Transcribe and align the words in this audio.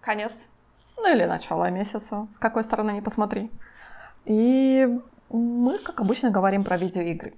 конец, 0.00 0.32
ну 0.96 1.12
или 1.12 1.24
начало 1.24 1.70
месяца, 1.70 2.28
с 2.32 2.38
какой 2.38 2.62
стороны 2.64 2.92
не 2.92 3.00
посмотри. 3.00 3.50
И 4.24 5.00
мы, 5.30 5.78
как 5.78 6.00
обычно, 6.00 6.30
говорим 6.30 6.64
про 6.64 6.76
видеоигры. 6.76 7.34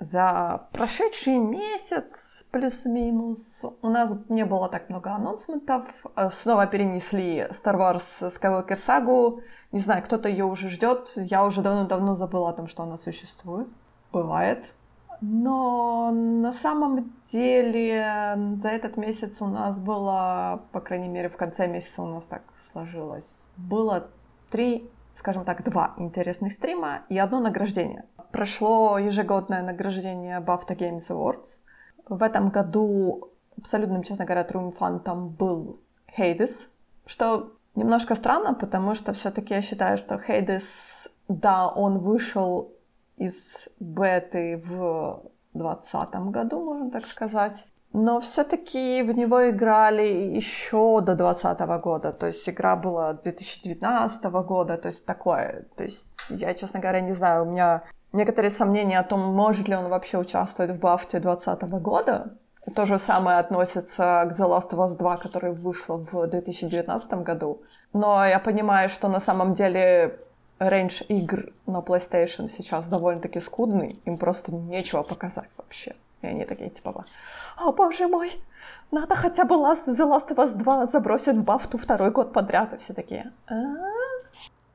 За 0.00 0.68
прошедший 0.72 1.38
месяц 1.38 2.46
плюс-минус 2.50 3.64
у 3.82 3.88
нас 3.88 4.14
не 4.28 4.44
было 4.44 4.68
так 4.68 4.88
много 4.88 5.10
анонсментов. 5.12 5.84
Снова 6.30 6.66
перенесли 6.66 7.48
Star 7.50 7.76
Wars 7.76 8.02
Skywalker 8.20 8.76
Saga. 8.76 9.42
Не 9.72 9.80
знаю, 9.80 10.02
кто-то 10.02 10.28
ее 10.28 10.44
уже 10.44 10.68
ждет. 10.68 11.12
Я 11.16 11.44
уже 11.44 11.62
давно-давно 11.62 12.14
забыла 12.14 12.50
о 12.50 12.52
том, 12.52 12.68
что 12.68 12.84
она 12.84 12.96
существует. 12.98 13.68
Бывает. 14.12 14.72
Но 15.20 16.10
на 16.12 16.52
самом 16.52 17.12
деле 17.32 18.36
за 18.62 18.68
этот 18.68 18.96
месяц 18.96 19.42
у 19.42 19.46
нас 19.46 19.80
было, 19.80 20.62
по 20.72 20.80
крайней 20.80 21.08
мере, 21.08 21.28
в 21.28 21.36
конце 21.36 21.66
месяца 21.66 22.02
у 22.02 22.06
нас 22.06 22.24
так 22.24 22.42
сложилось, 22.72 23.28
было 23.56 24.08
три, 24.50 24.88
скажем 25.16 25.44
так, 25.44 25.64
два 25.64 25.94
интересных 25.96 26.52
стрима 26.52 27.02
и 27.08 27.18
одно 27.18 27.40
награждение. 27.40 28.04
Прошло 28.30 28.98
ежегодное 28.98 29.62
награждение 29.62 30.40
BAFTA 30.40 30.76
Games 30.76 31.08
Awards. 31.08 31.60
В 32.08 32.22
этом 32.22 32.50
году 32.50 33.30
абсолютным, 33.58 34.02
честно 34.02 34.24
говоря, 34.24 34.44
триумфантом 34.44 35.30
был 35.30 35.78
Хейдес, 36.16 36.68
что 37.06 37.52
немножко 37.74 38.14
странно, 38.14 38.54
потому 38.54 38.94
что 38.94 39.12
все-таки 39.12 39.54
я 39.54 39.62
считаю, 39.62 39.98
что 39.98 40.18
Хейдес, 40.18 40.64
да, 41.28 41.68
он 41.68 41.98
вышел 41.98 42.72
из 43.18 43.68
беты 43.80 44.62
в 44.64 45.22
2020 45.54 46.14
году, 46.30 46.64
можно 46.64 46.90
так 46.90 47.06
сказать. 47.06 47.54
Но 47.92 48.20
все-таки 48.20 49.02
в 49.02 49.12
него 49.12 49.48
играли 49.50 50.06
еще 50.06 51.00
до 51.00 51.14
2020 51.14 51.60
года, 51.82 52.12
то 52.12 52.26
есть 52.26 52.48
игра 52.48 52.76
была 52.76 53.14
2019 53.14 54.24
года, 54.24 54.76
то 54.76 54.88
есть 54.88 55.06
такое. 55.06 55.66
То 55.76 55.84
есть 55.84 56.10
я, 56.28 56.52
честно 56.54 56.80
говоря, 56.80 57.00
не 57.00 57.12
знаю, 57.12 57.44
у 57.44 57.50
меня 57.50 57.84
некоторые 58.12 58.50
сомнения 58.50 58.98
о 58.98 59.04
том, 59.04 59.20
может 59.20 59.68
ли 59.68 59.74
он 59.74 59.88
вообще 59.88 60.18
участвовать 60.18 60.72
в 60.72 60.78
Бафте 60.78 61.18
2020 61.18 61.62
года. 61.82 62.36
То 62.74 62.84
же 62.84 62.98
самое 62.98 63.38
относится 63.38 64.28
к 64.30 64.38
The 64.38 64.46
Last 64.46 64.70
of 64.72 64.78
Us 64.78 64.98
2, 64.98 65.16
которая 65.16 65.52
вышла 65.52 65.96
в 65.96 66.26
2019 66.26 67.10
году. 67.22 67.62
Но 67.94 68.26
я 68.26 68.38
понимаю, 68.38 68.90
что 68.90 69.08
на 69.08 69.20
самом 69.20 69.54
деле 69.54 70.20
рейндж 70.58 71.02
игр 71.08 71.52
на 71.66 71.78
PlayStation 71.78 72.48
сейчас 72.48 72.88
довольно-таки 72.88 73.40
скудный, 73.40 73.98
им 74.04 74.18
просто 74.18 74.52
нечего 74.52 75.02
показать 75.02 75.50
вообще. 75.56 75.94
И 76.22 76.26
они 76.26 76.44
такие 76.44 76.70
типа, 76.70 77.04
о 77.56 77.72
боже 77.72 78.08
мой, 78.08 78.30
надо 78.90 79.14
хотя 79.14 79.44
бы 79.44 79.54
Last, 79.54 79.86
The 79.86 80.08
Last 80.08 80.28
of 80.30 80.36
Us 80.36 80.56
2 80.56 80.86
забросить 80.86 81.36
в 81.36 81.44
бафту 81.44 81.78
второй 81.78 82.10
год 82.10 82.32
подряд, 82.32 82.74
и 82.74 82.78
все 82.78 82.92
такие. 82.92 83.32
«А?» 83.46 83.54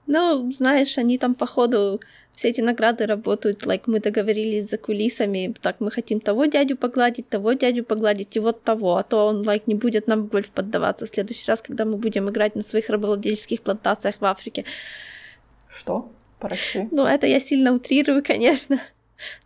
ну, 0.06 0.52
знаешь, 0.52 0.98
они 0.98 1.17
там 1.17 1.36
походу 1.36 2.00
все 2.36 2.50
эти 2.50 2.62
награды 2.62 3.06
работают, 3.06 3.64
like 3.66 3.84
мы 3.86 4.00
договорились 4.00 4.70
за 4.70 4.78
кулисами, 4.78 5.53
так 5.62 5.80
мы 5.80 5.92
хотим 5.92 6.20
того 6.20 6.45
дядю 6.45 6.78
погладить, 6.78 7.30
того 7.30 7.53
дядю 7.53 7.84
погладить 7.84 8.36
и 8.36 8.40
вот 8.40 8.64
того, 8.64 8.97
а 8.97 9.03
то 9.03 9.28
он 9.28 9.42
like 9.44 9.64
не 9.68 9.75
будет 9.75 10.08
нам 10.08 10.23
в 10.23 10.30
гольф 10.30 10.50
поддаваться 10.50 11.06
в 11.06 11.09
следующий 11.09 11.50
раз, 11.50 11.62
когда 11.62 11.86
мы 11.86 11.97
будем 11.97 12.30
играть 12.30 12.56
на 12.56 12.64
своих 12.64 12.90
рабовладельческих 12.90 13.62
плантациях 13.62 14.16
в 14.20 14.25
Африке. 14.25 14.66
Что? 15.76 16.12
Прости. 16.40 16.88
Ну, 16.92 17.06
это 17.06 17.28
я 17.28 17.40
сильно 17.40 17.74
утрирую, 17.74 18.24
конечно. 18.24 18.82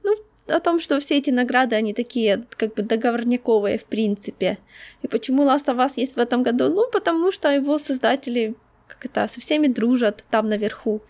Ну, 0.03 0.16
о 0.47 0.59
том, 0.59 0.80
что 0.80 1.00
все 1.00 1.17
эти 1.17 1.30
награды, 1.30 1.75
они 1.75 1.94
такие, 1.94 2.44
как 2.52 2.73
бы 2.73 2.81
договорняковые, 2.81 3.78
в 3.78 3.84
принципе. 3.84 4.58
И 5.02 5.08
почему 5.08 5.44
Last 5.44 5.66
of 5.66 5.78
Us 5.78 5.94
есть 5.97 6.16
в 6.16 6.19
этом 6.19 6.42
году? 6.42 6.69
Ну, 6.69 6.90
потому 6.90 7.31
что 7.31 7.51
его 7.51 7.78
создатели, 7.78 8.56
как 8.88 9.06
это, 9.06 9.28
со 9.28 9.41
всеми 9.41 9.68
дружат 9.68 10.24
там 10.31 10.50
наверху. 10.50 11.01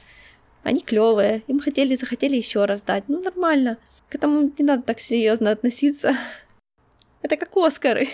Они 0.63 0.81
клевые, 0.81 1.43
им 1.47 1.59
хотели, 1.59 1.95
захотели 1.95 2.35
еще 2.35 2.65
раз 2.65 2.81
дать. 2.81 3.03
Ну, 3.07 3.21
нормально. 3.21 3.77
К 4.09 4.15
этому 4.15 4.51
не 4.57 4.65
надо 4.65 4.83
так 4.83 4.99
серьезно 4.99 5.51
относиться. 5.51 6.17
Это 7.21 7.37
как 7.37 7.55
Оскары. 7.55 8.09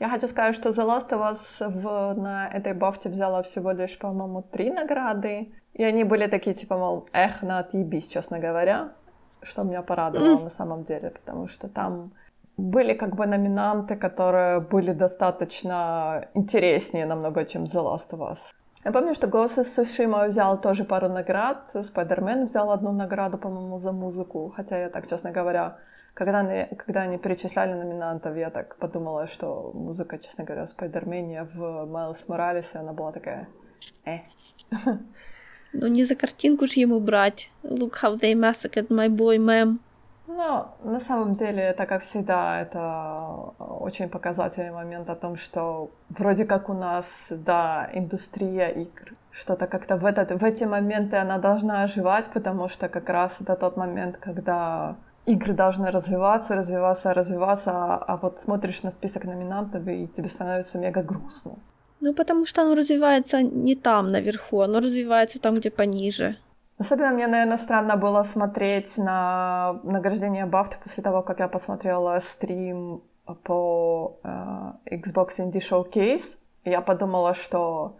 Я 0.00 0.08
хочу 0.08 0.28
сказать, 0.28 0.54
что 0.54 0.70
The 0.70 0.86
Last 0.86 1.10
of 1.10 1.20
Us 1.20 1.68
в, 1.68 2.14
на 2.20 2.48
этой 2.48 2.72
бафте 2.72 3.08
взяла 3.08 3.42
всего 3.42 3.72
лишь, 3.72 3.98
по-моему, 3.98 4.42
три 4.42 4.70
награды. 4.70 5.52
И 5.74 5.82
они 5.82 6.04
были 6.04 6.28
такие, 6.28 6.54
типа, 6.54 6.76
мол, 6.76 7.08
эх, 7.12 7.42
на 7.42 7.58
отъебись, 7.58 8.06
честно 8.06 8.38
говоря. 8.38 8.90
Что 9.42 9.62
меня 9.62 9.82
порадовало 9.82 10.38
mm. 10.38 10.44
на 10.44 10.50
самом 10.50 10.84
деле, 10.84 11.10
потому 11.10 11.48
что 11.48 11.68
там 11.68 12.12
были 12.56 12.94
как 12.94 13.14
бы 13.14 13.26
номинанты, 13.26 13.96
которые 13.96 14.60
были 14.60 14.92
достаточно 14.92 16.28
интереснее 16.34 17.06
намного, 17.06 17.44
чем 17.44 17.64
The 17.64 17.82
Last 17.82 18.10
of 18.10 18.20
Us. 18.20 18.38
Я 18.84 18.92
помню, 18.92 19.14
что 19.14 19.26
Ghost 19.26 19.58
of 19.58 19.64
Tsushima 19.64 20.28
взял 20.28 20.60
тоже 20.60 20.84
пару 20.84 21.08
наград, 21.08 21.70
Spider-Man 21.74 22.44
взял 22.44 22.70
одну 22.70 22.92
награду, 22.92 23.38
по-моему, 23.38 23.78
за 23.78 23.92
музыку, 23.92 24.52
хотя 24.56 24.78
я 24.78 24.88
так, 24.88 25.08
честно 25.08 25.30
говоря, 25.30 25.78
когда 26.18 26.40
они, 26.40 26.66
когда 26.76 27.02
они 27.02 27.16
перечисляли 27.16 27.74
номинантов, 27.74 28.36
я 28.36 28.50
так 28.50 28.76
подумала, 28.76 29.28
что 29.28 29.70
музыка, 29.72 30.18
честно 30.18 30.42
говоря, 30.42 30.66
Спайдермене 30.66 31.44
в 31.44 31.86
Майлз 31.86 32.26
Моралесе, 32.28 32.78
она 32.78 32.92
была 32.92 33.12
такая... 33.12 33.48
Э. 34.04 34.18
Ну 35.72 35.86
не 35.86 36.04
за 36.04 36.16
картинку 36.16 36.66
ж 36.66 36.72
ему 36.72 36.98
брать. 36.98 37.50
Look 37.62 37.92
how 38.02 38.18
they 38.18 38.34
massacred 38.34 38.88
my 38.88 39.08
boy, 39.08 39.38
ma'am. 39.38 39.78
Ну, 40.26 40.64
на 40.82 41.00
самом 41.00 41.36
деле, 41.36 41.62
это, 41.62 41.86
как 41.86 42.02
всегда, 42.02 42.62
это 42.62 43.52
очень 43.58 44.08
показательный 44.08 44.72
момент 44.72 45.10
о 45.10 45.14
том, 45.14 45.36
что 45.36 45.90
вроде 46.08 46.44
как 46.44 46.68
у 46.68 46.74
нас, 46.74 47.06
да, 47.30 47.88
индустрия 47.94 48.68
игр, 48.68 49.14
что-то 49.30 49.66
как-то 49.66 49.96
в, 49.96 50.04
этот, 50.04 50.32
в 50.32 50.44
эти 50.44 50.64
моменты 50.64 51.16
она 51.16 51.38
должна 51.38 51.84
оживать, 51.84 52.26
потому 52.32 52.68
что 52.68 52.88
как 52.88 53.08
раз 53.08 53.32
это 53.40 53.54
тот 53.54 53.76
момент, 53.76 54.16
когда 54.16 54.96
игры 55.32 55.54
должны 55.54 55.90
развиваться, 55.90 56.56
развиваться, 56.56 57.14
развиваться, 57.14 57.70
а, 57.70 58.04
а 58.06 58.16
вот 58.16 58.40
смотришь 58.40 58.82
на 58.82 58.90
список 58.90 59.24
номинантов, 59.24 59.86
и 59.86 60.06
тебе 60.16 60.28
становится 60.28 60.78
мега 60.78 61.02
грустно. 61.02 61.52
Ну, 62.00 62.14
потому 62.14 62.46
что 62.46 62.62
оно 62.62 62.74
развивается 62.74 63.42
не 63.42 63.74
там 63.74 64.12
наверху, 64.12 64.60
оно 64.60 64.80
развивается 64.80 65.40
там, 65.40 65.54
где 65.56 65.70
пониже. 65.70 66.36
Особенно 66.78 67.10
мне, 67.10 67.26
наверное, 67.26 67.58
странно 67.58 67.96
было 67.96 68.22
смотреть 68.22 68.98
на 68.98 69.80
награждение 69.82 70.46
Бафты 70.46 70.76
после 70.82 71.02
того, 71.02 71.22
как 71.22 71.40
я 71.40 71.48
посмотрела 71.48 72.20
стрим 72.20 73.02
по 73.42 74.16
э, 74.22 74.96
Xbox 74.96 75.38
Indie 75.38 75.60
Showcase. 75.60 76.36
Я 76.64 76.80
подумала, 76.80 77.34
что, 77.34 77.96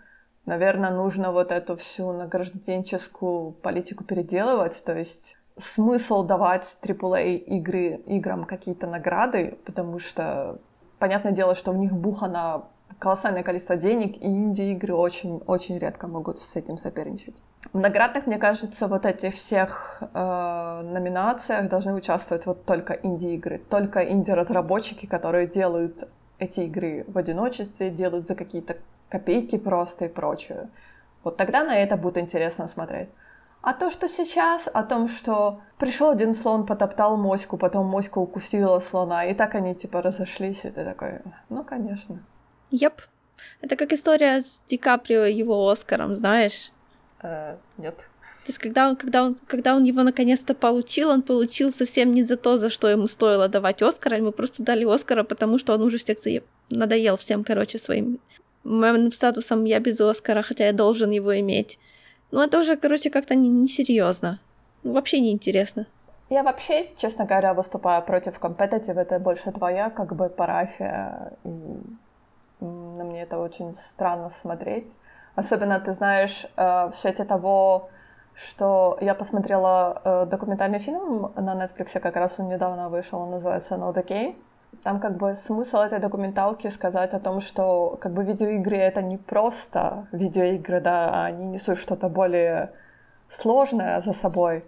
наверное, 0.46 0.90
нужно 0.90 1.32
вот 1.32 1.50
эту 1.50 1.76
всю 1.76 2.12
награжденческую 2.12 3.50
политику 3.50 4.04
переделывать, 4.04 4.82
то 4.84 4.96
есть 4.96 5.36
смысл 5.60 6.22
давать 6.22 6.78
AAA 6.82 7.36
игры, 7.36 8.00
играм 8.06 8.44
какие-то 8.44 8.86
награды, 8.86 9.58
потому 9.64 9.98
что 9.98 10.58
понятное 10.98 11.32
дело, 11.32 11.54
что 11.54 11.72
в 11.72 11.76
них 11.76 11.92
бухано 11.92 12.64
колоссальное 12.98 13.42
количество 13.42 13.76
денег, 13.76 14.16
и 14.16 14.26
инди-игры 14.26 14.94
очень-очень 14.94 15.78
редко 15.78 16.06
могут 16.06 16.40
с 16.40 16.56
этим 16.56 16.78
соперничать. 16.78 17.36
В 17.72 17.78
наградах, 17.78 18.26
мне 18.26 18.38
кажется, 18.38 18.86
вот 18.86 19.04
этих 19.04 19.34
всех 19.34 19.98
э, 20.00 20.82
номинациях 20.84 21.68
должны 21.68 21.92
участвовать 21.94 22.46
вот 22.46 22.64
только 22.64 22.94
инди-игры, 22.94 23.60
только 23.70 24.00
инди-разработчики, 24.00 25.06
которые 25.06 25.46
делают 25.46 26.08
эти 26.38 26.60
игры 26.60 27.04
в 27.08 27.18
одиночестве, 27.18 27.90
делают 27.90 28.26
за 28.26 28.34
какие-то 28.34 28.76
копейки 29.08 29.58
просто 29.58 30.06
и 30.06 30.08
прочее. 30.08 30.68
Вот 31.24 31.36
тогда 31.36 31.64
на 31.64 31.76
это 31.76 31.96
будет 31.96 32.18
интересно 32.18 32.68
смотреть. 32.68 33.08
А 33.68 33.74
то, 33.74 33.90
что 33.90 34.08
сейчас, 34.08 34.66
о 34.72 34.82
том, 34.82 35.10
что 35.10 35.60
пришел 35.76 36.08
один 36.08 36.34
слон, 36.34 36.64
потоптал 36.64 37.18
моську, 37.18 37.58
потом 37.58 37.84
моська 37.84 38.16
укусила 38.18 38.80
слона, 38.80 39.26
и 39.26 39.34
так 39.34 39.54
они 39.54 39.74
типа 39.74 40.00
разошлись, 40.00 40.64
и 40.64 40.70
ты 40.70 40.84
такой, 40.86 41.20
ну, 41.50 41.62
конечно. 41.64 42.18
Еп. 42.70 43.02
Это 43.60 43.76
как 43.76 43.92
история 43.92 44.40
с 44.40 44.62
Ди 44.70 44.78
Каприо 44.78 45.26
и 45.26 45.34
его 45.34 45.68
Оскаром, 45.68 46.14
знаешь? 46.14 46.72
Э, 47.22 47.56
нет. 47.76 47.96
То 47.96 48.46
есть, 48.46 48.58
когда 48.58 48.88
он, 48.88 48.96
когда, 48.96 49.22
он, 49.22 49.36
когда 49.46 49.76
он 49.76 49.84
его 49.84 50.02
наконец-то 50.02 50.54
получил, 50.54 51.10
он 51.10 51.20
получил 51.20 51.70
совсем 51.70 52.14
не 52.14 52.22
за 52.22 52.38
то, 52.38 52.56
за 52.56 52.70
что 52.70 52.88
ему 52.88 53.06
стоило 53.06 53.48
давать 53.48 53.82
Оскара, 53.82 54.16
ему 54.16 54.32
просто 54.32 54.62
дали 54.62 54.86
Оскара, 54.86 55.24
потому 55.24 55.58
что 55.58 55.74
он 55.74 55.82
уже 55.82 55.98
всех 55.98 56.18
заеб... 56.20 56.46
надоел 56.70 57.18
всем, 57.18 57.44
короче, 57.44 57.76
своим 57.76 58.18
моим 58.64 59.12
статусом 59.12 59.64
«я 59.64 59.78
без 59.78 60.00
Оскара», 60.00 60.40
хотя 60.40 60.64
я 60.64 60.72
должен 60.72 61.10
его 61.10 61.38
иметь. 61.38 61.78
Ну, 62.30 62.42
это 62.42 62.58
уже, 62.60 62.76
короче, 62.76 63.10
как-то 63.10 63.34
несерьезно. 63.34 64.40
Не 64.82 64.88
ну, 64.90 64.94
вообще 64.94 65.20
неинтересно. 65.20 65.86
Я 66.30 66.42
вообще, 66.42 66.90
честно 66.96 67.24
говоря, 67.24 67.54
выступаю 67.54 68.02
против 68.02 68.38
компетитив. 68.38 68.96
Это 68.96 69.18
больше 69.18 69.50
твоя, 69.50 69.90
как 69.90 70.14
бы, 70.14 70.28
парафия. 70.28 71.32
И 71.44 71.48
на 72.60 73.04
мне 73.04 73.22
это 73.22 73.38
очень 73.38 73.74
странно 73.76 74.30
смотреть. 74.30 74.86
Особенно, 75.34 75.80
ты 75.80 75.92
знаешь, 75.92 76.46
э, 76.56 76.90
в 76.90 76.94
свете 76.94 77.24
того, 77.24 77.90
что 78.34 78.98
я 79.00 79.14
посмотрела 79.14 80.00
э, 80.04 80.26
документальный 80.26 80.78
фильм 80.78 81.32
на 81.34 81.54
Netflix, 81.54 81.98
как 81.98 82.16
раз 82.16 82.38
он 82.38 82.48
недавно 82.48 82.88
вышел, 82.88 83.20
он 83.20 83.30
называется 83.30 83.74
No 83.74 83.94
The 83.94 84.06
Game. 84.06 84.36
Там 84.82 85.00
как 85.00 85.16
бы 85.16 85.34
смысл 85.34 85.78
этой 85.78 85.98
документалки 85.98 86.68
сказать 86.68 87.12
о 87.12 87.20
том, 87.20 87.40
что 87.40 87.98
как 88.00 88.12
бы 88.12 88.22
видеоигры 88.24 88.76
это 88.76 89.02
не 89.02 89.16
просто 89.16 90.06
видеоигры, 90.12 90.80
да, 90.80 91.10
а 91.10 91.24
они 91.26 91.46
несут 91.46 91.78
что-то 91.78 92.08
более 92.08 92.72
сложное 93.28 94.00
за 94.00 94.12
собой. 94.12 94.64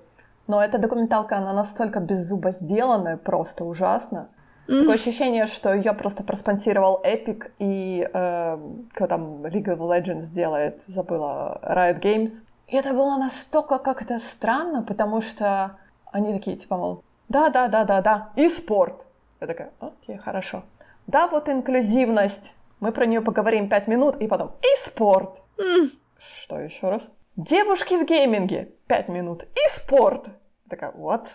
Но 0.47 0.62
эта 0.62 0.79
документалка, 0.79 1.37
она 1.37 1.52
настолько 1.52 2.00
беззубо 2.00 2.50
сделанная, 2.50 3.17
просто 3.17 3.64
ужасно. 3.64 4.29
Mm. 4.67 4.81
Такое 4.81 4.94
ощущение, 4.94 5.47
что 5.47 5.73
ее 5.73 5.93
просто 5.93 6.25
проспонсировал 6.25 7.00
Epic 7.05 7.50
и 7.58 8.08
э, 8.12 8.58
кто 8.93 9.06
там 9.06 9.44
League 9.47 9.67
of 9.67 9.79
Legends 9.79 10.32
делает, 10.32 10.82
забыла, 10.87 11.61
Riot 11.62 12.00
Games. 12.00 12.43
И 12.67 12.76
это 12.76 12.93
было 12.93 13.17
настолько 13.17 13.79
как-то 13.79 14.19
странно, 14.19 14.82
потому 14.82 15.23
что 15.23 15.76
они 16.12 16.32
такие, 16.32 16.56
типа, 16.56 16.76
мол, 16.76 17.05
да-да-да-да-да, 17.29 18.31
и 18.37 18.49
спорт. 18.49 19.06
Я 19.40 19.46
такая, 19.46 19.70
окей, 19.81 20.19
хорошо. 20.19 20.64
Да, 21.06 21.26
вот 21.26 21.48
инклюзивность. 21.48 22.54
Мы 22.81 22.92
про 22.92 23.06
нее 23.06 23.20
поговорим 23.20 23.69
пять 23.69 23.88
минут, 23.88 24.16
и 24.16 24.28
потом 24.28 24.52
и 24.62 24.87
спорт. 24.87 25.40
Mm. 25.58 25.90
Что 26.19 26.60
еще 26.60 26.90
раз? 26.90 27.08
Девушки 27.37 27.94
в 27.94 28.06
гейминге. 28.06 28.69
Пять 28.87 29.08
минут. 29.08 29.44
И 29.44 29.76
спорт. 29.76 30.26
Такая, 30.69 30.92
вот. 30.92 31.26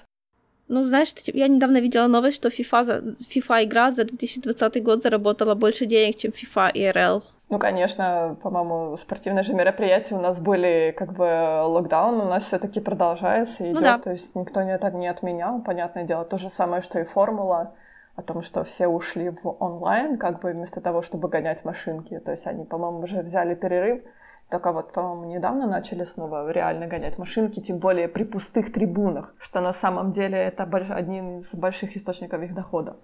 Ну, 0.68 0.84
знаешь, 0.84 1.14
я 1.34 1.48
недавно 1.48 1.80
видела 1.80 2.08
новость, 2.08 2.38
что 2.38 2.50
FIFA, 2.50 3.18
FIFA 3.18 3.64
игра 3.64 3.92
за 3.92 4.04
2020 4.06 4.84
год 4.84 5.04
заработала 5.04 5.56
больше 5.56 5.86
денег, 5.86 6.18
чем 6.18 6.32
FIFA 6.32 6.72
и 6.74 6.90
РЛ. 6.90 7.24
Ну, 7.50 7.60
конечно, 7.60 8.38
по-моему, 8.42 8.98
спортивные 8.98 9.44
же 9.44 9.54
мероприятия 9.54 10.16
у 10.16 10.20
нас 10.20 10.40
были, 10.40 10.94
как 10.98 11.14
бы 11.14 11.62
локдаун 11.64 12.20
у 12.20 12.26
нас 12.26 12.46
все-таки 12.46 12.80
продолжается, 12.80 13.64
идет, 13.64 13.76
ну, 13.76 13.82
да. 13.82 14.00
то 14.00 14.12
есть 14.12 14.34
никто 14.34 14.64
не, 14.64 14.76
так 14.80 14.96
не 14.96 15.08
отменял, 15.08 15.62
понятное 15.62 16.06
дело, 16.06 16.26
то 16.26 16.40
же 16.40 16.50
самое, 16.50 16.82
что 16.82 17.00
и 17.00 17.04
формула 17.04 17.76
о 18.16 18.22
том, 18.22 18.42
что 18.42 18.64
все 18.64 18.88
ушли 18.88 19.30
в 19.30 19.48
онлайн, 19.60 20.18
как 20.18 20.42
бы 20.42 20.52
вместо 20.52 20.82
того, 20.82 21.02
чтобы 21.02 21.28
гонять 21.28 21.66
машинки. 21.66 22.20
То 22.20 22.32
есть 22.32 22.48
они, 22.48 22.66
по-моему, 22.66 23.00
уже 23.00 23.22
взяли 23.22 23.56
перерыв, 23.56 24.04
только 24.50 24.72
вот, 24.72 24.94
по-моему, 24.94 25.26
недавно 25.26 25.68
начали 25.68 26.04
снова 26.04 26.50
реально 26.52 26.88
гонять 26.88 27.18
машинки, 27.18 27.60
тем 27.60 27.80
более 27.80 28.08
при 28.08 28.24
пустых 28.24 28.72
трибунах, 28.72 29.34
что 29.40 29.60
на 29.60 29.74
самом 29.74 30.12
деле 30.12 30.38
это 30.38 30.64
один 30.64 31.40
из 31.40 31.50
больших 31.54 31.98
источников 31.98 32.42
их 32.42 32.54
дохода. 32.54 32.96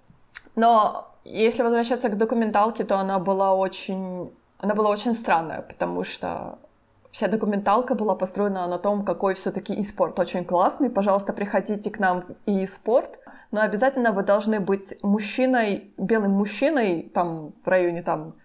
Но 0.55 1.07
если 1.23 1.63
возвращаться 1.63 2.09
к 2.09 2.17
документалке, 2.17 2.83
то 2.83 2.97
она 2.97 3.19
была 3.19 3.55
очень, 3.55 4.31
она 4.59 4.75
была 4.75 4.89
очень 4.89 5.15
странная, 5.15 5.61
потому 5.61 6.03
что 6.03 6.59
вся 7.11 7.27
документалка 7.27 7.95
была 7.95 8.15
построена 8.15 8.67
на 8.67 8.77
том, 8.77 9.03
какой 9.03 9.33
все-таки 9.33 9.73
e-спорт 9.73 10.19
очень 10.19 10.45
классный. 10.45 10.89
Пожалуйста, 10.89 11.33
приходите 11.33 11.89
к 11.89 11.99
нам 11.99 12.21
в 12.21 12.49
e-спорт, 12.49 13.19
но 13.51 13.61
обязательно 13.61 14.11
вы 14.11 14.23
должны 14.23 14.59
быть 14.59 14.95
мужчиной, 15.03 15.93
белым 15.97 16.31
мужчиной, 16.31 17.11
там 17.13 17.53
в 17.63 17.67
районе 17.67 18.01
там 18.01 18.35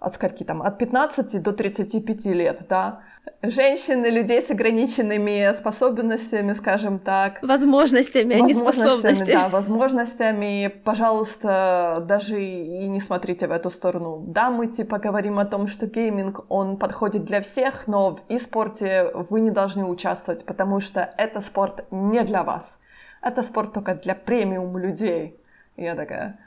от 0.00 0.14
скольки 0.14 0.44
там, 0.44 0.62
от 0.62 0.78
15 0.78 1.42
до 1.42 1.52
35 1.52 2.24
лет, 2.26 2.66
да. 2.68 3.02
Женщины, 3.42 4.06
людей 4.06 4.42
с 4.42 4.50
ограниченными 4.50 5.52
способностями, 5.54 6.54
скажем 6.54 6.98
так. 6.98 7.38
Возможностями, 7.42 8.34
а 8.34 8.40
не 8.40 8.54
способностями. 8.54 9.32
Да, 9.32 9.48
возможностями. 9.48 10.68
Пожалуйста, 10.84 12.02
даже 12.08 12.42
и 12.42 12.88
не 12.88 13.00
смотрите 13.00 13.46
в 13.46 13.52
эту 13.52 13.70
сторону. 13.70 14.24
Да, 14.26 14.50
мы 14.50 14.68
типа 14.68 14.98
говорим 14.98 15.38
о 15.38 15.44
том, 15.44 15.68
что 15.68 15.86
гейминг, 15.86 16.46
он 16.48 16.78
подходит 16.78 17.24
для 17.24 17.42
всех, 17.42 17.86
но 17.86 18.16
в 18.16 18.24
e-спорте 18.30 19.10
вы 19.28 19.40
не 19.40 19.50
должны 19.50 19.84
участвовать, 19.84 20.44
потому 20.44 20.80
что 20.80 21.12
это 21.18 21.42
спорт 21.42 21.84
не 21.90 22.22
для 22.22 22.42
вас. 22.42 22.78
Это 23.22 23.42
спорт 23.42 23.72
только 23.72 23.94
для 23.94 24.14
премиум 24.14 24.78
людей. 24.78 25.36
И 25.76 25.84
я 25.84 25.94
такая, 25.94 26.38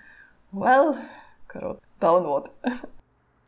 well, 0.51 0.97
круто, 1.47 1.79
download. 1.99 2.49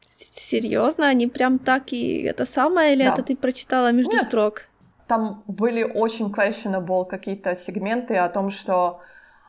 Серьезно, 0.09 1.07
они 1.07 1.27
прям 1.27 1.59
так 1.59 1.91
и 1.91 2.21
это 2.23 2.45
самое, 2.45 2.93
или 2.93 3.03
да. 3.03 3.13
это 3.13 3.23
ты 3.23 3.35
прочитала 3.35 3.91
между 3.91 4.13
Нет. 4.13 4.23
строк? 4.23 4.67
Там 5.07 5.43
были 5.47 5.83
очень 5.83 6.31
questionable 6.31 7.05
какие-то 7.05 7.55
сегменты 7.55 8.15
о 8.17 8.29
том, 8.29 8.49
что 8.49 9.01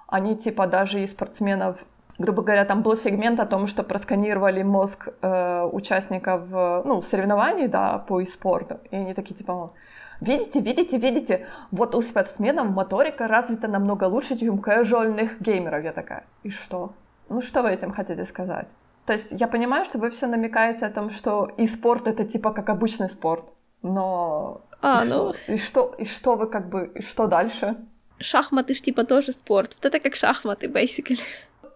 они 0.08 0.36
типа 0.36 0.66
даже 0.66 1.02
и 1.02 1.06
спортсменов 1.06 1.84
грубо 2.18 2.42
говоря, 2.42 2.64
там 2.64 2.82
был 2.82 2.96
сегмент 2.96 3.40
о 3.40 3.46
том, 3.46 3.66
что 3.66 3.82
просканировали 3.82 4.62
мозг 4.62 5.08
э, 5.20 5.68
участников 5.70 6.48
ну, 6.50 7.02
соревнований 7.02 7.68
да, 7.68 7.98
по 7.98 8.20
e-спорту. 8.20 8.80
И 8.90 8.96
они 8.96 9.14
такие 9.14 9.34
типа, 9.34 9.72
видите, 10.20 10.60
видите, 10.60 10.98
видите, 10.98 11.46
вот 11.70 11.94
у 11.94 12.02
спортсменов 12.02 12.68
моторика 12.68 13.28
развита 13.28 13.68
намного 13.68 14.04
лучше, 14.04 14.38
чем 14.38 14.54
у 14.54 14.58
casualных 14.58 15.40
геймеров. 15.40 15.84
Я 15.84 15.92
такая, 15.92 16.24
и 16.42 16.50
что? 16.50 16.92
Ну 17.28 17.42
что 17.42 17.62
вы 17.62 17.70
этим 17.70 17.92
хотите 17.92 18.24
сказать? 18.24 18.68
То 19.06 19.12
есть 19.12 19.28
я 19.30 19.46
понимаю, 19.46 19.84
что 19.84 19.98
вы 19.98 20.10
все 20.10 20.26
намекаете 20.26 20.86
о 20.86 20.90
том, 20.90 21.10
что 21.10 21.50
и 21.56 21.66
спорт 21.66 22.08
это 22.08 22.24
типа 22.24 22.52
как 22.52 22.68
обычный 22.68 23.08
спорт, 23.08 23.44
но 23.82 24.62
а, 24.82 25.04
и, 25.04 25.08
ну... 25.08 25.32
что, 25.32 25.52
и 25.52 25.56
что 25.56 25.94
и 25.98 26.04
что 26.04 26.36
вы 26.36 26.46
как 26.48 26.68
бы 26.68 26.90
и 26.94 27.02
что 27.02 27.26
дальше? 27.26 27.76
Шахматы 28.18 28.74
ж 28.74 28.80
типа 28.80 29.04
тоже 29.04 29.32
спорт. 29.32 29.76
Вот 29.76 29.84
это 29.84 30.00
как 30.00 30.16
шахматы, 30.16 30.66
basically. 30.66 31.20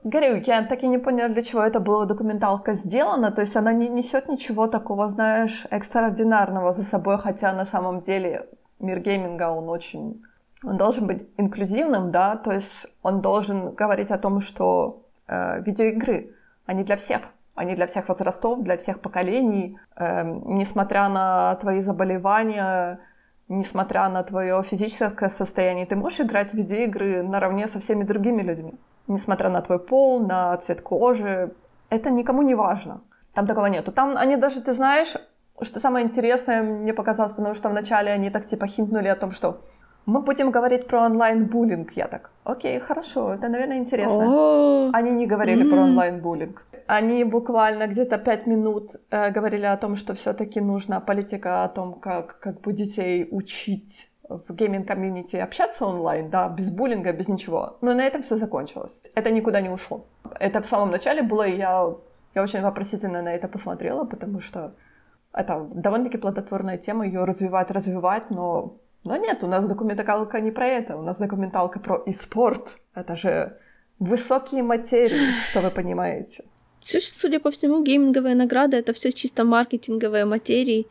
Говорю, 0.02 0.42
я 0.46 0.62
так 0.62 0.82
и 0.82 0.88
не 0.88 0.98
поняла, 0.98 1.28
для 1.28 1.42
чего 1.42 1.62
это 1.62 1.78
была 1.78 2.06
документалка 2.06 2.72
сделана. 2.72 3.30
То 3.30 3.42
есть 3.42 3.56
она 3.56 3.72
не 3.72 3.88
несет 3.88 4.28
ничего 4.28 4.66
такого, 4.66 5.08
знаешь, 5.08 5.66
экстраординарного 5.70 6.72
за 6.72 6.84
собой, 6.84 7.18
хотя 7.18 7.52
на 7.52 7.66
самом 7.66 8.00
деле 8.00 8.48
мир 8.78 9.00
гейминга, 9.00 9.50
он 9.50 9.68
очень... 9.68 10.22
Он 10.62 10.76
должен 10.76 11.06
быть 11.06 11.26
инклюзивным, 11.38 12.10
да, 12.10 12.36
то 12.36 12.52
есть 12.52 12.86
он 13.02 13.22
должен 13.22 13.74
говорить 13.74 14.10
о 14.10 14.18
том, 14.18 14.42
что 14.42 15.06
э, 15.26 15.62
видеоигры 15.62 16.34
они 16.66 16.84
для 16.84 16.96
всех. 16.96 17.20
Они 17.54 17.74
для 17.74 17.86
всех 17.86 18.08
возрастов, 18.08 18.62
для 18.62 18.76
всех 18.76 19.00
поколений. 19.00 19.78
Эм, 19.96 20.56
несмотря 20.56 21.08
на 21.08 21.54
твои 21.56 21.80
заболевания, 21.80 23.00
несмотря 23.48 24.08
на 24.08 24.22
твое 24.22 24.62
физическое 24.62 25.28
состояние, 25.30 25.86
ты 25.86 25.96
можешь 25.96 26.20
играть 26.20 26.52
в 26.52 26.54
видеоигры 26.54 27.22
наравне 27.22 27.66
со 27.68 27.80
всеми 27.80 28.04
другими 28.04 28.42
людьми. 28.42 28.74
Несмотря 29.10 29.48
на 29.48 29.60
твой 29.60 29.78
пол, 29.78 30.20
на 30.20 30.56
цвет 30.58 30.80
кожи. 30.82 31.52
Это 31.90 32.10
никому 32.10 32.42
не 32.42 32.54
важно. 32.54 33.00
Там 33.34 33.46
такого 33.46 33.66
нету. 33.66 33.92
Там 33.92 34.16
они 34.16 34.36
даже, 34.36 34.60
ты 34.60 34.72
знаешь, 34.72 35.16
что 35.62 35.80
самое 35.80 36.06
интересное 36.06 36.62
мне 36.62 36.94
показалось, 36.94 37.32
потому 37.32 37.54
что 37.54 37.68
вначале 37.68 38.12
они 38.12 38.30
так 38.30 38.46
типа 38.46 38.66
хинтнули 38.66 39.08
о 39.08 39.16
том, 39.16 39.32
что 39.32 39.60
мы 40.06 40.20
будем 40.20 40.50
говорить 40.50 40.86
про 40.86 41.02
онлайн-буллинг. 41.02 41.92
Я 41.96 42.06
так, 42.06 42.30
окей, 42.44 42.78
хорошо, 42.80 43.34
это, 43.34 43.48
наверное, 43.48 43.78
интересно. 43.78 44.22
Oh. 44.22 44.90
Они 44.92 45.10
не 45.10 45.26
говорили 45.26 45.64
mm. 45.64 45.70
про 45.70 45.80
онлайн-буллинг. 45.80 46.66
Они 46.86 47.24
буквально 47.24 47.86
где-то 47.86 48.18
пять 48.18 48.46
минут 48.46 48.96
э, 49.10 49.30
говорили 49.30 49.66
о 49.66 49.76
том, 49.76 49.96
что 49.96 50.14
все-таки 50.14 50.60
нужна 50.60 51.00
политика 51.00 51.64
о 51.64 51.68
том, 51.68 51.94
как, 51.94 52.40
как 52.40 52.60
бы 52.60 52.72
детей 52.72 53.28
учить 53.30 54.09
в 54.30 54.52
гейминг-комьюнити 54.54 55.36
общаться 55.36 55.86
онлайн, 55.86 56.30
да, 56.30 56.48
без 56.48 56.70
буллинга, 56.70 57.12
без 57.12 57.28
ничего. 57.28 57.76
Но 57.80 57.94
на 57.94 58.02
этом 58.02 58.22
все 58.22 58.36
закончилось. 58.36 59.02
Это 59.14 59.30
никуда 59.30 59.60
не 59.60 59.68
ушло. 59.68 60.06
Это 60.38 60.60
в 60.60 60.66
самом 60.66 60.90
начале 60.90 61.22
было, 61.22 61.46
и 61.46 61.56
я, 61.56 61.94
я 62.34 62.42
очень 62.42 62.62
вопросительно 62.62 63.22
на 63.22 63.34
это 63.34 63.48
посмотрела, 63.48 64.04
потому 64.04 64.40
что 64.40 64.72
это 65.32 65.66
довольно-таки 65.74 66.18
плодотворная 66.18 66.78
тема, 66.78 67.06
ее 67.06 67.24
развивать, 67.24 67.70
развивать, 67.70 68.30
но 68.30 68.76
но 69.04 69.16
нет, 69.16 69.42
у 69.42 69.46
нас 69.46 69.66
документалка 69.66 70.40
не 70.40 70.50
про 70.50 70.66
это, 70.66 70.96
у 70.96 71.02
нас 71.02 71.16
документалка 71.16 71.80
про 71.80 72.02
e-спорт. 72.06 72.78
Это 72.94 73.16
же 73.16 73.56
высокие 73.98 74.62
материи, 74.62 75.32
что 75.48 75.60
вы 75.62 75.70
понимаете. 75.70 76.44
Судя 76.82 77.40
по 77.40 77.50
всему, 77.50 77.82
гейминговая 77.82 78.34
награда 78.34 78.76
это 78.76 78.92
все 78.92 79.12
чисто 79.12 79.44
маркетинговые 79.44 80.24
материи, 80.24 80.86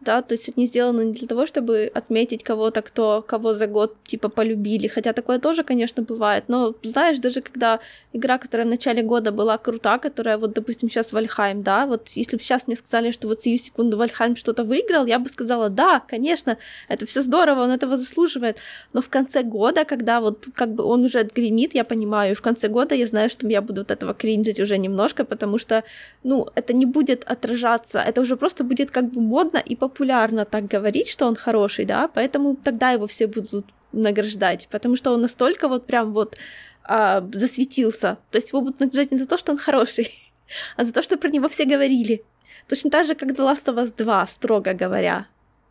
да, 0.00 0.22
то 0.22 0.32
есть 0.32 0.50
они 0.56 0.66
сделаны 0.66 1.04
не 1.04 1.12
для 1.12 1.28
того, 1.28 1.44
чтобы 1.44 1.90
отметить 1.94 2.42
кого-то, 2.42 2.80
кто 2.80 3.22
кого 3.26 3.52
за 3.52 3.66
год 3.66 3.96
типа 4.04 4.30
полюбили, 4.30 4.88
хотя 4.88 5.12
такое 5.12 5.38
тоже, 5.38 5.62
конечно, 5.62 6.02
бывает, 6.02 6.44
но 6.48 6.74
знаешь, 6.82 7.18
даже 7.18 7.42
когда 7.42 7.80
игра, 8.14 8.38
которая 8.38 8.66
в 8.66 8.70
начале 8.70 9.02
года 9.02 9.30
была 9.30 9.58
крута, 9.58 9.98
которая 9.98 10.38
вот, 10.38 10.54
допустим, 10.54 10.88
сейчас 10.88 11.12
Вальхайм, 11.12 11.62
да, 11.62 11.86
вот 11.86 12.08
если 12.08 12.38
бы 12.38 12.42
сейчас 12.42 12.66
мне 12.66 12.76
сказали, 12.76 13.10
что 13.10 13.28
вот 13.28 13.40
сию 13.40 13.58
секунду 13.58 13.98
Вальхайм 13.98 14.36
что-то 14.36 14.64
выиграл, 14.64 15.04
я 15.04 15.18
бы 15.18 15.28
сказала, 15.28 15.68
да, 15.68 16.00
конечно, 16.00 16.56
это 16.88 17.04
все 17.04 17.20
здорово, 17.20 17.64
он 17.64 17.70
этого 17.70 17.98
заслуживает, 17.98 18.56
но 18.94 19.02
в 19.02 19.10
конце 19.10 19.42
года, 19.42 19.84
когда 19.84 20.20
вот 20.22 20.46
как 20.54 20.72
бы 20.74 20.82
он 20.84 21.04
уже 21.04 21.20
отгремит, 21.20 21.74
я 21.74 21.84
понимаю, 21.84 22.32
и 22.32 22.34
в 22.34 22.40
конце 22.40 22.68
года 22.68 22.94
я 22.94 23.06
знаю, 23.06 23.28
что 23.28 23.46
я 23.48 23.60
буду 23.60 23.82
от 23.82 23.90
этого 23.90 24.14
кринжить 24.14 24.60
уже 24.60 24.78
немножко, 24.78 25.26
потому 25.26 25.58
что, 25.58 25.84
ну, 26.22 26.48
это 26.54 26.72
не 26.72 26.86
будет 26.86 27.24
отражаться, 27.24 27.98
это 27.98 28.22
уже 28.22 28.36
просто 28.36 28.64
будет 28.64 28.90
как 28.90 29.10
бы 29.10 29.20
модно 29.20 29.58
и 29.58 29.76
по 29.76 29.89
популярно 29.90 30.44
так 30.44 30.66
говорить, 30.66 31.08
что 31.08 31.26
он 31.26 31.36
хороший, 31.36 31.84
да, 31.84 32.08
поэтому 32.08 32.56
тогда 32.56 32.92
его 32.92 33.06
все 33.06 33.26
будут 33.26 33.66
награждать, 33.92 34.68
потому 34.70 34.96
что 34.96 35.12
он 35.12 35.20
настолько 35.20 35.68
вот 35.68 35.86
прям 35.86 36.12
вот 36.12 36.36
а, 36.84 37.22
засветился. 37.32 38.16
То 38.30 38.38
есть 38.38 38.52
его 38.52 38.60
будут 38.60 38.80
награждать 38.80 39.12
не 39.12 39.18
за 39.18 39.26
то, 39.26 39.38
что 39.38 39.52
он 39.52 39.58
хороший, 39.58 40.32
а 40.76 40.84
за 40.84 40.92
то, 40.92 41.02
что 41.02 41.16
про 41.16 41.30
него 41.30 41.48
все 41.48 41.64
говорили. 41.64 42.22
Точно 42.68 42.90
так 42.90 43.06
же, 43.06 43.14
как 43.14 43.30
The 43.30 43.36
Last 43.36 43.64
of 43.64 43.76
Us 43.76 43.92
2, 43.96 44.26
строго 44.26 44.74
говоря. 44.74 45.26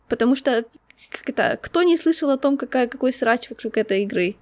Потому 0.08 0.36
что 0.36 0.64
как 1.10 1.28
это, 1.28 1.58
кто 1.62 1.82
не 1.82 1.96
слышал 1.96 2.30
о 2.30 2.36
том, 2.36 2.56
какая, 2.56 2.86
какой 2.86 3.12
срач 3.12 3.50
вокруг 3.50 3.76
этой 3.76 4.02
игры? 4.02 4.36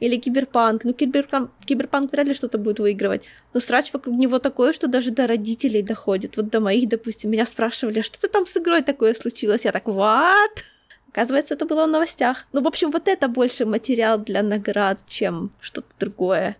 Или 0.00 0.16
Киберпанк. 0.16 0.84
Ну, 0.84 0.92
Киберпанк, 0.92 1.50
Киберпанк 1.64 2.10
вряд 2.12 2.26
ли 2.26 2.34
что-то 2.34 2.58
будет 2.58 2.80
выигрывать. 2.80 3.22
Но 3.54 3.60
срач 3.60 3.92
вокруг 3.92 4.16
него 4.16 4.38
такое, 4.38 4.72
что 4.72 4.88
даже 4.88 5.10
до 5.10 5.26
родителей 5.26 5.82
доходит. 5.82 6.36
Вот 6.36 6.48
до 6.48 6.60
моих, 6.60 6.88
допустим, 6.88 7.30
меня 7.30 7.46
спрашивали, 7.46 8.00
а 8.00 8.02
что-то 8.02 8.28
там 8.28 8.46
с 8.46 8.56
игрой 8.56 8.82
такое 8.82 9.14
случилось? 9.14 9.64
Я 9.64 9.72
так, 9.72 9.86
what? 9.86 10.64
Оказывается, 11.12 11.54
это 11.54 11.66
было 11.66 11.86
в 11.86 11.90
новостях. 11.90 12.46
Ну, 12.52 12.62
в 12.62 12.66
общем, 12.66 12.90
вот 12.90 13.08
это 13.08 13.28
больше 13.28 13.66
материал 13.66 14.18
для 14.18 14.42
наград, 14.42 14.98
чем 15.06 15.50
что-то 15.60 15.88
другое. 15.98 16.56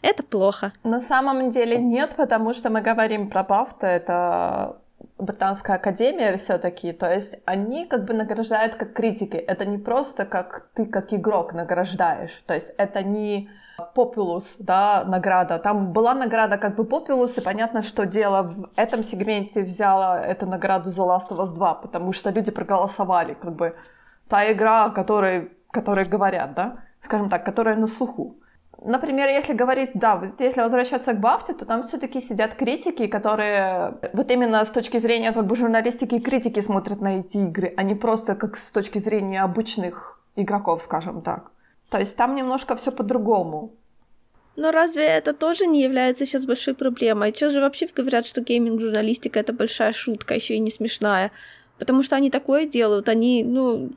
Это 0.00 0.22
плохо. 0.24 0.72
На 0.82 1.00
самом 1.00 1.50
деле 1.50 1.78
нет, 1.78 2.14
потому 2.16 2.54
что 2.54 2.70
мы 2.70 2.80
говорим 2.80 3.30
про 3.30 3.42
BAFTA, 3.42 3.86
это 3.86 4.76
британская 5.24 5.76
академия 5.76 6.36
все-таки, 6.36 6.92
то 6.92 7.10
есть 7.10 7.36
они 7.44 7.86
как 7.86 8.04
бы 8.04 8.14
награждают 8.14 8.74
как 8.74 8.92
критики. 8.92 9.36
Это 9.36 9.64
не 9.64 9.78
просто 9.78 10.24
как 10.24 10.68
ты 10.74 10.86
как 10.86 11.12
игрок 11.12 11.52
награждаешь, 11.52 12.42
то 12.46 12.54
есть 12.54 12.72
это 12.78 13.02
не 13.02 13.48
Populus, 13.94 14.44
да, 14.58 15.04
награда. 15.06 15.58
Там 15.58 15.92
была 15.92 16.14
награда 16.14 16.58
как 16.58 16.76
бы 16.76 16.84
Populus, 16.84 17.38
и 17.38 17.40
понятно, 17.40 17.82
что 17.82 18.06
дело 18.06 18.42
в 18.42 18.70
этом 18.76 19.02
сегменте 19.02 19.62
взяла 19.62 20.20
эту 20.20 20.46
награду 20.46 20.90
за 20.90 21.02
Last 21.02 21.28
of 21.28 21.38
Us 21.38 21.54
2, 21.54 21.74
потому 21.74 22.12
что 22.12 22.30
люди 22.30 22.50
проголосовали, 22.50 23.34
как 23.34 23.54
бы 23.54 23.74
та 24.28 24.50
игра, 24.52 24.86
о 24.86 24.90
которой, 24.90 25.52
которой 25.70 26.04
говорят, 26.04 26.54
да, 26.54 26.76
скажем 27.00 27.28
так, 27.28 27.44
которая 27.44 27.76
на 27.76 27.86
слуху. 27.86 28.36
Например, 28.84 29.28
если 29.28 29.52
говорить, 29.52 29.90
да, 29.94 30.16
вот 30.16 30.40
если 30.40 30.60
возвращаться 30.60 31.12
к 31.12 31.20
Бафте, 31.20 31.52
то 31.52 31.64
там 31.64 31.82
все-таки 31.82 32.20
сидят 32.20 32.54
критики, 32.54 33.06
которые 33.06 33.94
вот 34.12 34.30
именно 34.30 34.64
с 34.64 34.70
точки 34.70 34.98
зрения 34.98 35.32
как 35.32 35.46
бы 35.46 35.56
журналистики 35.56 36.16
и 36.16 36.20
критики 36.20 36.60
смотрят 36.60 37.00
на 37.00 37.20
эти 37.20 37.38
игры, 37.38 37.72
а 37.76 37.82
не 37.82 37.94
просто 37.94 38.34
как 38.34 38.56
с 38.56 38.72
точки 38.72 38.98
зрения 38.98 39.42
обычных 39.42 40.20
игроков, 40.36 40.82
скажем 40.82 41.22
так. 41.22 41.52
То 41.90 41.98
есть 41.98 42.16
там 42.16 42.34
немножко 42.34 42.74
все 42.74 42.90
по-другому. 42.90 43.70
Но 44.56 44.70
разве 44.70 45.04
это 45.04 45.32
тоже 45.32 45.66
не 45.66 45.82
является 45.82 46.26
сейчас 46.26 46.44
большой 46.44 46.74
проблемой? 46.74 47.32
Сейчас 47.32 47.52
же 47.52 47.60
вообще 47.60 47.86
говорят, 47.86 48.26
что 48.26 48.40
гейминг-журналистика 48.40 49.38
это 49.38 49.52
большая 49.52 49.92
шутка, 49.92 50.34
еще 50.34 50.54
и 50.54 50.60
не 50.60 50.70
смешная. 50.70 51.30
Потому 51.78 52.02
что 52.02 52.16
они 52.16 52.30
такое 52.30 52.66
делают, 52.66 53.08
они, 53.08 53.44
ну, 53.44 53.90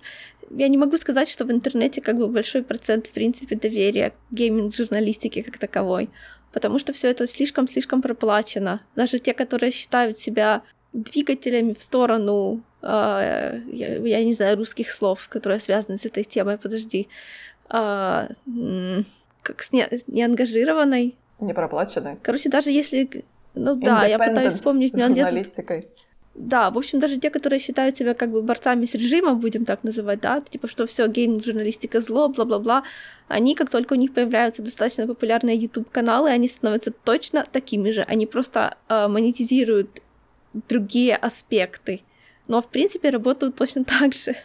я 0.50 0.68
не 0.68 0.78
могу 0.78 0.98
сказать, 0.98 1.30
что 1.30 1.46
в 1.46 1.52
интернете 1.52 2.02
как 2.02 2.18
бы 2.18 2.28
большой 2.28 2.64
процент, 2.64 3.08
в 3.08 3.12
принципе, 3.12 3.56
доверия 3.56 4.12
к 4.12 4.34
гейминг-журналистике 4.34 5.44
как 5.44 5.58
таковой. 5.58 6.10
Потому 6.52 6.80
что 6.80 6.94
все 6.94 7.10
это 7.10 7.28
слишком-слишком 7.28 8.02
проплачено. 8.02 8.82
Даже 8.96 9.20
те, 9.20 9.34
которые 9.34 9.72
считают 9.72 10.18
себя 10.18 10.62
двигателями 10.94 11.74
в 11.74 11.82
сторону, 11.82 12.62
э, 12.82 13.60
я, 13.68 13.96
я 13.98 14.24
не 14.24 14.34
знаю, 14.34 14.58
русских 14.58 14.92
слов, 14.92 15.28
которые 15.28 15.60
связаны 15.60 15.98
с 15.98 16.06
этой 16.06 16.24
темой, 16.24 16.58
подожди, 16.58 17.10
э, 17.70 18.28
как 19.42 19.64
с, 19.64 19.72
не, 19.74 19.88
неангажированной. 20.08 21.16
Непроплаченной. 21.40 22.18
Короче, 22.22 22.50
даже 22.50 22.72
если... 22.72 23.26
Ну 23.54 23.76
да, 23.76 24.06
я 24.06 24.18
пытаюсь 24.18 24.54
вспомнить. 24.54 24.98
Журналистикой. 24.98 25.88
Да, 26.36 26.70
в 26.70 26.78
общем, 26.78 27.00
даже 27.00 27.18
те, 27.18 27.30
которые 27.30 27.60
считают 27.60 27.96
себя 27.96 28.14
как 28.14 28.30
бы 28.30 28.42
борцами 28.42 28.84
с 28.84 28.94
режимом, 28.94 29.40
будем 29.40 29.64
так 29.64 29.86
называть, 29.86 30.20
да, 30.20 30.42
типа, 30.42 30.68
что 30.68 30.86
все 30.86 31.08
гейминг-журналистика 31.08 32.02
зло, 32.02 32.28
бла-бла-бла, 32.28 32.84
они, 33.30 33.56
как 33.56 33.70
только 33.70 33.94
у 33.94 33.96
них 33.96 34.14
появляются 34.14 34.62
достаточно 34.62 35.08
популярные 35.08 35.56
YouTube-каналы, 35.56 36.30
они 36.30 36.50
становятся 36.50 36.92
точно 36.92 37.46
такими 37.50 37.90
же. 37.90 38.02
Они 38.02 38.26
просто 38.26 38.76
э, 38.90 39.08
монетизируют 39.08 40.02
другие 40.68 41.16
аспекты, 41.16 42.02
но, 42.50 42.62
в 42.62 42.68
принципе, 42.68 43.12
работают 43.12 43.56
точно 43.56 43.86
так 43.86 44.14
же. 44.14 44.36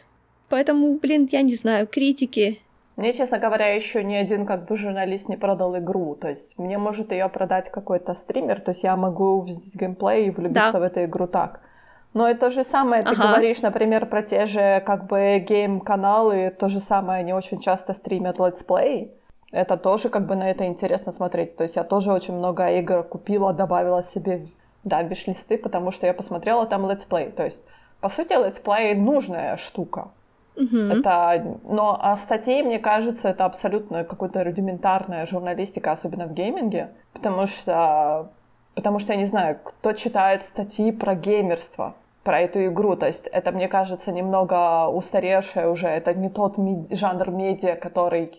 Поэтому, 0.48 0.96
блин, 0.96 1.28
я 1.32 1.42
не 1.42 1.56
знаю, 1.56 1.88
критики, 1.88 2.60
мне, 2.96 3.14
честно 3.14 3.38
говоря, 3.38 3.74
еще 3.74 4.04
ни 4.04 4.14
один 4.14 4.44
как 4.44 4.66
бы 4.66 4.76
журналист 4.76 5.28
не 5.28 5.38
продал 5.38 5.78
игру. 5.78 6.16
То 6.16 6.28
есть 6.28 6.58
мне 6.58 6.76
может 6.76 7.12
ее 7.12 7.30
продать 7.30 7.70
какой-то 7.70 8.14
стример, 8.14 8.60
то 8.60 8.72
есть 8.72 8.82
я 8.82 8.94
могу 8.94 9.38
увидеть 9.38 9.74
геймплей 9.74 10.26
и 10.26 10.30
влюбиться 10.30 10.72
да. 10.72 10.80
в 10.80 10.82
эту 10.82 11.04
игру 11.04 11.26
так. 11.26 11.62
Но 12.12 12.28
и 12.28 12.34
то 12.34 12.50
же 12.50 12.64
самое, 12.64 13.02
ты 13.02 13.10
ага. 13.10 13.28
говоришь, 13.28 13.62
например, 13.62 14.06
про 14.06 14.22
те 14.22 14.46
же 14.46 14.82
как 14.84 15.06
бы 15.06 15.38
гейм-каналы, 15.38 16.50
то 16.50 16.68
же 16.68 16.80
самое, 16.80 17.20
они 17.20 17.32
очень 17.32 17.60
часто 17.60 17.92
стримят 17.92 18.38
летсплей. 18.38 19.12
Это 19.52 19.76
тоже 19.76 20.08
как 20.08 20.26
бы 20.26 20.34
на 20.34 20.50
это 20.50 20.66
интересно 20.66 21.12
смотреть. 21.12 21.56
То 21.56 21.64
есть 21.64 21.76
я 21.76 21.84
тоже 21.84 22.12
очень 22.12 22.34
много 22.34 22.66
игр 22.66 23.02
купила, 23.02 23.52
добавила 23.52 24.02
себе 24.02 24.46
да, 24.84 25.02
виш-листы, 25.02 25.58
потому 25.58 25.90
что 25.92 26.06
я 26.06 26.14
посмотрела 26.14 26.66
там 26.66 26.88
летсплей. 26.88 27.30
То 27.30 27.44
есть, 27.44 27.62
по 28.00 28.08
сути, 28.08 28.32
летсплей 28.32 28.94
нужная 28.94 29.56
штука. 29.56 30.08
Угу. 30.56 30.76
Это, 30.76 31.58
но 31.64 31.98
а 32.00 32.16
статьи, 32.16 32.62
мне 32.62 32.78
кажется, 32.78 33.28
это 33.28 33.44
абсолютно 33.44 34.04
какая-то 34.04 34.44
рудиментарная 34.44 35.26
журналистика, 35.26 35.92
особенно 35.92 36.26
в 36.26 36.34
гейминге, 36.34 36.90
потому 37.12 37.46
что 37.46 38.30
Потому 38.74 38.98
что 38.98 39.12
я 39.12 39.18
не 39.18 39.26
знаю, 39.26 39.58
кто 39.62 39.92
читает 39.92 40.42
статьи 40.42 40.92
про 40.92 41.14
геймерство, 41.14 41.94
про 42.22 42.40
эту 42.40 42.66
игру. 42.66 42.96
То 42.96 43.06
есть 43.06 43.26
это, 43.26 43.52
мне 43.52 43.68
кажется, 43.68 44.12
немного 44.12 44.88
устаревшее 44.88 45.68
уже. 45.68 45.88
Это 45.88 46.14
не 46.14 46.30
тот 46.30 46.58
ми- 46.58 46.86
жанр 46.90 47.30
медиа, 47.30 47.76
который 47.76 48.32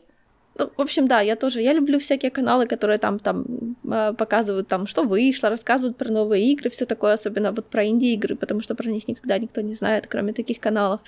ну, 0.59 0.69
в 0.77 0.81
общем, 0.81 1.07
да, 1.07 1.21
я 1.21 1.35
тоже, 1.35 1.61
я 1.61 1.73
люблю 1.73 1.97
всякие 1.97 2.29
каналы, 2.29 2.67
которые 2.67 2.97
там, 2.97 3.19
там 3.19 3.45
э, 3.89 4.13
показывают, 4.17 4.67
там, 4.67 4.85
что 4.85 5.03
вышло, 5.03 5.50
рассказывают 5.50 5.97
про 5.97 6.11
новые 6.11 6.51
игры, 6.51 6.69
все 6.69 6.85
такое, 6.85 7.13
особенно 7.13 7.51
вот 7.53 7.69
про 7.69 7.85
инди-игры, 7.85 8.35
потому 8.35 8.61
что 8.61 8.75
про 8.75 8.89
них 8.89 9.07
никогда 9.07 9.38
никто 9.39 9.61
не 9.61 9.75
знает, 9.75 10.07
кроме 10.07 10.33
таких 10.33 10.59
каналов. 10.59 11.00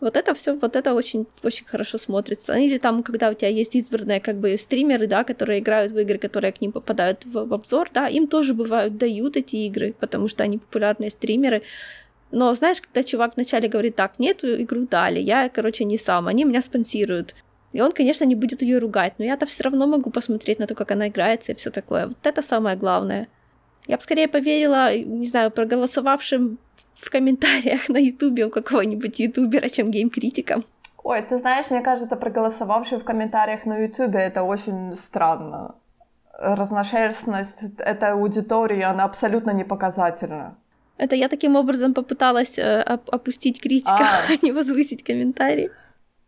Вот 0.00 0.16
это 0.16 0.34
все, 0.34 0.54
вот 0.54 0.76
это 0.76 0.94
очень, 0.94 1.26
очень 1.42 1.66
хорошо 1.66 1.98
смотрится. 1.98 2.54
Или 2.54 2.78
там, 2.78 3.02
когда 3.02 3.30
у 3.30 3.34
тебя 3.34 3.48
есть 3.48 3.74
избранные 3.74 4.20
как 4.20 4.36
бы 4.36 4.56
стримеры, 4.56 5.06
да, 5.06 5.24
которые 5.24 5.58
играют 5.58 5.92
в 5.92 5.98
игры, 5.98 6.18
которые 6.18 6.52
к 6.52 6.60
ним 6.60 6.72
попадают 6.72 7.24
в, 7.24 7.46
в 7.46 7.54
обзор, 7.54 7.90
да, 7.92 8.06
им 8.06 8.28
тоже 8.28 8.54
бывают 8.54 8.96
дают 8.96 9.36
эти 9.36 9.56
игры, 9.56 9.94
потому 9.98 10.28
что 10.28 10.44
они 10.44 10.58
популярные 10.58 11.10
стримеры. 11.10 11.62
Но 12.30 12.54
знаешь, 12.54 12.80
когда 12.80 13.02
чувак 13.02 13.34
вначале 13.36 13.68
говорит, 13.68 13.96
так, 13.96 14.18
мне 14.18 14.30
эту 14.30 14.62
игру 14.62 14.86
дали, 14.86 15.18
я, 15.18 15.48
короче, 15.48 15.84
не 15.84 15.98
сам, 15.98 16.28
они 16.28 16.44
меня 16.44 16.62
спонсируют. 16.62 17.34
И 17.72 17.80
он, 17.80 17.92
конечно, 17.92 18.24
не 18.24 18.34
будет 18.34 18.62
ее 18.62 18.78
ругать, 18.78 19.14
но 19.18 19.24
я-то 19.24 19.46
все 19.46 19.64
равно 19.64 19.86
могу 19.86 20.10
посмотреть 20.10 20.58
на 20.58 20.66
то, 20.66 20.74
как 20.74 20.90
она 20.90 21.08
играется 21.08 21.52
и 21.52 21.54
все 21.54 21.70
такое. 21.70 22.06
Вот 22.06 22.18
это 22.22 22.42
самое 22.42 22.76
главное. 22.76 23.28
Я 23.86 23.96
бы 23.96 24.02
скорее 24.02 24.28
поверила, 24.28 24.94
не 24.94 25.26
знаю, 25.26 25.50
проголосовавшим 25.50 26.58
в 26.98 27.10
комментариях 27.10 27.88
на 27.88 27.98
ютубе 27.98 28.46
у 28.46 28.50
какого-нибудь 28.50 29.20
ютубера, 29.20 29.68
чем 29.68 29.90
гейм-критикам. 29.90 30.64
Ой, 31.04 31.22
ты 31.22 31.38
знаешь, 31.38 31.70
мне 31.70 31.80
кажется, 31.80 32.16
проголосовавшие 32.16 32.98
в 32.98 33.04
комментариях 33.04 33.66
на 33.66 33.78
ютубе 33.78 34.18
это 34.18 34.42
очень 34.42 34.96
странно. 34.96 35.74
Разношерстность 36.32 37.62
этой 37.78 38.12
аудитории, 38.12 38.82
она 38.82 39.04
абсолютно 39.04 39.52
не 39.52 39.64
показательна. 39.64 40.56
Это 40.98 41.14
я 41.16 41.28
таким 41.28 41.56
образом 41.56 41.94
попыталась 41.94 42.58
э, 42.58 42.82
опустить 42.82 43.60
критика, 43.62 43.96
а. 44.00 44.22
а 44.32 44.38
не 44.42 44.52
возвысить 44.52 45.04
комментарий. 45.04 45.70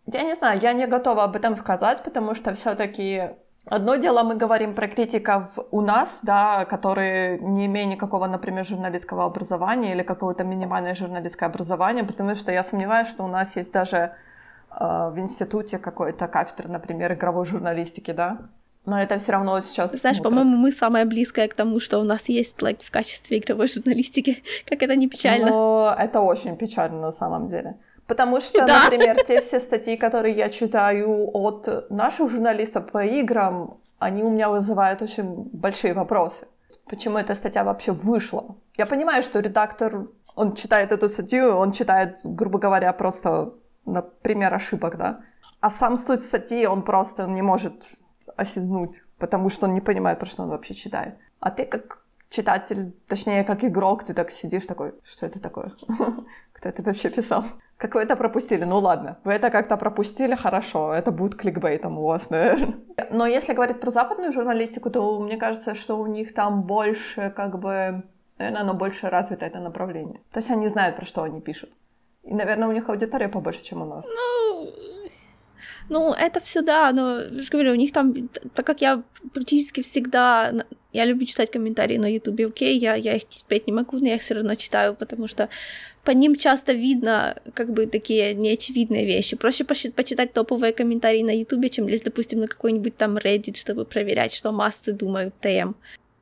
Я 0.07 0.23
не 0.23 0.37
знаю, 0.37 0.61
я 0.63 0.73
не 0.73 0.87
готова 0.87 1.25
об 1.25 1.37
этом 1.37 1.57
сказать, 1.57 2.03
потому 2.05 2.35
что 2.35 2.55
все-таки 2.55 3.31
Одно 3.67 3.97
дело 3.97 4.23
мы 4.23 4.37
говорим 4.37 4.75
про 4.75 4.89
критиков 4.89 5.45
у 5.71 5.81
нас, 5.81 6.19
да, 6.23 6.65
которые 6.65 7.39
не 7.39 7.67
имеют 7.67 7.91
никакого, 7.91 8.27
например, 8.27 8.65
журналистского 8.65 9.25
образования 9.25 9.93
или 9.93 10.03
какого-то 10.03 10.45
минимальное 10.45 10.95
журналистское 10.95 11.49
образование, 11.49 12.05
потому 12.05 12.35
что 12.37 12.53
я 12.53 12.65
сомневаюсь, 12.65 13.09
что 13.09 13.23
у 13.23 13.29
нас 13.29 13.57
есть 13.57 13.73
даже 13.73 13.97
э, 13.97 15.11
в 15.13 15.19
институте 15.19 15.79
какой-то 15.79 16.27
кафедра, 16.27 16.69
например, 16.69 17.13
игровой 17.13 17.45
журналистики, 17.45 18.13
да. 18.13 18.39
Но 18.87 19.01
это 19.01 19.19
все 19.19 19.33
равно 19.33 19.61
сейчас. 19.61 19.93
Знаешь, 19.93 20.17
смотрят. 20.17 20.23
по-моему, 20.23 20.57
мы 20.57 20.73
самое 20.73 21.05
близкое 21.05 21.47
к 21.49 21.55
тому, 21.55 21.81
что 21.81 21.99
у 21.99 22.05
нас 22.05 22.29
есть 22.31 22.61
like, 22.63 22.83
в 22.83 22.91
качестве 22.91 23.39
игровой 23.39 23.69
журналистики. 23.69 24.43
как 24.67 24.83
это 24.83 24.97
не 24.97 25.07
печально. 25.07 25.51
Но 25.51 25.97
это 25.99 26.21
очень 26.21 26.57
печально 26.57 27.01
на 27.01 27.13
самом 27.13 27.47
деле. 27.47 27.77
Потому 28.11 28.41
что, 28.41 28.67
да. 28.67 28.83
например, 28.83 29.25
те 29.25 29.41
все 29.41 29.61
статьи, 29.61 29.97
которые 29.97 30.35
я 30.35 30.49
читаю 30.49 31.31
от 31.33 31.91
наших 31.91 32.29
журналистов 32.29 32.91
по 32.91 33.05
играм, 33.05 33.79
они 34.01 34.25
у 34.25 34.31
меня 34.31 34.49
вызывают 34.49 35.01
очень 35.01 35.49
большие 35.53 35.95
вопросы. 35.95 36.49
Почему 36.87 37.19
эта 37.19 37.37
статья 37.37 37.63
вообще 37.63 37.93
вышла? 37.93 38.57
Я 38.77 38.87
понимаю, 38.87 39.23
что 39.23 39.39
редактор, 39.39 40.09
он 40.35 40.57
читает 40.57 40.91
эту 40.91 41.09
статью, 41.09 41.57
он 41.57 41.71
читает, 41.71 42.19
грубо 42.25 42.59
говоря, 42.59 42.93
просто 42.93 43.55
на 43.87 44.03
пример 44.03 44.53
ошибок, 44.55 44.97
да? 44.97 45.21
А 45.61 45.71
сам 45.71 45.97
суть 45.97 46.21
статьи 46.21 46.67
он 46.67 46.83
просто 46.83 47.29
не 47.29 47.43
может 47.43 47.93
осизнуть, 48.37 49.01
потому 49.19 49.51
что 49.51 49.69
он 49.69 49.75
не 49.75 49.81
понимает, 49.81 50.19
про 50.19 50.27
что 50.27 50.43
он 50.43 50.49
вообще 50.49 50.75
читает. 50.75 51.15
А 51.39 51.53
ты 51.53 51.65
как 51.65 52.03
читатель, 52.29 52.93
точнее, 53.07 53.45
как 53.45 53.63
игрок, 53.63 54.03
ты 54.03 54.15
так 54.15 54.33
сидишь 54.33 54.67
такой, 54.67 54.95
что 55.05 55.27
это 55.27 55.39
такое? 55.39 55.73
Кто 56.53 56.69
это 56.69 56.83
вообще 56.83 57.09
писал? 57.09 57.45
Как 57.81 57.95
вы 57.95 58.03
это 58.03 58.15
пропустили? 58.15 58.65
Ну 58.65 58.79
ладно, 58.79 59.17
вы 59.25 59.33
это 59.33 59.49
как-то 59.51 59.79
пропустили, 59.79 60.35
хорошо, 60.35 60.93
это 60.93 61.11
будет 61.11 61.35
кликбейтом 61.35 61.99
у 61.99 62.03
вас, 62.03 62.29
наверное. 62.31 62.75
Но 63.11 63.27
если 63.27 63.55
говорить 63.55 63.81
про 63.81 63.91
западную 63.91 64.33
журналистику, 64.33 64.91
то 64.91 65.19
мне 65.19 65.39
кажется, 65.39 65.75
что 65.75 65.97
у 65.97 66.07
них 66.07 66.35
там 66.35 66.63
больше, 66.63 67.33
как 67.35 67.59
бы, 67.59 68.03
наверное, 68.39 68.63
оно 68.63 68.75
больше 68.75 69.09
развито, 69.09 69.47
это 69.47 69.61
направление. 69.61 70.21
То 70.31 70.41
есть 70.41 70.51
они 70.51 70.69
знают, 70.69 70.97
про 70.97 71.07
что 71.07 71.23
они 71.23 71.41
пишут. 71.41 71.71
И, 72.23 72.35
наверное, 72.35 72.69
у 72.69 72.73
них 72.73 72.87
аудитория 72.91 73.29
побольше, 73.29 73.63
чем 73.63 73.81
у 73.81 73.87
нас. 73.87 74.05
Ну, 74.07 74.73
Ну, 75.89 76.13
это 76.13 76.39
все 76.41 76.61
да, 76.61 76.93
но, 76.93 77.19
я 77.19 77.43
же 77.43 77.51
говорю, 77.51 77.73
у 77.73 77.77
них 77.77 77.93
там, 77.93 78.13
так 78.55 78.67
как 78.67 78.83
я 78.83 79.03
практически 79.33 79.81
всегда, 79.81 80.53
я 80.93 81.05
люблю 81.05 81.27
читать 81.27 81.51
комментарии 81.51 81.99
на 81.99 82.13
Ютубе, 82.13 82.47
окей, 82.47 82.79
я, 82.79 82.95
я 82.95 83.15
их 83.15 83.27
терпеть 83.29 83.67
не 83.67 83.73
могу, 83.73 83.99
но 83.99 84.09
я 84.09 84.17
их 84.17 84.23
все 84.23 84.35
равно 84.35 84.55
читаю, 84.55 84.95
потому 84.95 85.29
что 85.29 85.49
по 86.05 86.11
ним 86.11 86.37
часто 86.37 86.73
видно 86.73 87.37
как 87.55 87.73
бы 87.73 87.87
такие 87.87 88.35
неочевидные 88.35 89.05
вещи. 89.05 89.37
Проще 89.37 89.65
почитать 89.65 90.33
топовые 90.33 90.73
комментарии 90.73 91.23
на 91.23 91.37
Ютубе, 91.37 91.69
чем 91.69 91.89
лезть, 91.89 92.05
допустим, 92.05 92.41
на 92.41 92.47
какой-нибудь 92.47 92.97
там 92.97 93.19
Reddit, 93.19 93.57
чтобы 93.57 93.85
проверять, 93.85 94.33
что 94.33 94.53
массы 94.53 94.93
думают 94.93 95.35
ТМ. 95.41 95.75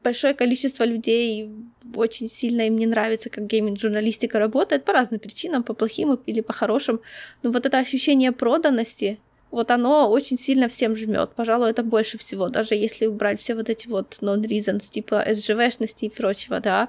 Большое 0.03 0.35
количество 0.35 0.85
людей 0.85 1.51
очень 1.95 2.29
сильно 2.29 2.67
им 2.67 2.77
не 2.77 2.87
нравится, 2.87 3.31
как 3.31 3.47
гейминг-журналистика 3.47 4.39
работает 4.39 4.85
по 4.85 4.93
разным 4.93 5.19
причинам, 5.19 5.63
по 5.63 5.75
плохим 5.75 6.15
или 6.27 6.41
по 6.41 6.53
хорошим. 6.53 7.01
Но 7.43 7.51
вот 7.51 7.67
это 7.67 7.79
ощущение 7.79 8.33
проданности, 8.33 9.19
вот 9.51 9.71
оно 9.71 10.11
очень 10.11 10.39
сильно 10.39 10.69
всем 10.69 10.97
жмет. 10.97 11.31
Пожалуй, 11.35 11.71
это 11.71 11.83
больше 11.83 12.19
всего, 12.19 12.49
даже 12.49 12.75
если 12.75 13.07
убрать 13.07 13.41
все 13.41 13.55
вот 13.55 13.69
эти 13.69 13.89
вот 13.89 14.19
non-reasons, 14.21 14.91
типа 14.91 15.25
SGV-шности 15.27 16.05
и 16.05 16.11
прочего, 16.11 16.61
да. 16.61 16.89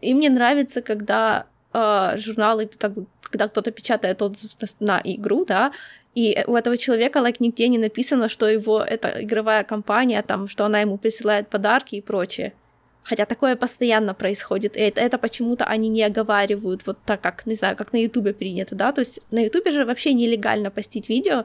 И 0.00 0.12
мне 0.14 0.28
нравится, 0.28 0.82
когда 0.82 1.46
э, 1.72 2.12
журналы, 2.16 2.68
как 2.78 2.94
бы, 2.94 3.06
когда 3.22 3.48
кто-то 3.48 3.70
печатает 3.70 4.20
отзыв 4.22 4.50
на 4.80 5.00
игру, 5.04 5.44
да, 5.44 5.72
и 6.14 6.42
у 6.46 6.56
этого 6.56 6.78
человека, 6.78 7.18
like, 7.18 7.36
нигде 7.40 7.68
не 7.68 7.78
написано, 7.78 8.28
что 8.28 8.48
его, 8.48 8.80
это 8.80 9.22
игровая 9.22 9.64
компания, 9.64 10.22
там, 10.22 10.48
что 10.48 10.64
она 10.64 10.80
ему 10.80 10.96
присылает 10.96 11.48
подарки 11.48 11.96
и 11.96 12.00
прочее. 12.00 12.54
Хотя 13.02 13.26
такое 13.26 13.54
постоянно 13.54 14.14
происходит, 14.14 14.76
и 14.76 14.80
это, 14.80 15.00
это 15.00 15.18
почему-то 15.18 15.64
они 15.66 15.88
не 15.88 16.02
оговаривают, 16.02 16.86
вот 16.86 16.98
так 17.04 17.20
как, 17.20 17.46
не 17.46 17.54
знаю, 17.54 17.76
как 17.76 17.92
на 17.92 18.02
Ютубе 18.02 18.32
принято, 18.32 18.74
да, 18.74 18.92
то 18.92 19.02
есть 19.02 19.20
на 19.30 19.44
Ютубе 19.44 19.70
же 19.70 19.84
вообще 19.84 20.12
нелегально 20.14 20.70
постить 20.70 21.08
видео, 21.08 21.44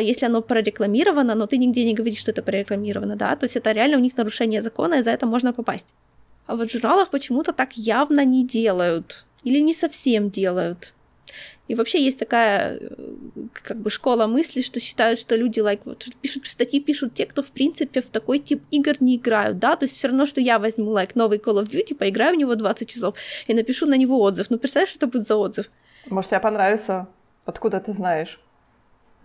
если 0.00 0.26
оно 0.26 0.42
прорекламировано, 0.42 1.34
но 1.34 1.46
ты 1.46 1.58
нигде 1.58 1.84
не 1.84 1.94
говоришь, 1.94 2.20
что 2.20 2.30
это 2.30 2.42
прорекламировано, 2.42 3.16
да, 3.16 3.36
то 3.36 3.44
есть 3.46 3.56
это 3.56 3.72
реально 3.72 3.96
у 3.96 4.00
них 4.00 4.16
нарушение 4.16 4.62
закона, 4.62 4.94
и 4.94 5.02
за 5.02 5.10
это 5.10 5.26
можно 5.26 5.52
попасть. 5.52 5.86
А 6.46 6.54
вот 6.54 6.68
в 6.68 6.72
журналах 6.72 7.10
почему-то 7.10 7.52
так 7.52 7.72
явно 7.76 8.24
не 8.24 8.46
делают, 8.46 9.26
или 9.44 9.60
не 9.60 9.74
совсем 9.74 10.30
делают. 10.30 10.94
И 11.68 11.74
вообще 11.74 12.04
есть 12.04 12.18
такая 12.18 12.78
э, 12.80 12.88
как 13.52 13.78
бы 13.78 13.88
школа 13.90 14.26
мысли, 14.26 14.60
что 14.60 14.80
считают, 14.80 15.18
что 15.18 15.36
люди 15.36 15.60
like, 15.60 15.80
вот, 15.84 16.04
пишут 16.20 16.46
статьи, 16.46 16.80
пишут 16.80 17.14
те, 17.14 17.24
кто 17.24 17.42
в 17.42 17.50
принципе 17.50 18.02
в 18.02 18.10
такой 18.10 18.40
тип 18.40 18.62
игр 18.70 18.96
не 19.00 19.16
играют, 19.16 19.58
да, 19.58 19.76
то 19.76 19.84
есть 19.84 19.96
все 19.96 20.08
равно, 20.08 20.26
что 20.26 20.40
я 20.40 20.58
возьму 20.58 20.92
like 20.92 21.12
новый 21.14 21.38
Call 21.38 21.62
of 21.62 21.70
Duty, 21.70 21.94
поиграю 21.94 22.34
в 22.34 22.38
него 22.38 22.54
20 22.54 22.88
часов 22.88 23.14
и 23.46 23.54
напишу 23.54 23.86
на 23.86 23.96
него 23.96 24.20
отзыв. 24.20 24.50
Ну, 24.50 24.58
представляешь, 24.58 24.90
что 24.90 24.98
это 24.98 25.06
будет 25.06 25.26
за 25.26 25.36
отзыв? 25.36 25.70
Может, 26.10 26.30
тебе 26.30 26.40
понравится? 26.40 27.08
Откуда 27.44 27.80
ты 27.80 27.92
знаешь? 27.92 28.38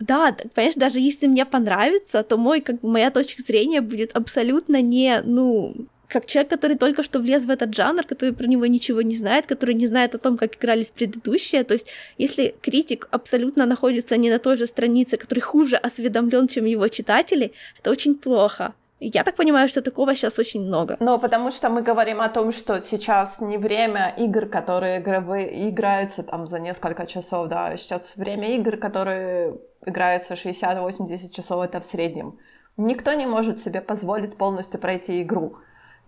Да, 0.00 0.36
понимаешь, 0.54 0.74
даже 0.76 1.00
если 1.00 1.26
мне 1.26 1.44
понравится, 1.44 2.22
то 2.22 2.36
мой, 2.36 2.60
как 2.60 2.80
бы, 2.80 2.88
моя 2.88 3.10
точка 3.10 3.42
зрения 3.42 3.80
будет 3.80 4.16
абсолютно 4.16 4.80
не, 4.80 5.20
ну, 5.24 5.74
как 6.08 6.26
человек, 6.26 6.50
который 6.50 6.76
только 6.76 7.02
что 7.02 7.20
влез 7.20 7.44
в 7.44 7.50
этот 7.50 7.74
жанр, 7.74 8.04
который 8.04 8.32
про 8.32 8.46
него 8.46 8.66
ничего 8.66 9.02
не 9.02 9.16
знает, 9.16 9.46
который 9.46 9.74
не 9.74 9.86
знает 9.86 10.14
о 10.14 10.18
том, 10.18 10.36
как 10.36 10.56
игрались 10.56 10.90
предыдущие. 10.90 11.64
То 11.64 11.74
есть, 11.74 11.88
если 12.16 12.54
критик 12.62 13.08
абсолютно 13.10 13.66
находится 13.66 14.16
не 14.16 14.30
на 14.30 14.38
той 14.38 14.56
же 14.56 14.66
странице, 14.66 15.16
который 15.16 15.40
хуже 15.40 15.76
осведомлен, 15.76 16.48
чем 16.48 16.64
его 16.64 16.88
читатели, 16.88 17.52
это 17.78 17.90
очень 17.90 18.14
плохо. 18.14 18.72
Я 19.00 19.22
так 19.22 19.36
понимаю, 19.36 19.68
что 19.68 19.80
такого 19.80 20.16
сейчас 20.16 20.38
очень 20.38 20.60
много. 20.60 20.96
Ну, 21.00 21.18
потому 21.18 21.52
что 21.52 21.68
мы 21.68 21.82
говорим 21.82 22.20
о 22.20 22.28
том, 22.28 22.52
что 22.52 22.80
сейчас 22.80 23.40
не 23.40 23.56
время 23.56 24.12
игр, 24.18 24.46
которые 24.46 24.98
играются 24.98 26.22
там 26.22 26.48
за 26.48 26.58
несколько 26.58 27.06
часов, 27.06 27.48
да, 27.48 27.76
сейчас 27.76 28.16
время 28.16 28.56
игр, 28.56 28.76
которые 28.76 29.54
играются 29.84 30.34
60-80 30.34 31.30
часов, 31.30 31.64
это 31.64 31.80
в 31.80 31.84
среднем. 31.84 32.38
Никто 32.76 33.12
не 33.12 33.26
может 33.26 33.60
себе 33.60 33.80
позволить 33.80 34.36
полностью 34.36 34.80
пройти 34.80 35.22
игру. 35.22 35.56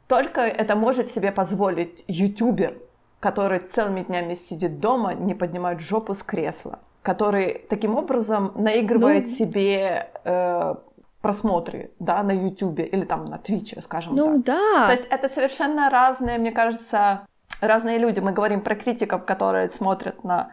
Только 0.07 0.41
это 0.41 0.77
может 0.77 1.11
себе 1.11 1.33
позволить 1.33 2.05
ютубер, 2.09 2.79
который 3.21 3.61
целыми 3.61 4.03
днями 4.03 4.35
сидит 4.35 4.81
дома, 4.81 5.15
не 5.15 5.35
поднимает 5.35 5.81
жопу 5.81 6.15
с 6.15 6.23
кресла, 6.23 6.81
который 7.03 7.67
таким 7.69 7.97
образом 7.97 8.53
наигрывает 8.55 9.27
ну... 9.27 9.31
себе 9.31 10.11
э, 10.25 10.75
просмотры, 11.21 11.91
да, 11.99 12.23
на 12.23 12.33
ютубе 12.33 12.85
или 12.87 13.05
там 13.05 13.27
на 13.27 13.39
твиче, 13.39 13.83
скажем 13.83 14.15
ну, 14.15 14.43
так. 14.43 14.45
да. 14.45 14.87
То 14.87 14.93
есть 14.93 15.07
это 15.11 15.29
совершенно 15.29 15.91
разные, 15.91 16.39
мне 16.39 16.51
кажется, 16.51 17.27
разные 17.61 17.99
люди. 17.99 18.21
Мы 18.21 18.33
говорим 18.33 18.63
про 18.63 18.75
критиков, 18.75 19.25
которые 19.25 19.69
смотрят 19.69 20.25
на 20.25 20.53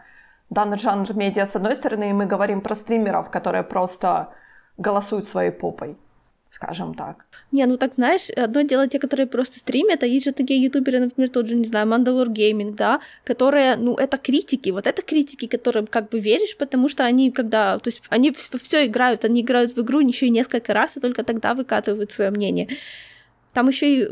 данный 0.50 0.78
жанр 0.78 1.14
медиа 1.14 1.46
с 1.46 1.56
одной 1.56 1.76
стороны, 1.76 2.10
и 2.10 2.12
мы 2.12 2.26
говорим 2.26 2.60
про 2.60 2.74
стримеров, 2.74 3.30
которые 3.30 3.62
просто 3.62 4.28
голосуют 4.76 5.28
своей 5.28 5.50
попой 5.50 5.96
скажем 6.50 6.94
так. 6.94 7.24
Не, 7.52 7.66
ну 7.66 7.76
так 7.76 7.94
знаешь, 7.94 8.30
одно 8.30 8.62
дело 8.62 8.88
те, 8.88 8.98
которые 8.98 9.26
просто 9.26 9.58
стримят, 9.58 10.02
а 10.02 10.06
есть 10.06 10.24
же 10.24 10.32
такие 10.32 10.62
ютуберы, 10.62 11.00
например, 11.00 11.30
тот 11.30 11.46
же, 11.46 11.54
не 11.54 11.64
знаю, 11.64 11.86
Мандалор 11.86 12.28
Гейминг, 12.28 12.76
да, 12.76 13.00
которые, 13.24 13.76
ну, 13.76 13.94
это 13.94 14.18
критики, 14.18 14.70
вот 14.70 14.86
это 14.86 15.02
критики, 15.02 15.46
которым 15.46 15.86
как 15.86 16.08
бы 16.08 16.20
веришь, 16.20 16.56
потому 16.56 16.88
что 16.88 17.04
они 17.04 17.30
когда, 17.30 17.78
то 17.78 17.88
есть 17.88 18.02
они 18.08 18.32
все 18.32 18.86
играют, 18.86 19.24
они 19.24 19.40
играют 19.40 19.76
в 19.76 19.80
игру 19.80 20.00
еще 20.00 20.26
и 20.26 20.30
несколько 20.30 20.74
раз, 20.74 20.96
и 20.96 21.00
только 21.00 21.22
тогда 21.22 21.54
выкатывают 21.54 22.12
свое 22.12 22.30
мнение. 22.30 22.68
Там 23.52 23.68
еще 23.68 23.86
и 23.94 24.08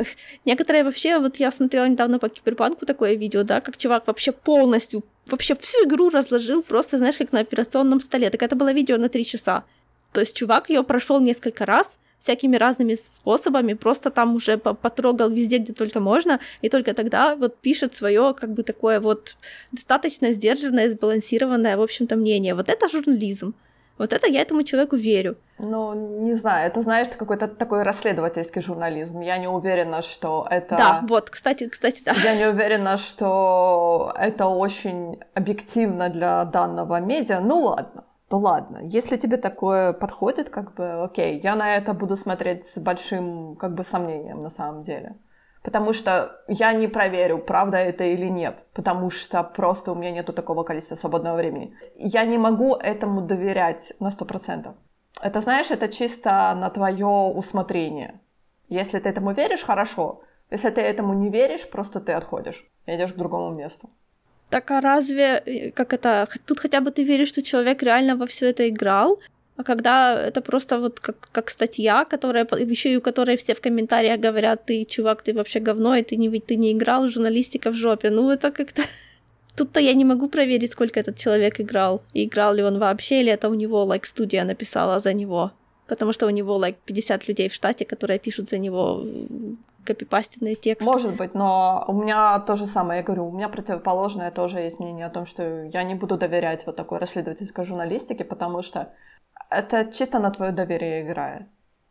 некоторые 0.44 0.84
вообще, 0.84 1.18
вот 1.18 1.36
я 1.36 1.50
смотрела 1.50 1.86
недавно 1.86 2.18
по 2.18 2.28
киберпанку 2.28 2.86
такое 2.86 3.14
видео, 3.14 3.42
да, 3.42 3.60
как 3.60 3.76
чувак 3.76 4.06
вообще 4.06 4.32
полностью, 4.32 5.02
вообще 5.28 5.54
всю 5.56 5.84
игру 5.86 6.08
разложил, 6.08 6.62
просто, 6.62 6.98
знаешь, 6.98 7.16
как 7.16 7.32
на 7.32 7.40
операционном 7.40 8.00
столе. 8.00 8.30
Так 8.30 8.42
это 8.42 8.56
было 8.56 8.72
видео 8.72 8.96
на 8.96 9.08
три 9.08 9.24
часа. 9.24 9.64
То 10.12 10.20
есть 10.20 10.36
чувак 10.36 10.70
ее 10.70 10.82
прошел 10.82 11.20
несколько 11.20 11.66
раз, 11.66 11.98
всякими 12.18 12.56
разными 12.56 12.94
способами, 12.94 13.74
просто 13.74 14.10
там 14.10 14.34
уже 14.34 14.56
потрогал 14.58 15.30
везде, 15.30 15.58
где 15.58 15.72
только 15.72 16.00
можно, 16.00 16.40
и 16.62 16.68
только 16.68 16.94
тогда 16.94 17.36
вот 17.36 17.58
пишет 17.58 17.94
свое 17.94 18.34
как 18.34 18.52
бы 18.52 18.62
такое 18.62 19.00
вот 19.00 19.36
достаточно 19.72 20.32
сдержанное, 20.32 20.90
сбалансированное, 20.90 21.76
в 21.76 21.82
общем-то, 21.82 22.16
мнение. 22.16 22.54
Вот 22.54 22.68
это 22.68 22.88
журнализм. 22.88 23.54
Вот 23.98 24.12
это 24.12 24.26
я 24.26 24.42
этому 24.42 24.62
человеку 24.62 24.96
верю. 24.96 25.36
Ну, 25.58 25.94
не 26.22 26.34
знаю, 26.34 26.66
это, 26.66 26.82
знаешь, 26.82 27.08
какой-то 27.16 27.48
такой 27.48 27.82
расследовательский 27.82 28.60
журнализм. 28.60 29.20
Я 29.20 29.38
не 29.38 29.48
уверена, 29.48 30.02
что 30.02 30.46
это... 30.50 30.76
Да, 30.76 31.04
вот, 31.08 31.30
кстати, 31.30 31.68
кстати, 31.68 32.02
да. 32.04 32.12
Я 32.12 32.34
не 32.34 32.46
уверена, 32.46 32.98
что 32.98 34.12
это 34.18 34.46
очень 34.46 35.18
объективно 35.34 36.10
для 36.10 36.44
данного 36.44 37.00
медиа. 37.00 37.40
Ну, 37.40 37.60
ладно 37.60 38.04
то 38.28 38.38
ладно, 38.38 38.80
если 38.82 39.16
тебе 39.16 39.36
такое 39.36 39.92
подходит, 39.92 40.50
как 40.50 40.74
бы, 40.74 41.04
окей, 41.04 41.38
я 41.40 41.54
на 41.54 41.76
это 41.76 41.92
буду 41.92 42.16
смотреть 42.16 42.66
с 42.66 42.78
большим, 42.78 43.54
как 43.54 43.74
бы, 43.74 43.84
сомнением 43.84 44.42
на 44.42 44.50
самом 44.50 44.82
деле. 44.82 45.14
Потому 45.66 45.92
что 45.94 46.40
я 46.46 46.72
не 46.72 46.86
проверю, 46.88 47.38
правда 47.38 47.78
это 47.78 48.04
или 48.04 48.28
нет, 48.30 48.64
потому 48.72 49.10
что 49.10 49.42
просто 49.42 49.90
у 49.90 49.94
меня 49.96 50.12
нету 50.12 50.32
такого 50.32 50.62
количества 50.62 50.96
свободного 50.96 51.36
времени. 51.36 51.74
Я 51.96 52.24
не 52.24 52.38
могу 52.38 52.76
этому 52.76 53.20
доверять 53.20 53.92
на 53.98 54.12
сто 54.12 54.24
процентов. 54.24 54.76
Это, 55.20 55.40
знаешь, 55.40 55.72
это 55.72 55.88
чисто 55.88 56.54
на 56.54 56.70
твое 56.70 57.06
усмотрение. 57.06 58.20
Если 58.68 59.00
ты 59.00 59.08
этому 59.08 59.32
веришь, 59.32 59.64
хорошо. 59.64 60.20
Если 60.52 60.70
ты 60.70 60.80
этому 60.80 61.14
не 61.14 61.30
веришь, 61.30 61.68
просто 61.68 61.98
ты 62.00 62.12
отходишь, 62.12 62.64
идешь 62.86 63.12
к 63.12 63.16
другому 63.16 63.52
месту. 63.56 63.90
Так 64.50 64.70
а 64.70 64.80
разве, 64.80 65.42
э, 65.46 65.70
как 65.72 65.92
это, 65.92 66.28
тут 66.46 66.60
хотя 66.60 66.80
бы 66.80 66.92
ты 66.92 67.02
веришь, 67.02 67.30
что 67.30 67.42
человек 67.42 67.82
реально 67.82 68.14
во 68.14 68.26
все 68.26 68.50
это 68.50 68.68
играл? 68.68 69.18
А 69.56 69.64
когда 69.64 70.14
это 70.14 70.42
просто 70.42 70.78
вот 70.78 71.00
как, 71.00 71.16
как 71.32 71.50
статья, 71.50 72.04
которая 72.04 72.46
еще 72.66 72.92
и 72.92 72.96
у 72.96 73.00
которой 73.00 73.36
все 73.36 73.54
в 73.54 73.60
комментариях 73.60 74.20
говорят, 74.20 74.66
ты, 74.66 74.84
чувак, 74.84 75.22
ты 75.22 75.32
вообще 75.32 75.60
говно, 75.60 75.96
и 75.96 76.02
ты 76.02 76.16
не, 76.16 76.40
ты 76.40 76.56
не 76.56 76.72
играл, 76.72 77.08
журналистика 77.08 77.70
в 77.70 77.74
жопе. 77.74 78.10
Ну, 78.10 78.30
это 78.30 78.50
как-то... 78.50 78.82
Тут-то 79.56 79.80
я 79.80 79.94
не 79.94 80.04
могу 80.04 80.28
проверить, 80.28 80.72
сколько 80.72 81.00
этот 81.00 81.16
человек 81.16 81.58
играл. 81.60 82.02
И 82.12 82.24
играл 82.24 82.54
ли 82.54 82.62
он 82.62 82.78
вообще, 82.78 83.20
или 83.20 83.32
это 83.32 83.48
у 83.48 83.54
него, 83.54 83.86
like, 83.86 84.04
студия 84.04 84.44
написала 84.44 85.00
за 85.00 85.14
него. 85.14 85.52
Потому 85.86 86.12
что 86.12 86.26
у 86.26 86.30
него, 86.30 86.58
like, 86.58 86.76
50 86.84 87.28
людей 87.28 87.48
в 87.48 87.54
штате, 87.54 87.86
которые 87.86 88.18
пишут 88.18 88.50
за 88.50 88.58
него 88.58 89.06
копипастенные 89.86 90.56
тексты. 90.56 90.84
Может 90.84 91.16
быть, 91.16 91.34
но 91.34 91.84
у 91.88 91.92
меня 91.92 92.38
то 92.40 92.56
же 92.56 92.66
самое, 92.66 92.98
я 92.98 93.04
говорю, 93.04 93.28
у 93.28 93.32
меня 93.32 93.48
противоположное 93.48 94.30
тоже 94.30 94.58
есть 94.58 94.80
мнение 94.80 95.06
о 95.06 95.10
том, 95.10 95.26
что 95.26 95.64
я 95.72 95.82
не 95.84 95.94
буду 95.94 96.18
доверять 96.18 96.66
вот 96.66 96.76
такой 96.76 96.98
расследовательской 96.98 97.64
журналистике, 97.64 98.24
потому 98.24 98.62
что 98.62 98.92
это 99.50 99.84
чисто 99.92 100.18
на 100.18 100.30
твое 100.30 100.52
доверие 100.52 101.02
играет. 101.02 101.42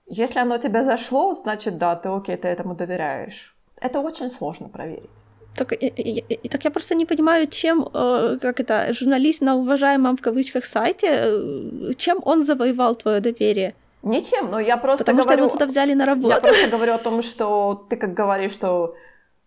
Если 0.07 0.39
оно 0.39 0.57
тебе 0.57 0.83
зашло, 0.83 1.33
значит, 1.33 1.77
да, 1.77 1.95
ты 1.95 2.09
окей, 2.09 2.37
ты 2.37 2.47
этому 2.47 2.75
доверяешь. 2.75 3.55
Это 3.81 3.99
очень 3.99 4.29
сложно 4.29 4.69
проверить. 4.69 5.09
Так, 5.55 5.71
и, 5.73 5.87
и, 5.87 6.19
и, 6.19 6.49
так 6.49 6.65
я 6.65 6.71
просто 6.71 6.95
не 6.95 7.05
понимаю, 7.05 7.47
чем, 7.47 7.87
э, 7.93 8.37
как 8.41 8.59
это, 8.59 8.93
журналист 8.93 9.41
на 9.41 9.55
уважаемом 9.55 10.17
в 10.17 10.21
кавычках 10.21 10.65
сайте, 10.65 11.07
э, 11.07 11.93
чем 11.97 12.19
он 12.25 12.43
завоевал 12.43 12.95
твое 12.95 13.21
доверие? 13.21 13.73
Ничем, 14.03 14.51
но 14.51 14.59
я 14.59 14.77
просто 14.77 15.03
Потому 15.05 15.23
говорю... 15.23 15.37
что 15.37 15.41
его 15.45 15.49
туда 15.49 15.65
взяли 15.65 15.93
на 15.93 16.05
работу. 16.05 16.35
Я 16.35 16.41
просто 16.41 16.69
говорю 16.69 16.93
о 16.93 16.97
том, 16.97 17.23
что 17.23 17.85
ты 17.89 17.95
как 17.95 18.13
говоришь, 18.13 18.51
что 18.51 18.95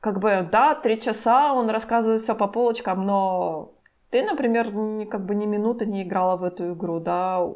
как 0.00 0.18
бы, 0.18 0.48
да, 0.50 0.74
три 0.74 1.00
часа 1.00 1.52
он 1.52 1.70
рассказывает 1.70 2.22
все 2.22 2.34
по 2.34 2.48
полочкам, 2.48 3.06
но 3.06 3.72
ты, 4.10 4.22
например, 4.22 4.72
ни, 4.74 5.04
как 5.04 5.26
бы 5.26 5.34
ни 5.34 5.46
минуты 5.46 5.86
не 5.86 6.02
играла 6.02 6.36
в 6.36 6.44
эту 6.44 6.72
игру, 6.72 7.00
да, 7.00 7.46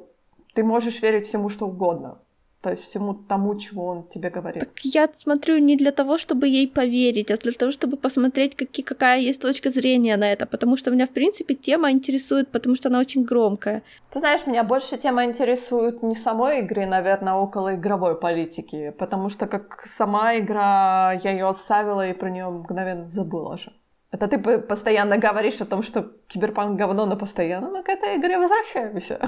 ты 0.54 0.64
можешь 0.64 1.02
верить 1.02 1.26
всему, 1.26 1.48
что 1.48 1.66
угодно. 1.66 2.18
То 2.62 2.70
есть 2.70 2.84
всему 2.84 3.14
тому, 3.14 3.58
чего 3.58 3.86
он 3.86 4.04
тебе 4.04 4.30
говорит. 4.30 4.60
Так 4.60 4.84
я 4.84 5.08
смотрю 5.14 5.58
не 5.58 5.76
для 5.76 5.90
того, 5.90 6.16
чтобы 6.16 6.46
ей 6.46 6.68
поверить, 6.68 7.32
а 7.32 7.36
для 7.36 7.50
того, 7.52 7.72
чтобы 7.72 7.96
посмотреть, 7.96 8.54
какие, 8.54 8.84
какая 8.84 9.18
есть 9.18 9.42
точка 9.42 9.70
зрения 9.70 10.16
на 10.16 10.32
это. 10.32 10.46
Потому 10.46 10.76
что 10.76 10.92
меня, 10.92 11.06
в 11.06 11.10
принципе, 11.10 11.54
тема 11.54 11.90
интересует, 11.90 12.48
потому 12.52 12.76
что 12.76 12.88
она 12.88 13.00
очень 13.00 13.24
громкая. 13.24 13.82
Ты 14.12 14.20
знаешь, 14.20 14.46
меня 14.46 14.62
больше 14.62 14.96
тема 14.96 15.24
интересует 15.24 16.04
не 16.04 16.14
самой 16.14 16.60
игры, 16.60 16.86
наверное, 16.86 17.32
а 17.32 17.40
около 17.40 17.74
игровой 17.74 18.14
политики. 18.14 18.94
Потому 18.96 19.28
что 19.30 19.46
как 19.46 19.84
сама 19.88 20.38
игра, 20.38 21.14
я 21.24 21.32
ее 21.32 21.48
оставила 21.48 22.08
и 22.08 22.12
про 22.12 22.30
нее 22.30 22.48
мгновенно 22.48 23.10
забыла 23.10 23.56
же. 23.56 23.72
Это 24.12 24.28
ты 24.28 24.38
постоянно 24.38 25.18
говоришь 25.18 25.60
о 25.60 25.64
том, 25.64 25.82
что 25.82 26.12
киберпанк 26.28 26.78
говно, 26.78 27.06
но 27.06 27.16
постоянно 27.16 27.70
мы 27.70 27.82
к 27.82 27.88
этой 27.88 28.18
игре 28.18 28.38
возвращаемся 28.38 29.18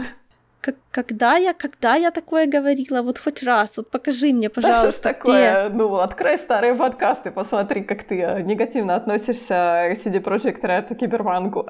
как, 0.64 0.76
когда 0.90 1.36
я, 1.36 1.52
когда 1.52 1.96
я 1.96 2.10
такое 2.10 2.46
говорила, 2.46 3.02
вот 3.02 3.18
хоть 3.18 3.42
раз, 3.42 3.76
вот 3.76 3.90
покажи 3.90 4.32
мне, 4.32 4.48
пожалуйста. 4.48 4.86
Да 4.86 4.92
что 4.92 4.98
ж 4.98 5.14
такое? 5.14 5.68
Где? 5.68 5.76
Ну, 5.76 5.96
открой 5.96 6.38
старые 6.38 6.74
подкасты, 6.74 7.30
посмотри, 7.30 7.82
как 7.82 8.04
ты 8.04 8.22
э, 8.22 8.42
негативно 8.42 8.94
относишься 8.94 9.90
к 9.90 10.06
CD 10.06 10.22
Projekt 10.22 10.62
Red 10.62 10.90
и 10.90 10.94
Киберпанку. 10.94 11.66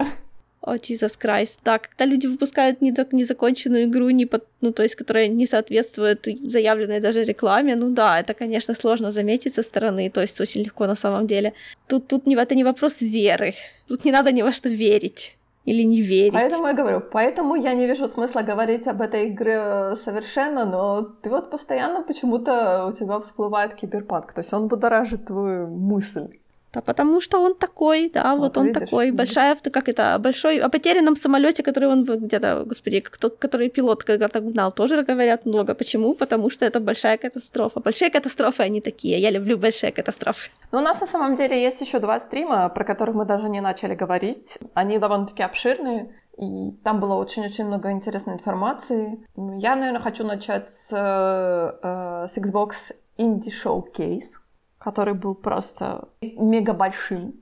О, 0.61 0.74
oh, 0.74 0.80
Jesus 0.80 1.18
Christ. 1.20 1.59
Да, 1.64 1.78
когда 1.78 2.07
люди 2.07 2.28
выпускают 2.28 2.80
незаконченную 2.80 3.85
игру, 3.85 4.11
не 4.11 4.26
под, 4.26 4.44
ну, 4.61 4.72
то 4.72 4.85
есть, 4.85 4.94
которая 4.94 5.26
не 5.28 5.46
соответствует 5.46 6.28
заявленной 6.44 7.00
даже 7.00 7.24
рекламе, 7.24 7.74
ну 7.74 7.90
да, 7.90 8.20
это, 8.20 8.33
конечно, 8.33 8.74
сложно 8.74 9.11
заметить 9.11 9.54
со 9.54 9.62
стороны, 9.62 10.09
то 10.09 10.20
есть 10.20 10.40
очень 10.40 10.62
легко 10.62 10.87
на 10.87 10.94
самом 10.94 11.26
деле. 11.26 11.52
Тут, 11.88 12.07
тут 12.07 12.26
не, 12.26 12.37
это 12.37 12.54
не 12.54 12.64
вопрос 12.64 13.00
веры, 13.00 13.54
тут 13.88 14.04
не 14.04 14.12
надо 14.12 14.30
ни 14.30 14.42
во 14.42 14.52
что 14.52 14.68
верить 14.68 15.37
или 15.64 15.83
не 15.83 16.03
верить. 16.03 16.33
Поэтому 16.33 16.66
я 16.66 16.74
говорю, 16.74 17.00
поэтому 17.00 17.55
я 17.55 17.74
не 17.74 17.87
вижу 17.87 18.09
смысла 18.09 18.42
говорить 18.42 18.87
об 18.87 19.00
этой 19.00 19.29
игре 19.29 19.96
совершенно, 20.05 20.64
но 20.64 21.03
ты 21.03 21.31
вот 21.31 21.50
постоянно 21.50 22.03
почему-то 22.03 22.87
у 22.87 22.92
тебя 22.92 23.18
всплывает 23.20 23.74
киберпанк, 23.74 24.33
то 24.33 24.40
есть 24.40 24.53
он 24.53 24.68
будоражит 24.68 25.27
твою 25.27 25.68
мысль. 25.68 26.38
Да, 26.75 26.81
потому 26.81 27.21
что 27.21 27.41
он 27.41 27.55
такой, 27.55 28.11
да, 28.15 28.35
вот, 28.35 28.43
вот 28.43 28.57
он 28.57 28.67
видишь, 28.67 28.81
такой, 28.81 29.05
видишь. 29.07 29.19
большая, 29.19 29.57
как 29.73 29.89
это, 29.89 30.19
большой, 30.19 30.59
о 30.59 30.69
потерянном 30.69 31.17
самолете, 31.17 31.63
который 31.63 31.89
он 31.89 32.05
где-то, 32.05 32.65
господи, 32.67 33.01
кто, 33.01 33.31
который 33.31 33.69
пилот 33.69 34.03
когда-то 34.03 34.41
гнал, 34.41 34.73
тоже 34.73 35.03
говорят 35.03 35.47
много. 35.47 35.75
Почему? 35.75 36.15
Потому 36.15 36.51
что 36.51 36.65
это 36.65 36.81
большая 36.81 37.17
катастрофа. 37.17 37.81
Большие 37.81 38.11
катастрофы, 38.11 38.63
они 38.63 38.81
такие. 38.81 39.21
Я 39.21 39.31
люблю 39.31 39.57
большие 39.57 39.93
катастрофы. 39.93 40.51
Но 40.73 40.79
у 40.79 40.83
нас 40.83 41.01
на 41.01 41.07
самом 41.07 41.35
деле 41.37 41.63
есть 41.63 41.81
еще 41.81 42.01
два 42.01 42.19
стрима, 42.21 42.69
про 42.69 42.85
которых 42.85 43.15
мы 43.15 43.25
даже 43.25 43.49
не 43.49 43.61
начали 43.61 43.95
говорить. 43.95 44.59
Они 44.75 44.99
довольно-таки 44.99 45.43
обширные. 45.43 46.09
И 46.37 46.73
там 46.83 46.99
было 46.99 47.15
очень-очень 47.15 47.67
много 47.67 47.93
интересной 47.93 48.35
информации. 48.35 49.25
Я, 49.37 49.77
наверное, 49.77 50.01
хочу 50.01 50.25
начать 50.25 50.69
с, 50.69 50.89
э, 50.91 52.27
с 52.29 52.37
Xbox 52.37 52.73
Indie 53.19 53.53
Showcase 53.53 54.43
который 54.85 55.14
был 55.14 55.35
просто 55.35 56.09
мега 56.20 56.75
большим, 56.75 57.33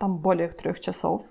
там 0.00 0.18
более 0.18 0.48
трех 0.48 0.80
часов. 0.80 1.22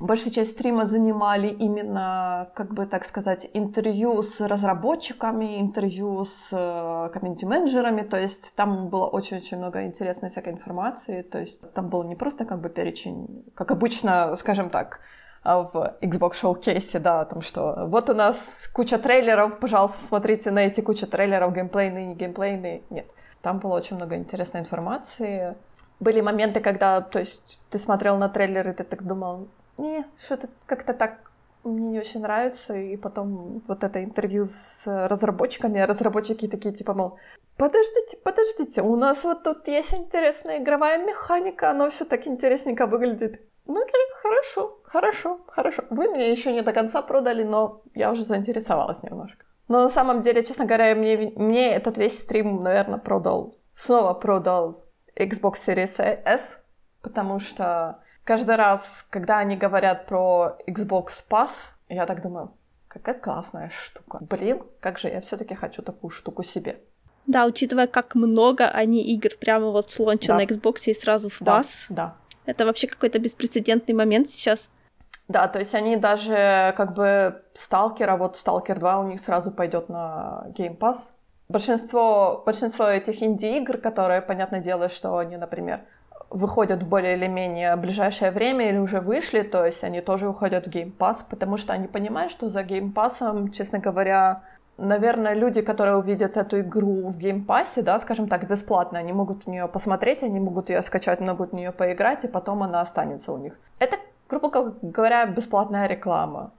Большая 0.00 0.32
часть 0.32 0.52
стрима 0.52 0.86
занимали 0.86 1.48
именно, 1.48 2.50
как 2.54 2.72
бы 2.72 2.86
так 2.86 3.04
сказать, 3.04 3.50
интервью 3.52 4.22
с 4.22 4.40
разработчиками, 4.40 5.60
интервью 5.60 6.24
с 6.24 6.48
э, 6.52 7.10
комьюнити-менеджерами, 7.12 8.02
то 8.02 8.16
есть 8.16 8.54
там 8.54 8.88
было 8.88 9.06
очень-очень 9.06 9.58
много 9.58 9.82
интересной 9.82 10.30
всякой 10.30 10.54
информации, 10.54 11.22
то 11.22 11.38
есть 11.38 11.70
там 11.74 11.90
был 11.90 12.04
не 12.04 12.14
просто 12.14 12.46
как 12.46 12.60
бы 12.60 12.70
перечень, 12.70 13.44
как 13.54 13.72
обычно, 13.72 14.36
скажем 14.36 14.70
так, 14.70 15.00
в 15.44 15.96
Xbox 16.00 16.32
Showcase, 16.42 16.98
да, 16.98 17.24
там 17.24 17.42
что 17.42 17.86
вот 17.88 18.08
у 18.08 18.14
нас 18.14 18.36
куча 18.72 18.98
трейлеров, 18.98 19.58
пожалуйста, 19.58 20.06
смотрите 20.06 20.50
на 20.50 20.60
эти 20.60 20.80
куча 20.80 21.06
трейлеров, 21.06 21.52
геймплейные, 21.52 22.06
не 22.06 22.14
геймплейные, 22.14 22.82
нет. 22.90 23.06
Там 23.42 23.58
было 23.58 23.74
очень 23.74 23.96
много 23.96 24.16
интересной 24.16 24.60
информации. 24.60 25.56
Были 25.98 26.20
моменты, 26.20 26.60
когда, 26.60 27.00
то 27.00 27.18
есть, 27.18 27.58
ты 27.70 27.78
смотрел 27.78 28.16
на 28.18 28.28
трейлер, 28.28 28.70
и 28.70 28.72
ты 28.72 28.84
так 28.84 29.02
думал, 29.06 29.48
не, 29.78 30.04
что-то 30.18 30.48
как-то 30.66 30.92
так 30.92 31.30
мне 31.64 31.90
не 31.90 31.98
очень 31.98 32.20
нравится, 32.20 32.74
и 32.74 32.96
потом 32.96 33.62
вот 33.68 33.84
это 33.84 34.02
интервью 34.02 34.46
с 34.46 34.86
разработчиками, 34.86 35.80
а 35.80 35.86
разработчики 35.86 36.48
такие 36.48 36.74
типа, 36.74 36.94
мол, 36.94 37.18
подождите, 37.56 38.16
подождите, 38.24 38.82
у 38.82 38.96
нас 38.96 39.24
вот 39.24 39.42
тут 39.42 39.68
есть 39.68 39.92
интересная 39.92 40.58
игровая 40.58 41.04
механика, 41.04 41.70
оно 41.70 41.90
все 41.90 42.04
так 42.04 42.26
интересненько 42.26 42.86
выглядит. 42.86 43.40
Ну, 43.66 43.80
хорошо, 44.22 44.80
хорошо, 44.84 45.40
хорошо. 45.46 45.84
Вы 45.90 46.08
меня 46.08 46.30
еще 46.30 46.52
не 46.52 46.62
до 46.62 46.72
конца 46.72 47.02
продали, 47.02 47.44
но 47.44 47.82
я 47.94 48.10
уже 48.10 48.24
заинтересовалась 48.24 49.02
немножко. 49.02 49.44
Но 49.70 49.84
на 49.84 49.88
самом 49.88 50.20
деле, 50.20 50.42
честно 50.42 50.64
говоря, 50.64 50.96
мне, 50.96 51.32
мне 51.36 51.70
этот 51.70 51.96
весь 51.96 52.18
стрим, 52.18 52.60
наверное, 52.60 52.98
продал, 52.98 53.54
снова 53.76 54.14
продал 54.14 54.84
Xbox 55.14 55.58
Series 55.64 55.96
S, 56.24 56.58
потому 57.02 57.38
что 57.38 58.00
каждый 58.24 58.56
раз, 58.56 58.82
когда 59.10 59.38
они 59.38 59.56
говорят 59.56 60.06
про 60.06 60.58
Xbox 60.66 61.24
Pass, 61.30 61.50
я 61.88 62.04
так 62.06 62.20
думаю, 62.20 62.50
какая 62.88 63.14
классная 63.14 63.70
штука. 63.70 64.18
Блин, 64.22 64.64
как 64.80 64.98
же 64.98 65.06
я 65.06 65.20
все-таки 65.20 65.54
хочу 65.54 65.82
такую 65.82 66.10
штуку 66.10 66.42
себе. 66.42 66.80
Да, 67.28 67.46
учитывая, 67.46 67.86
как 67.86 68.16
много 68.16 68.66
они 68.66 69.04
игр 69.14 69.30
прямо 69.38 69.70
вот 69.70 69.88
с 69.88 70.00
лонча 70.00 70.32
да. 70.32 70.38
на 70.38 70.44
Xbox 70.46 70.86
и 70.86 70.94
сразу 70.94 71.28
в 71.28 71.40
Pass. 71.40 71.84
Да, 71.90 71.94
да. 71.94 72.16
Это 72.44 72.66
вообще 72.66 72.88
какой-то 72.88 73.20
беспрецедентный 73.20 73.94
момент 73.94 74.30
сейчас. 74.30 74.68
Да, 75.30 75.46
то 75.46 75.60
есть 75.60 75.76
они 75.76 75.94
даже 75.96 76.74
как 76.76 76.92
бы 76.92 77.40
Сталкера, 77.54 78.16
вот 78.16 78.36
Сталкер 78.36 78.80
2 78.80 78.98
у 78.98 79.04
них 79.04 79.20
сразу 79.20 79.52
пойдет 79.52 79.88
на 79.88 80.46
Game 80.58 80.76
Pass. 80.76 80.96
Большинство, 81.48 82.42
большинство 82.44 82.86
этих 82.86 83.22
инди-игр, 83.22 83.78
которые, 83.78 84.22
понятное 84.22 84.58
дело, 84.60 84.88
что 84.88 85.18
они, 85.18 85.36
например, 85.36 85.82
выходят 86.30 86.82
в 86.82 86.88
более 86.88 87.16
или 87.16 87.28
менее 87.28 87.76
ближайшее 87.76 88.32
время 88.32 88.70
или 88.70 88.78
уже 88.78 89.00
вышли, 89.00 89.42
то 89.42 89.64
есть 89.64 89.84
они 89.84 90.00
тоже 90.00 90.28
уходят 90.28 90.66
в 90.66 90.70
Game 90.70 90.92
Pass, 90.98 91.18
потому 91.30 91.58
что 91.58 91.72
они 91.72 91.86
понимают, 91.86 92.32
что 92.32 92.48
за 92.48 92.62
Game 92.62 92.92
Pass, 92.92 93.52
честно 93.52 93.78
говоря, 93.78 94.42
наверное, 94.78 95.34
люди, 95.34 95.62
которые 95.62 95.96
увидят 95.96 96.36
эту 96.36 96.58
игру 96.58 97.08
в 97.08 97.18
Game 97.18 97.46
Pass, 97.46 97.80
да, 97.82 98.00
скажем 98.00 98.26
так, 98.26 98.48
бесплатно, 98.48 98.98
они 98.98 99.12
могут 99.12 99.44
в 99.44 99.46
нее 99.46 99.68
посмотреть, 99.68 100.24
они 100.24 100.40
могут 100.40 100.70
ее 100.70 100.82
скачать, 100.82 101.20
могут 101.20 101.52
в 101.52 101.54
нее 101.54 101.70
поиграть, 101.70 102.24
и 102.24 102.28
потом 102.28 102.64
она 102.64 102.80
останется 102.80 103.30
у 103.30 103.38
них. 103.38 103.56
Это 103.78 103.96
грубо 104.30 104.74
говоря, 104.82 105.26
бесплатная 105.26 105.86
реклама. 105.86 106.52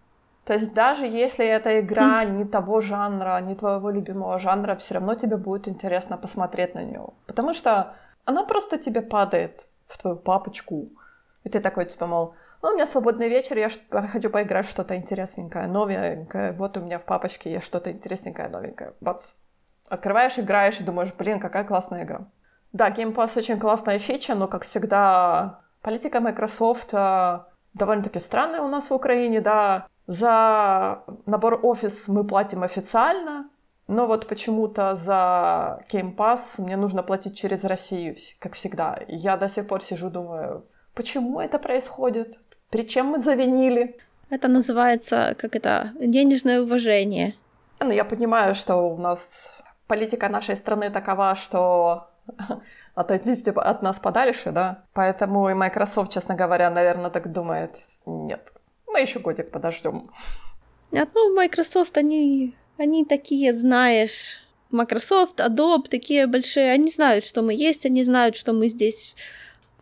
То 0.45 0.53
есть 0.53 0.73
даже 0.73 1.05
если 1.05 1.45
эта 1.45 1.79
игра 1.79 2.23
не 2.25 2.45
того 2.45 2.81
жанра, 2.81 3.39
не 3.41 3.55
твоего 3.55 3.89
любимого 3.91 4.39
жанра, 4.39 4.75
все 4.75 4.95
равно 4.95 5.15
тебе 5.15 5.37
будет 5.37 5.67
интересно 5.67 6.17
посмотреть 6.17 6.75
на 6.75 6.83
нее. 6.83 7.09
Потому 7.27 7.53
что 7.53 7.95
она 8.25 8.43
просто 8.43 8.77
тебе 8.77 9.01
падает 9.01 9.67
в 9.87 9.97
твою 9.97 10.17
папочку. 10.17 10.89
И 11.43 11.49
ты 11.49 11.59
такой, 11.59 11.85
типа, 11.85 12.07
мол, 12.07 12.33
ну, 12.61 12.69
у 12.69 12.73
меня 12.73 12.85
свободный 12.85 13.29
вечер, 13.29 13.57
я 13.57 13.69
хочу 14.07 14.29
поиграть 14.29 14.67
что-то 14.67 14.95
интересненькое, 14.95 15.67
новенькое. 15.67 16.51
Вот 16.53 16.77
у 16.77 16.81
меня 16.81 16.99
в 16.99 17.05
папочке 17.05 17.51
есть 17.51 17.65
что-то 17.65 17.91
интересненькое, 17.91 18.49
новенькое. 18.49 18.93
Бац. 18.99 19.31
Открываешь, 19.89 20.39
играешь 20.39 20.79
и 20.79 20.83
думаешь, 20.83 21.13
блин, 21.17 21.39
какая 21.39 21.63
классная 21.63 22.03
игра. 22.03 22.21
Да, 22.73 22.89
Game 22.89 23.13
Pass 23.13 23.37
очень 23.37 23.59
классная 23.59 23.99
фича, 23.99 24.35
но, 24.35 24.47
как 24.47 24.63
всегда, 24.63 25.59
политика 25.81 26.19
Microsoft 26.19 26.93
а, 26.93 27.47
довольно-таки 27.73 28.19
странная 28.19 28.61
у 28.61 28.67
нас 28.67 28.89
в 28.89 28.93
Украине, 28.93 29.41
да. 29.41 29.87
За 30.07 31.03
набор 31.25 31.59
офис 31.63 32.07
мы 32.07 32.23
платим 32.23 32.63
официально, 32.63 33.49
но 33.87 34.07
вот 34.07 34.27
почему-то 34.27 34.95
за 34.95 35.83
Game 35.91 36.15
Pass 36.15 36.59
мне 36.59 36.77
нужно 36.77 37.03
платить 37.03 37.37
через 37.37 37.63
Россию, 37.63 38.15
как 38.39 38.53
всегда. 38.53 38.99
я 39.07 39.37
до 39.37 39.49
сих 39.49 39.67
пор 39.67 39.83
сижу, 39.83 40.09
думаю, 40.09 40.65
почему 40.93 41.39
это 41.39 41.59
происходит? 41.59 42.39
При 42.69 42.87
чем 42.87 43.07
мы 43.07 43.19
завинили? 43.19 43.97
Это 44.29 44.47
называется, 44.47 45.35
как 45.37 45.55
это, 45.55 45.91
денежное 45.99 46.61
уважение. 46.61 47.35
Ну, 47.81 47.91
я 47.91 48.05
понимаю, 48.05 48.55
что 48.55 48.75
у 48.77 48.97
нас 48.97 49.29
политика 49.87 50.29
нашей 50.29 50.55
страны 50.55 50.89
такова, 50.89 51.35
что 51.35 52.07
отойдите 52.95 53.41
типа, 53.41 53.63
от 53.63 53.81
нас 53.81 53.99
подальше, 53.99 54.51
да. 54.51 54.83
Поэтому 54.93 55.49
и 55.49 55.53
Microsoft, 55.53 56.11
честно 56.11 56.35
говоря, 56.35 56.69
наверное, 56.69 57.09
так 57.09 57.31
думает, 57.31 57.75
нет, 58.05 58.53
мы 58.87 59.01
еще 59.01 59.19
годик 59.19 59.51
подождем. 59.51 60.11
Нет, 60.91 61.09
ну, 61.13 61.33
Microsoft, 61.33 61.97
они, 61.97 62.53
они 62.77 63.05
такие, 63.05 63.53
знаешь, 63.53 64.37
Microsoft, 64.71 65.39
Adobe, 65.39 65.89
такие 65.89 66.27
большие, 66.27 66.71
они 66.71 66.89
знают, 66.89 67.25
что 67.25 67.41
мы 67.41 67.53
есть, 67.53 67.85
они 67.85 68.03
знают, 68.03 68.35
что 68.35 68.53
мы 68.53 68.67
здесь 68.67 69.15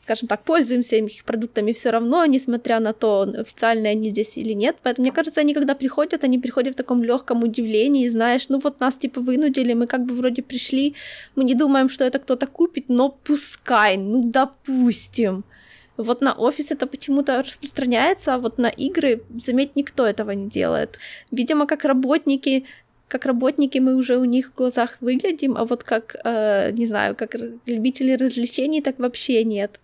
скажем 0.10 0.28
так, 0.28 0.43
пользуемся 0.43 0.95
их 0.95 1.24
продуктами 1.24 1.72
все 1.72 1.91
равно, 1.91 2.26
несмотря 2.26 2.80
на 2.80 2.93
то, 2.93 3.22
официальные 3.22 3.91
они 3.91 4.10
здесь 4.10 4.38
или 4.38 4.54
нет. 4.54 4.76
Поэтому, 4.82 5.06
мне 5.06 5.12
кажется, 5.12 5.41
они 5.41 5.54
когда 5.54 5.76
приходят, 5.76 6.24
они 6.24 6.39
приходят 6.39 6.74
в 6.74 6.78
таком 6.78 7.04
легком 7.04 7.43
удивлении, 7.43 8.10
знаешь, 8.10 8.50
ну 8.50 8.60
вот 8.60 8.80
нас 8.80 8.98
типа 8.98 9.22
вынудили, 9.22 9.76
мы 9.76 9.86
как 9.86 10.06
бы 10.06 10.15
вроде 10.15 10.41
пришли, 10.41 10.95
мы 11.36 11.43
не 11.43 11.54
думаем, 11.54 11.89
что 11.89 12.06
это 12.06 12.17
кто-то 12.17 12.48
купит, 12.48 12.86
но 12.89 13.10
пускай, 13.24 13.98
ну 13.98 14.24
допустим. 14.24 15.43
Вот 15.98 16.22
на 16.22 16.34
офис 16.34 16.72
это 16.72 16.88
почему-то 16.88 17.43
распространяется, 17.43 18.34
а 18.34 18.38
вот 18.38 18.58
на 18.58 18.69
игры, 18.69 19.22
заметь, 19.36 19.76
никто 19.76 20.08
этого 20.08 20.32
не 20.32 20.50
делает. 20.50 20.98
Видимо, 21.32 21.67
как 21.67 21.86
работники 21.86 22.63
как 23.10 23.26
работники 23.26 23.80
мы 23.80 23.95
уже 23.95 24.17
у 24.17 24.26
них 24.26 24.52
в 24.52 24.56
глазах 24.56 24.98
выглядим, 25.02 25.58
а 25.58 25.65
вот 25.65 25.84
как, 25.84 26.15
э, 26.24 26.72
не 26.72 26.86
знаю, 26.86 27.15
как 27.15 27.36
любители 27.65 28.13
развлечений, 28.13 28.82
так 28.82 29.00
вообще 29.00 29.43
нет. 29.43 29.80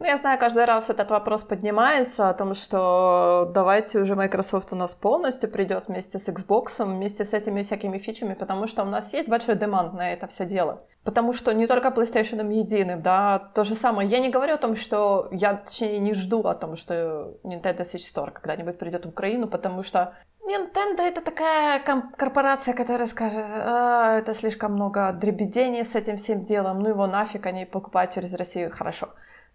Ну, 0.00 0.06
я 0.06 0.16
знаю, 0.16 0.38
каждый 0.38 0.64
раз 0.64 0.88
этот 0.88 1.10
вопрос 1.10 1.44
поднимается 1.44 2.30
о 2.30 2.34
том, 2.34 2.54
что 2.54 3.50
давайте 3.54 3.98
уже 3.98 4.16
Microsoft 4.16 4.72
у 4.72 4.76
нас 4.76 4.94
полностью 4.94 5.50
придет 5.50 5.88
вместе 5.88 6.18
с 6.18 6.26
Xbox, 6.26 6.82
вместе 6.82 7.22
с 7.26 7.34
этими 7.34 7.60
всякими 7.60 7.98
фичами, 7.98 8.32
потому 8.32 8.66
что 8.66 8.82
у 8.82 8.86
нас 8.86 9.12
есть 9.12 9.28
большой 9.28 9.56
демант 9.56 9.92
на 9.92 10.14
это 10.14 10.26
все 10.26 10.46
дело. 10.46 10.86
Потому 11.04 11.34
что 11.34 11.52
не 11.52 11.66
только 11.66 11.88
PlayStation 11.88 12.50
единым, 12.50 13.02
да, 13.02 13.50
то 13.54 13.62
же 13.64 13.74
самое. 13.74 14.08
Я 14.08 14.20
не 14.20 14.30
говорю 14.30 14.54
о 14.54 14.56
том, 14.56 14.74
что 14.74 15.28
я, 15.32 15.52
точнее, 15.52 15.98
не 15.98 16.14
жду 16.14 16.40
о 16.46 16.54
том, 16.54 16.76
что 16.76 17.34
Nintendo 17.44 17.80
Switch 17.80 18.10
Store 18.10 18.30
когда-нибудь 18.30 18.78
придет 18.78 19.04
в 19.04 19.10
Украину, 19.10 19.48
потому 19.48 19.82
что 19.82 20.14
Nintendo 20.42 21.02
это 21.02 21.20
такая 21.20 21.82
корпорация, 22.16 22.72
которая 22.72 23.06
скажет, 23.06 23.44
а, 23.46 24.18
это 24.18 24.32
слишком 24.32 24.72
много 24.72 25.12
дребедений 25.12 25.84
с 25.84 25.94
этим 25.94 26.16
всем 26.16 26.42
делом, 26.42 26.80
ну 26.80 26.88
его 26.88 27.06
нафиг, 27.06 27.44
они 27.44 27.66
покупают 27.66 28.12
через 28.12 28.32
Россию, 28.32 28.72
хорошо. 28.74 29.10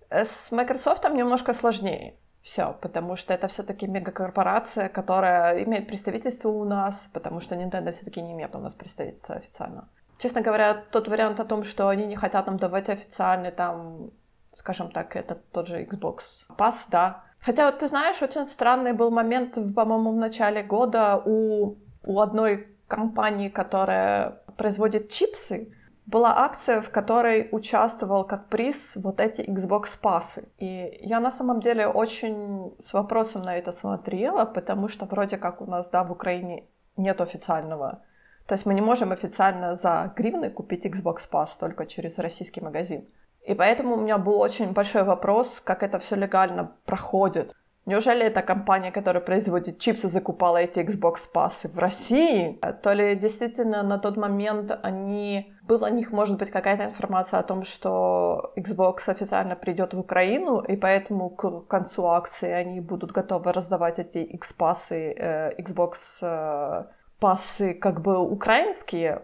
Э, 0.09 0.25
с 0.25 0.51
Microsoft 0.51 1.03
немножко 1.09 1.53
сложнее 1.53 2.15
все, 2.45 2.77
потому 2.79 3.15
что 3.15 3.33
это 3.33 3.47
все-таки 3.47 3.87
мегакорпорация, 3.87 4.87
которая 4.87 5.63
имеет 5.63 5.87
представительство 5.87 6.49
у 6.49 6.63
нас, 6.63 7.07
потому 7.11 7.39
что 7.39 7.55
Nintendo 7.55 7.91
все-таки 7.91 8.21
не 8.21 8.33
имеет 8.33 8.55
у 8.55 8.59
нас 8.59 8.75
представительства 8.75 9.35
официально. 9.35 9.89
Честно 10.19 10.41
говоря, 10.41 10.75
тот 10.75 11.07
вариант 11.07 11.39
о 11.39 11.45
том, 11.45 11.63
что 11.63 11.87
они 11.87 12.05
не 12.05 12.15
хотят 12.15 12.45
нам 12.45 12.57
давать 12.57 12.87
официальный 12.89 13.51
там, 13.51 14.11
скажем 14.53 14.91
так, 14.91 15.15
это 15.15 15.35
тот 15.51 15.67
же 15.67 15.83
Xbox 15.83 16.19
Pass, 16.55 16.85
да. 16.89 17.23
Хотя 17.41 17.65
вот 17.65 17.79
ты 17.79 17.87
знаешь, 17.87 18.21
очень 18.21 18.45
странный 18.45 18.93
был 18.93 19.09
момент, 19.09 19.57
по-моему, 19.75 20.11
в 20.11 20.15
начале 20.15 20.61
года 20.61 21.21
у, 21.25 21.77
у 22.03 22.19
одной 22.19 22.67
компании, 22.87 23.49
которая 23.49 24.41
производит 24.55 25.09
чипсы, 25.09 25.73
была 26.05 26.37
акция, 26.37 26.81
в 26.81 26.89
которой 26.89 27.49
участвовал 27.51 28.23
как 28.23 28.47
приз 28.49 28.95
вот 28.95 29.19
эти 29.19 29.41
Xbox 29.41 29.99
пасы. 30.01 30.47
И 30.57 30.99
я 31.01 31.19
на 31.19 31.31
самом 31.31 31.59
деле 31.59 31.87
очень 31.87 32.75
с 32.79 32.93
вопросом 32.93 33.41
на 33.41 33.57
это 33.57 33.71
смотрела, 33.71 34.45
потому 34.45 34.87
что 34.87 35.05
вроде 35.05 35.37
как 35.37 35.61
у 35.61 35.65
нас, 35.65 35.89
да, 35.89 36.03
в 36.03 36.11
Украине 36.11 36.65
нет 36.97 37.21
официального. 37.21 38.03
То 38.47 38.53
есть 38.53 38.65
мы 38.65 38.75
не 38.75 38.81
можем 38.81 39.11
официально 39.11 39.75
за 39.75 40.13
гривны 40.15 40.51
купить 40.51 40.85
Xbox 40.85 41.29
Pass 41.31 41.49
только 41.59 41.85
через 41.87 42.19
российский 42.19 42.61
магазин. 42.61 43.05
И 43.41 43.55
поэтому 43.55 43.95
у 43.95 43.99
меня 43.99 44.17
был 44.17 44.39
очень 44.39 44.71
большой 44.71 45.03
вопрос, 45.03 45.59
как 45.59 45.83
это 45.83 45.97
все 45.99 46.15
легально 46.15 46.71
проходит. 46.85 47.53
Неужели 47.87 48.25
эта 48.25 48.41
компания, 48.41 48.91
которая 48.91 49.23
производит 49.23 49.79
чипсы, 49.79 50.07
закупала 50.07 50.57
эти 50.57 50.79
Xbox 50.79 51.29
пассы 51.31 51.67
в 51.67 51.77
России? 51.77 52.59
То 52.81 52.93
ли 52.93 53.15
действительно 53.15 53.83
на 53.83 53.97
тот 53.97 54.17
момент 54.17 54.71
они... 54.83 55.51
Была 55.67 55.87
о 55.87 55.91
них, 55.91 56.11
может 56.11 56.37
быть, 56.37 56.51
какая-то 56.51 56.85
информация 56.85 57.39
о 57.39 57.43
том, 57.43 57.63
что 57.63 58.53
Xbox 58.55 59.09
официально 59.09 59.55
придет 59.55 59.93
в 59.93 59.99
Украину, 59.99 60.59
и 60.59 60.75
поэтому 60.75 61.29
к 61.29 61.61
концу 61.67 62.05
акции 62.05 62.51
они 62.51 62.81
будут 62.81 63.11
готовы 63.11 63.51
раздавать 63.51 63.97
эти 63.97 64.19
X-пассы, 64.19 65.13
э, 65.17 65.61
Xbox 65.61 65.93
э, 66.21 66.85
пассы 67.19 67.73
как 67.73 68.01
бы 68.01 68.19
украинские. 68.19 69.23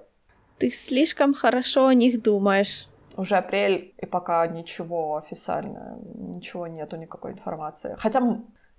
Ты 0.58 0.72
слишком 0.72 1.36
хорошо 1.36 1.86
о 1.88 1.94
них 1.94 2.24
думаешь. 2.24 2.88
Уже 3.18 3.36
апрель, 3.36 3.94
и 3.98 4.06
пока 4.08 4.48
ничего 4.48 5.18
официально, 5.18 6.00
ничего 6.16 6.66
нету, 6.66 6.96
никакой 6.96 7.34
информации. 7.34 7.96
Хотя 8.00 8.22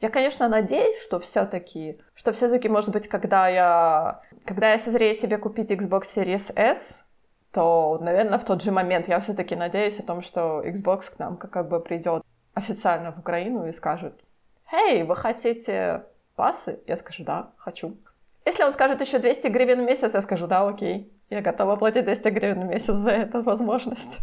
я, 0.01 0.11
конечно, 0.11 0.48
надеюсь, 0.48 1.01
что 1.01 1.20
все-таки, 1.20 2.01
что 2.14 2.33
все-таки, 2.33 2.68
может 2.68 2.90
быть, 2.90 3.07
когда 3.07 3.46
я, 3.46 4.20
когда 4.44 4.72
я 4.72 4.79
созрею 4.81 5.14
себе 5.14 5.38
купить 5.38 5.70
Xbox 5.70 6.03
Series 6.16 6.53
S, 6.57 7.05
то, 7.52 7.98
наверное, 8.00 8.38
в 8.38 8.44
тот 8.44 8.62
же 8.62 8.72
момент 8.72 9.08
я 9.08 9.20
все-таки 9.20 9.54
надеюсь 9.54 9.98
о 10.00 10.02
том, 10.02 10.22
что 10.22 10.62
Xbox 10.64 11.14
к 11.14 11.18
нам 11.18 11.36
как 11.36 11.68
бы 11.68 11.80
придет 11.80 12.22
официально 12.54 13.12
в 13.12 13.18
Украину 13.18 13.68
и 13.68 13.72
скажет, 13.72 14.14
«Эй, 14.72 15.02
вы 15.02 15.14
хотите 15.16 16.04
пасы?» 16.34 16.80
Я 16.86 16.96
скажу, 16.96 17.24
да, 17.24 17.50
хочу. 17.58 17.96
Если 18.46 18.64
он 18.64 18.72
скажет 18.72 19.00
еще 19.00 19.18
200 19.18 19.48
гривен 19.48 19.82
в 19.82 19.86
месяц, 19.86 20.14
я 20.14 20.22
скажу, 20.22 20.46
да, 20.46 20.66
окей. 20.66 21.12
Я 21.30 21.42
готова 21.42 21.76
платить 21.76 22.04
200 22.04 22.28
гривен 22.28 22.66
в 22.66 22.70
месяц 22.70 22.94
за 22.94 23.10
эту 23.10 23.42
возможность. 23.42 24.18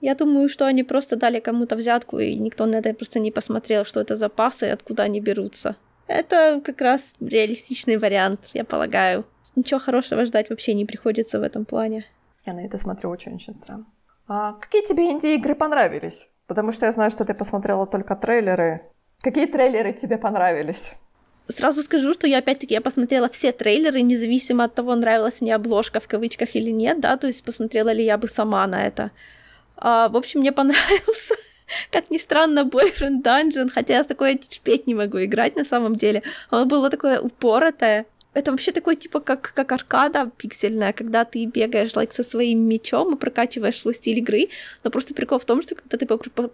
Я 0.00 0.14
думаю, 0.14 0.48
что 0.48 0.66
они 0.66 0.82
просто 0.82 1.16
дали 1.16 1.40
кому-то 1.40 1.76
взятку, 1.76 2.18
и 2.18 2.34
никто 2.34 2.66
на 2.66 2.76
это 2.76 2.92
просто 2.92 3.20
не 3.20 3.30
посмотрел, 3.30 3.84
что 3.84 4.00
это 4.00 4.16
за 4.16 4.28
пасы 4.28 4.66
и 4.66 4.70
откуда 4.70 5.04
они 5.04 5.20
берутся. 5.20 5.76
Это 6.06 6.60
как 6.62 6.80
раз 6.80 7.14
реалистичный 7.20 7.96
вариант, 7.96 8.40
я 8.52 8.64
полагаю. 8.64 9.24
Ничего 9.56 9.80
хорошего 9.80 10.26
ждать 10.26 10.50
вообще 10.50 10.74
не 10.74 10.84
приходится 10.84 11.38
в 11.38 11.42
этом 11.42 11.64
плане. 11.64 12.04
Я 12.46 12.52
на 12.52 12.64
это 12.64 12.78
смотрю 12.78 13.10
очень-очень 13.10 13.54
странно. 13.54 13.86
А 14.28 14.52
какие 14.52 14.86
тебе 14.86 15.10
инди-игры 15.10 15.54
понравились? 15.54 16.28
Потому 16.46 16.72
что 16.72 16.86
я 16.86 16.92
знаю, 16.92 17.10
что 17.10 17.24
ты 17.24 17.34
посмотрела 17.34 17.86
только 17.86 18.16
трейлеры. 18.16 18.82
Какие 19.22 19.46
трейлеры 19.46 19.92
тебе 19.92 20.18
понравились? 20.18 20.94
Сразу 21.48 21.82
скажу, 21.82 22.14
что 22.14 22.26
я 22.26 22.38
опять-таки 22.38 22.74
я 22.74 22.80
посмотрела 22.80 23.28
все 23.28 23.52
трейлеры, 23.52 24.00
независимо 24.00 24.64
от 24.64 24.74
того, 24.74 24.94
нравилась 24.94 25.42
мне 25.42 25.54
обложка 25.54 26.00
в 26.00 26.08
кавычках 26.08 26.56
или 26.56 26.70
нет, 26.70 27.00
да, 27.00 27.16
то 27.18 27.26
есть 27.26 27.44
посмотрела 27.44 27.92
ли 27.92 28.02
я 28.02 28.16
бы 28.16 28.28
сама 28.28 28.66
на 28.66 28.86
это. 28.86 29.10
А, 29.76 30.08
в 30.08 30.16
общем, 30.16 30.40
мне 30.40 30.52
понравился, 30.52 31.34
как 31.90 32.10
ни 32.10 32.16
странно, 32.16 32.60
Boyfriend 32.60 33.22
Dungeon, 33.22 33.68
хотя 33.68 33.98
я 33.98 34.04
такое 34.04 34.36
терпеть 34.36 34.86
не 34.86 34.94
могу 34.94 35.22
играть 35.22 35.56
на 35.56 35.66
самом 35.66 35.96
деле. 35.96 36.22
Оно 36.48 36.64
было 36.64 36.88
такое 36.88 37.20
упоротое, 37.20 38.06
это 38.34 38.50
вообще 38.50 38.72
такой, 38.72 38.96
типа, 38.96 39.20
как, 39.20 39.52
как 39.54 39.72
аркада 39.72 40.30
пиксельная, 40.36 40.92
когда 40.92 41.24
ты 41.24 41.46
бегаешь 41.46 41.92
like, 41.92 42.12
со 42.12 42.24
своим 42.24 42.60
мечом 42.68 43.14
и 43.14 43.18
прокачиваешь 43.18 43.78
свой 43.78 43.94
стиль 43.94 44.18
игры. 44.18 44.48
Но 44.82 44.90
просто 44.90 45.14
прикол 45.14 45.38
в 45.38 45.44
том, 45.44 45.62
что 45.62 45.76
когда 45.76 45.96
ты 45.96 46.06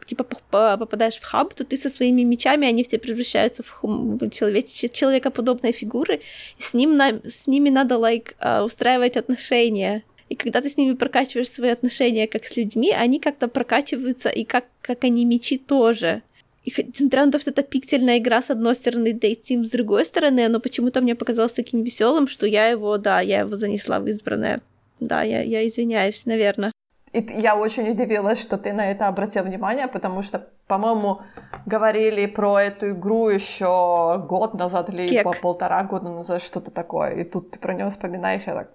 типа, 0.07 0.25
попадаешь 0.51 1.16
в 1.16 1.25
хаб, 1.25 1.55
то 1.55 1.64
ты 1.64 1.79
со 1.79 1.88
своими 1.88 2.23
мечами, 2.23 2.69
они 2.69 2.85
все 2.85 2.99
превращаются 2.99 3.62
в, 3.62 3.71
хум... 3.71 4.19
в 4.19 4.31
человек... 4.31 4.66
человекоподобные 4.66 5.73
фигуры, 5.73 6.21
и 6.59 6.62
с, 6.62 6.75
ним 6.75 6.97
на... 6.97 7.21
с 7.29 7.47
ними 7.47 7.71
надо 7.71 7.95
like, 7.95 8.35
а, 8.38 8.62
устраивать 8.62 9.16
отношения. 9.16 10.05
И 10.29 10.37
когда 10.37 10.61
ты 10.61 10.69
с 10.69 10.77
ними 10.77 10.95
прокачиваешь 10.95 11.51
свои 11.51 11.71
отношения 11.71 12.29
как 12.29 12.45
с 12.45 12.57
людьми, 12.57 12.93
они 12.93 13.19
как-то 13.19 13.49
прокачиваются, 13.49 14.29
и 14.29 14.45
как, 14.45 14.66
как 14.83 15.05
они 15.05 15.25
мечи 15.25 15.59
тоже. 15.59 16.23
И 16.64 16.70
то, 16.70 17.38
что 17.38 17.51
это 17.51 17.62
пиксельная 17.62 18.18
игра 18.18 18.42
с 18.42 18.51
одной 18.51 18.75
стороны, 18.75 19.12
Date 19.12 19.42
Team 19.42 19.64
с 19.64 19.70
другой 19.70 20.05
стороны, 20.05 20.46
оно 20.46 20.61
почему-то 20.61 21.01
мне 21.01 21.14
показалось 21.14 21.53
таким 21.53 21.83
веселым, 21.83 22.29
что 22.29 22.46
я 22.46 22.68
его, 22.68 22.99
да, 22.99 23.20
я 23.20 23.40
его 23.40 23.57
занесла 23.57 23.99
в 23.99 24.07
избранное. 24.07 24.61
Да, 25.01 25.23
я, 25.23 25.40
я 25.42 25.66
извиняюсь, 25.66 26.27
наверное. 26.27 26.73
И 27.12 27.27
я 27.38 27.57
очень 27.57 27.90
удивилась, 27.90 28.40
что 28.40 28.57
ты 28.57 28.73
на 28.73 28.90
это 28.90 29.09
обратил 29.09 29.42
внимание, 29.42 29.88
потому 29.88 30.23
что, 30.23 30.49
по-моему, 30.68 31.23
говорили 31.66 32.27
про 32.27 32.61
эту 32.61 32.90
игру 32.90 33.31
еще 33.31 34.23
год 34.29 34.55
назад 34.55 34.90
или 34.90 35.09
Кек. 35.09 35.25
по 35.25 35.33
полтора 35.33 35.83
года 35.83 36.09
назад, 36.09 36.42
что-то 36.42 36.70
такое. 36.70 37.14
И 37.14 37.25
тут 37.25 37.51
ты 37.51 37.59
про 37.59 37.75
нее 37.75 37.88
вспоминаешь, 37.90 38.42
я 38.46 38.55
так, 38.55 38.70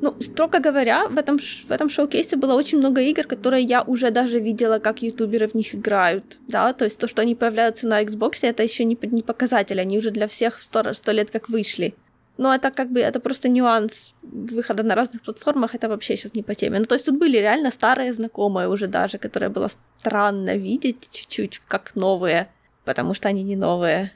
ну, 0.00 0.14
строго 0.20 0.58
говоря, 0.58 1.08
в 1.08 1.18
этом, 1.18 1.38
в 1.38 1.70
этом 1.70 1.88
шоу-кейсе 1.88 2.36
было 2.36 2.54
очень 2.54 2.78
много 2.78 3.00
игр, 3.00 3.24
которые 3.24 3.64
я 3.64 3.82
уже 3.82 4.10
даже 4.10 4.38
видела, 4.40 4.78
как 4.78 5.02
ютуберы 5.02 5.48
в 5.48 5.54
них 5.54 5.74
играют, 5.74 6.38
да, 6.48 6.72
то 6.72 6.84
есть 6.84 7.00
то, 7.00 7.08
что 7.08 7.22
они 7.22 7.34
появляются 7.34 7.86
на 7.88 8.02
Xbox, 8.02 8.38
это 8.42 8.62
еще 8.62 8.84
не, 8.84 8.98
не 9.02 9.22
показатель, 9.22 9.80
они 9.80 9.98
уже 9.98 10.10
для 10.10 10.26
всех 10.28 10.60
сто, 10.60 11.12
лет 11.12 11.30
как 11.30 11.48
вышли. 11.48 11.94
Но 12.38 12.54
это 12.54 12.70
как 12.70 12.90
бы, 12.90 13.00
это 13.00 13.18
просто 13.18 13.48
нюанс 13.48 14.14
выхода 14.22 14.82
на 14.82 14.94
разных 14.94 15.22
платформах, 15.22 15.74
это 15.74 15.88
вообще 15.88 16.16
сейчас 16.16 16.34
не 16.34 16.42
по 16.42 16.54
теме. 16.54 16.78
Ну, 16.78 16.84
то 16.84 16.94
есть 16.94 17.06
тут 17.06 17.18
были 17.18 17.38
реально 17.38 17.70
старые 17.70 18.12
знакомые 18.12 18.68
уже 18.68 18.88
даже, 18.88 19.16
которые 19.16 19.48
было 19.48 19.70
странно 20.00 20.54
видеть 20.54 21.08
чуть-чуть 21.10 21.62
как 21.66 21.96
новые, 21.96 22.48
потому 22.84 23.14
что 23.14 23.28
они 23.28 23.42
не 23.42 23.56
новые. 23.56 24.12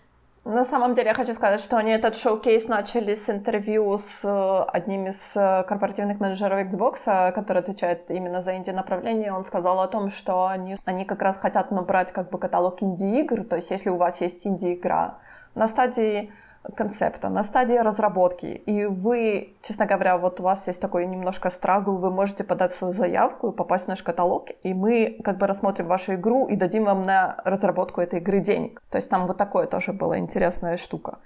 На 0.51 0.65
самом 0.65 0.97
деле 0.97 1.09
я 1.09 1.15
хочу 1.15 1.33
сказать, 1.35 1.61
что 1.61 1.77
они 1.77 1.93
этот 1.93 2.17
шоу-кейс 2.17 2.67
начали 2.67 3.15
с 3.15 3.31
интервью 3.31 3.97
с 3.99 4.25
э, 4.25 4.65
одним 4.73 5.07
из 5.07 5.37
э, 5.37 5.63
корпоративных 5.63 6.19
менеджеров 6.19 6.67
Xbox, 6.67 7.03
э, 7.07 7.31
который 7.31 7.59
отвечает 7.59 8.11
именно 8.11 8.43
за 8.43 8.57
инди-направление. 8.57 9.33
Он 9.33 9.45
сказал 9.45 9.79
о 9.79 9.87
том, 9.87 10.11
что 10.11 10.49
они, 10.49 10.75
они 10.85 11.05
как 11.05 11.23
раз 11.23 11.37
хотят 11.37 11.71
набрать 11.71 12.11
как 12.11 12.31
бы 12.31 12.39
каталог 12.41 12.83
инди-игр, 12.83 13.45
то 13.45 13.55
есть 13.55 13.71
если 13.71 13.91
у 13.91 13.97
вас 13.97 14.21
есть 14.21 14.45
инди-игра 14.45 15.19
на 15.55 15.69
стадии 15.69 16.33
концепта, 16.77 17.29
на 17.29 17.45
стадии 17.45 17.77
разработки, 17.77 18.47
и 18.47 18.87
вы, 18.87 19.55
честно 19.63 19.87
говоря, 19.87 20.19
вот 20.19 20.41
у 20.41 20.43
вас 20.43 20.67
есть 20.67 20.81
такой 20.81 21.07
немножко 21.07 21.51
страгл, 21.51 21.97
вы 21.97 22.11
можете 22.11 22.45
подать 22.45 22.75
свою 22.75 22.93
заявку 22.93 23.51
и 23.51 23.57
попасть 23.57 23.87
в 23.87 23.89
наш 23.89 24.03
каталог, 24.03 24.49
и 24.63 24.75
мы 24.75 25.19
как 25.25 25.39
бы 25.39 25.47
рассмотрим 25.47 25.87
вашу 25.87 26.15
игру 26.15 26.47
и 26.49 26.57
дадим 26.57 26.85
вам 26.85 27.07
на 27.07 27.37
разработку 27.45 28.01
этой 28.01 28.21
игры 28.21 28.41
денег. 28.41 28.83
То 28.91 28.97
есть 28.97 29.09
там 29.09 29.27
вот 29.27 29.37
такое 29.37 29.67
тоже 29.67 29.93
была 29.93 30.19
интересная 30.19 30.77
штука 30.77 31.19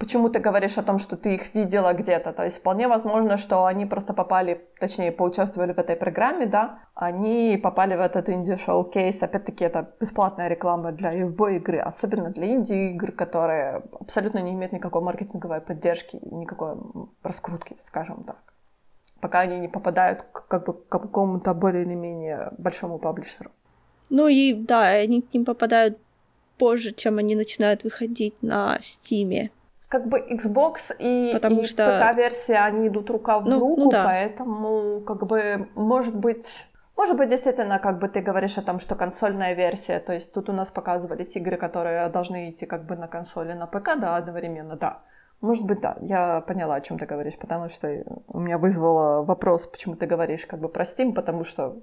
почему 0.00 0.30
ты 0.30 0.40
говоришь 0.40 0.78
о 0.78 0.82
том, 0.82 0.98
что 0.98 1.16
ты 1.16 1.34
их 1.34 1.54
видела 1.54 1.92
где-то. 1.92 2.32
То 2.32 2.42
есть 2.42 2.56
вполне 2.58 2.88
возможно, 2.88 3.36
что 3.36 3.66
они 3.66 3.84
просто 3.86 4.14
попали, 4.14 4.66
точнее, 4.80 5.12
поучаствовали 5.12 5.72
в 5.74 5.78
этой 5.78 5.94
программе, 5.94 6.46
да, 6.46 6.78
они 6.94 7.60
попали 7.62 7.94
в 7.94 8.00
этот 8.00 8.30
инди-шоу-кейс. 8.30 9.22
Опять-таки, 9.22 9.62
это 9.62 9.94
бесплатная 10.00 10.48
реклама 10.48 10.92
для 10.92 11.12
любой 11.12 11.56
игры, 11.56 11.78
особенно 11.78 12.30
для 12.30 12.46
инди-игр, 12.46 13.12
которые 13.12 13.82
абсолютно 14.00 14.38
не 14.38 14.52
имеют 14.52 14.72
никакой 14.72 15.02
маркетинговой 15.02 15.60
поддержки, 15.60 16.18
никакой 16.22 16.76
раскрутки, 17.22 17.76
скажем 17.84 18.24
так. 18.24 18.38
пока 19.20 19.40
они 19.40 19.58
не 19.58 19.68
попадают 19.68 20.24
как 20.48 20.66
бы, 20.66 20.72
к 20.72 20.88
какому-то 20.88 21.54
более 21.54 21.84
или 21.84 21.94
менее 21.94 22.52
большому 22.58 22.98
паблишеру. 22.98 23.50
Ну 24.08 24.26
и 24.28 24.54
да, 24.54 24.88
они 24.88 25.22
к 25.22 25.32
ним 25.32 25.44
попадают 25.44 25.98
позже, 26.58 26.92
чем 26.92 27.18
они 27.18 27.36
начинают 27.36 27.84
выходить 27.84 28.42
на 28.42 28.78
Стиме. 28.80 29.50
Как 29.90 30.06
бы 30.06 30.18
Xbox 30.20 30.94
и, 31.00 31.30
Потому 31.32 31.62
и 31.62 31.64
что... 31.64 31.82
ПК-версия, 32.00 32.58
они 32.64 32.86
идут 32.86 33.10
рука 33.10 33.40
в 33.40 33.46
Ну, 33.46 33.58
руку, 33.58 33.80
ну 33.82 33.90
да. 33.90 34.04
поэтому 34.04 35.00
как 35.00 35.26
бы 35.26 35.68
может 35.74 36.14
быть... 36.14 36.66
Может 36.96 37.16
быть, 37.16 37.28
действительно, 37.28 37.78
как 37.78 37.98
бы 37.98 38.08
ты 38.08 38.20
говоришь 38.20 38.56
о 38.58 38.62
том, 38.62 38.78
что 38.78 38.94
консольная 38.94 39.54
версия, 39.54 39.98
то 40.00 40.12
есть 40.12 40.32
тут 40.32 40.48
у 40.48 40.52
нас 40.52 40.70
показывались 40.70 41.34
игры, 41.34 41.56
которые 41.56 42.08
должны 42.08 42.50
идти 42.50 42.66
как 42.66 42.84
бы 42.86 42.94
на 42.94 43.08
консоли, 43.08 43.52
на 43.54 43.66
ПК, 43.66 43.98
да, 43.98 44.16
одновременно, 44.16 44.76
да. 44.76 45.00
Может 45.40 45.64
быть, 45.66 45.80
да, 45.80 45.96
я 46.02 46.40
поняла, 46.42 46.74
о 46.76 46.80
чем 46.82 46.98
ты 46.98 47.06
говоришь, 47.06 47.36
потому 47.38 47.68
что 47.70 48.04
у 48.28 48.38
меня 48.38 48.58
вызвало 48.58 49.24
вопрос, 49.24 49.66
почему 49.66 49.96
ты 49.96 50.06
говоришь 50.06 50.44
как 50.46 50.60
бы 50.60 50.68
про 50.68 50.84
Steam, 50.84 51.12
потому 51.14 51.44
что 51.44 51.78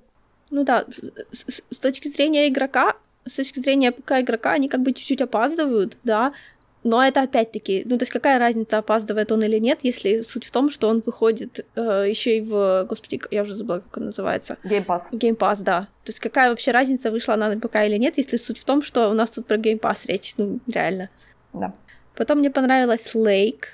Ну 0.51 0.63
да, 0.63 0.85
с, 1.31 1.39
с- 1.51 1.63
с 1.71 1.79
точки 1.79 2.07
зрения 2.07 2.47
игрока, 2.47 2.93
с 3.25 3.33
точки 3.35 3.59
зрения 3.59 3.91
ПК 3.91 4.11
игрока, 4.21 4.51
они 4.51 4.69
как 4.69 4.81
бы 4.81 4.93
чуть-чуть 4.93 5.21
опаздывают, 5.21 5.97
да, 6.03 6.31
но 6.87 7.03
это 7.03 7.21
опять-таки, 7.21 7.83
ну 7.85 7.97
то 7.97 8.03
есть 8.03 8.11
какая 8.11 8.39
разница, 8.39 8.77
опаздывает 8.77 9.31
он 9.31 9.43
или 9.43 9.59
нет, 9.59 9.79
если 9.83 10.21
суть 10.21 10.45
в 10.45 10.51
том, 10.51 10.69
что 10.69 10.87
он 10.87 11.03
выходит 11.05 11.65
еще 11.75 12.37
и 12.37 12.41
в, 12.41 12.85
господи, 12.89 13.21
я 13.31 13.43
уже 13.43 13.53
забыла, 13.53 13.79
как 13.79 13.97
он 13.97 14.05
называется, 14.05 14.57
Game 14.63 14.85
Pass. 14.85 15.11
Game 15.11 15.37
Pass, 15.37 15.63
да. 15.63 15.81
То 16.03 16.09
есть 16.09 16.19
какая 16.19 16.49
вообще 16.49 16.71
разница, 16.71 17.11
вышла 17.11 17.33
она 17.33 17.49
на 17.49 17.59
ПК 17.59 17.75
или 17.85 17.97
нет, 17.97 18.17
если 18.17 18.37
суть 18.37 18.59
в 18.59 18.65
том, 18.65 18.81
что 18.81 19.09
у 19.09 19.13
нас 19.13 19.29
тут 19.31 19.45
про 19.45 19.57
Game 19.57 19.79
Pass 19.79 20.07
речь, 20.07 20.33
ну 20.37 20.59
реально. 20.67 21.09
Да. 21.53 21.73
Потом 22.15 22.39
мне 22.39 22.49
понравилась 22.49 23.13
Lake, 23.13 23.65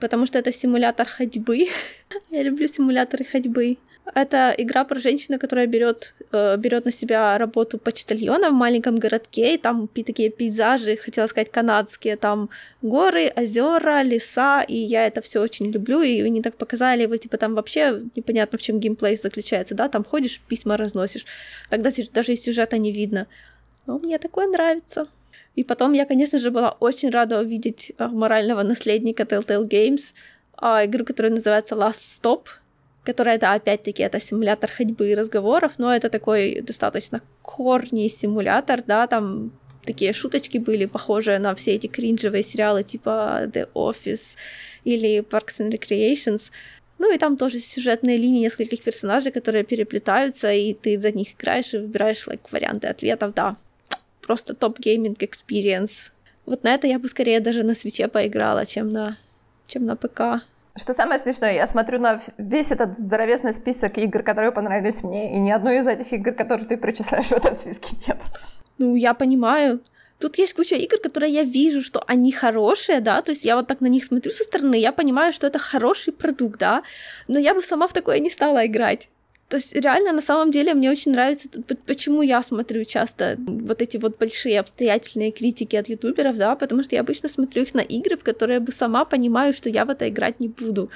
потому 0.00 0.26
что 0.26 0.38
это 0.38 0.52
симулятор 0.52 1.06
ходьбы. 1.06 1.68
Я 2.30 2.42
люблю 2.42 2.66
симуляторы 2.68 3.24
ходьбы. 3.24 3.78
Это 4.14 4.54
игра 4.58 4.84
про 4.84 5.00
женщину, 5.00 5.38
которая 5.38 5.66
берет, 5.66 6.14
э, 6.32 6.56
берет 6.58 6.84
на 6.84 6.90
себя 6.90 7.38
работу 7.38 7.78
почтальона 7.78 8.50
в 8.50 8.52
маленьком 8.52 8.96
городке, 8.96 9.54
и 9.54 9.58
там 9.58 9.88
такие 9.88 10.30
пейзажи, 10.30 10.96
хотела 10.96 11.26
сказать, 11.26 11.50
канадские, 11.50 12.16
там 12.16 12.50
горы, 12.82 13.32
озера, 13.34 14.02
леса, 14.02 14.62
и 14.62 14.76
я 14.76 15.06
это 15.06 15.22
все 15.22 15.40
очень 15.40 15.70
люблю, 15.70 16.02
и 16.02 16.20
они 16.20 16.42
так 16.42 16.56
показали, 16.56 17.06
вы 17.06 17.16
типа 17.16 17.38
там 17.38 17.54
вообще 17.54 18.02
непонятно, 18.14 18.58
в 18.58 18.62
чем 18.62 18.78
геймплей 18.78 19.16
заключается, 19.16 19.74
да, 19.74 19.88
там 19.88 20.04
ходишь, 20.04 20.40
письма 20.48 20.76
разносишь, 20.76 21.24
тогда 21.70 21.90
даже 22.12 22.32
и 22.32 22.36
сюжета 22.36 22.76
не 22.76 22.92
видно. 22.92 23.26
Но 23.86 23.98
мне 23.98 24.18
такое 24.18 24.46
нравится. 24.46 25.06
И 25.56 25.64
потом 25.64 25.92
я, 25.92 26.04
конечно 26.04 26.38
же, 26.38 26.50
была 26.50 26.72
очень 26.80 27.10
рада 27.10 27.40
увидеть 27.40 27.92
а, 27.98 28.08
морального 28.08 28.62
наследника 28.62 29.22
Telltale 29.22 29.68
Games, 29.68 30.14
а, 30.56 30.84
игру, 30.84 31.04
которая 31.04 31.32
называется 31.32 31.74
Last 31.74 32.20
Stop, 32.20 32.46
которая, 33.04 33.38
да, 33.38 33.52
опять-таки, 33.54 34.02
это 34.02 34.18
симулятор 34.18 34.70
ходьбы 34.70 35.10
и 35.10 35.14
разговоров, 35.14 35.72
но 35.78 35.94
это 35.94 36.08
такой 36.08 36.60
достаточно 36.62 37.20
корни 37.42 38.08
симулятор, 38.08 38.82
да, 38.82 39.06
там 39.06 39.52
такие 39.84 40.12
шуточки 40.12 40.58
были, 40.58 40.86
похожие 40.86 41.38
на 41.38 41.54
все 41.54 41.74
эти 41.74 41.86
кринжевые 41.86 42.42
сериалы 42.42 42.82
типа 42.82 43.42
The 43.46 43.68
Office 43.74 44.36
или 44.84 45.18
Parks 45.20 45.60
and 45.60 45.70
Recreations. 45.70 46.50
Ну 46.98 47.12
и 47.12 47.18
там 47.18 47.36
тоже 47.36 47.58
сюжетные 47.58 48.16
линии 48.16 48.40
нескольких 48.40 48.82
персонажей, 48.82 49.32
которые 49.32 49.64
переплетаются, 49.64 50.52
и 50.52 50.72
ты 50.74 50.98
за 50.98 51.12
них 51.12 51.34
играешь 51.34 51.74
и 51.74 51.78
выбираешь 51.78 52.26
like, 52.26 52.40
варианты 52.50 52.88
ответов, 52.88 53.34
да. 53.34 53.56
Просто 54.22 54.54
top 54.54 54.75
gaming 54.75 55.18
experience. 55.22 56.10
Вот 56.46 56.62
на 56.62 56.74
это 56.74 56.86
я 56.86 56.98
бы 56.98 57.08
скорее 57.08 57.40
даже 57.40 57.62
на 57.62 57.74
Switch 57.74 58.03
е 58.03 58.08
поиграла, 58.08 58.64
чем 58.64 58.92
на, 58.92 59.18
чем 59.66 59.84
на 59.84 59.96
ПК. 59.96 60.44
Что 60.76 60.92
самое 60.92 61.20
смешное, 61.20 61.54
я 61.54 61.68
смотрю 61.68 62.00
на 62.00 62.18
весь 62.36 62.72
этот 62.72 62.98
здоровенный 62.98 63.54
список 63.54 63.96
игр, 63.96 64.24
которые 64.24 64.50
понравились 64.50 65.04
мне, 65.04 65.32
и 65.32 65.38
ни 65.38 65.52
одной 65.52 65.78
из 65.78 65.86
этих 65.86 66.12
игр, 66.12 66.32
которые 66.32 66.66
ты 66.66 66.76
причисляешь 66.76 67.28
в 67.28 67.32
этом 67.32 67.54
списке, 67.54 67.96
нет. 68.08 68.18
Ну, 68.78 68.96
я 68.96 69.14
понимаю. 69.14 69.80
Тут 70.18 70.36
есть 70.36 70.54
куча 70.54 70.74
игр, 70.74 70.98
которые 70.98 71.32
я 71.32 71.44
вижу, 71.44 71.80
что 71.80 72.02
они 72.08 72.32
хорошие, 72.32 73.00
да, 73.00 73.22
то 73.22 73.30
есть 73.30 73.44
я 73.44 73.56
вот 73.56 73.68
так 73.68 73.80
на 73.80 73.86
них 73.86 74.04
смотрю 74.04 74.32
со 74.32 74.42
стороны, 74.42 74.74
я 74.74 74.90
понимаю, 74.90 75.32
что 75.32 75.46
это 75.46 75.60
хороший 75.60 76.12
продукт, 76.12 76.58
да, 76.58 76.82
но 77.28 77.38
я 77.38 77.54
бы 77.54 77.62
сама 77.62 77.86
в 77.86 77.92
такое 77.92 78.18
не 78.18 78.30
стала 78.30 78.66
играть. 78.66 79.08
То 79.48 79.58
есть 79.58 79.74
реально, 79.74 80.12
на 80.12 80.22
самом 80.22 80.50
деле, 80.50 80.74
мне 80.74 80.90
очень 80.90 81.12
нравится, 81.12 81.48
почему 81.86 82.22
я 82.22 82.42
смотрю 82.42 82.84
часто 82.84 83.36
вот 83.38 83.82
эти 83.82 83.98
вот 83.98 84.18
большие 84.18 84.58
обстоятельные 84.58 85.32
критики 85.32 85.76
от 85.76 85.88
ютуберов, 85.88 86.36
да, 86.36 86.56
потому 86.56 86.82
что 86.82 86.94
я 86.96 87.02
обычно 87.02 87.28
смотрю 87.28 87.62
их 87.62 87.74
на 87.74 87.80
игры, 87.80 88.16
в 88.16 88.24
которые 88.24 88.60
бы 88.60 88.72
сама 88.72 89.04
понимаю, 89.04 89.52
что 89.52 89.68
я 89.68 89.84
в 89.84 89.90
это 89.90 90.08
играть 90.08 90.40
не 90.40 90.48
буду, 90.48 90.90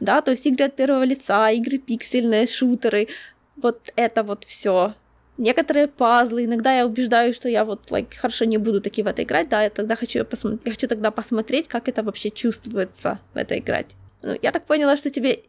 да, 0.00 0.20
то 0.20 0.32
есть 0.32 0.46
игры 0.46 0.66
от 0.66 0.76
первого 0.76 1.04
лица, 1.04 1.50
игры 1.50 1.78
пиксельные, 1.78 2.46
шутеры, 2.46 3.08
вот 3.56 3.90
это 3.96 4.22
вот 4.22 4.44
все. 4.44 4.94
Некоторые 5.38 5.88
пазлы, 5.88 6.44
иногда 6.44 6.76
я 6.76 6.86
убеждаю, 6.86 7.32
что 7.32 7.48
я 7.48 7.64
вот, 7.64 7.90
like, 7.90 8.14
хорошо 8.14 8.44
не 8.44 8.58
буду 8.58 8.80
таки 8.80 9.02
в 9.02 9.06
это 9.06 9.22
играть, 9.22 9.48
да, 9.48 9.64
я 9.64 9.70
тогда 9.70 9.96
хочу, 9.96 10.24
посмотреть, 10.24 10.66
я 10.66 10.72
хочу 10.72 10.88
тогда 10.88 11.10
посмотреть, 11.10 11.68
как 11.68 11.88
это 11.88 12.02
вообще 12.02 12.30
чувствуется 12.30 13.18
в 13.32 13.38
это 13.38 13.58
играть. 13.58 13.86
Ну, 14.22 14.38
я 14.40 14.52
так 14.52 14.66
поняла, 14.66 14.96
что 14.96 15.10
тебе, 15.10 15.40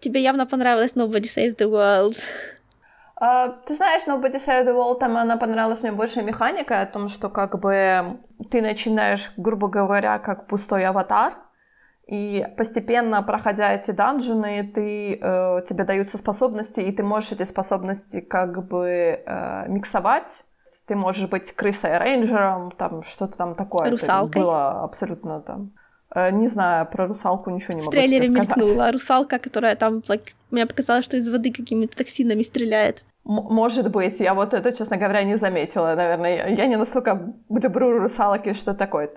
тебе 0.00 0.22
явно 0.22 0.46
понравилось 0.46 0.94
Nobody 0.94 1.22
Save 1.22 1.56
the 1.56 1.70
World. 1.70 2.16
А, 3.16 3.48
ты 3.48 3.74
знаешь, 3.76 4.02
Nobody 4.06 4.44
Save 4.44 4.66
the 4.66 4.74
World, 4.74 4.98
там 4.98 5.16
она 5.16 5.36
понравилась 5.36 5.82
мне 5.82 5.92
больше 5.92 6.22
механика, 6.22 6.80
о 6.80 6.86
том, 6.86 7.08
что 7.08 7.28
как 7.28 7.58
бы 7.60 8.18
ты 8.50 8.60
начинаешь, 8.60 9.32
грубо 9.36 9.68
говоря, 9.68 10.18
как 10.18 10.46
пустой 10.46 10.84
аватар, 10.84 11.34
и 12.06 12.46
постепенно, 12.58 13.22
проходя 13.22 13.72
эти 13.72 13.90
данжины, 13.92 14.70
ты, 14.74 15.18
э, 15.20 15.62
тебе 15.66 15.84
даются 15.84 16.18
способности, 16.18 16.80
и 16.80 16.92
ты 16.92 17.02
можешь 17.02 17.32
эти 17.32 17.44
способности 17.44 18.20
как 18.20 18.66
бы 18.66 19.22
э, 19.24 19.68
миксовать. 19.68 20.44
Ты 20.86 20.96
можешь 20.96 21.30
быть 21.30 21.52
крысой-рейнджером, 21.52 22.72
там 22.72 23.02
что-то 23.04 23.38
там 23.38 23.54
такое. 23.54 23.86
Это 23.86 23.92
Русалкой. 23.92 24.42
было 24.42 24.84
абсолютно 24.84 25.40
там... 25.40 25.72
э, 26.14 26.30
не 26.32 26.48
знаю, 26.48 26.86
про 26.86 27.06
русалку 27.06 27.50
ничего 27.50 27.74
не 27.74 27.80
В 27.82 27.84
могу 27.86 27.92
тебе 27.92 28.06
трейлере 28.06 28.26
сказать. 28.28 28.56
мелькнула 28.56 28.92
русалка, 28.92 29.38
которая 29.38 29.76
там, 29.76 29.98
like, 30.08 30.32
мне 30.50 30.66
показалось, 30.66 31.04
что 31.04 31.16
из 31.16 31.28
воды 31.28 31.52
какими-то 31.52 31.96
токсинами 31.96 32.42
стреляет. 32.42 33.02
Может 33.24 33.90
быть, 33.90 34.20
я 34.20 34.34
вот 34.34 34.52
это, 34.54 34.70
честно 34.72 34.96
говоря, 34.98 35.22
не 35.24 35.38
заметила, 35.38 35.94
наверное. 35.94 36.48
Я- 36.48 36.66
не 36.66 36.76
настолько 36.76 37.32
люблю 37.48 37.98
русалок 37.98 38.46
и 38.46 38.52
что 38.54 38.74
такое. 38.74 39.08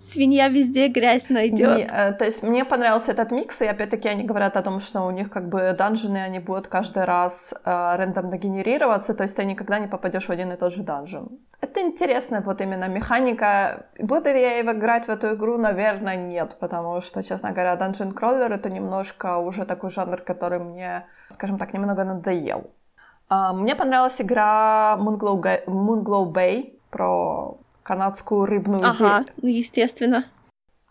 Свинья 0.00 0.48
везде 0.48 0.88
грязь 0.88 1.28
найдет. 1.28 1.76
Не, 1.76 1.84
э, 1.84 2.12
то 2.12 2.24
есть 2.24 2.42
мне 2.42 2.64
понравился 2.64 3.12
этот 3.12 3.30
микс, 3.30 3.60
и 3.60 3.66
опять-таки 3.66 4.08
они 4.08 4.24
говорят 4.24 4.56
о 4.56 4.62
том, 4.62 4.80
что 4.80 5.02
у 5.02 5.10
них 5.10 5.30
как 5.30 5.48
бы 5.48 5.74
данжены, 5.78 6.18
они 6.18 6.38
будут 6.38 6.68
каждый 6.68 7.04
раз 7.04 7.52
э, 7.52 7.96
рандомно 7.96 8.38
генерироваться, 8.38 9.14
то 9.14 9.24
есть 9.24 9.36
ты 9.36 9.44
никогда 9.44 9.78
не 9.78 9.88
попадешь 9.88 10.26
в 10.26 10.30
один 10.30 10.52
и 10.52 10.56
тот 10.56 10.72
же 10.72 10.82
данжен. 10.82 11.28
Это 11.60 11.82
интересная 11.82 12.40
вот 12.40 12.60
именно 12.62 12.88
механика. 12.88 13.86
Буду 13.98 14.32
ли 14.32 14.40
я 14.40 14.60
играть 14.62 15.06
в 15.06 15.10
эту 15.10 15.34
игру? 15.34 15.58
Наверное, 15.58 16.16
нет, 16.16 16.56
потому 16.58 17.02
что, 17.02 17.22
честно 17.22 17.52
говоря, 17.52 17.74
Dungeon 17.74 18.14
Crawler 18.14 18.54
это 18.54 18.70
немножко 18.70 19.36
уже 19.36 19.66
такой 19.66 19.90
жанр, 19.90 20.22
который 20.22 20.58
мне, 20.58 21.04
скажем 21.28 21.58
так, 21.58 21.74
немного 21.74 22.04
надоел. 22.04 22.70
А, 23.28 23.52
Мне 23.52 23.76
понравилась 23.76 24.20
игра 24.20 24.96
Moonglow, 24.98 25.66
Moonglow 25.66 26.32
Bay 26.32 26.78
про 26.90 27.58
канадскую 27.82 28.46
рыбную 28.46 28.84
Ага, 28.84 29.24
де- 29.24 29.32
ну, 29.42 29.48
естественно. 29.48 30.24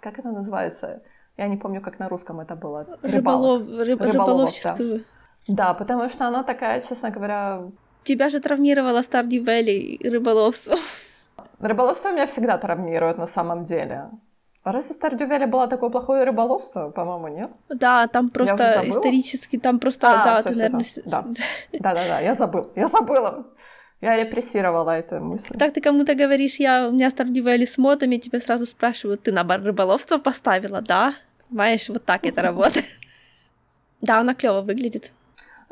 Как 0.01 0.19
это 0.19 0.29
называется? 0.29 1.01
Я 1.37 1.47
не 1.47 1.57
помню, 1.57 1.81
как 1.81 1.99
на 1.99 2.09
русском 2.09 2.39
это 2.39 2.55
было. 2.55 2.85
Рыболов, 3.01 3.61
рыб- 3.61 4.01
Рыболовов, 4.01 4.13
рыболовческую. 4.13 5.03
Да, 5.47 5.73
потому 5.73 6.09
что 6.09 6.27
она 6.27 6.43
такая, 6.43 6.81
честно 6.81 7.09
говоря... 7.09 7.61
Тебя 8.03 8.29
же 8.29 8.39
травмировала 8.39 9.01
Stardew 9.01 9.43
Valley 9.45 10.09
рыболовство. 10.09 10.75
Рыболовство 11.59 12.11
меня 12.11 12.25
всегда 12.25 12.57
травмирует 12.57 13.17
на 13.17 13.27
самом 13.27 13.63
деле. 13.63 14.09
А 14.63 14.71
Разве 14.71 14.95
Stardew 14.95 15.27
Valley 15.29 15.47
было 15.47 15.67
такое 15.67 15.89
плохое 15.89 16.23
рыболовство? 16.25 16.89
По-моему, 16.89 17.27
нет? 17.27 17.51
Да, 17.69 18.07
там 18.07 18.29
просто 18.29 18.81
исторически, 18.85 19.57
там 19.57 19.79
просто, 19.79 20.07
А, 20.07 20.23
да, 20.25 20.35
всё, 20.41 20.49
ты, 20.49 20.53
всё, 20.53 20.59
наверное, 20.61 20.83
всё, 20.83 21.01
с- 21.01 21.09
да. 21.09 21.25
Да-да-да, 21.79 22.19
я 22.19 22.35
забыл. 22.35 22.63
Я 22.75 22.87
забыла. 22.89 23.45
Я 24.01 24.15
репрессировала 24.15 24.91
эту 24.91 25.19
мысль. 25.19 25.57
Так 25.57 25.73
ты 25.73 25.81
кому-то 25.81 26.15
говоришь, 26.15 26.55
я, 26.55 26.87
у 26.87 26.91
меня 26.91 27.09
Valley 27.09 27.67
с 27.67 27.77
модами, 27.77 28.17
тебя 28.17 28.39
сразу 28.39 28.65
спрашивают, 28.65 29.23
ты 29.23 29.31
на 29.33 29.43
рыболовство 29.43 30.17
поставила, 30.17 30.81
да? 30.81 31.13
Понимаешь, 31.49 31.89
вот 31.89 32.05
так 32.05 32.25
это 32.25 32.41
работает. 32.41 32.85
Да, 34.01 34.19
она 34.19 34.33
клево 34.33 34.61
выглядит. 34.61 35.11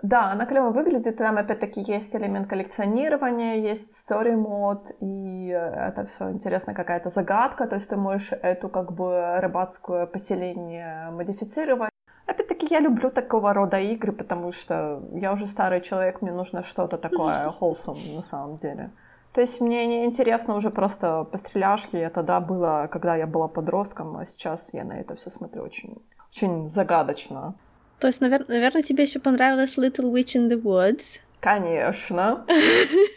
Да, 0.04 0.32
она 0.32 0.46
клево 0.46 0.70
выглядит, 0.72 1.18
там 1.18 1.38
опять-таки 1.38 1.82
есть 1.82 2.14
элемент 2.16 2.48
коллекционирования, 2.48 3.72
есть 3.72 3.92
story 4.06 4.36
мод, 4.36 4.92
и 5.00 5.48
это 5.48 6.06
все 6.06 6.30
интересно, 6.30 6.74
какая-то 6.74 7.10
загадка, 7.10 7.68
то 7.68 7.76
есть 7.76 7.90
ты 7.90 7.96
можешь 7.96 8.32
эту 8.34 8.70
как 8.70 8.92
бы 8.92 9.40
рыбацкое 9.40 10.06
поселение 10.06 11.10
модифицировать. 11.12 11.92
Опять-таки 12.28 12.68
я 12.70 12.82
люблю 12.82 13.10
такого 13.10 13.54
рода 13.54 13.80
игры, 13.80 14.12
потому 14.12 14.52
что 14.52 15.02
я 15.12 15.32
уже 15.32 15.48
старый 15.48 15.82
человек, 15.82 16.22
мне 16.22 16.32
нужно 16.32 16.64
что-то 16.64 16.98
такое 16.98 17.54
wholesome 17.60 18.16
на 18.16 18.22
самом 18.22 18.58
деле. 18.58 18.92
То 19.34 19.42
есть 19.42 19.62
мне 19.62 19.86
не 19.88 20.06
интересно 20.06 20.56
уже 20.56 20.70
просто 20.70 21.24
постреляшки, 21.24 21.96
это 21.96 22.24
да, 22.24 22.40
было, 22.40 22.90
когда 22.92 23.16
я 23.16 23.28
была 23.28 23.48
подростком, 23.48 24.18
а 24.18 24.26
сейчас 24.26 24.74
я 24.74 24.84
на 24.84 25.00
это 25.00 25.16
все 25.16 25.30
смотрю 25.30 25.64
очень, 25.64 25.96
очень 26.30 26.68
загадочно. 26.68 27.56
То 28.00 28.08
есть, 28.08 28.22
навер- 28.22 28.46
наверное, 28.48 28.82
тебе 28.82 29.04
еще 29.04 29.20
понравилась 29.20 29.78
Little 29.78 30.12
Witch 30.12 30.36
in 30.36 30.50
the 30.50 30.62
Woods. 30.62 31.20
Конечно. 31.40 32.46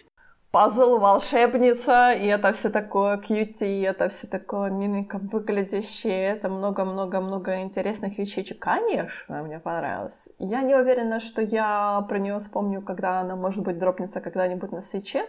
Пазл, 0.53 0.99
волшебница, 0.99 2.11
и 2.11 2.27
это 2.27 2.53
все 2.53 2.71
такое 2.71 3.19
кьюти, 3.19 3.67
и 3.67 3.83
это 3.83 4.09
все 4.09 4.27
такое 4.27 4.69
миленько 4.69 5.19
выглядящее, 5.19 6.31
это 6.31 6.49
много-много-много 6.49 7.61
интересных 7.63 8.19
вещичек. 8.19 8.59
Конечно, 8.59 9.45
мне 9.45 9.61
понравилось. 9.61 10.19
Я 10.41 10.63
не 10.63 10.75
уверена, 10.75 11.21
что 11.21 11.41
я 11.41 12.05
про 12.09 12.19
нее 12.19 12.37
вспомню, 12.41 12.83
когда 12.83 13.21
она, 13.21 13.37
может 13.37 13.63
быть, 13.63 13.79
дропнется 13.79 14.21
когда-нибудь 14.21 14.73
на 14.73 14.81
свече, 14.81 15.25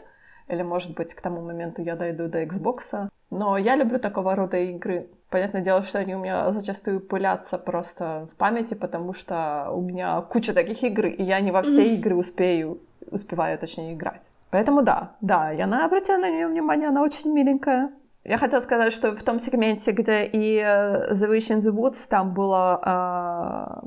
или, 0.48 0.64
может 0.64 0.96
быть, 0.96 1.14
к 1.14 1.22
тому 1.22 1.42
моменту 1.42 1.84
я 1.84 1.96
дойду 1.96 2.28
до 2.28 2.42
Xbox. 2.42 3.10
Но 3.30 3.58
я 3.58 3.76
люблю 3.76 4.00
такого 4.00 4.36
рода 4.36 4.58
игры. 4.58 5.08
Понятное 5.30 5.62
дело, 5.62 5.84
что 5.84 6.00
они 6.00 6.16
у 6.16 6.20
меня 6.20 6.52
зачастую 6.52 7.00
пылятся 7.00 7.60
просто 7.60 8.28
в 8.34 8.36
памяти, 8.38 8.74
потому 8.74 9.14
что 9.14 9.70
у 9.72 9.82
меня 9.82 10.20
куча 10.22 10.52
таких 10.56 10.82
игр, 10.84 11.06
и 11.06 11.22
я 11.22 11.40
не 11.42 11.52
во 11.52 11.62
все 11.62 11.94
игры 11.94 12.16
успею, 12.16 12.80
успеваю, 13.12 13.60
точнее, 13.60 13.94
играть. 13.94 14.24
Поэтому 14.52 14.84
да, 14.84 15.16
да, 15.22 15.50
я 15.52 15.66
на, 15.66 15.86
обратила 15.86 16.18
на 16.18 16.30
нее 16.30 16.48
внимание, 16.48 16.90
она 16.90 17.02
очень 17.02 17.34
миленькая. 17.34 17.92
Я 18.24 18.38
хотела 18.38 18.62
сказать, 18.62 18.94
что 18.94 19.16
в 19.16 19.24
том 19.24 19.40
сегменте, 19.40 19.92
где 19.92 20.26
и 20.26 20.58
э, 20.58 21.14
The 21.14 21.30
Witch 21.30 21.56
in 21.56 21.58
the 21.58 21.72
Woods, 21.72 22.08
там 22.10 22.34
была 22.34 23.82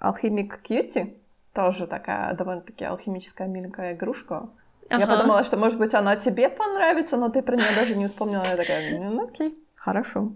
э, 0.00 0.06
Alchemic 0.06 0.60
Cutie, 0.62 1.16
тоже 1.54 1.86
такая 1.86 2.34
довольно-таки 2.34 2.84
алхимическая 2.84 3.48
миленькая 3.48 3.94
игрушка. 3.94 4.50
Ага. 4.90 5.00
Я 5.00 5.06
подумала, 5.06 5.42
что, 5.42 5.56
может 5.56 5.78
быть, 5.78 5.94
она 5.94 6.16
тебе 6.16 6.48
понравится, 6.48 7.16
но 7.16 7.30
ты 7.30 7.42
про 7.42 7.56
нее 7.56 7.74
даже 7.74 7.96
не 7.96 8.06
вспомнила. 8.06 8.44
Я 8.44 8.56
такая, 8.56 8.98
ну 8.98 9.24
окей, 9.24 9.58
хорошо. 9.74 10.32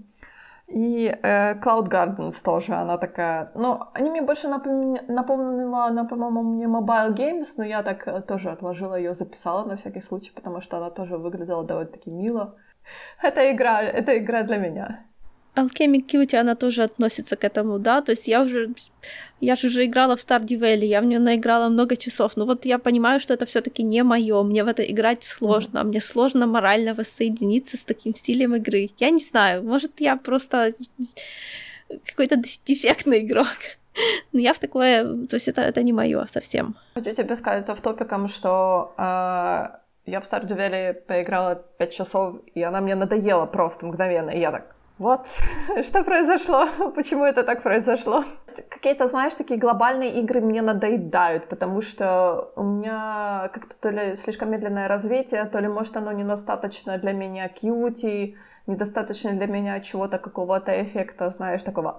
И 0.67 1.07
э, 1.07 1.55
Cloud 1.61 1.89
Gardens 1.89 2.43
тоже, 2.43 2.75
она 2.75 2.97
такая... 2.97 3.51
Ну, 3.55 3.81
они 3.93 4.11
мне 4.11 4.23
больше 4.23 4.49
напомни... 4.49 5.01
напомнила, 5.09 5.85
она, 5.85 6.05
по-моему, 6.05 6.43
мне 6.43 6.67
Mobile 6.67 7.15
Games, 7.15 7.49
но 7.57 7.65
я 7.65 7.83
так 7.83 8.09
э, 8.09 8.23
тоже 8.23 8.51
отложила 8.51 8.95
ее, 8.95 9.12
записала 9.12 9.65
на 9.67 9.77
всякий 9.77 10.01
случай, 10.01 10.33
потому 10.35 10.61
что 10.62 10.79
она 10.79 10.91
тоже 10.91 11.19
выглядела 11.19 11.65
довольно-таки 11.65 12.11
мило. 12.11 12.57
Это 13.23 13.53
игра, 13.53 13.83
это 13.83 14.17
игра 14.17 14.43
для 14.43 14.57
меня. 14.57 15.07
Alchemic 15.57 16.07
Cutie, 16.07 16.37
она 16.37 16.55
тоже 16.55 16.83
относится 16.83 17.37
к 17.37 17.45
этому, 17.45 17.79
да, 17.79 18.01
то 18.03 18.13
есть 18.13 18.29
я 18.29 18.43
уже, 18.43 18.71
я 19.41 19.57
же 19.57 19.69
уже 19.69 19.85
играла 19.85 20.17
в 20.17 20.21
Stardew 20.21 20.59
Valley, 20.59 20.87
я 20.87 21.01
в 21.01 21.05
нее 21.05 21.21
наиграла 21.21 21.69
много 21.69 21.97
часов, 21.97 22.37
но 22.37 22.45
вот 22.45 22.65
я 22.65 22.79
понимаю, 22.79 23.21
что 23.21 23.35
это 23.35 23.47
все 23.47 23.61
таки 23.61 23.83
не 23.83 24.03
мое, 24.03 24.43
мне 24.43 24.65
в 24.65 24.69
это 24.69 24.83
играть 24.83 25.23
сложно, 25.23 25.79
mm-hmm. 25.79 25.85
мне 25.85 26.01
сложно 26.01 26.47
морально 26.47 26.95
воссоединиться 26.95 27.77
с 27.77 27.85
таким 27.85 28.15
стилем 28.15 28.55
игры. 28.57 28.91
Я 28.99 29.11
не 29.11 29.23
знаю, 29.23 29.63
может, 29.63 30.01
я 30.01 30.17
просто 30.17 30.75
какой-то 32.05 32.37
дефектный 32.67 33.21
игрок. 33.21 33.57
Но 34.33 34.41
я 34.41 34.53
в 34.53 34.59
такое, 34.59 35.05
то 35.27 35.37
есть 35.37 35.49
это, 35.49 35.61
это 35.61 35.83
не 35.83 35.93
мое 35.93 36.27
совсем. 36.27 36.75
Хочу 36.95 37.15
тебе 37.15 37.37
сказать 37.37 37.69
в 37.69 37.81
топиком, 37.81 38.29
что 38.29 38.93
э, 38.99 39.69
я 40.07 40.21
в 40.21 40.25
Stardew 40.25 40.57
Valley 40.57 40.95
поиграла 40.95 41.55
5 41.55 41.93
часов, 41.93 42.37
и 42.55 42.63
она 42.63 42.81
мне 42.81 42.95
надоела 42.95 43.47
просто 43.47 43.87
мгновенно, 43.87 44.31
и 44.31 44.41
я 44.41 44.51
так, 44.51 44.74
вот, 44.99 45.26
что 45.84 46.05
произошло? 46.05 46.68
Почему 46.95 47.24
это 47.24 47.42
так 47.42 47.62
произошло? 47.62 48.24
Какие-то, 48.68 49.09
знаешь, 49.09 49.34
такие 49.34 49.59
глобальные 49.59 50.20
игры 50.20 50.40
мне 50.40 50.62
надоедают, 50.62 51.49
потому 51.49 51.80
что 51.82 52.53
у 52.57 52.62
меня 52.62 53.51
как-то 53.53 53.74
то 53.80 53.90
ли 53.90 54.16
слишком 54.16 54.51
медленное 54.51 54.86
развитие, 54.86 55.45
то 55.47 55.59
ли, 55.59 55.68
может, 55.68 55.97
оно 55.97 56.12
недостаточно 56.12 56.99
для 56.99 57.12
меня 57.12 57.49
кьюти, 57.49 58.36
недостаточно 58.66 59.32
для 59.32 59.47
меня 59.47 59.80
чего-то, 59.80 60.18
какого-то 60.18 60.70
эффекта, 60.82 61.30
знаешь, 61.30 61.62
такого, 61.62 61.97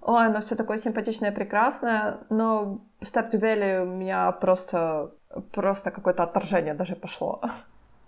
ой, 0.00 0.26
оно 0.26 0.40
все 0.40 0.54
такое 0.54 0.78
симпатичное, 0.78 1.32
прекрасное, 1.32 2.18
но 2.30 2.80
в 3.00 3.04
Stardew 3.04 3.40
Valley 3.40 3.82
у 3.82 3.86
меня 3.86 4.32
просто, 4.32 5.12
просто 5.52 5.90
какое-то 5.90 6.22
отторжение 6.22 6.74
даже 6.74 6.96
пошло. 6.96 7.42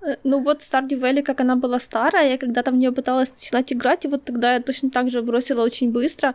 Э, 0.04 0.16
ну 0.24 0.40
вот 0.40 0.60
Stardew 0.60 1.00
Valley, 1.00 1.22
как 1.22 1.40
она 1.40 1.56
была 1.56 1.78
старая, 1.80 2.30
я 2.30 2.38
когда-то 2.38 2.70
в 2.70 2.74
нее 2.74 2.92
пыталась 2.92 3.32
начинать 3.32 3.72
играть, 3.72 4.04
и 4.04 4.08
вот 4.08 4.24
тогда 4.24 4.54
я 4.54 4.60
точно 4.60 4.90
так 4.90 5.10
же 5.10 5.22
бросила 5.22 5.62
очень 5.64 5.90
быстро. 5.90 6.34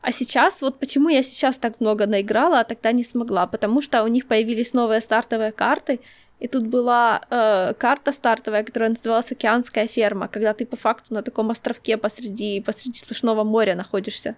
А 0.00 0.12
сейчас, 0.12 0.62
вот 0.62 0.80
почему 0.80 1.10
я 1.10 1.22
сейчас 1.22 1.56
так 1.58 1.80
много 1.80 2.06
наиграла, 2.06 2.60
а 2.60 2.64
тогда 2.64 2.92
не 2.92 3.04
смогла, 3.04 3.46
потому 3.46 3.82
что 3.82 4.02
у 4.02 4.08
них 4.08 4.26
появились 4.26 4.74
новые 4.74 5.00
стартовые 5.00 5.52
карты, 5.52 6.00
и 6.40 6.48
тут 6.48 6.66
была 6.66 7.20
э, 7.30 7.74
карта 7.78 8.12
стартовая, 8.12 8.64
которая 8.64 8.90
называлась 8.90 9.30
«Океанская 9.30 9.86
ферма», 9.86 10.26
когда 10.26 10.52
ты 10.54 10.66
по 10.66 10.76
факту 10.76 11.14
на 11.14 11.22
таком 11.22 11.50
островке 11.50 11.96
посреди, 11.96 12.60
посреди 12.60 12.98
сплошного 12.98 13.44
моря 13.44 13.76
находишься. 13.76 14.34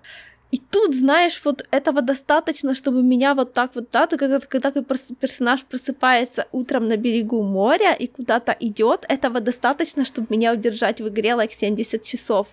И 0.51 0.59
тут, 0.59 0.95
знаешь, 0.95 1.41
вот 1.45 1.67
этого 1.73 2.01
достаточно, 2.01 2.75
чтобы 2.75 3.03
меня 3.03 3.35
вот 3.35 3.53
так 3.53 3.75
вот, 3.75 3.91
да, 3.91 4.07
когда, 4.07 4.39
когда 4.41 4.71
ты 4.71 4.83
персонаж 4.83 5.65
просыпается 5.65 6.47
утром 6.53 6.89
на 6.89 6.97
берегу 6.97 7.43
моря 7.43 7.93
и 7.93 8.07
куда-то 8.07 8.57
идет, 8.61 9.05
этого 9.09 9.41
достаточно, 9.41 10.05
чтобы 10.05 10.29
меня 10.31 10.53
удержать 10.53 11.01
в 11.01 11.09
игре 11.09 11.31
like 11.31 11.53
70 11.53 12.03
часов. 12.05 12.47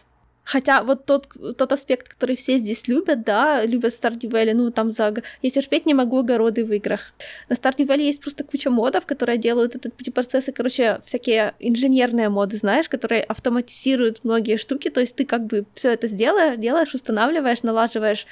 Хотя 0.43 0.83
вот 0.83 1.05
тот, 1.05 1.27
тот 1.57 1.71
аспект, 1.71 2.09
который 2.09 2.35
все 2.35 2.57
здесь 2.57 2.87
любят, 2.87 3.23
да, 3.23 3.63
любят 3.63 3.93
Stardew 3.93 4.29
Valley, 4.29 4.53
ну 4.53 4.71
там 4.71 4.91
за... 4.91 5.13
Я 5.41 5.49
терпеть 5.51 5.85
не 5.85 5.93
могу 5.93 6.19
огороды 6.19 6.65
в 6.65 6.73
играх. 6.73 7.13
На 7.47 7.53
Stardew 7.53 7.97
есть 8.01 8.21
просто 8.21 8.43
куча 8.43 8.69
модов, 8.69 9.05
которые 9.05 9.37
делают 9.37 9.75
этот 9.75 9.93
процессы, 10.13 10.51
короче, 10.51 11.01
всякие 11.05 11.53
инженерные 11.59 12.29
моды, 12.29 12.57
знаешь, 12.57 12.89
которые 12.89 13.21
автоматизируют 13.23 14.23
многие 14.23 14.57
штуки, 14.57 14.89
то 14.89 14.99
есть 14.99 15.15
ты 15.15 15.25
как 15.25 15.45
бы 15.45 15.65
все 15.75 15.91
это 15.91 16.07
сделаешь, 16.07 16.57
делаешь, 16.57 16.93
устанавливаешь, 16.93 17.63
налаживаешь 17.63 18.25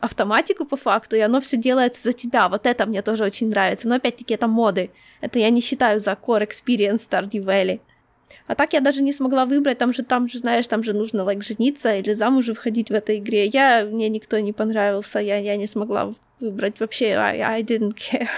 автоматику 0.00 0.64
по 0.64 0.76
факту, 0.76 1.16
и 1.16 1.20
оно 1.20 1.40
все 1.40 1.56
делается 1.56 2.02
за 2.02 2.12
тебя. 2.12 2.48
Вот 2.48 2.66
это 2.66 2.86
мне 2.86 3.02
тоже 3.02 3.24
очень 3.24 3.48
нравится. 3.50 3.86
Но 3.86 3.94
опять-таки 3.94 4.34
это 4.34 4.48
моды. 4.48 4.90
Это 5.20 5.38
я 5.38 5.50
не 5.50 5.60
считаю 5.60 6.00
за 6.00 6.12
core 6.12 6.46
experience 6.46 7.02
Stardew 7.08 7.44
Valley. 7.44 7.80
А 8.46 8.54
так 8.54 8.72
я 8.72 8.80
даже 8.80 9.02
не 9.02 9.12
смогла 9.12 9.46
выбрать, 9.46 9.78
там 9.78 9.92
же, 9.92 10.02
там 10.02 10.28
же, 10.28 10.38
знаешь, 10.38 10.68
там 10.68 10.84
же 10.84 10.92
нужно 10.92 11.22
like, 11.22 11.42
жениться 11.42 11.94
или 11.96 12.12
замуж 12.12 12.46
входить 12.46 12.90
в 12.90 12.94
этой 12.94 13.18
игре. 13.18 13.46
Я, 13.46 13.84
мне 13.84 14.08
никто 14.08 14.38
не 14.38 14.52
понравился, 14.52 15.18
я, 15.18 15.36
я 15.36 15.56
не 15.56 15.66
смогла 15.66 16.12
выбрать 16.40 16.80
вообще, 16.80 17.14
I, 17.14 17.40
I 17.40 17.62
didn't 17.62 17.94
care. 17.94 18.28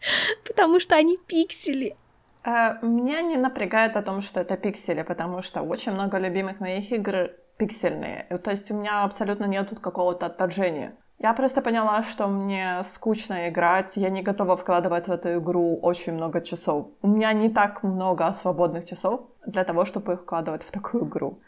потому 0.46 0.80
что 0.80 0.96
они 0.96 1.18
пиксели. 1.26 1.94
А, 2.42 2.78
меня 2.82 3.20
не 3.20 3.36
напрягает 3.36 3.96
о 3.96 4.02
том, 4.02 4.22
что 4.22 4.40
это 4.40 4.56
пиксели, 4.56 5.02
потому 5.02 5.42
что 5.42 5.62
очень 5.62 5.92
много 5.92 6.18
любимых 6.18 6.60
моих 6.60 6.90
игр 6.92 7.30
пиксельные. 7.58 8.26
То 8.42 8.50
есть 8.50 8.70
у 8.70 8.74
меня 8.74 9.04
абсолютно 9.04 9.44
нет 9.44 9.68
тут 9.68 9.80
какого-то 9.80 10.26
отторжения. 10.26 10.96
Я 11.22 11.34
просто 11.34 11.60
поняла, 11.60 12.02
что 12.02 12.28
мне 12.28 12.82
скучно 12.94 13.50
играть, 13.50 13.96
я 13.96 14.08
не 14.08 14.22
готова 14.22 14.56
вкладывать 14.56 15.06
в 15.06 15.12
эту 15.12 15.28
игру 15.38 15.78
очень 15.82 16.14
много 16.14 16.40
часов. 16.40 16.86
У 17.02 17.08
меня 17.08 17.34
не 17.34 17.50
так 17.50 17.82
много 17.82 18.32
свободных 18.32 18.86
часов 18.86 19.20
для 19.46 19.64
того, 19.64 19.84
чтобы 19.84 20.14
их 20.14 20.20
вкладывать 20.20 20.62
в 20.62 20.70
такую 20.70 21.04
игру, 21.04 21.38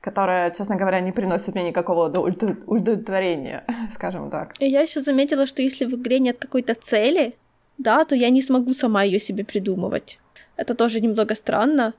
которая, 0.00 0.50
честно 0.50 0.76
говоря, 0.76 1.00
не 1.00 1.12
приносит 1.12 1.54
мне 1.54 1.68
никакого 1.68 2.06
удовлетворения, 2.06 3.64
скажем 3.94 4.30
так. 4.30 4.54
И 4.60 4.66
я 4.66 4.80
еще 4.80 5.02
заметила, 5.02 5.44
что 5.44 5.60
если 5.62 5.84
в 5.84 5.94
игре 5.94 6.20
нет 6.20 6.38
какой-то 6.38 6.74
цели, 6.74 7.34
да, 7.76 8.04
то 8.04 8.14
я 8.14 8.30
не 8.30 8.40
смогу 8.40 8.72
сама 8.72 9.02
ее 9.02 9.20
себе 9.20 9.44
придумывать. 9.44 10.18
Это 10.56 10.74
тоже 10.74 11.00
немного 11.00 11.34
странно, 11.34 11.92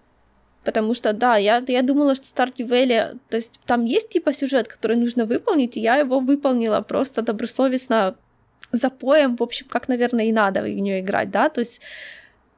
Потому 0.63 0.93
что, 0.93 1.13
да, 1.13 1.37
я, 1.37 1.63
я 1.67 1.81
думала, 1.81 2.15
что 2.15 2.25
Stardew 2.25 2.67
Valley, 2.67 3.17
то 3.29 3.37
есть 3.37 3.59
там 3.65 3.85
есть 3.85 4.09
типа 4.09 4.33
сюжет, 4.33 4.67
который 4.67 4.97
нужно 4.97 5.25
выполнить, 5.25 5.77
и 5.77 5.81
я 5.81 5.95
его 5.95 6.19
выполнила 6.19 6.81
просто 6.81 7.21
добросовестно 7.21 8.15
запоем, 8.71 9.35
в 9.35 9.43
общем, 9.43 9.67
как, 9.69 9.87
наверное, 9.87 10.25
и 10.25 10.31
надо 10.31 10.61
в 10.61 10.67
нее 10.67 10.99
играть, 10.99 11.31
да, 11.31 11.49
то 11.49 11.61
есть 11.61 11.81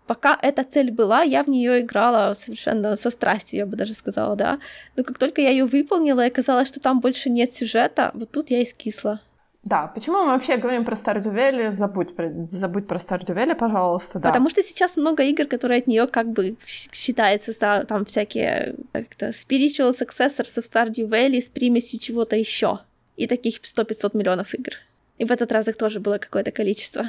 пока 0.08 0.38
эта 0.42 0.64
цель 0.64 0.92
была, 0.92 1.22
я 1.22 1.44
в 1.44 1.48
нее 1.48 1.82
играла 1.82 2.34
совершенно 2.34 2.98
со 2.98 3.10
страстью, 3.12 3.60
я 3.60 3.66
бы 3.66 3.78
даже 3.78 3.94
сказала, 3.94 4.36
да. 4.36 4.60
Но 4.98 5.04
как 5.04 5.18
только 5.18 5.42
я 5.42 5.50
ее 5.50 5.66
выполнила, 5.66 6.26
и 6.26 6.28
оказалось, 6.28 6.68
что 6.68 6.82
там 6.82 7.00
больше 7.00 7.30
нет 7.30 7.54
сюжета, 7.54 8.12
вот 8.14 8.32
тут 8.32 8.52
я 8.52 8.62
и 8.62 8.66
скисла. 8.66 9.22
Да, 9.64 9.88
почему 9.88 10.24
мы 10.24 10.30
вообще 10.30 10.58
говорим 10.58 10.86
про 10.86 10.96
Stardew 10.96 11.34
Valley? 11.34 11.72
Забудь 11.72 12.16
про, 12.16 12.32
забудь 12.50 12.88
про 12.88 12.98
Stardew 12.98 13.36
Valley, 13.36 13.56
пожалуйста, 13.56 14.20
да. 14.20 14.30
Потому 14.30 14.50
что 14.50 14.64
сейчас 14.64 14.98
много 14.98 15.22
игр, 15.24 15.46
которые 15.46 15.80
от 15.80 15.88
нее 15.88 16.08
как 16.08 16.32
бы 16.32 16.56
считается, 16.66 17.52
да, 17.60 17.84
там 17.84 18.06
всякие 18.06 18.76
как-то 18.92 19.30
spiritual 19.30 19.92
successors 19.92 20.60
в 20.60 20.66
Stardew 20.66 21.08
Valley 21.08 21.42
с 21.42 21.50
примесью 21.50 22.00
чего-то 22.00 22.36
еще. 22.36 22.80
И 23.18 23.28
таких 23.28 23.62
100-500 23.62 24.18
миллионов 24.18 24.56
игр. 24.56 24.72
И 25.20 25.26
в 25.26 25.32
этот 25.32 25.52
раз 25.52 25.68
их 25.68 25.78
тоже 25.78 26.00
было 26.00 26.18
какое-то 26.18 26.52
количество. 26.52 27.06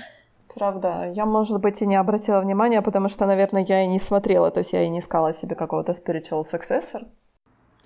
Правда, 0.54 1.10
я, 1.14 1.24
может 1.24 1.58
быть, 1.60 1.80
и 1.80 1.86
не 1.86 1.96
обратила 1.96 2.40
внимания, 2.40 2.82
потому 2.82 3.08
что, 3.08 3.24
наверное, 3.24 3.64
я 3.66 3.84
и 3.84 3.86
не 3.86 3.98
смотрела, 3.98 4.50
то 4.50 4.60
есть 4.60 4.74
я 4.74 4.82
и 4.82 4.88
не 4.88 5.00
искала 5.00 5.32
себе 5.32 5.54
какого-то 5.54 5.92
spiritual 5.92 6.42
successor. 6.42 7.06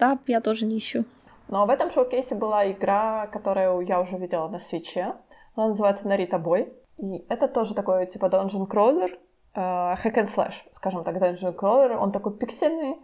Да, 0.01 0.19
я 0.27 0.41
тоже 0.41 0.67
не 0.67 0.79
ищу. 0.79 1.05
Но 1.49 1.67
в 1.67 1.71
этом 1.71 1.91
шоу-кейсе 1.91 2.35
была 2.35 2.71
игра, 2.71 3.27
которую 3.29 3.81
я 3.87 4.01
уже 4.01 4.17
видела 4.17 4.49
на 4.49 4.59
свече. 4.59 5.15
Она 5.55 5.69
называется 5.69 6.09
Нарита 6.09 6.39
Бой. 6.39 6.73
И 6.99 7.25
это 7.29 7.49
тоже 7.49 7.75
такой 7.75 8.07
типа 8.07 8.27
Dungeon 8.27 8.67
Crawler, 8.67 9.11
э, 9.55 9.61
hack 9.61 10.15
and 10.15 10.29
slash, 10.35 10.55
скажем 10.73 11.05
так, 11.05 11.17
Dungeon 11.17 11.55
Crawler. 11.55 11.97
Он 11.97 12.11
такой 12.13 12.37
пиксельный, 12.37 12.97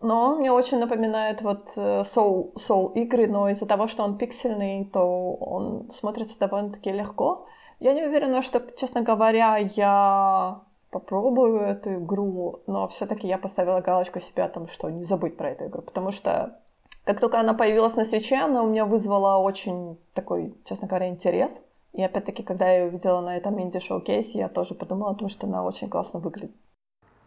Но 0.00 0.34
мне 0.34 0.50
очень 0.50 0.80
напоминает 0.80 1.42
вот 1.42 1.70
э, 1.76 2.02
Soul, 2.02 2.54
Soul 2.54 2.92
игры, 2.94 3.28
но 3.28 3.48
из-за 3.50 3.66
того, 3.66 3.86
что 3.86 4.02
он 4.02 4.18
пиксельный, 4.18 4.84
то 4.92 5.34
он 5.34 5.90
смотрится 5.90 6.38
довольно-таки 6.38 6.90
легко. 6.90 7.46
Я 7.78 7.94
не 7.94 8.04
уверена, 8.04 8.42
что, 8.42 8.60
честно 8.76 9.02
говоря, 9.02 9.56
я 9.56 10.60
попробую 10.90 11.60
эту 11.60 11.94
игру, 11.94 12.62
но 12.66 12.86
все-таки 12.88 13.26
я 13.28 13.38
поставила 13.38 13.80
галочку 13.80 14.20
себе 14.20 14.42
о 14.42 14.48
том, 14.48 14.68
что 14.68 14.90
не 14.90 15.04
забыть 15.04 15.36
про 15.36 15.50
эту 15.50 15.66
игру, 15.66 15.82
потому 15.82 16.10
что 16.10 16.60
как 17.04 17.20
только 17.20 17.40
она 17.40 17.54
появилась 17.54 17.96
на 17.96 18.04
свече, 18.04 18.36
она 18.36 18.62
у 18.62 18.68
меня 18.68 18.84
вызвала 18.84 19.38
очень 19.38 19.98
такой, 20.14 20.54
честно 20.64 20.86
говоря, 20.86 21.08
интерес. 21.08 21.52
И 21.92 22.02
опять-таки, 22.02 22.42
когда 22.42 22.70
я 22.70 22.80
ее 22.80 22.88
увидела 22.88 23.20
на 23.20 23.36
этом 23.36 23.60
инди-шоу-кейсе, 23.60 24.38
я 24.38 24.48
тоже 24.48 24.74
подумала 24.74 25.10
о 25.10 25.14
том, 25.14 25.28
что 25.28 25.46
она 25.46 25.64
очень 25.64 25.88
классно 25.88 26.20
выглядит. 26.20 26.52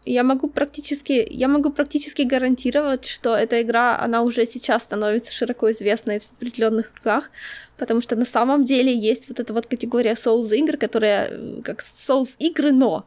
Я 0.04 0.22
могу 0.22 0.48
практически, 0.48 1.26
я 1.30 1.48
могу 1.48 1.70
практически 1.70 2.22
гарантировать, 2.22 3.04
что 3.04 3.36
эта 3.36 3.60
игра, 3.60 3.98
она 3.98 4.22
уже 4.22 4.46
сейчас 4.46 4.84
становится 4.84 5.34
широко 5.34 5.70
известной 5.72 6.20
в 6.20 6.32
определенных 6.32 6.92
кругах, 6.92 7.30
потому 7.76 8.00
что 8.00 8.14
на 8.14 8.24
самом 8.24 8.64
деле 8.64 8.96
есть 8.96 9.28
вот 9.28 9.40
эта 9.40 9.52
вот 9.52 9.66
категория 9.66 10.12
Souls 10.12 10.54
игр, 10.54 10.76
которая 10.76 11.28
э, 11.28 11.62
как 11.62 11.80
Souls 11.80 12.36
игры, 12.38 12.70
но 12.70 13.04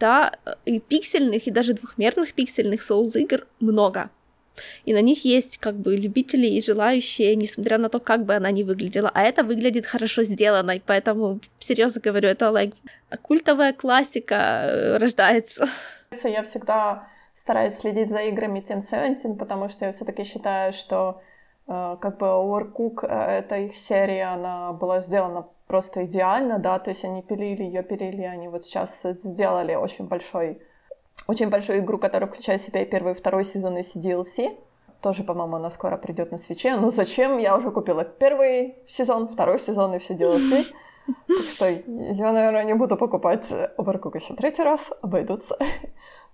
да, 0.00 0.32
и 0.64 0.80
пиксельных, 0.80 1.46
и 1.46 1.52
даже 1.52 1.74
двухмерных 1.74 2.34
пиксельных 2.34 2.80
Souls 2.80 3.16
игр 3.16 3.46
много. 3.60 4.10
И 4.84 4.92
на 4.94 5.00
них 5.00 5.24
есть 5.24 5.58
как 5.58 5.74
бы 5.74 5.96
любители 5.96 6.46
и 6.46 6.62
желающие, 6.62 7.34
несмотря 7.36 7.78
на 7.78 7.88
то, 7.88 8.00
как 8.00 8.24
бы 8.24 8.34
она 8.34 8.50
ни 8.50 8.62
выглядела. 8.62 9.10
А 9.14 9.22
это 9.22 9.44
выглядит 9.44 9.86
хорошо 9.86 10.22
сделанной, 10.22 10.82
поэтому, 10.84 11.40
серьезно 11.58 12.00
говорю, 12.00 12.28
это 12.28 12.46
like, 12.46 12.74
культовая 13.22 13.72
классика 13.72 14.34
э, 14.34 14.96
рождается. 14.98 15.68
Я 16.24 16.42
всегда 16.42 17.08
стараюсь 17.34 17.78
следить 17.78 18.10
за 18.10 18.22
играми 18.22 18.60
Team 18.60 18.82
17, 18.82 19.38
потому 19.38 19.68
что 19.68 19.86
я 19.86 19.92
все-таки 19.92 20.24
считаю, 20.24 20.72
что 20.72 21.22
э, 21.66 21.96
как 22.00 22.18
бы 22.18 22.26
Overcook, 22.26 23.06
э, 23.06 23.38
эта 23.38 23.56
их 23.56 23.74
серия, 23.76 24.34
она 24.34 24.72
была 24.72 25.00
сделана 25.00 25.46
просто 25.66 26.04
идеально, 26.04 26.58
да, 26.58 26.78
то 26.78 26.90
есть 26.90 27.04
они 27.04 27.22
пилили 27.22 27.62
ее, 27.62 27.82
пилили, 27.82 28.22
они 28.22 28.48
вот 28.48 28.64
сейчас 28.64 29.00
сделали 29.02 29.74
очень 29.74 30.06
большой, 30.06 30.60
очень 31.26 31.48
большую 31.48 31.80
игру, 31.80 31.98
которая 31.98 32.28
включает 32.28 32.60
в 32.60 32.66
себя 32.66 32.82
и 32.82 32.84
первый, 32.84 33.12
и 33.12 33.16
второй 33.16 33.44
сезон 33.44 33.78
и 33.78 33.82
CDLC. 33.82 34.56
Тоже, 35.00 35.24
по-моему, 35.24 35.56
она 35.56 35.70
скоро 35.70 35.96
придет 35.96 36.30
на 36.30 36.38
свече. 36.38 36.76
Но 36.76 36.90
зачем? 36.90 37.38
Я 37.38 37.56
уже 37.56 37.70
купила 37.70 38.04
первый 38.04 38.76
сезон, 38.88 39.28
второй 39.28 39.58
сезон 39.58 39.94
и 39.94 39.98
все 39.98 40.14
DLC. 40.14 40.66
Так 41.26 41.38
что 41.54 41.68
я, 41.68 42.32
наверное, 42.32 42.62
не 42.62 42.74
буду 42.74 42.96
покупать 42.96 43.44
Overcook 43.76 44.16
еще 44.16 44.34
третий 44.34 44.62
раз, 44.62 44.92
обойдутся. 45.02 45.58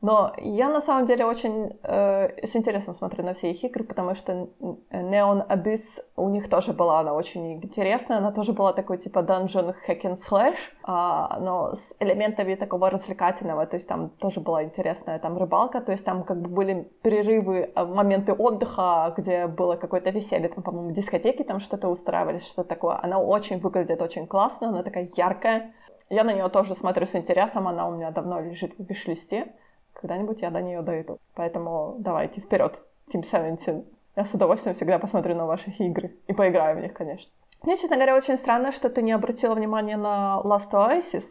Но 0.00 0.32
я 0.38 0.68
на 0.68 0.80
самом 0.80 1.06
деле 1.06 1.24
очень 1.24 1.76
э, 1.82 2.46
с 2.46 2.54
интересом 2.54 2.94
смотрю 2.94 3.24
на 3.24 3.34
все 3.34 3.50
их 3.50 3.64
игры, 3.64 3.82
потому 3.82 4.14
что 4.14 4.48
Neon 4.92 5.44
Abyss 5.48 5.82
у 6.14 6.28
них 6.28 6.48
тоже 6.48 6.72
была, 6.72 7.00
она 7.00 7.14
очень 7.14 7.54
интересная, 7.54 8.18
она 8.18 8.30
тоже 8.30 8.52
была 8.52 8.72
такой 8.72 8.98
типа 8.98 9.18
dungeon 9.20 9.74
hack 9.88 10.02
and 10.02 10.18
slash, 10.18 10.56
а, 10.84 11.40
но 11.40 11.74
с 11.74 11.96
элементами 11.98 12.54
такого 12.54 12.90
развлекательного, 12.90 13.66
то 13.66 13.74
есть 13.74 13.88
там 13.88 14.10
тоже 14.10 14.38
была 14.38 14.62
интересная 14.62 15.18
там 15.18 15.36
рыбалка, 15.36 15.80
то 15.80 15.90
есть 15.90 16.04
там 16.04 16.22
как 16.22 16.42
бы 16.42 16.48
были 16.48 16.88
перерывы, 17.02 17.72
э, 17.74 17.84
моменты 17.84 18.32
отдыха, 18.32 19.12
где 19.16 19.48
было 19.48 19.74
какое-то 19.74 20.10
веселье, 20.10 20.48
там, 20.48 20.62
по-моему, 20.62 20.92
дискотеки 20.92 21.42
там 21.42 21.58
что-то 21.58 21.88
устраивались, 21.88 22.46
что 22.46 22.62
такое. 22.62 23.00
Она 23.02 23.18
очень 23.18 23.58
выглядит 23.58 24.00
очень 24.00 24.28
классно, 24.28 24.68
она 24.68 24.84
такая 24.84 25.10
яркая. 25.16 25.72
Я 26.08 26.22
на 26.22 26.32
нее 26.32 26.48
тоже 26.50 26.76
смотрю 26.76 27.04
с 27.04 27.16
интересом, 27.16 27.66
она 27.66 27.88
у 27.88 27.96
меня 27.96 28.12
давно 28.12 28.40
лежит 28.40 28.78
в 28.78 28.84
виш-листе 28.84 29.54
когда-нибудь 30.00 30.42
я 30.42 30.50
до 30.50 30.60
нее 30.62 30.82
дойду. 30.82 31.18
Поэтому 31.34 31.96
давайте 31.98 32.40
вперед, 32.40 32.80
Team 33.12 33.22
17. 33.24 33.84
Я 34.16 34.24
с 34.24 34.34
удовольствием 34.34 34.74
всегда 34.74 34.98
посмотрю 34.98 35.34
на 35.34 35.46
ваши 35.46 35.70
игры 35.78 36.16
и 36.26 36.32
поиграю 36.32 36.76
в 36.76 36.80
них, 36.80 36.92
конечно. 36.92 37.30
Мне, 37.62 37.76
честно 37.76 37.96
говоря, 37.96 38.16
очень 38.16 38.36
странно, 38.36 38.72
что 38.72 38.88
ты 38.88 39.02
не 39.02 39.12
обратила 39.12 39.54
внимания 39.54 39.96
на 39.96 40.40
Last 40.44 40.70
Oasis. 40.72 41.24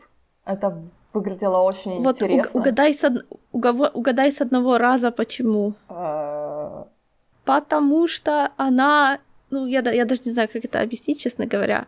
Это 0.46 0.84
выглядело 1.14 1.60
очень 1.60 2.04
вот 2.04 2.22
интересно. 2.22 2.62
Угадай 2.62 2.94
с, 2.94 3.04
од... 3.04 3.26
угадай 3.94 4.32
с 4.32 4.42
одного 4.42 4.78
раза, 4.78 5.12
почему. 5.12 5.74
Потому 7.46 8.08
что 8.08 8.52
она... 8.58 9.20
Ну, 9.50 9.66
я, 9.66 9.80
я 9.92 10.06
даже 10.06 10.22
не 10.26 10.32
знаю, 10.32 10.50
как 10.52 10.66
это 10.66 10.82
объяснить, 10.82 11.20
честно 11.20 11.46
говоря 11.46 11.88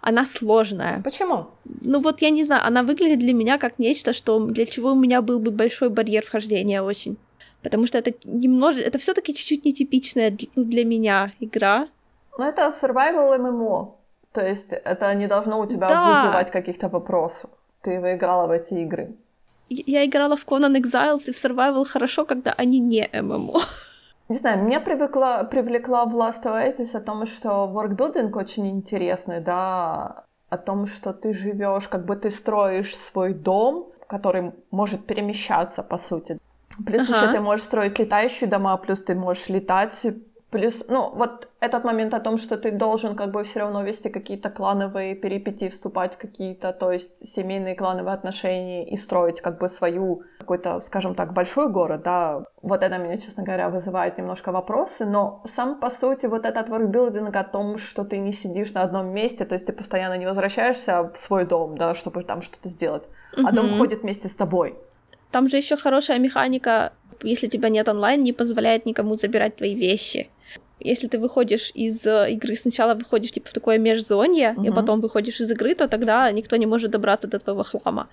она 0.00 0.26
сложная. 0.26 1.00
Почему? 1.02 1.46
Ну 1.64 2.00
вот 2.00 2.22
я 2.22 2.30
не 2.30 2.44
знаю, 2.44 2.66
она 2.66 2.82
выглядит 2.82 3.18
для 3.18 3.34
меня 3.34 3.58
как 3.58 3.78
нечто, 3.78 4.12
что 4.12 4.38
для 4.38 4.66
чего 4.66 4.92
у 4.92 4.94
меня 4.94 5.20
был 5.22 5.38
бы 5.38 5.50
большой 5.50 5.90
барьер 5.90 6.24
вхождения 6.24 6.82
очень. 6.82 7.16
Потому 7.62 7.86
что 7.86 7.98
это 7.98 8.12
немножко, 8.24 8.80
это 8.80 8.98
все-таки 8.98 9.34
чуть-чуть 9.34 9.64
нетипичная 9.64 10.30
для, 10.30 10.48
ну, 10.56 10.64
для 10.64 10.84
меня 10.84 11.32
игра. 11.40 11.88
Ну 12.38 12.44
это 12.44 12.72
survival 12.80 13.36
MMO, 13.38 13.94
то 14.32 14.46
есть 14.46 14.72
это 14.72 15.14
не 15.14 15.26
должно 15.26 15.60
у 15.60 15.66
тебя 15.66 15.88
да. 15.88 16.22
вызывать 16.22 16.50
каких-то 16.50 16.88
вопросов. 16.88 17.50
Ты 17.82 18.00
выиграла 18.00 18.46
в 18.46 18.50
эти 18.50 18.74
игры. 18.74 19.14
Я 19.68 20.04
играла 20.04 20.36
в 20.36 20.44
Conan 20.46 20.76
Exiles 20.76 21.28
и 21.28 21.32
в 21.32 21.36
Survival 21.36 21.84
хорошо, 21.84 22.24
когда 22.24 22.52
они 22.52 22.80
не 22.80 23.08
ММО. 23.12 23.60
Не 24.30 24.36
знаю, 24.36 24.62
меня 24.62 24.78
привыкла, 24.78 25.44
привлекла 25.50 26.04
в 26.04 26.16
Last 26.16 26.44
Oasis 26.44 26.96
о 26.96 27.00
том, 27.00 27.26
что 27.26 27.68
workbuilding 27.74 28.32
очень 28.38 28.68
интересный, 28.68 29.40
да, 29.40 30.22
о 30.48 30.56
том, 30.56 30.86
что 30.86 31.12
ты 31.12 31.34
живешь, 31.34 31.88
как 31.88 32.04
бы 32.04 32.14
ты 32.14 32.30
строишь 32.30 32.96
свой 32.96 33.34
дом, 33.34 33.90
который 34.06 34.52
может 34.70 35.04
перемещаться, 35.04 35.82
по 35.82 35.98
сути. 35.98 36.38
Плюс 36.86 37.10
ага. 37.10 37.18
еще 37.18 37.32
ты 37.32 37.40
можешь 37.40 37.66
строить 37.66 37.98
летающие 37.98 38.48
дома, 38.48 38.76
плюс 38.76 39.02
ты 39.02 39.16
можешь 39.16 39.48
летать 39.48 40.00
Плюс, 40.50 40.84
ну, 40.88 41.10
вот 41.14 41.48
этот 41.60 41.84
момент 41.84 42.12
о 42.12 42.18
том, 42.18 42.36
что 42.36 42.56
ты 42.56 42.72
должен 42.72 43.14
как 43.14 43.30
бы 43.30 43.44
все 43.44 43.60
равно 43.60 43.84
вести 43.84 44.08
какие-то 44.08 44.50
клановые 44.50 45.14
перипетии, 45.14 45.68
вступать 45.68 46.14
в 46.14 46.18
какие-то, 46.18 46.72
то 46.72 46.90
есть 46.90 47.32
семейные 47.32 47.76
клановые 47.76 48.14
отношения 48.14 48.84
и 48.90 48.96
строить 48.96 49.40
как 49.40 49.60
бы 49.60 49.68
свою 49.68 50.24
какой-то, 50.40 50.80
скажем 50.80 51.14
так, 51.14 51.32
большой 51.32 51.68
город, 51.68 52.02
да, 52.02 52.42
вот 52.62 52.82
это 52.82 52.98
меня, 52.98 53.16
честно 53.16 53.44
говоря, 53.44 53.68
вызывает 53.68 54.18
немножко 54.18 54.50
вопросы, 54.50 55.06
но 55.06 55.44
сам, 55.54 55.78
по 55.78 55.88
сути, 55.88 56.26
вот 56.26 56.44
этот 56.44 56.68
воркбилдинг 56.68 57.36
о 57.36 57.44
том, 57.44 57.78
что 57.78 58.04
ты 58.04 58.18
не 58.18 58.32
сидишь 58.32 58.72
на 58.72 58.82
одном 58.82 59.06
месте, 59.14 59.44
то 59.44 59.54
есть 59.54 59.66
ты 59.66 59.72
постоянно 59.72 60.18
не 60.18 60.26
возвращаешься 60.26 61.12
в 61.14 61.16
свой 61.16 61.44
дом, 61.44 61.78
да, 61.78 61.94
чтобы 61.94 62.24
там 62.24 62.42
что-то 62.42 62.68
сделать, 62.70 63.04
mm-hmm. 63.36 63.44
а 63.46 63.52
дом 63.52 63.78
ходит 63.78 64.02
вместе 64.02 64.28
с 64.28 64.34
тобой. 64.34 64.74
Там 65.30 65.48
же 65.48 65.58
еще 65.58 65.76
хорошая 65.76 66.18
механика, 66.18 66.92
если 67.22 67.46
тебя 67.46 67.68
нет 67.68 67.88
онлайн, 67.88 68.20
не 68.22 68.32
позволяет 68.32 68.84
никому 68.84 69.14
забирать 69.14 69.54
твои 69.54 69.76
вещи 69.76 70.28
если 70.80 71.08
ты 71.08 71.18
выходишь 71.18 71.70
из 71.74 72.06
э, 72.06 72.32
игры, 72.32 72.56
сначала 72.56 72.94
выходишь 72.94 73.32
типа 73.32 73.48
в 73.48 73.52
такое 73.52 73.78
межзонье, 73.78 74.54
угу. 74.56 74.64
и 74.64 74.70
потом 74.70 75.00
выходишь 75.00 75.40
из 75.40 75.50
игры, 75.50 75.74
то 75.74 75.88
тогда 75.88 76.30
никто 76.32 76.56
не 76.56 76.66
может 76.66 76.90
добраться 76.90 77.28
до 77.28 77.38
твоего 77.38 77.62
хлама. 77.62 78.08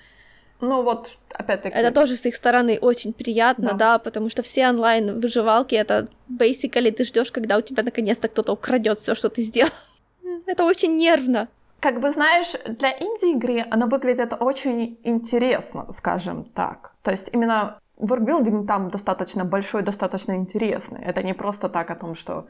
Ну 0.60 0.82
вот, 0.82 1.18
опять-таки. 1.30 1.76
Это 1.76 1.92
тоже 1.94 2.16
с 2.16 2.26
их 2.26 2.36
стороны 2.36 2.80
очень 2.82 3.14
приятно, 3.14 3.70
да, 3.70 3.74
да 3.74 4.00
потому 4.00 4.30
что 4.30 4.42
все 4.42 4.68
онлайн 4.68 5.20
выживалки 5.20 5.76
это 5.76 6.08
basically 6.30 6.92
ты 6.92 7.04
ждешь, 7.04 7.32
когда 7.32 7.58
у 7.58 7.62
тебя 7.62 7.84
наконец-то 7.84 8.28
кто-то 8.28 8.54
украдет 8.54 9.00
все, 9.00 9.14
что 9.14 9.30
ты 9.30 9.42
сделал. 9.42 9.72
Это 10.46 10.64
очень 10.64 10.98
нервно. 10.98 11.48
Как 11.80 12.00
бы 12.00 12.10
знаешь, 12.12 12.54
для 12.66 12.90
инди-игры 12.92 13.66
она 13.70 13.86
выглядит 13.86 14.34
очень 14.40 14.98
интересно, 15.04 15.86
скажем 15.92 16.46
так. 16.46 16.96
То 17.04 17.12
есть 17.12 17.30
именно 17.34 17.80
Воркбилдинг 17.98 18.68
там 18.68 18.90
достаточно 18.90 19.44
большой, 19.44 19.82
достаточно 19.82 20.36
интересный. 20.36 21.02
Это 21.04 21.24
не 21.24 21.34
просто 21.34 21.70
так 21.70 21.92
о 21.92 21.96
том, 21.96 22.16
что 22.16 22.48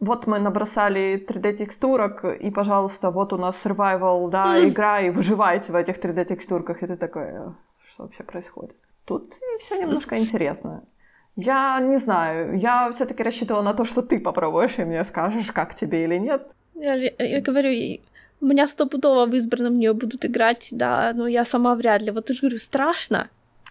вот 0.00 0.26
мы 0.26 0.38
набросали 0.38 1.24
3D-текстурок, 1.28 2.24
и, 2.24 2.50
пожалуйста, 2.50 3.10
вот 3.10 3.32
у 3.32 3.36
нас 3.36 3.56
survival, 3.64 4.30
да, 4.30 4.66
игра, 4.66 5.00
и 5.00 5.10
выживаете 5.10 5.72
в 5.72 5.74
этих 5.74 5.98
3D-текстурках, 5.98 6.82
и 6.82 6.86
ты 6.86 6.96
такой, 6.96 7.24
«Э, 7.24 7.52
что 7.86 8.04
вообще 8.04 8.22
происходит? 8.22 8.76
Тут 9.04 9.34
все 9.58 9.80
немножко 9.80 10.18
интересно. 10.18 10.84
Я 11.36 11.78
не 11.80 11.98
знаю, 11.98 12.58
я 12.58 12.90
все-таки 12.90 13.22
рассчитывала 13.22 13.62
на 13.62 13.74
то, 13.74 13.84
что 13.84 14.02
ты 14.02 14.20
попробуешь 14.20 14.78
и 14.78 14.84
мне 14.84 15.04
скажешь, 15.04 15.52
как 15.52 15.74
тебе 15.74 16.04
или 16.04 16.16
нет. 16.16 16.50
Я, 16.74 16.94
я 16.94 17.40
говорю, 17.40 17.70
у 18.40 18.46
меня 18.46 18.66
стопудово 18.66 19.26
в 19.26 19.34
избранном 19.34 19.78
нее 19.78 19.92
будут 19.92 20.24
играть, 20.24 20.68
да, 20.70 21.12
но 21.14 21.26
я 21.26 21.44
сама 21.44 21.74
вряд 21.74 22.02
ли. 22.02 22.10
Вот 22.10 22.28
я 22.28 22.34
же 22.34 22.40
говорю, 22.40 22.58
страшно. 22.58 23.28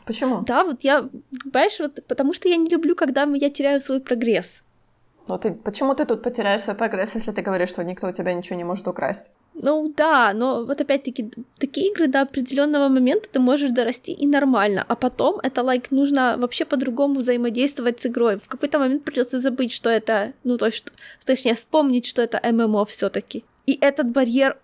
Почему? 0.07 0.41
Да, 0.41 0.63
вот 0.63 0.83
я, 0.83 1.09
понимаешь, 1.43 1.79
вот 1.79 1.99
потому 2.07 2.33
что 2.33 2.49
я 2.49 2.55
не 2.55 2.69
люблю, 2.69 2.95
когда 2.95 3.23
я 3.23 3.49
теряю 3.49 3.81
свой 3.81 3.99
прогресс. 3.99 4.63
Но 5.27 5.37
ты, 5.37 5.51
почему 5.51 5.93
ты 5.93 6.05
тут 6.05 6.23
потеряешь 6.23 6.61
свой 6.61 6.75
прогресс, 6.75 7.15
если 7.15 7.33
ты 7.33 7.41
говоришь, 7.41 7.69
что 7.69 7.83
никто 7.83 8.07
у 8.07 8.13
тебя 8.13 8.33
ничего 8.33 8.55
не 8.55 8.63
может 8.63 8.87
украсть? 8.87 9.23
Ну 9.53 9.93
да, 9.97 10.33
но 10.33 10.63
вот 10.63 10.79
опять-таки 10.79 11.31
такие 11.57 11.91
игры 11.91 12.07
до 12.07 12.21
определенного 12.21 12.89
момента 12.89 13.27
ты 13.29 13.39
можешь 13.39 13.71
дорасти 13.71 14.11
и 14.11 14.27
нормально, 14.27 14.85
а 14.87 14.95
потом 14.95 15.39
это 15.43 15.63
лайк 15.63 15.85
like, 15.85 15.87
нужно 15.95 16.35
вообще 16.37 16.63
по-другому 16.63 17.19
взаимодействовать 17.19 17.99
с 17.99 18.05
игрой. 18.05 18.37
В 18.37 18.47
какой-то 18.47 18.79
момент 18.79 19.03
придется 19.03 19.39
забыть, 19.39 19.73
что 19.73 19.89
это, 19.89 20.33
ну 20.43 20.57
то 20.57 20.67
есть, 20.67 20.85
точнее 21.25 21.55
вспомнить, 21.55 22.05
что 22.05 22.21
это 22.21 22.39
ММО 22.43 22.85
все-таки. 22.85 23.43
И 23.65 23.77
этот 23.81 24.11
барьер 24.11 24.57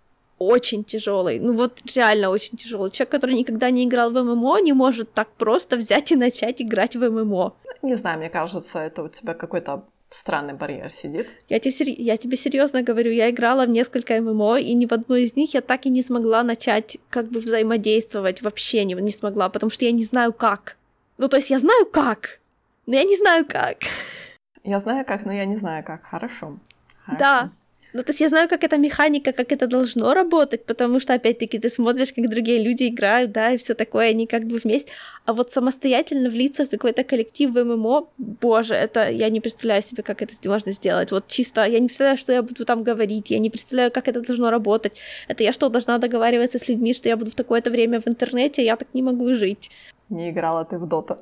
очень 0.48 0.84
тяжелый. 0.84 1.40
Ну 1.40 1.54
вот 1.54 1.80
реально 1.96 2.30
очень 2.30 2.58
тяжелый. 2.58 2.92
Человек, 2.92 3.12
который 3.12 3.36
никогда 3.36 3.70
не 3.70 3.86
играл 3.86 4.12
в 4.12 4.22
ММО, 4.22 4.60
не 4.60 4.74
может 4.74 5.14
так 5.14 5.30
просто 5.38 5.78
взять 5.78 6.12
и 6.12 6.16
начать 6.16 6.62
играть 6.62 6.96
в 6.96 7.10
ММО. 7.10 7.54
Не 7.82 7.96
знаю, 7.96 8.20
мне 8.20 8.30
кажется, 8.30 8.80
это 8.80 9.04
у 9.04 9.10
тебя 9.10 9.34
какой-то 9.34 9.84
странный 10.10 10.54
барьер 10.54 10.92
сидит. 10.92 11.28
Я 11.50 11.60
тебе, 11.60 11.72
сер... 11.72 11.88
я 11.90 12.18
тебе 12.18 12.38
серьезно 12.38 12.82
говорю, 12.82 13.12
я 13.12 13.30
играла 13.30 13.66
в 13.66 13.70
несколько 13.70 14.20
ММО, 14.22 14.60
и 14.60 14.74
ни 14.74 14.86
в 14.86 14.92
одной 14.92 15.24
из 15.24 15.36
них 15.36 15.54
я 15.54 15.62
так 15.62 15.86
и 15.86 15.90
не 15.90 16.02
смогла 16.02 16.44
начать 16.44 16.98
как 17.10 17.28
бы 17.30 17.40
взаимодействовать, 17.40 18.42
вообще 18.42 18.86
не, 18.86 18.94
не 18.94 19.12
смогла, 19.12 19.50
потому 19.50 19.70
что 19.70 19.86
я 19.86 19.92
не 19.92 20.04
знаю 20.04 20.34
как. 20.34 20.78
Ну, 21.18 21.28
то 21.28 21.38
есть 21.38 21.50
я 21.50 21.60
знаю 21.60 21.86
как, 21.86 22.40
но 22.86 22.96
я 22.96 23.04
не 23.04 23.18
знаю 23.18 23.46
как. 23.46 23.78
Я 24.64 24.80
знаю 24.80 25.06
как, 25.06 25.26
но 25.26 25.34
я 25.34 25.46
не 25.46 25.58
знаю 25.58 25.84
как. 25.84 26.04
Хорошо. 26.06 26.58
Хорошо. 27.06 27.20
Да, 27.20 27.52
ну, 27.94 28.02
то 28.02 28.10
есть 28.10 28.22
я 28.22 28.30
знаю, 28.30 28.50
как 28.50 28.64
эта 28.64 28.78
механика, 28.78 29.32
как 29.32 29.52
это 29.52 29.68
должно 29.68 30.14
работать, 30.14 30.66
потому 30.66 31.00
что, 31.00 31.14
опять-таки, 31.14 31.60
ты 31.60 31.70
смотришь, 31.70 32.14
как 32.14 32.30
другие 32.30 32.64
люди 32.64 32.88
играют, 32.88 33.32
да, 33.32 33.52
и 33.52 33.58
все 33.58 33.76
такое, 33.76 34.10
они 34.10 34.26
как 34.26 34.46
бы 34.46 34.58
вместе. 34.58 34.92
А 35.26 35.34
вот 35.34 35.54
самостоятельно 35.54 36.30
влиться 36.30 36.66
в 36.66 36.70
какой-то 36.70 37.04
коллектив 37.04 37.52
в 37.52 37.64
ММО, 37.64 38.08
боже, 38.18 38.74
это 38.74 39.10
я 39.10 39.30
не 39.30 39.42
представляю 39.42 39.84
себе, 39.84 40.04
как 40.04 40.22
это 40.22 40.34
можно 40.50 40.72
сделать. 40.72 41.12
Вот 41.12 41.28
чисто, 41.28 41.66
я 41.66 41.80
не 41.80 41.88
представляю, 41.88 42.18
что 42.18 42.34
я 42.34 42.42
буду 42.42 42.66
там 42.66 42.84
говорить, 42.84 43.32
я 43.32 43.40
не 43.40 43.50
представляю, 43.50 43.92
как 43.92 44.08
это 44.08 44.22
должно 44.22 44.50
работать. 44.50 44.94
Это 45.28 45.44
я 45.44 45.54
что, 45.54 45.70
должна 45.70 45.98
договариваться 46.00 46.58
с 46.58 46.68
людьми, 46.68 46.94
что 46.94 47.10
я 47.10 47.18
буду 47.18 47.32
в 47.32 47.36
такое-то 47.36 47.70
время 47.70 48.02
в 48.02 48.08
интернете? 48.08 48.66
Я 48.66 48.76
так 48.76 48.88
не 48.94 49.04
могу 49.04 49.34
жить. 49.34 49.70
Не 50.10 50.32
играла 50.32 50.66
ты 50.66 50.78
в 50.78 50.88
доту. 50.88 51.18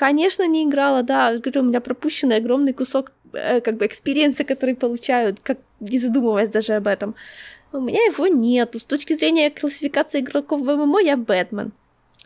Конечно, 0.00 0.46
не 0.46 0.64
играла, 0.64 1.02
да. 1.02 1.36
Говорю, 1.36 1.60
у 1.60 1.64
меня 1.64 1.80
пропущенный 1.82 2.36
огромный 2.36 2.72
кусок 2.72 3.12
как 3.32 3.76
бы 3.76 3.86
experience 3.86 4.34
а, 4.34 4.44
который 4.44 4.74
получают, 4.74 5.40
как 5.40 5.58
не 5.80 5.98
задумываясь 5.98 6.50
даже 6.50 6.74
об 6.74 6.86
этом. 6.86 7.14
У 7.72 7.80
меня 7.80 8.00
его 8.04 8.26
нету. 8.26 8.78
С 8.78 8.84
точки 8.84 9.14
зрения 9.14 9.50
классификации 9.50 10.20
игроков 10.20 10.60
в 10.60 10.64
ММО 10.64 11.00
я 11.00 11.16
Бэтмен. 11.16 11.72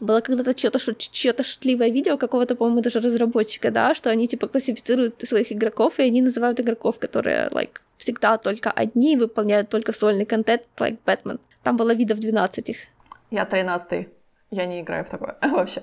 Было 0.00 0.20
когда-то 0.20 0.58
что-то 0.58 0.78
что 0.78 1.44
шутливое 1.44 1.90
видео 1.90 2.16
какого-то, 2.16 2.56
по-моему, 2.56 2.80
даже 2.80 3.00
разработчика, 3.00 3.70
да, 3.70 3.94
что 3.94 4.10
они 4.10 4.26
типа 4.26 4.48
классифицируют 4.48 5.20
своих 5.22 5.52
игроков, 5.52 5.98
и 5.98 6.02
они 6.02 6.20
называют 6.20 6.58
игроков, 6.60 6.98
которые, 6.98 7.48
like, 7.50 7.80
всегда 7.96 8.36
только 8.38 8.70
одни, 8.70 9.16
выполняют 9.16 9.68
только 9.68 9.92
сольный 9.92 10.26
контент, 10.26 10.62
like 10.78 10.98
Бэтмен. 11.06 11.38
Там 11.62 11.76
было 11.76 11.94
видов 11.94 12.18
12 12.18 12.70
их. 12.70 12.76
Я 13.30 13.44
13 13.44 14.08
Я 14.50 14.66
не 14.66 14.80
играю 14.80 15.04
в 15.04 15.10
такое 15.10 15.36
вообще. 15.42 15.82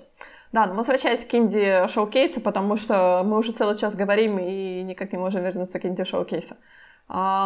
Да, 0.51 0.65
но 0.65 0.73
возвращаясь 0.73 1.25
к 1.25 1.33
инди-шоу-кейсу, 1.33 2.41
потому 2.41 2.77
что 2.77 3.23
мы 3.25 3.37
уже 3.37 3.53
целый 3.53 3.77
час 3.77 3.95
говорим 3.95 4.37
и 4.37 4.83
никак 4.83 5.13
не 5.13 5.17
можем 5.17 5.43
вернуться 5.43 5.79
к 5.79 5.85
инди-шоу-кейсу. 5.85 6.55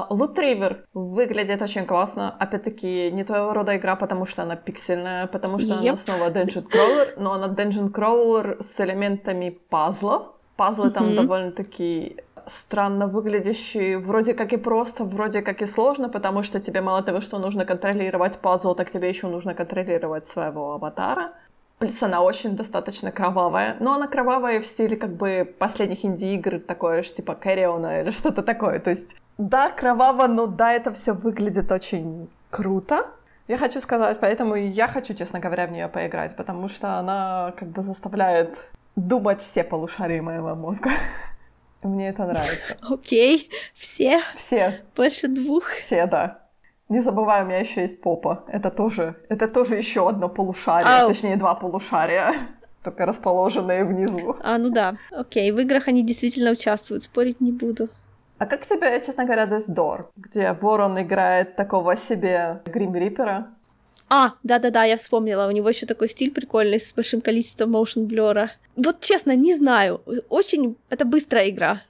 Лут 0.09 0.37
Ривер 0.37 0.85
выглядит 0.93 1.61
очень 1.61 1.85
классно. 1.85 2.35
Опять-таки, 2.39 3.11
не 3.11 3.23
твоего 3.23 3.53
рода 3.53 3.75
игра, 3.75 3.95
потому 3.95 4.25
что 4.27 4.43
она 4.43 4.55
пиксельная, 4.55 5.27
потому 5.27 5.59
что 5.59 5.73
yep. 5.73 5.89
она 5.89 5.97
снова 5.97 6.29
Dungeon 6.29 6.67
Crawler, 6.69 7.13
но 7.17 7.33
она 7.33 7.47
Dungeon 7.47 7.91
Crawler 7.91 8.63
с 8.63 8.79
элементами 8.79 9.49
пазла. 9.69 10.33
Пазлы 10.55 10.87
mm-hmm. 10.87 10.91
там 10.91 11.15
довольно-таки 11.15 12.17
странно 12.47 13.07
выглядящие, 13.07 13.97
вроде 13.97 14.33
как 14.33 14.53
и 14.53 14.57
просто, 14.57 15.03
вроде 15.03 15.41
как 15.41 15.61
и 15.61 15.65
сложно, 15.65 16.09
потому 16.09 16.43
что 16.43 16.59
тебе 16.59 16.81
мало 16.81 17.01
того, 17.01 17.21
что 17.21 17.39
нужно 17.39 17.65
контролировать 17.65 18.37
пазл, 18.37 18.75
так 18.75 18.91
тебе 18.91 19.09
еще 19.09 19.27
нужно 19.27 19.55
контролировать 19.55 20.27
своего 20.27 20.73
аватара. 20.73 21.33
Плюс 21.79 22.01
она 22.01 22.21
очень 22.21 22.55
достаточно 22.55 23.11
кровавая. 23.11 23.75
Но 23.79 23.93
она 23.93 24.07
кровавая 24.07 24.61
в 24.61 24.65
стиле 24.65 24.95
как 24.95 25.11
бы 25.15 25.53
последних 25.59 26.05
инди-игр, 26.05 26.59
такое 26.59 27.03
же 27.03 27.13
типа 27.13 27.35
Кэриона 27.35 28.01
или 28.01 28.11
что-то 28.11 28.43
такое. 28.43 28.79
То 28.79 28.91
есть, 28.91 29.07
да, 29.37 29.71
кроваво, 29.71 30.27
но 30.27 30.47
да, 30.47 30.71
это 30.71 30.93
все 30.93 31.13
выглядит 31.13 31.71
очень 31.71 32.29
круто. 32.49 33.07
Я 33.47 33.57
хочу 33.57 33.81
сказать, 33.81 34.19
поэтому 34.21 34.55
я 34.55 34.87
хочу, 34.87 35.13
честно 35.13 35.39
говоря, 35.39 35.67
в 35.67 35.71
нее 35.71 35.87
поиграть, 35.87 36.35
потому 36.35 36.69
что 36.69 36.97
она 36.97 37.53
как 37.57 37.67
бы 37.67 37.83
заставляет 37.83 38.57
думать 38.95 39.41
все 39.41 39.63
полушария 39.63 40.21
моего 40.21 40.55
мозга. 40.55 40.91
Мне 41.83 42.09
это 42.09 42.25
нравится. 42.25 42.77
Окей, 42.81 43.49
okay. 43.51 43.55
все? 43.75 44.21
Все. 44.35 44.81
Больше 44.95 45.27
двух? 45.27 45.67
Все, 45.73 46.07
да. 46.07 46.44
Не 46.89 47.01
забывай, 47.01 47.41
у 47.41 47.45
меня 47.45 47.59
еще 47.59 47.81
есть 47.81 48.01
попа. 48.01 48.43
Это 48.47 48.69
тоже, 48.69 49.15
это 49.29 49.47
тоже 49.47 49.75
еще 49.75 50.07
одно 50.07 50.29
полушарие, 50.29 51.01
Ау. 51.01 51.07
точнее 51.09 51.35
два 51.35 51.55
полушария, 51.55 52.33
только 52.83 53.05
расположенные 53.05 53.83
внизу. 53.85 54.35
А, 54.43 54.57
ну 54.57 54.69
да. 54.69 54.95
Окей, 55.11 55.51
в 55.51 55.59
играх 55.59 55.87
они 55.87 56.03
действительно 56.03 56.51
участвуют, 56.51 57.03
спорить 57.03 57.41
не 57.41 57.51
буду. 57.51 57.89
А 58.37 58.45
как 58.45 58.65
тебе, 58.65 59.01
честно 59.03 59.23
говоря, 59.23 59.45
Door, 59.45 60.07
где 60.17 60.53
Ворон 60.53 61.01
играет 61.01 61.55
такого 61.55 61.95
себе 61.95 62.61
Грим 62.65 62.93
Риппера? 62.93 63.47
А, 64.09 64.33
да-да-да, 64.43 64.83
я 64.83 64.97
вспомнила. 64.97 65.47
У 65.47 65.51
него 65.51 65.69
еще 65.69 65.85
такой 65.85 66.09
стиль 66.09 66.31
прикольный 66.31 66.79
с 66.79 66.93
большим 66.93 67.21
количеством 67.21 67.75
motion 67.75 68.05
блера. 68.05 68.51
Вот 68.75 68.99
честно, 68.99 69.35
не 69.35 69.55
знаю. 69.55 70.01
Очень... 70.29 70.75
Это 70.89 71.05
быстрая 71.05 71.49
игра. 71.49 71.81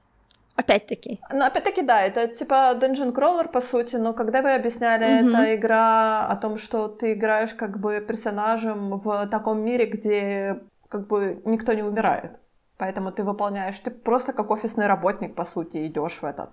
Опять-таки. 0.55 1.19
Ну, 1.33 1.45
опять-таки, 1.45 1.81
да, 1.81 2.01
это 2.01 2.27
типа 2.27 2.75
Dungeon 2.79 3.13
Crawler, 3.13 3.49
по 3.49 3.61
сути, 3.61 3.97
но 3.97 4.13
когда 4.13 4.41
вы 4.41 4.53
объясняли, 4.53 5.05
mm-hmm. 5.05 5.29
это 5.29 5.55
игра 5.55 6.27
о 6.27 6.35
том, 6.37 6.57
что 6.57 6.87
ты 6.87 7.13
играешь 7.13 7.53
как 7.53 7.77
бы 7.77 7.99
персонажем 8.07 8.99
в 8.99 9.27
таком 9.27 9.59
мире, 9.59 9.85
где 9.85 10.59
как 10.87 11.07
бы 11.07 11.41
никто 11.45 11.73
не 11.73 11.83
умирает. 11.83 12.31
Поэтому 12.77 13.11
ты 13.11 13.23
выполняешь, 13.23 13.79
ты 13.79 13.91
просто 13.91 14.33
как 14.33 14.49
офисный 14.51 14.87
работник, 14.87 15.35
по 15.35 15.45
сути, 15.45 15.87
идешь 15.87 16.19
в 16.21 16.25
этот, 16.25 16.49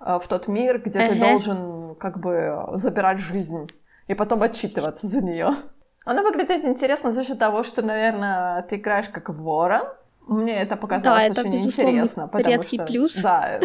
э, 0.00 0.18
в 0.22 0.28
тот 0.28 0.48
мир, 0.48 0.80
где 0.80 1.00
uh-huh. 1.00 1.08
ты 1.08 1.18
должен 1.18 1.94
как 1.96 2.18
бы 2.18 2.68
забирать 2.74 3.18
жизнь 3.18 3.68
и 4.06 4.14
потом 4.14 4.42
отчитываться 4.42 5.06
за 5.06 5.20
нее. 5.20 5.54
Она 6.04 6.22
выглядит 6.22 6.64
интересно 6.64 7.12
за 7.12 7.24
счет 7.24 7.38
того, 7.38 7.62
что, 7.62 7.82
наверное, 7.82 8.62
ты 8.62 8.76
играешь 8.76 9.08
как 9.08 9.28
ворон, 9.28 9.86
мне 10.32 10.60
это 10.60 10.76
показалось 10.76 11.34
да, 11.34 11.40
очень 11.42 11.54
это, 11.54 11.64
интересно. 11.66 12.28
Потому 12.28 12.62
что, 12.62 12.84
плюс. 12.84 13.14
Да, 13.16 13.60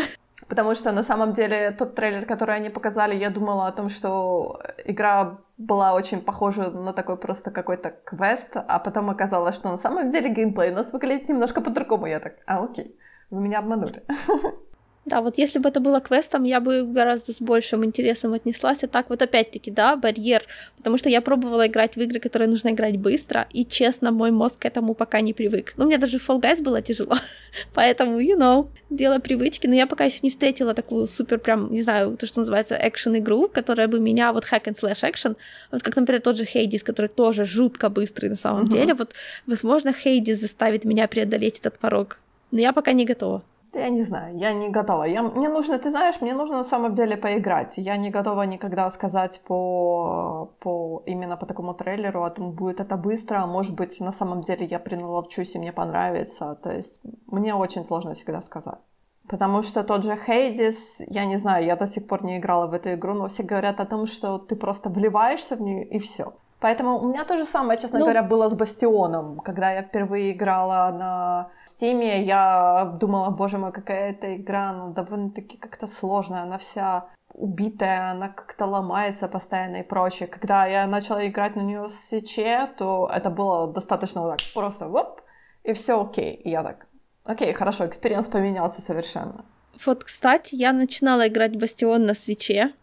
потому 0.47 0.75
что 0.75 0.91
на 0.91 1.03
самом 1.03 1.33
деле 1.33 1.71
тот 1.71 1.95
трейлер, 1.95 2.25
который 2.25 2.55
они 2.55 2.69
показали, 2.69 3.15
я 3.15 3.29
думала 3.29 3.67
о 3.67 3.71
том, 3.71 3.89
что 3.89 4.59
игра 4.85 5.39
была 5.57 5.93
очень 5.93 6.21
похожа 6.21 6.69
на 6.69 6.93
такой 6.93 7.17
просто 7.17 7.51
какой-то 7.51 7.93
квест, 8.05 8.49
а 8.55 8.79
потом 8.79 9.09
оказалось, 9.09 9.55
что 9.55 9.69
на 9.69 9.77
самом 9.77 10.11
деле 10.11 10.29
геймплей 10.29 10.71
у 10.71 10.75
нас 10.75 10.93
выглядит 10.93 11.29
немножко 11.29 11.61
по-другому. 11.61 12.05
Я 12.07 12.19
так, 12.19 12.33
а 12.45 12.63
окей, 12.63 12.97
вы 13.29 13.41
меня 13.41 13.59
обманули. 13.59 14.03
Да, 15.07 15.21
вот 15.21 15.37
если 15.37 15.59
бы 15.59 15.69
это 15.69 15.79
было 15.79 16.01
квестом, 16.01 16.43
я 16.43 16.59
бы 16.59 16.83
гораздо 16.83 17.31
с 17.31 17.39
большим 17.39 17.85
интересом 17.85 18.33
отнеслась. 18.33 18.83
А 18.83 18.87
так 18.87 19.09
вот 19.09 19.21
опять-таки, 19.21 19.71
да, 19.71 19.95
барьер. 19.95 20.43
Потому 20.75 20.97
что 20.97 21.09
я 21.09 21.21
пробовала 21.21 21.65
играть 21.65 21.95
в 21.95 22.01
игры, 22.01 22.19
которые 22.19 22.49
нужно 22.49 22.69
играть 22.69 22.97
быстро, 22.97 23.47
и, 23.53 23.63
честно, 23.63 24.11
мой 24.11 24.31
мозг 24.31 24.59
к 24.59 24.65
этому 24.65 24.93
пока 24.95 25.21
не 25.21 25.33
привык. 25.33 25.73
Ну, 25.77 25.85
мне 25.85 25.97
даже 25.97 26.19
в 26.19 26.29
Fall 26.29 26.41
Guys 26.41 26.61
было 26.61 26.81
тяжело. 26.81 27.15
Поэтому, 27.73 28.19
you 28.19 28.37
know, 28.37 28.67
дело 28.89 29.19
привычки. 29.19 29.65
Но 29.67 29.75
я 29.75 29.87
пока 29.87 30.03
еще 30.03 30.19
не 30.23 30.29
встретила 30.29 30.73
такую 30.73 31.07
супер 31.07 31.39
прям, 31.39 31.71
не 31.71 31.83
знаю, 31.83 32.17
то, 32.17 32.27
что 32.27 32.39
называется 32.39 32.75
экшен-игру, 32.75 33.47
которая 33.47 33.87
бы 33.87 34.01
меня, 34.01 34.33
вот 34.33 34.43
hack 34.43 34.65
and 34.65 34.77
slash 34.77 35.09
action, 35.09 35.37
вот 35.71 35.83
как, 35.83 35.95
например, 35.95 36.21
тот 36.21 36.35
же 36.35 36.43
Хейдис, 36.43 36.83
который 36.83 37.07
тоже 37.07 37.45
жутко 37.45 37.87
быстрый 37.87 38.27
на 38.29 38.35
самом 38.35 38.65
uh-huh. 38.65 38.71
деле. 38.71 38.93
Вот, 38.93 39.13
возможно, 39.45 39.93
Хейдис 39.93 40.41
заставит 40.41 40.83
меня 40.83 41.07
преодолеть 41.07 41.59
этот 41.59 41.79
порог. 41.79 42.19
Но 42.51 42.59
я 42.59 42.73
пока 42.73 42.91
не 42.91 43.05
готова. 43.05 43.41
Я 43.77 43.89
не 43.89 44.03
знаю, 44.03 44.37
я 44.37 44.53
не 44.53 44.69
готова. 44.69 45.03
Я, 45.03 45.23
мне 45.23 45.49
нужно, 45.49 45.77
ты 45.77 45.89
знаешь, 45.89 46.21
мне 46.21 46.33
нужно 46.33 46.57
на 46.57 46.63
самом 46.63 46.93
деле 46.93 47.17
поиграть. 47.17 47.73
Я 47.77 47.97
не 47.97 48.09
готова 48.09 48.43
никогда 48.43 48.91
сказать 48.91 49.41
по, 49.47 50.51
по 50.59 51.03
именно 51.05 51.37
по 51.37 51.45
такому 51.45 51.73
трейлеру, 51.73 52.23
о 52.23 52.29
том, 52.29 52.51
будет 52.51 52.79
это 52.79 52.97
быстро, 52.97 53.37
а 53.37 53.47
может 53.47 53.75
быть, 53.75 53.99
на 53.99 54.11
самом 54.11 54.41
деле 54.41 54.65
я 54.65 54.79
приналовчусь 54.79 55.55
и 55.55 55.59
мне 55.59 55.71
понравится. 55.71 56.55
То 56.63 56.71
есть 56.71 57.01
мне 57.27 57.55
очень 57.55 57.83
сложно 57.83 58.13
всегда 58.13 58.41
сказать. 58.41 58.79
Потому 59.27 59.61
что 59.63 59.83
тот 59.83 60.03
же 60.03 60.15
Хейдис, 60.15 61.01
я 61.07 61.25
не 61.25 61.37
знаю, 61.37 61.65
я 61.65 61.75
до 61.75 61.87
сих 61.87 62.07
пор 62.07 62.23
не 62.23 62.37
играла 62.37 62.67
в 62.67 62.73
эту 62.73 62.93
игру, 62.93 63.13
но 63.13 63.27
все 63.27 63.43
говорят 63.43 63.79
о 63.79 63.85
том, 63.85 64.05
что 64.07 64.37
ты 64.37 64.55
просто 64.55 64.89
вливаешься 64.89 65.55
в 65.55 65.61
нее 65.61 65.83
и 65.83 65.99
все. 65.99 66.33
Поэтому 66.59 66.99
у 66.99 67.07
меня 67.09 67.23
то 67.23 67.37
же 67.37 67.45
самое, 67.45 67.79
честно 67.79 67.99
ну... 67.99 68.05
говоря, 68.05 68.23
было 68.23 68.49
с 68.49 68.55
Бастионом. 68.55 69.39
Когда 69.39 69.71
я 69.71 69.83
впервые 69.83 70.31
играла 70.31 70.91
на 70.91 71.49
Стиме, 71.77 72.23
я 72.23 72.97
думала, 72.99 73.29
боже 73.29 73.59
мой, 73.59 73.71
какая 73.71 74.09
это 74.09 74.35
игра, 74.35 74.73
ну, 74.73 74.93
довольно-таки 74.93 75.57
как-то 75.57 75.85
сложная, 75.85 76.41
она 76.41 76.57
вся 76.57 77.05
убитая, 77.33 78.11
она 78.11 78.29
как-то 78.29 78.65
ломается 78.65 79.27
постоянно 79.27 79.81
и 79.81 79.83
прочее. 79.83 80.27
Когда 80.27 80.65
я 80.65 80.87
начала 80.87 81.27
играть 81.27 81.55
на 81.55 81.61
нее 81.61 81.87
с 81.87 81.93
свече, 82.09 82.67
то 82.79 83.07
это 83.13 83.29
было 83.29 83.71
достаточно 83.71 84.21
вот 84.21 84.37
так, 84.37 84.39
просто 84.55 84.87
воп, 84.87 85.21
и 85.63 85.73
все 85.73 86.01
окей. 86.01 86.33
И 86.33 86.49
я 86.49 86.63
так, 86.63 86.87
окей, 87.25 87.53
хорошо, 87.53 87.85
experience 87.85 88.27
поменялся 88.27 88.81
совершенно. 88.81 89.45
Вот, 89.85 90.03
кстати, 90.03 90.55
я 90.55 90.73
начинала 90.73 91.27
играть 91.27 91.59
Бастион 91.59 92.07
на 92.07 92.15
Switch 92.15 92.59
е, 92.59 92.73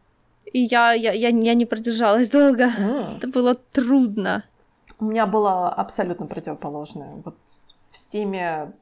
и 0.53 0.61
я, 0.61 0.93
я, 0.93 1.11
я, 1.11 1.31
я 1.31 1.55
не 1.55 1.67
продержалась 1.67 2.31
долго. 2.31 2.67
Mm. 2.67 3.17
Это 3.17 3.27
было 3.27 3.57
трудно. 3.57 4.45
У 5.01 5.07
меня 5.07 5.27
было 5.27 5.69
абсолютно 5.69 6.27
противоположное. 6.27 7.17
Вот 7.25 7.35
в 7.95 8.15
э, 8.17 8.73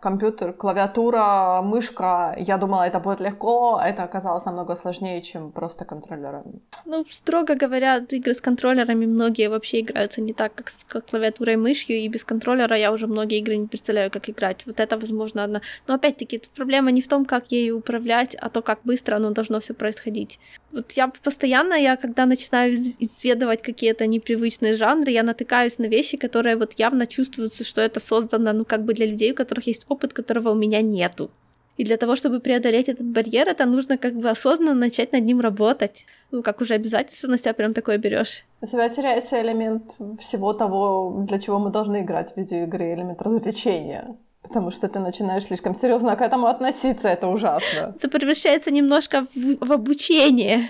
компьютер, 0.00 0.52
клавиатура, 0.52 1.60
мышка. 1.62 2.34
Я 2.38 2.58
думала, 2.58 2.86
это 2.86 3.00
будет 3.00 3.20
легко, 3.20 3.76
а 3.76 3.88
это 3.88 4.02
оказалось 4.02 4.44
намного 4.44 4.76
сложнее, 4.76 5.22
чем 5.22 5.52
просто 5.52 5.84
контроллерами. 5.84 6.60
Ну, 6.84 7.04
строго 7.10 7.54
говоря, 7.54 8.04
игры 8.10 8.34
с 8.34 8.40
контроллерами 8.40 9.06
многие 9.06 9.48
вообще 9.48 9.80
играются 9.80 10.20
не 10.20 10.32
так, 10.32 10.54
как 10.54 10.70
с 10.70 10.84
клавиатурой 10.84 11.54
и 11.54 11.56
мышью, 11.56 11.96
и 11.96 12.08
без 12.08 12.24
контроллера 12.24 12.76
я 12.76 12.92
уже 12.92 13.06
многие 13.06 13.38
игры 13.38 13.56
не 13.56 13.66
представляю, 13.66 14.10
как 14.10 14.28
играть. 14.28 14.66
Вот 14.66 14.80
это, 14.80 14.98
возможно, 14.98 15.44
одна. 15.44 15.60
Но 15.88 15.94
опять-таки, 15.94 16.42
проблема 16.56 16.90
не 16.90 17.00
в 17.00 17.08
том, 17.08 17.24
как 17.24 17.52
ею 17.52 17.78
управлять, 17.78 18.34
а 18.34 18.48
то, 18.48 18.62
как 18.62 18.78
быстро 18.84 19.16
оно 19.16 19.30
должно 19.30 19.60
все 19.60 19.74
происходить. 19.74 20.38
Вот 20.72 20.92
я 20.92 21.08
постоянно, 21.08 21.74
я 21.74 21.96
когда 21.96 22.26
начинаю 22.26 22.74
исследовать 22.74 23.62
какие-то 23.62 24.06
непривычные 24.06 24.74
жанры, 24.74 25.10
я 25.10 25.22
натыкаюсь 25.22 25.78
на 25.78 25.86
вещи, 25.86 26.16
которые 26.16 26.56
вот 26.56 26.74
явно 26.78 27.06
чувствуются, 27.06 27.64
что 27.64 27.80
это 27.80 28.00
создано, 28.00 28.52
ну, 28.52 28.64
как 28.64 28.84
бы 28.84 28.92
для 28.94 29.06
людей, 29.06 29.32
у 29.32 29.34
есть 29.66 29.86
опыт, 29.88 30.12
которого 30.12 30.50
у 30.50 30.54
меня 30.54 30.82
нету. 30.82 31.30
И 31.78 31.84
для 31.84 31.96
того, 31.96 32.16
чтобы 32.16 32.40
преодолеть 32.40 32.88
этот 32.88 33.06
барьер, 33.06 33.48
это 33.48 33.64
нужно 33.64 33.98
как 33.98 34.14
бы 34.14 34.28
осознанно 34.28 34.74
начать 34.74 35.12
над 35.12 35.24
ним 35.24 35.40
работать. 35.40 36.06
Ну, 36.32 36.42
как 36.42 36.60
уже 36.60 36.74
обязательство 36.74 37.28
на 37.28 37.38
себя 37.38 37.54
прям 37.54 37.72
такое 37.72 37.98
берешь. 37.98 38.44
У 38.60 38.66
тебя 38.66 38.88
теряется 38.88 39.40
элемент 39.40 39.96
всего 40.18 40.52
того, 40.52 41.24
для 41.28 41.38
чего 41.38 41.60
мы 41.60 41.70
должны 41.70 42.02
играть 42.02 42.32
в 42.32 42.36
видеоигры, 42.36 42.94
элемент 42.94 43.22
развлечения. 43.22 44.16
Потому 44.42 44.72
что 44.72 44.88
ты 44.88 44.98
начинаешь 44.98 45.44
слишком 45.44 45.76
серьезно 45.76 46.16
к 46.16 46.20
этому 46.20 46.48
относиться, 46.48 47.08
это 47.08 47.28
ужасно. 47.28 47.94
Это 47.96 48.08
превращается 48.08 48.72
немножко 48.72 49.26
в, 49.34 49.66
в 49.66 49.72
обучение. 49.72 50.68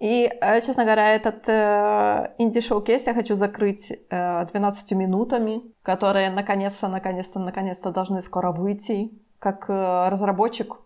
И, 0.00 0.30
э, 0.40 0.60
честно 0.60 0.84
говоря, 0.84 1.14
этот 1.14 1.48
э, 1.48 2.34
инди-шоу-кейс 2.38 3.06
я 3.06 3.14
хочу 3.14 3.36
закрыть 3.36 3.92
э, 4.10 4.46
12 4.46 4.92
минутами, 4.92 5.62
которые 5.82 6.30
наконец-то, 6.30 6.88
наконец-то, 6.88 7.38
наконец-то 7.38 7.90
должны 7.90 8.20
скоро 8.20 8.50
выйти. 8.52 9.10
Как 9.38 9.68
э, 9.68 10.08
разработчик, 10.08 10.76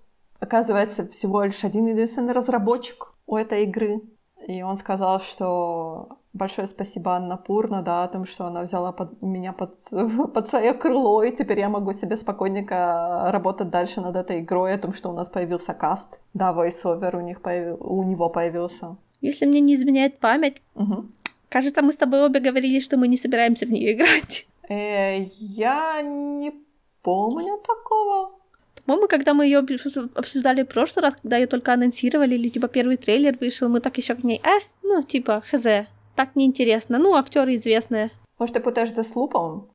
оказывается, 0.40 1.06
всего 1.08 1.42
лишь 1.42 1.64
один 1.64 1.86
единственный 1.86 2.32
разработчик 2.32 3.14
у 3.26 3.36
этой 3.36 3.64
игры. 3.64 4.02
И 4.46 4.62
он 4.62 4.76
сказал, 4.76 5.20
что 5.20 6.17
большое 6.32 6.66
спасибо 6.66 7.12
Анна 7.16 7.36
Пурна, 7.36 7.82
да, 7.82 8.04
о 8.04 8.08
том, 8.08 8.26
что 8.26 8.46
она 8.46 8.62
взяла 8.62 8.92
под, 8.92 9.22
меня 9.22 9.52
под, 9.52 9.78
под 10.34 10.48
свое 10.48 10.74
крыло, 10.74 11.22
и 11.22 11.34
теперь 11.34 11.58
я 11.58 11.68
могу 11.68 11.92
себе 11.92 12.16
спокойненько 12.16 13.30
работать 13.32 13.70
дальше 13.70 14.00
над 14.00 14.16
этой 14.16 14.40
игрой, 14.40 14.74
о 14.74 14.78
том, 14.78 14.92
что 14.92 15.10
у 15.10 15.12
нас 15.12 15.28
появился 15.28 15.74
каст. 15.74 16.18
Да, 16.34 16.52
voiceover 16.52 17.16
у, 17.16 17.20
них 17.20 17.40
появ... 17.40 17.76
у 17.80 18.02
него 18.02 18.28
появился. 18.28 18.96
Если 19.20 19.46
мне 19.46 19.60
не 19.60 19.74
изменяет 19.74 20.18
память, 20.18 20.62
угу. 20.74 21.06
кажется, 21.48 21.82
мы 21.82 21.92
с 21.92 21.96
тобой 21.96 22.24
обе 22.24 22.40
говорили, 22.40 22.80
что 22.80 22.96
мы 22.96 23.08
не 23.08 23.16
собираемся 23.16 23.66
в 23.66 23.70
нее 23.70 23.92
играть. 23.92 24.46
Э, 24.68 25.24
я 25.38 26.02
не 26.02 26.52
помню 27.02 27.58
такого. 27.66 28.32
По-моему, 28.84 29.08
когда 29.08 29.34
мы 29.34 29.44
ее 29.44 29.58
обсуждали 30.14 30.62
в 30.62 30.68
прошлый 30.68 31.02
раз, 31.02 31.14
когда 31.22 31.36
ее 31.36 31.46
только 31.46 31.72
анонсировали, 31.72 32.36
или 32.36 32.48
типа 32.48 32.68
первый 32.68 32.96
трейлер 32.96 33.36
вышел, 33.40 33.68
мы 33.68 33.80
так 33.80 33.98
еще 33.98 34.14
к 34.14 34.24
ней, 34.24 34.40
э, 34.44 34.60
ну, 34.82 35.02
типа, 35.02 35.42
хз, 35.50 35.66
так 36.18 36.34
неинтересно. 36.34 36.98
Ну, 36.98 37.14
актеры 37.14 37.54
известные. 37.54 38.10
Может, 38.40 38.56
ты 38.56 38.60
путаешь 38.60 38.90
это 38.90 39.04
с 39.04 39.14
Лупом? 39.14 39.68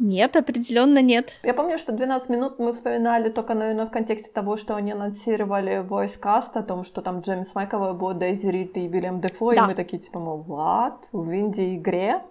Нет, 0.00 0.34
определенно 0.34 1.00
нет. 1.00 1.34
Я 1.44 1.54
помню, 1.54 1.78
что 1.78 1.92
12 1.92 2.30
минут 2.30 2.58
мы 2.58 2.72
вспоминали 2.72 3.28
только, 3.28 3.54
наверное, 3.54 3.86
в 3.86 3.90
контексте 3.90 4.28
того, 4.28 4.56
что 4.56 4.74
они 4.74 4.90
анонсировали 4.90 5.86
voice 5.88 6.20
cast 6.20 6.58
о 6.58 6.62
том, 6.64 6.82
что 6.82 7.00
там 7.00 7.20
Джеймс 7.20 7.54
Майковый 7.54 7.94
будет 7.94 8.18
Дейзи 8.18 8.48
Рид 8.48 8.76
и 8.76 8.88
Вильям 8.88 9.20
Дефо, 9.20 9.54
да. 9.54 9.56
и 9.56 9.66
мы 9.68 9.74
такие, 9.74 10.02
типа, 10.02 10.18
мол, 10.18 10.44
what? 10.48 10.98
В 11.12 11.32
инди-игре 11.32 12.22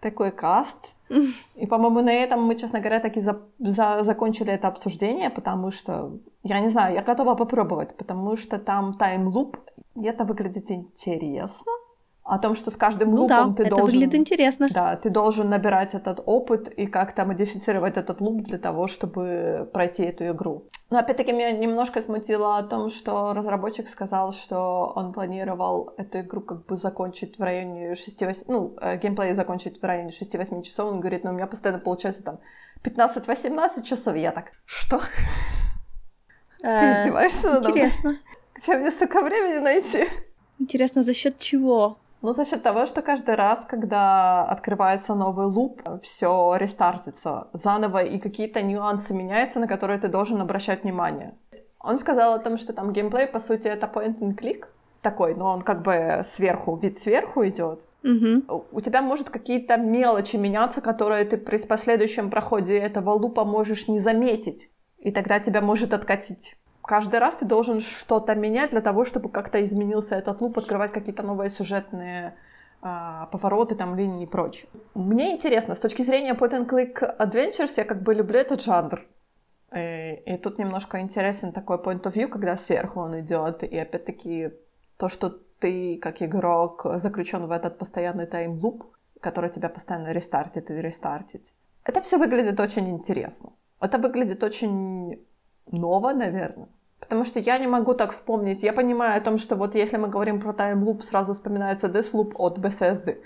такой 0.00 0.32
каст? 0.32 0.78
И, 1.54 1.66
по-моему, 1.66 2.00
на 2.00 2.12
этом 2.12 2.42
мы, 2.42 2.56
честно 2.56 2.80
говоря, 2.80 2.98
таки 2.98 3.20
за, 3.20 3.42
за, 3.60 4.02
закончили 4.02 4.50
это 4.50 4.66
обсуждение, 4.66 5.30
потому 5.30 5.70
что, 5.70 6.18
я 6.42 6.58
не 6.58 6.70
знаю, 6.70 6.94
я 6.94 7.02
готова 7.02 7.36
попробовать, 7.36 7.96
потому 7.96 8.36
что 8.36 8.58
там 8.58 8.94
таймлуп, 8.94 9.56
и 9.94 10.04
это 10.04 10.24
выглядит 10.24 10.70
интересно 10.70 11.72
о 12.24 12.38
том, 12.38 12.54
что 12.54 12.70
с 12.70 12.76
каждым 12.76 13.10
ну 13.10 13.22
лупом 13.22 13.50
да, 13.50 13.56
ты 13.56 13.62
это 13.64 13.76
должен... 13.76 13.86
выглядит 13.86 14.14
интересно. 14.14 14.68
Да, 14.70 14.96
ты 14.96 15.10
должен 15.10 15.50
набирать 15.50 15.94
этот 15.94 16.20
опыт 16.24 16.68
и 16.68 16.86
как-то 16.86 17.24
модифицировать 17.26 17.98
этот 17.98 18.20
луп 18.20 18.42
для 18.44 18.58
того, 18.58 18.86
чтобы 18.86 19.68
пройти 19.72 20.04
эту 20.04 20.24
игру. 20.28 20.64
Но 20.90 20.98
опять-таки 20.98 21.32
меня 21.32 21.52
немножко 21.52 22.00
смутило 22.00 22.56
о 22.56 22.62
том, 22.62 22.88
что 22.88 23.34
разработчик 23.34 23.88
сказал, 23.88 24.32
что 24.32 24.92
он 24.96 25.12
планировал 25.12 25.92
эту 25.98 26.20
игру 26.20 26.40
как 26.40 26.64
бы 26.64 26.76
закончить 26.76 27.38
в 27.38 27.42
районе 27.42 27.92
6-8... 27.92 28.44
Ну, 28.48 28.74
э, 28.80 28.96
геймплей 28.96 29.34
закончить 29.34 29.80
в 29.80 29.84
районе 29.84 30.10
6-8 30.10 30.62
часов. 30.62 30.92
Он 30.92 31.00
говорит, 31.00 31.24
ну, 31.24 31.30
у 31.30 31.34
меня 31.34 31.46
постоянно 31.46 31.80
получается 31.80 32.22
там 32.22 32.38
15-18 32.84 33.82
часов. 33.82 34.16
Я 34.16 34.32
так, 34.32 34.52
что? 34.64 35.00
Ты 36.60 36.66
Э, 36.66 37.02
издеваешься 37.02 37.50
надо? 37.50 37.68
Интересно. 37.68 38.18
Где 38.54 38.76
мне 38.78 38.90
столько 38.90 39.20
времени 39.20 39.58
найти? 39.58 40.08
Интересно, 40.58 41.02
за 41.02 41.12
счет 41.12 41.38
чего? 41.38 41.98
Ну, 42.24 42.32
за 42.32 42.46
счет 42.46 42.62
того, 42.62 42.86
что 42.86 43.02
каждый 43.02 43.34
раз, 43.34 43.66
когда 43.68 44.46
открывается 44.46 45.14
новый 45.14 45.44
луп, 45.44 45.82
все 46.02 46.56
рестартится 46.56 47.48
заново, 47.52 48.02
и 48.02 48.18
какие-то 48.18 48.62
нюансы 48.62 49.12
меняются, 49.12 49.60
на 49.60 49.68
которые 49.68 49.98
ты 49.98 50.08
должен 50.08 50.40
обращать 50.40 50.84
внимание. 50.84 51.34
Он 51.78 51.98
сказал 51.98 52.32
о 52.32 52.38
том, 52.38 52.56
что 52.56 52.72
там 52.72 52.94
геймплей, 52.94 53.26
по 53.26 53.38
сути, 53.38 53.68
это 53.68 53.90
point 53.94 54.20
and 54.20 54.38
click 54.38 54.64
такой, 55.02 55.34
но 55.34 55.52
он 55.52 55.60
как 55.60 55.82
бы 55.82 56.22
сверху, 56.24 56.76
вид 56.76 56.96
сверху 56.96 57.46
идет. 57.46 57.80
Угу. 58.02 58.64
У 58.72 58.80
тебя 58.80 59.02
может 59.02 59.28
какие-то 59.28 59.76
мелочи 59.76 60.36
меняться, 60.36 60.80
которые 60.80 61.26
ты 61.26 61.36
при 61.36 61.58
последующем 61.58 62.30
проходе 62.30 62.78
этого 62.78 63.10
лупа 63.10 63.44
можешь 63.44 63.86
не 63.86 64.00
заметить, 64.00 64.70
и 64.96 65.12
тогда 65.12 65.40
тебя 65.40 65.60
может 65.60 65.92
откатить 65.92 66.56
каждый 66.84 67.18
раз 67.18 67.36
ты 67.36 67.44
должен 67.44 67.80
что-то 67.80 68.34
менять 68.34 68.70
для 68.70 68.80
того, 68.80 69.04
чтобы 69.04 69.28
как-то 69.28 69.64
изменился 69.64 70.16
этот 70.16 70.40
луп, 70.40 70.58
открывать 70.58 70.92
какие-то 70.92 71.22
новые 71.22 71.50
сюжетные 71.50 72.34
а, 72.82 73.26
повороты, 73.26 73.74
там, 73.74 73.96
линии 73.96 74.24
и 74.24 74.26
прочее. 74.26 74.68
Мне 74.94 75.32
интересно, 75.32 75.74
с 75.74 75.80
точки 75.80 76.02
зрения 76.02 76.34
point 76.34 76.52
and 76.52 76.68
click 76.68 77.16
adventures, 77.18 77.72
я 77.76 77.84
как 77.84 78.02
бы 78.02 78.14
люблю 78.14 78.38
этот 78.38 78.62
жанр. 78.62 79.00
И, 79.74 80.22
и 80.26 80.36
тут 80.36 80.58
немножко 80.58 81.00
интересен 81.00 81.52
такой 81.52 81.78
point 81.78 82.02
of 82.02 82.12
view, 82.12 82.28
когда 82.28 82.56
сверху 82.56 83.00
он 83.00 83.20
идет, 83.20 83.62
и 83.62 83.78
опять-таки 83.78 84.50
то, 84.96 85.08
что 85.08 85.30
ты, 85.58 85.96
как 85.96 86.22
игрок, 86.22 86.86
заключен 86.96 87.46
в 87.46 87.50
этот 87.50 87.78
постоянный 87.78 88.26
тайм-луп, 88.26 88.84
который 89.20 89.50
тебя 89.50 89.68
постоянно 89.68 90.12
рестартит 90.12 90.70
и 90.70 90.74
рестартит. 90.74 91.42
Это 91.84 92.00
все 92.02 92.18
выглядит 92.18 92.60
очень 92.60 92.88
интересно. 92.90 93.50
Это 93.80 93.98
выглядит 93.98 94.42
очень 94.42 95.18
ново, 95.70 96.12
наверное. 96.12 96.68
Потому 97.00 97.24
что 97.24 97.38
я 97.38 97.58
не 97.58 97.66
могу 97.66 97.94
так 97.94 98.12
вспомнить. 98.12 98.62
Я 98.62 98.72
понимаю 98.72 99.18
о 99.18 99.20
том, 99.20 99.38
что 99.38 99.56
вот 99.56 99.74
если 99.74 99.98
мы 99.98 100.08
говорим 100.08 100.40
про 100.40 100.52
Time 100.52 100.82
Loop, 100.82 101.02
сразу 101.02 101.34
вспоминается 101.34 101.86
Deathloop 101.88 102.32
от 102.36 102.58
Bethesda. 102.58 103.18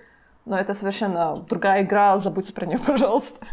Но 0.45 0.59
это 0.59 0.75
совершенно 0.75 1.37
другая 1.49 1.83
игра, 1.83 2.19
забудьте 2.19 2.53
про 2.53 2.67
нее, 2.67 2.79
пожалуйста. 2.87 3.47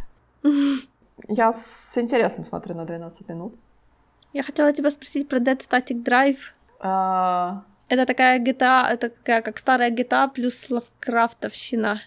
Я 1.28 1.54
с 1.54 1.98
интересом 1.98 2.46
смотрю 2.46 2.76
на 2.76 2.86
12 2.86 3.30
минут. 3.30 3.56
Я 4.34 4.44
хотела 4.44 4.74
тебя 4.74 4.92
спросить 4.92 5.30
про 5.30 5.40
Dead 5.40 5.58
Static 5.60 6.04
Drive. 6.04 6.38
А, 6.80 7.64
Это 7.88 8.06
такая 8.06 8.40
GTA, 8.40 8.88
это 8.90 9.10
такая 9.10 9.42
как 9.42 9.58
старая 9.58 9.92
GTA 9.92 10.30
плюс 10.30 10.70
лавкрафтовщина. 10.70 12.02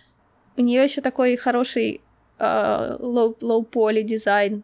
У 0.56 0.60
нее 0.60 0.84
еще 0.84 1.00
такой 1.00 1.36
хороший 1.36 2.00
э, 2.38 2.96
poly 3.00 4.02
дизайн. 4.02 4.62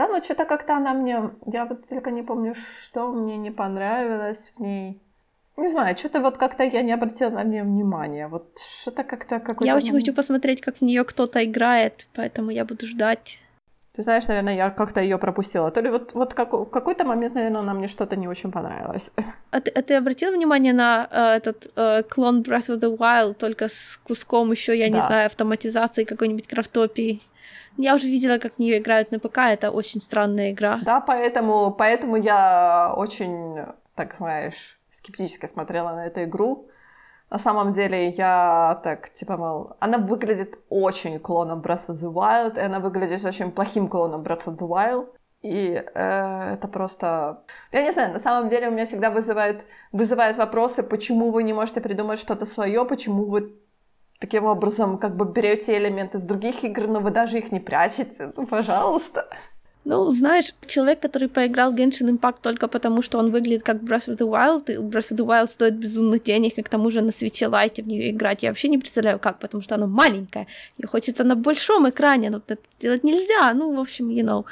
Да, 0.00 0.08
но 0.08 0.22
что-то 0.22 0.46
как-то 0.46 0.76
она 0.76 0.94
мне... 0.94 1.30
Я 1.52 1.66
вот 1.66 1.86
только 1.86 2.10
не 2.10 2.22
помню, 2.22 2.54
что 2.84 3.12
мне 3.12 3.36
не 3.36 3.50
понравилось 3.50 4.50
в 4.56 4.60
ней. 4.60 4.98
Не 5.58 5.68
знаю, 5.68 5.94
что-то 5.98 6.20
вот 6.20 6.38
как-то 6.38 6.64
я 6.64 6.80
не 6.80 6.92
обратила 6.94 7.28
на 7.28 7.44
нее 7.44 7.64
внимания. 7.64 8.26
Вот 8.28 8.58
что-то 8.58 9.04
как-то 9.04 9.40
какой-то... 9.40 9.66
Я 9.66 9.76
очень 9.76 9.92
хочу 9.92 10.14
посмотреть, 10.14 10.62
как 10.62 10.76
в 10.78 10.80
нее 10.80 11.04
кто-то 11.04 11.44
играет, 11.44 12.06
поэтому 12.14 12.50
я 12.50 12.64
буду 12.64 12.86
ждать. 12.86 13.40
Ты 13.94 14.02
знаешь, 14.02 14.26
наверное, 14.28 14.54
я 14.54 14.70
как-то 14.70 15.00
ее 15.00 15.18
пропустила. 15.18 15.70
То 15.70 15.82
ли 15.82 15.90
вот, 15.90 16.14
вот 16.14 16.32
как, 16.32 16.54
в 16.54 16.64
какой-то 16.70 17.04
момент, 17.04 17.34
наверное, 17.34 17.60
она 17.60 17.74
мне 17.74 17.88
что-то 17.88 18.16
не 18.16 18.28
очень 18.28 18.50
понравилось. 18.50 19.12
А 19.50 19.60
ты, 19.60 19.70
а 19.70 19.82
ты 19.82 19.96
обратил 19.96 20.32
внимание 20.32 20.72
на 20.72 21.08
э, 21.10 21.36
этот 21.36 21.70
э, 21.76 22.04
клон 22.04 22.40
Breath 22.40 22.68
of 22.68 22.80
the 22.80 22.96
Wild, 22.96 23.34
только 23.34 23.68
с 23.68 24.00
куском 24.02 24.50
еще, 24.52 24.78
я 24.78 24.88
не 24.88 24.94
Да. 24.94 25.06
знаю, 25.06 25.26
автоматизации 25.26 26.04
какой-нибудь 26.04 26.46
крафтопии? 26.46 27.20
Я 27.80 27.94
уже 27.94 28.08
видела, 28.08 28.38
как 28.38 28.54
в 28.54 28.58
нее 28.58 28.78
играют 28.78 29.10
на 29.10 29.18
ПК, 29.18 29.38
это 29.38 29.70
очень 29.70 30.00
странная 30.00 30.50
игра. 30.50 30.80
Да, 30.82 31.00
поэтому, 31.00 31.70
поэтому 31.70 32.16
я 32.16 32.92
очень, 32.94 33.56
так 33.94 34.14
знаешь, 34.18 34.78
скептически 34.98 35.46
смотрела 35.46 35.92
на 35.94 36.06
эту 36.06 36.24
игру. 36.24 36.68
На 37.30 37.38
самом 37.38 37.72
деле 37.72 38.10
я 38.10 38.80
так, 38.84 39.08
типа, 39.14 39.36
мол, 39.38 39.76
она 39.80 39.96
выглядит 39.96 40.58
очень 40.68 41.18
клоном 41.18 41.60
Breath 41.60 41.86
of 41.88 42.00
the 42.00 42.12
Wild, 42.12 42.58
и 42.58 42.60
она 42.60 42.80
выглядит 42.80 43.24
очень 43.24 43.50
плохим 43.50 43.88
клоном 43.88 44.22
Breath 44.22 44.44
of 44.44 44.58
the 44.58 44.68
Wild. 44.68 45.06
И 45.40 45.82
э, 45.94 46.54
это 46.54 46.68
просто... 46.68 47.44
Я 47.72 47.82
не 47.82 47.92
знаю, 47.92 48.12
на 48.12 48.20
самом 48.20 48.50
деле 48.50 48.68
у 48.68 48.72
меня 48.72 48.84
всегда 48.84 49.08
вызывает, 49.08 49.64
вызывает 49.90 50.36
вопросы, 50.36 50.82
почему 50.82 51.30
вы 51.30 51.44
не 51.44 51.54
можете 51.54 51.80
придумать 51.80 52.20
что-то 52.20 52.44
свое, 52.44 52.84
почему 52.84 53.24
вы 53.24 53.54
таким 54.20 54.44
образом 54.44 54.98
как 54.98 55.16
бы 55.16 55.24
берете 55.24 55.76
элементы 55.76 56.18
из 56.18 56.22
других 56.24 56.62
игр, 56.62 56.86
но 56.86 57.00
вы 57.00 57.10
даже 57.10 57.38
их 57.38 57.50
не 57.52 57.60
прячете. 57.60 58.32
Ну, 58.36 58.46
пожалуйста. 58.46 59.26
Ну, 59.84 60.12
знаешь, 60.12 60.54
человек, 60.66 61.00
который 61.00 61.28
поиграл 61.28 61.72
в 61.72 61.74
Genshin 61.74 62.10
Impact 62.10 62.36
только 62.42 62.68
потому, 62.68 63.00
что 63.00 63.18
он 63.18 63.30
выглядит 63.30 63.62
как 63.62 63.76
Breath 63.76 64.08
of 64.08 64.18
the 64.18 64.28
Wild, 64.28 64.70
и 64.70 64.76
Breath 64.76 65.10
of 65.10 65.16
the 65.16 65.26
Wild 65.26 65.46
стоит 65.46 65.74
безумных 65.74 66.22
денег, 66.22 66.58
и 66.58 66.62
к 66.62 66.68
тому 66.68 66.90
же 66.90 67.00
на 67.00 67.12
свече 67.12 67.48
лайте 67.48 67.82
в 67.82 67.86
нее 67.88 68.10
играть, 68.10 68.42
я 68.42 68.50
вообще 68.50 68.68
не 68.68 68.76
представляю 68.76 69.18
как, 69.18 69.38
потому 69.38 69.62
что 69.62 69.76
оно 69.76 69.86
маленькое, 69.86 70.46
и 70.76 70.86
хочется 70.86 71.24
на 71.24 71.34
большом 71.34 71.88
экране, 71.88 72.28
но 72.30 72.42
это 72.46 72.58
сделать 72.78 73.04
нельзя, 73.04 73.54
ну, 73.54 73.74
в 73.74 73.80
общем, 73.80 74.10
you 74.10 74.22
know. 74.22 74.44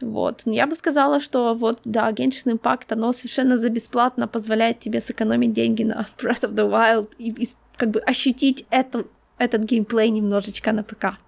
Вот. 0.00 0.42
Я 0.46 0.66
бы 0.66 0.76
сказала, 0.76 1.20
что 1.20 1.54
вот, 1.54 1.80
да, 1.84 2.10
Genshin 2.12 2.56
Impact, 2.56 2.86
оно 2.90 3.12
совершенно 3.12 3.58
за 3.58 3.70
бесплатно 3.70 4.28
позволяет 4.28 4.78
тебе 4.78 5.00
сэкономить 5.00 5.52
деньги 5.52 5.82
на 5.82 6.06
Breath 6.18 6.42
of 6.42 6.54
the 6.54 6.70
Wild 6.70 7.08
и, 7.18 7.30
и 7.30 7.48
как 7.76 7.90
бы 7.90 8.00
ощутить 8.00 8.66
эту, 8.70 9.06
этот 9.38 9.62
геймплей 9.62 10.10
немножечко 10.10 10.72
на 10.72 10.82
ПК. 10.82 11.18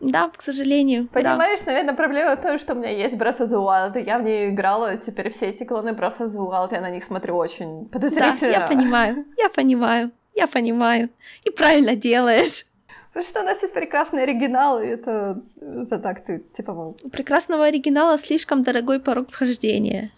Да, 0.00 0.30
к 0.36 0.42
сожалению. 0.42 1.06
Понимаешь, 1.08 1.60
да. 1.60 1.66
наверное, 1.66 1.94
проблема 1.94 2.36
в 2.36 2.42
том, 2.42 2.58
что 2.58 2.74
у 2.74 2.76
меня 2.76 2.90
есть 2.90 3.14
Breath 3.14 3.38
of 3.38 3.48
the 3.48 3.64
Wild, 3.64 4.04
я 4.04 4.18
в 4.18 4.24
нее 4.24 4.48
играла, 4.48 4.96
теперь 4.96 5.30
все 5.30 5.50
эти 5.50 5.62
клоны 5.62 5.90
Breath 5.90 6.18
of 6.18 6.32
the 6.32 6.50
Wild, 6.50 6.72
я 6.72 6.80
на 6.80 6.90
них 6.90 7.04
смотрю 7.04 7.36
очень 7.36 7.86
подозрительно. 7.86 8.36
Да, 8.40 8.46
я 8.48 8.66
понимаю, 8.66 9.24
я 9.38 9.48
понимаю, 9.48 10.10
я 10.34 10.48
понимаю. 10.48 11.08
И 11.44 11.50
правильно 11.50 11.94
делаешь. 11.94 12.66
Потому 13.12 13.26
что 13.26 13.40
у 13.42 13.44
нас 13.44 13.62
есть 13.62 13.74
прекрасный 13.74 14.24
оригинал, 14.24 14.80
и 14.80 14.86
это, 14.86 15.40
это 15.60 15.98
так 15.98 16.24
ты, 16.24 16.42
типа, 16.56 16.72
мол... 16.72 16.96
У 17.02 17.10
прекрасного 17.10 17.66
оригинала 17.66 18.18
слишком 18.18 18.64
дорогой 18.64 18.98
порог 18.98 19.30
вхождения. 19.30 20.10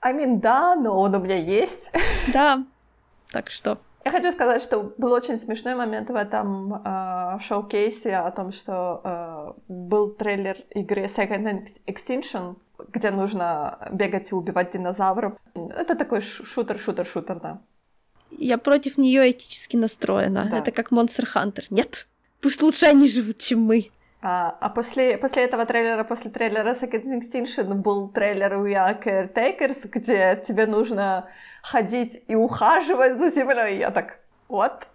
I 0.00 0.14
mean, 0.14 0.38
да, 0.38 0.74
но 0.74 0.98
он 0.98 1.14
у 1.14 1.18
меня 1.18 1.36
есть. 1.36 1.90
Да, 2.32 2.64
так 3.30 3.50
что... 3.50 3.78
Я 4.08 4.12
хочу 4.12 4.32
сказать, 4.32 4.62
что 4.62 4.94
был 4.96 5.12
очень 5.12 5.38
смешной 5.38 5.74
момент 5.74 6.08
в 6.08 6.14
этом 6.14 6.72
э, 6.82 7.38
шоу-кейсе 7.40 8.16
о 8.16 8.30
том, 8.30 8.52
что 8.52 9.02
э, 9.04 9.52
был 9.68 10.12
трейлер 10.12 10.56
игры 10.70 11.10
Second 11.14 11.68
Extinction, 11.86 12.56
где 12.90 13.10
нужно 13.10 13.78
бегать 13.92 14.30
и 14.30 14.34
убивать 14.34 14.72
динозавров. 14.72 15.36
Это 15.54 15.94
такой 15.94 16.20
шутер-шутер-шутер, 16.20 17.38
да. 17.38 17.60
Я 18.30 18.56
против 18.56 18.96
нее 18.96 19.30
этически 19.30 19.76
настроена. 19.76 20.48
Да. 20.50 20.56
Это 20.56 20.72
как 20.72 20.90
Monster 20.90 21.26
Hunter. 21.34 21.64
Нет, 21.68 22.08
пусть 22.40 22.62
лучше 22.62 22.86
они 22.86 23.08
живут, 23.08 23.36
чем 23.36 23.60
мы. 23.60 23.90
А, 24.22 24.56
а 24.58 24.70
после, 24.70 25.18
после 25.18 25.44
этого 25.44 25.66
трейлера, 25.66 26.02
после 26.02 26.30
трейлера 26.30 26.72
Second 26.72 27.20
Extinction 27.20 27.74
был 27.74 28.08
трейлер 28.08 28.54
We 28.54 28.72
Are 28.72 29.04
Caretakers, 29.04 29.86
где 29.86 30.42
тебе 30.48 30.64
нужно 30.64 31.28
ходить 31.62 32.22
и 32.28 32.34
ухаживать 32.34 33.18
за 33.18 33.30
землей. 33.30 33.78
Я 33.78 33.90
так, 33.90 34.18
вот. 34.48 34.88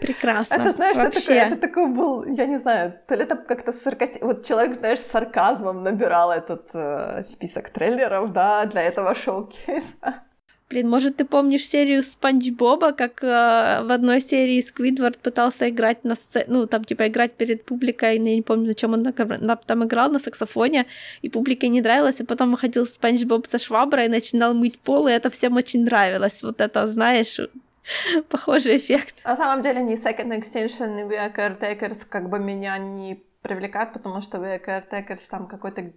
Прекрасно. 0.00 0.54
Это, 0.54 0.72
знаешь, 0.72 0.96
Вообще. 0.96 1.34
Это, 1.34 1.56
такой, 1.56 1.56
это 1.56 1.56
такой 1.56 1.86
был, 1.88 2.24
я 2.24 2.46
не 2.46 2.58
знаю, 2.58 2.98
то 3.06 3.14
ли 3.14 3.24
это 3.24 3.36
как-то 3.36 3.72
саркасти... 3.72 4.18
Вот 4.22 4.44
человек, 4.44 4.76
знаешь, 4.78 5.00
с 5.00 5.10
сарказмом 5.10 5.82
набирал 5.82 6.32
этот 6.32 6.68
э, 6.74 7.24
список 7.26 7.70
трейлеров, 7.70 8.32
да, 8.32 8.66
для 8.66 8.82
этого 8.82 9.14
шоу-кейса. 9.24 10.22
Блин, 10.70 10.88
может, 10.88 11.16
ты 11.16 11.26
помнишь 11.26 11.68
серию 11.68 12.02
Спанч 12.02 12.50
Боба, 12.50 12.92
как 12.92 13.22
э, 13.22 13.26
в 13.26 13.92
одной 13.92 14.20
серии 14.20 14.60
Сквидвард 14.62 15.18
пытался 15.18 15.68
играть 15.68 16.04
на 16.04 16.14
сцене, 16.14 16.46
ну, 16.48 16.66
там, 16.66 16.84
типа, 16.84 17.06
играть 17.06 17.34
перед 17.34 17.64
публикой, 17.66 18.14
я 18.14 18.18
не 18.18 18.42
помню, 18.42 18.68
на 18.68 18.74
чем 18.74 18.94
он 18.94 19.02
на, 19.02 19.56
там 19.56 19.84
играл, 19.84 20.10
на 20.10 20.18
саксофоне, 20.18 20.86
и 21.20 21.28
публике 21.28 21.68
не 21.68 21.82
нравилось, 21.82 22.20
и 22.20 22.24
потом 22.24 22.50
выходил 22.50 22.86
Спанч 22.86 23.24
Боб 23.24 23.46
со 23.46 23.58
шваброй 23.58 24.06
и 24.06 24.08
начинал 24.08 24.54
мыть 24.54 24.78
пол, 24.78 25.06
и 25.06 25.12
это 25.12 25.28
всем 25.28 25.56
очень 25.56 25.84
нравилось. 25.84 26.42
Вот 26.42 26.60
это, 26.62 26.86
знаешь, 26.86 27.38
похожий 28.30 28.76
эффект. 28.76 29.16
На 29.24 29.36
самом 29.36 29.62
деле, 29.62 29.82
ни 29.82 29.94
Second 29.94 30.30
Extension, 30.30 30.96
ни 30.96 31.02
We 31.02 31.18
Are 31.18 31.34
Caretakers 31.34 32.06
как 32.08 32.30
бы 32.30 32.38
меня 32.38 32.78
не 32.78 33.22
привлекают, 33.42 33.92
потому 33.92 34.22
что 34.22 34.38
We 34.38 34.58
Are 34.58 34.64
Caretakers 34.64 35.28
там 35.28 35.46
какой-то 35.46 35.92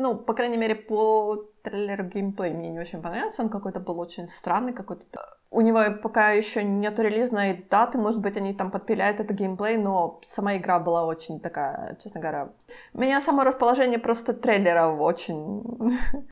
ну, 0.00 0.16
по 0.16 0.32
крайней 0.32 0.56
мере, 0.56 0.74
по 0.74 1.44
трейлеру 1.62 2.04
геймплей 2.04 2.54
мне 2.54 2.70
не 2.70 2.80
очень 2.80 3.02
понравился. 3.02 3.42
Он 3.42 3.50
какой-то 3.50 3.80
был 3.80 4.00
очень 4.00 4.28
странный, 4.28 4.72
какой-то... 4.72 5.04
У 5.50 5.60
него 5.60 5.80
пока 6.02 6.30
еще 6.30 6.64
нет 6.64 6.98
релизной 6.98 7.66
даты, 7.70 7.98
может 7.98 8.20
быть, 8.20 8.36
они 8.38 8.54
там 8.54 8.70
подпиляют 8.70 9.20
этот 9.20 9.36
геймплей, 9.36 9.76
но 9.76 10.20
сама 10.26 10.56
игра 10.56 10.78
была 10.78 11.04
очень 11.04 11.38
такая, 11.38 11.98
честно 12.02 12.20
говоря... 12.20 12.48
Меня 12.94 13.20
само 13.20 13.44
расположение 13.44 13.98
просто 13.98 14.32
трейлера 14.32 14.86
очень 14.86 15.62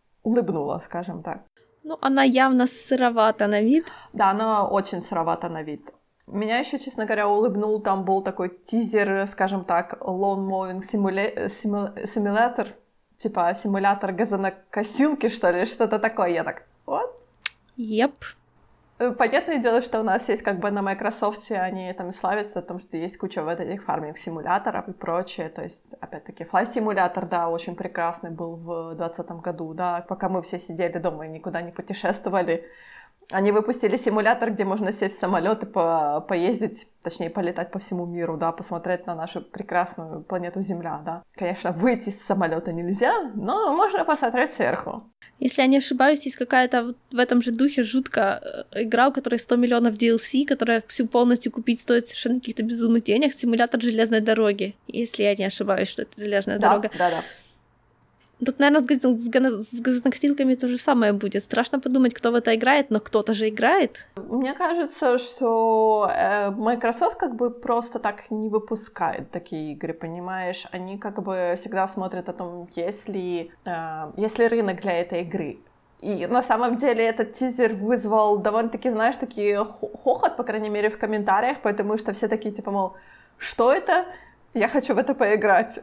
улыбнуло, 0.22 0.80
скажем 0.82 1.22
так. 1.22 1.42
Ну, 1.84 1.98
она 2.00 2.22
явно 2.22 2.66
сыровата 2.66 3.48
на 3.48 3.60
вид. 3.60 3.86
Да, 4.14 4.30
она 4.30 4.66
очень 4.66 5.02
сыровата 5.02 5.50
на 5.50 5.62
вид. 5.62 5.92
Меня 6.26 6.58
еще, 6.58 6.78
честно 6.78 7.04
говоря, 7.04 7.28
улыбнул, 7.28 7.82
там 7.82 8.04
был 8.04 8.22
такой 8.22 8.48
тизер, 8.48 9.26
скажем 9.26 9.64
так, 9.64 9.98
Lawn 10.00 10.48
Mowing 10.48 10.82
Simulator, 10.90 12.68
типа 13.18 13.54
симулятор 13.54 14.12
газонокосилки, 14.12 15.28
что 15.28 15.50
ли, 15.50 15.66
что-то 15.66 15.98
такое. 15.98 16.28
Я 16.28 16.44
так, 16.44 16.64
вот. 16.86 17.14
Yep. 17.76 18.12
Э, 19.00 19.12
понятное 19.12 19.58
дело, 19.58 19.80
что 19.82 20.00
у 20.00 20.02
нас 20.02 20.28
есть 20.28 20.42
как 20.42 20.58
бы 20.58 20.70
на 20.70 20.82
Microsoft, 20.82 21.50
они 21.50 21.92
там 21.92 22.12
славятся 22.12 22.58
о 22.58 22.62
том, 22.62 22.80
что 22.80 22.96
есть 22.96 23.16
куча 23.16 23.44
вот 23.44 23.60
этих 23.60 23.84
фарминг-симуляторов 23.84 24.88
и 24.88 24.92
прочее. 24.92 25.48
То 25.48 25.62
есть, 25.62 25.94
опять-таки, 26.00 26.44
флай-симулятор, 26.44 27.26
да, 27.26 27.48
очень 27.48 27.76
прекрасный 27.76 28.30
был 28.30 28.56
в 28.56 28.94
2020 28.96 29.30
году, 29.42 29.74
да, 29.74 30.04
пока 30.08 30.28
мы 30.28 30.42
все 30.42 30.58
сидели 30.58 30.98
дома 30.98 31.26
и 31.26 31.30
никуда 31.30 31.62
не 31.62 31.70
путешествовали. 31.70 32.68
Они 33.30 33.52
выпустили 33.52 33.96
симулятор, 33.98 34.52
где 34.52 34.64
можно 34.64 34.90
сесть 34.90 35.16
в 35.16 35.20
самолет 35.20 35.62
и 35.62 35.66
по 35.66 36.24
поездить, 36.26 36.86
точнее, 37.02 37.28
полетать 37.28 37.70
по 37.70 37.78
всему 37.78 38.06
миру, 38.06 38.38
да, 38.38 38.52
посмотреть 38.52 39.06
на 39.06 39.14
нашу 39.14 39.42
прекрасную 39.42 40.22
планету 40.22 40.62
Земля, 40.62 41.02
да. 41.04 41.22
Конечно, 41.34 41.72
выйти 41.72 42.08
из 42.08 42.24
самолета 42.24 42.72
нельзя, 42.72 43.30
но 43.34 43.76
можно 43.76 44.04
посмотреть 44.04 44.54
сверху. 44.54 45.02
Если 45.40 45.60
я 45.60 45.68
не 45.68 45.76
ошибаюсь, 45.76 46.24
есть 46.24 46.36
какая-то 46.36 46.84
вот 46.84 46.96
в 47.12 47.18
этом 47.18 47.42
же 47.42 47.52
духе 47.52 47.82
жуткая 47.82 48.40
э, 48.72 48.82
игра, 48.84 49.08
у 49.08 49.12
которой 49.12 49.38
100 49.38 49.56
миллионов 49.56 49.94
DLC, 49.94 50.46
которая 50.46 50.82
всю 50.88 51.06
полностью 51.06 51.52
купить 51.52 51.80
стоит 51.80 52.06
совершенно 52.06 52.36
каких-то 52.36 52.62
безумных 52.62 53.04
денег, 53.04 53.34
симулятор 53.34 53.80
железной 53.80 54.20
дороги, 54.20 54.74
если 54.86 55.22
я 55.22 55.34
не 55.36 55.44
ошибаюсь, 55.44 55.88
что 55.88 56.02
это 56.02 56.20
железная 56.20 56.58
да, 56.58 56.68
дорога. 56.68 56.90
Да, 56.96 57.10
да. 57.10 57.24
Тут, 58.44 58.58
наверное, 58.58 58.80
с, 58.80 59.80
газонокосилками 59.80 60.54
то 60.54 60.68
же 60.68 60.78
самое 60.78 61.12
будет. 61.12 61.42
Страшно 61.42 61.80
подумать, 61.80 62.14
кто 62.14 62.30
в 62.30 62.34
это 62.34 62.54
играет, 62.54 62.90
но 62.90 63.00
кто-то 63.00 63.34
же 63.34 63.48
играет. 63.48 64.06
Мне 64.16 64.54
кажется, 64.54 65.18
что 65.18 66.10
э, 66.14 66.50
Microsoft 66.50 67.16
как 67.18 67.34
бы 67.34 67.50
просто 67.50 67.98
так 67.98 68.30
не 68.30 68.48
выпускает 68.48 69.30
такие 69.30 69.72
игры, 69.72 69.92
понимаешь? 69.92 70.66
Они 70.70 70.98
как 70.98 71.22
бы 71.22 71.56
всегда 71.58 71.88
смотрят 71.88 72.28
о 72.28 72.32
том, 72.32 72.68
есть 72.76 73.08
ли, 73.08 73.50
э, 73.64 74.12
есть 74.16 74.38
ли 74.38 74.46
рынок 74.46 74.80
для 74.80 75.00
этой 75.00 75.22
игры. 75.22 75.58
И 76.00 76.26
на 76.26 76.42
самом 76.42 76.76
деле 76.76 77.04
этот 77.04 77.32
тизер 77.32 77.74
вызвал 77.74 78.38
довольно-таки, 78.38 78.90
знаешь, 78.90 79.16
такие 79.16 79.64
хохот, 79.64 80.36
по 80.36 80.44
крайней 80.44 80.70
мере, 80.70 80.90
в 80.90 80.98
комментариях, 80.98 81.60
потому 81.60 81.98
что 81.98 82.12
все 82.12 82.28
такие, 82.28 82.54
типа, 82.54 82.70
мол, 82.70 82.92
что 83.36 83.72
это? 83.72 84.04
Я 84.54 84.68
хочу 84.68 84.94
в 84.94 84.98
это 84.98 85.14
поиграть. 85.14 85.78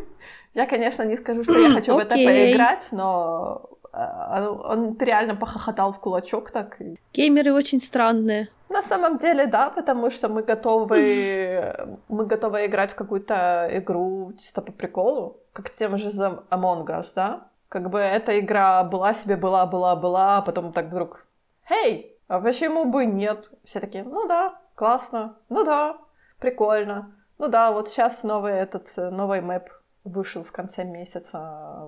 Я, 0.54 0.66
конечно, 0.66 1.04
не 1.04 1.16
скажу, 1.16 1.44
что 1.44 1.58
я 1.58 1.70
хочу 1.70 1.94
в 1.94 1.98
это 1.98 2.16
поиграть, 2.16 2.82
но 2.90 3.70
э, 3.92 4.48
он 4.48 4.96
реально 4.98 5.36
похохотал 5.36 5.92
в 5.92 6.00
кулачок 6.00 6.50
так. 6.50 6.76
Геймеры 7.12 7.52
очень 7.52 7.80
странные. 7.80 8.48
На 8.68 8.82
самом 8.82 9.18
деле, 9.18 9.46
да, 9.46 9.70
потому 9.70 10.10
что 10.10 10.28
мы 10.28 10.42
готовы, 10.42 11.74
мы 12.08 12.26
готовы 12.26 12.66
играть 12.66 12.92
в 12.92 12.94
какую-то 12.94 13.68
игру 13.72 14.32
чисто 14.38 14.60
по 14.60 14.72
приколу, 14.72 15.36
как 15.52 15.70
тем 15.70 15.96
же 15.96 16.10
за 16.10 16.42
Among 16.50 16.86
Us, 16.86 17.06
да? 17.14 17.48
Как 17.68 17.88
бы 17.90 17.98
эта 17.98 18.38
игра 18.38 18.82
была 18.84 19.14
себе, 19.14 19.36
была, 19.36 19.66
была, 19.66 19.94
была, 19.96 20.38
а 20.38 20.42
потом 20.42 20.72
так 20.72 20.86
вдруг, 20.86 21.26
«Эй, 21.68 22.16
а 22.28 22.40
почему 22.40 22.84
бы 22.84 23.06
нет?» 23.06 23.50
Все 23.64 23.80
такие, 23.80 24.02
ну 24.04 24.26
да, 24.26 24.60
классно, 24.74 25.36
ну 25.48 25.64
да, 25.64 25.96
прикольно. 26.38 27.12
Ну 27.40 27.48
да, 27.48 27.72
вот 27.72 27.88
сейчас 27.88 28.22
новый 28.22 28.52
этот, 28.52 28.94
новый 28.96 29.40
мэп 29.40 29.70
вышел 30.04 30.42
в 30.42 30.52
конце 30.52 30.84
месяца, 30.84 31.38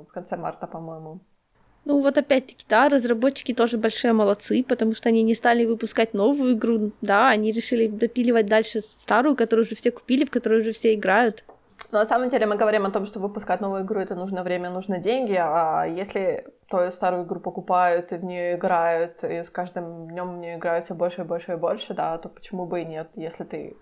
в 0.08 0.12
конце 0.14 0.38
марта, 0.38 0.66
по-моему. 0.66 1.20
Ну 1.84 2.00
вот 2.00 2.16
опять-таки, 2.16 2.64
да, 2.66 2.88
разработчики 2.88 3.52
тоже 3.52 3.76
большие 3.76 4.14
молодцы, 4.14 4.64
потому 4.66 4.94
что 4.94 5.10
они 5.10 5.22
не 5.22 5.34
стали 5.34 5.66
выпускать 5.66 6.14
новую 6.14 6.54
игру, 6.54 6.92
да, 7.02 7.28
они 7.28 7.52
решили 7.52 7.86
допиливать 7.86 8.46
дальше 8.46 8.80
старую, 8.80 9.36
которую 9.36 9.66
уже 9.66 9.74
все 9.74 9.90
купили, 9.90 10.24
в 10.24 10.30
которую 10.30 10.62
уже 10.62 10.72
все 10.72 10.94
играют. 10.94 11.44
Но 11.90 11.98
на 11.98 12.06
самом 12.06 12.30
деле 12.30 12.46
мы 12.46 12.56
говорим 12.56 12.86
о 12.86 12.90
том, 12.90 13.04
что 13.04 13.20
выпускать 13.20 13.60
новую 13.60 13.82
игру 13.82 14.00
это 14.00 14.14
нужно 14.14 14.42
время, 14.42 14.70
нужно 14.70 14.96
деньги, 14.96 15.36
а 15.38 15.84
если 15.84 16.46
то 16.68 16.90
старую 16.90 17.26
игру 17.26 17.40
покупают 17.40 18.12
и 18.12 18.16
в 18.16 18.24
нее 18.24 18.54
играют, 18.54 19.22
и 19.22 19.44
с 19.44 19.50
каждым 19.50 20.08
днем 20.08 20.36
в 20.36 20.38
нее 20.38 20.56
играют 20.56 20.86
все 20.86 20.94
больше 20.94 21.20
и 21.20 21.24
больше 21.24 21.52
и 21.52 21.56
больше, 21.56 21.92
да, 21.92 22.16
то 22.16 22.30
почему 22.30 22.64
бы 22.64 22.80
и 22.80 22.86
нет, 22.86 23.08
если 23.16 23.44
ты... 23.44 23.76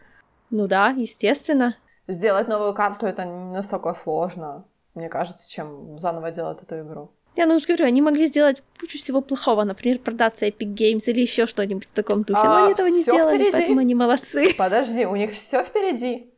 Ну 0.50 0.66
да, 0.66 0.88
естественно 0.96 1.76
сделать 2.12 2.48
новую 2.48 2.74
карту 2.74 3.06
это 3.06 3.24
не 3.24 3.54
настолько 3.54 3.94
сложно, 3.94 4.64
мне 4.94 5.08
кажется, 5.08 5.50
чем 5.50 5.98
заново 5.98 6.30
делать 6.30 6.62
эту 6.62 6.80
игру. 6.80 7.10
Я 7.36 7.46
ну 7.46 7.56
уж 7.56 7.66
говорю, 7.66 7.86
они 7.86 8.02
могли 8.02 8.26
сделать 8.26 8.62
кучу 8.80 8.98
всего 8.98 9.20
плохого, 9.20 9.62
например, 9.62 10.00
продаться 10.00 10.46
Epic 10.46 10.74
Games 10.74 11.04
или 11.06 11.20
еще 11.20 11.46
что-нибудь 11.46 11.86
в 11.86 11.92
таком 11.92 12.22
духе. 12.22 12.40
А, 12.40 12.44
Но 12.44 12.64
они 12.64 12.72
этого 12.72 12.88
не 12.88 13.02
сделали, 13.02 13.36
впереди. 13.36 13.52
поэтому 13.52 13.80
они 13.80 13.94
молодцы. 13.94 14.54
Подожди, 14.58 15.06
у 15.06 15.14
них 15.14 15.32
все 15.32 15.62
впереди. 15.62 16.34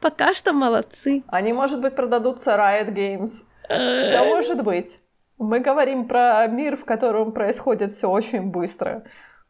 Пока 0.00 0.34
что 0.34 0.52
молодцы. 0.52 1.22
Они, 1.28 1.54
может 1.54 1.80
быть, 1.80 1.96
продадутся 1.96 2.50
Riot 2.50 2.92
Games. 2.92 3.30
Все 3.66 4.24
может 4.24 4.62
быть. 4.62 5.00
Мы 5.38 5.60
говорим 5.60 6.06
про 6.06 6.46
мир, 6.46 6.76
в 6.76 6.84
котором 6.84 7.32
происходит 7.32 7.90
все 7.90 8.08
очень 8.08 8.42
быстро. 8.42 9.04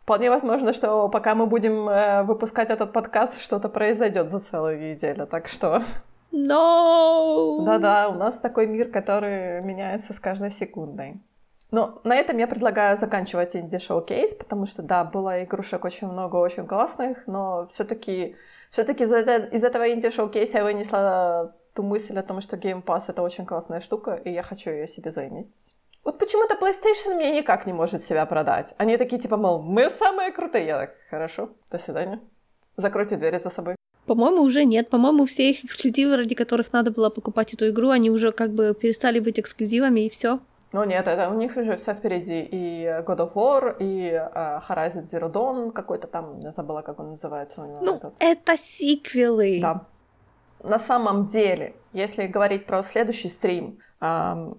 Вполне 0.05 0.29
возможно, 0.29 0.75
что 0.75 1.09
пока 1.09 1.35
мы 1.35 1.47
будем 1.47 1.89
э, 1.89 2.25
выпускать 2.25 2.69
этот 2.69 2.93
подкаст, 2.93 3.41
что-то 3.41 3.71
произойдет 3.71 4.31
за 4.31 4.41
целую 4.41 4.79
неделю. 4.79 5.27
Так 5.27 5.49
что, 5.49 5.83
Но... 6.31 7.63
да-да, 7.65 8.11
у 8.11 8.15
нас 8.15 8.37
такой 8.37 8.67
мир, 8.67 8.91
который 8.91 9.63
меняется 9.63 10.13
с 10.13 10.21
каждой 10.21 10.51
секундой. 10.51 11.23
Ну, 11.71 12.01
на 12.05 12.17
этом 12.17 12.37
я 12.37 12.47
предлагаю 12.47 12.99
заканчивать 12.99 13.57
инди-шоу-кейс, 13.57 14.35
потому 14.35 14.67
что, 14.67 14.83
да, 14.83 15.05
было 15.05 15.43
игрушек 15.43 15.87
очень 15.87 16.07
много, 16.09 16.37
очень 16.37 16.67
классных, 16.67 17.27
но 17.27 17.67
все-таки 17.71 18.37
из, 18.77 19.11
это- 19.11 19.57
из 19.57 19.65
этого 19.65 19.91
инди-шоу-кейса 19.91 20.59
я 20.59 20.65
вынесла 20.65 21.55
ту 21.73 21.83
мысль 21.83 22.19
о 22.19 22.23
том, 22.23 22.43
что 22.43 22.59
Game 22.59 22.85
Pass— 22.85 23.05
это 23.09 23.23
очень 23.23 23.47
классная 23.47 23.81
штука, 23.81 24.21
и 24.23 24.31
я 24.31 24.43
хочу 24.43 24.69
ее 24.69 24.87
себе 24.87 25.11
заиметь. 25.11 25.73
Вот 26.05 26.19
почему-то 26.19 26.55
PlayStation 26.55 27.15
мне 27.15 27.31
никак 27.31 27.67
не 27.67 27.73
может 27.73 28.03
себя 28.03 28.27
продать. 28.27 28.75
Они 28.77 28.97
такие, 28.99 29.21
типа, 29.21 29.37
мол, 29.37 29.63
мы 29.63 29.89
самые 29.89 30.33
крутые. 30.33 30.67
Я 30.67 30.79
так, 30.79 30.95
хорошо, 31.11 31.49
до 31.71 31.79
свидания. 31.79 32.21
Закройте 32.77 33.17
двери 33.17 33.39
за 33.39 33.51
собой. 33.51 33.77
По-моему, 34.07 34.43
уже 34.43 34.65
нет. 34.65 34.91
По-моему, 34.91 35.25
все 35.25 35.51
их 35.51 35.65
эксклюзивы, 35.65 36.17
ради 36.17 36.35
которых 36.35 36.73
надо 36.73 36.91
было 36.91 37.09
покупать 37.09 37.55
эту 37.55 37.71
игру, 37.71 37.89
они 37.89 38.11
уже 38.11 38.33
как 38.33 38.51
бы 38.51 38.75
перестали 38.75 39.19
быть 39.19 39.41
эксклюзивами, 39.41 40.01
и 40.01 40.11
все. 40.11 40.41
Ну 40.73 40.85
нет, 40.85 41.07
это 41.07 41.31
у 41.31 41.35
них 41.35 41.57
уже 41.57 41.77
все 41.77 41.95
впереди. 41.95 42.41
И 42.43 42.85
God 43.07 43.19
of 43.19 43.33
War, 43.35 43.77
и 43.79 44.11
э, 44.11 44.61
Horizon 44.69 45.09
Zero 45.09 45.33
Dawn 45.33 45.73
какой-то 45.73 46.07
там, 46.07 46.41
я 46.41 46.53
забыла, 46.53 46.83
как 46.83 46.99
он 47.01 47.13
называется 47.13 47.63
у 47.63 47.67
него. 47.67 47.81
Ну, 47.81 47.95
этот. 47.95 48.15
это 48.19 48.57
сиквелы. 48.59 49.61
Да. 49.63 49.87
На 50.63 50.79
самом 50.79 51.27
деле, 51.27 51.75
если 51.93 52.27
говорить 52.27 52.67
про 52.67 52.83
следующий 52.83 53.29
стрим, 53.29 53.79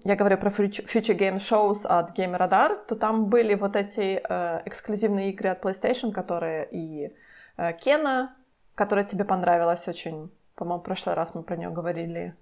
я 0.04 0.16
говорю 0.16 0.38
про 0.38 0.50
Future 0.50 1.16
Game 1.16 1.36
Shows 1.36 1.86
от 1.86 2.18
Game 2.18 2.36
Radar, 2.36 2.84
то 2.88 2.96
там 2.96 3.26
были 3.26 3.54
вот 3.54 3.76
эти 3.76 4.20
э, 4.28 4.62
эксклюзивные 4.64 5.30
игры 5.30 5.50
от 5.50 5.64
PlayStation, 5.64 6.10
которые 6.10 6.68
и 6.72 7.12
э, 7.56 7.72
Кена, 7.74 8.34
которая 8.74 9.04
тебе 9.04 9.24
понравилась 9.24 9.86
очень. 9.88 10.30
По-моему, 10.56 10.80
в 10.80 10.84
прошлый 10.84 11.14
раз 11.14 11.34
мы 11.34 11.42
про 11.42 11.56
нее 11.56 11.70
говорили. 11.70 12.34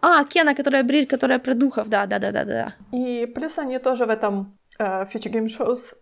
А, 0.00 0.24
Кена, 0.24 0.54
которая 0.54 0.82
бриль, 0.82 1.06
которая 1.06 1.38
про 1.40 1.54
духов, 1.54 1.88
да, 1.88 2.06
да, 2.06 2.18
да, 2.18 2.32
да, 2.32 2.44
да. 2.44 2.74
И 2.92 3.26
плюс 3.26 3.58
они 3.58 3.78
тоже 3.78 4.06
в 4.06 4.10
этом 4.10 4.56
Future 4.78 5.32
Game 5.32 5.48
Shows 5.48 5.94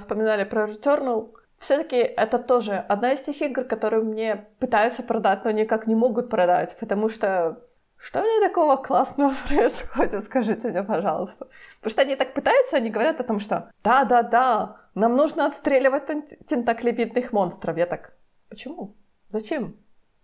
вспоминали 0.00 0.44
про 0.44 0.66
Returnal. 0.66 1.30
Все-таки 1.58 1.96
это 1.96 2.38
тоже 2.38 2.84
одна 2.88 3.12
из 3.12 3.20
тех 3.20 3.40
игр, 3.42 3.64
которые 3.64 4.02
мне 4.02 4.46
пытаются 4.58 5.02
продать, 5.02 5.44
но 5.44 5.50
никак 5.50 5.86
не 5.86 5.94
могут 5.94 6.30
продать, 6.30 6.76
потому 6.80 7.08
что 7.08 7.60
что 8.04 8.20
в 8.20 8.24
ней 8.24 8.40
такого 8.40 8.76
классного 8.76 9.34
происходит, 9.48 10.24
скажите 10.24 10.68
мне, 10.68 10.82
пожалуйста. 10.82 11.48
Потому 11.80 11.90
что 11.90 12.02
они 12.02 12.16
так 12.16 12.34
пытаются, 12.34 12.76
они 12.76 12.90
говорят 12.90 13.20
о 13.20 13.24
том, 13.24 13.40
что 13.40 13.70
да-да-да, 13.82 14.76
нам 14.94 15.16
нужно 15.16 15.46
отстреливать 15.46 16.06
тен- 16.06 16.44
тентаклевидных 16.46 17.32
монстров. 17.32 17.78
Я 17.78 17.86
так, 17.86 18.12
почему? 18.50 18.94
Зачем? 19.30 19.76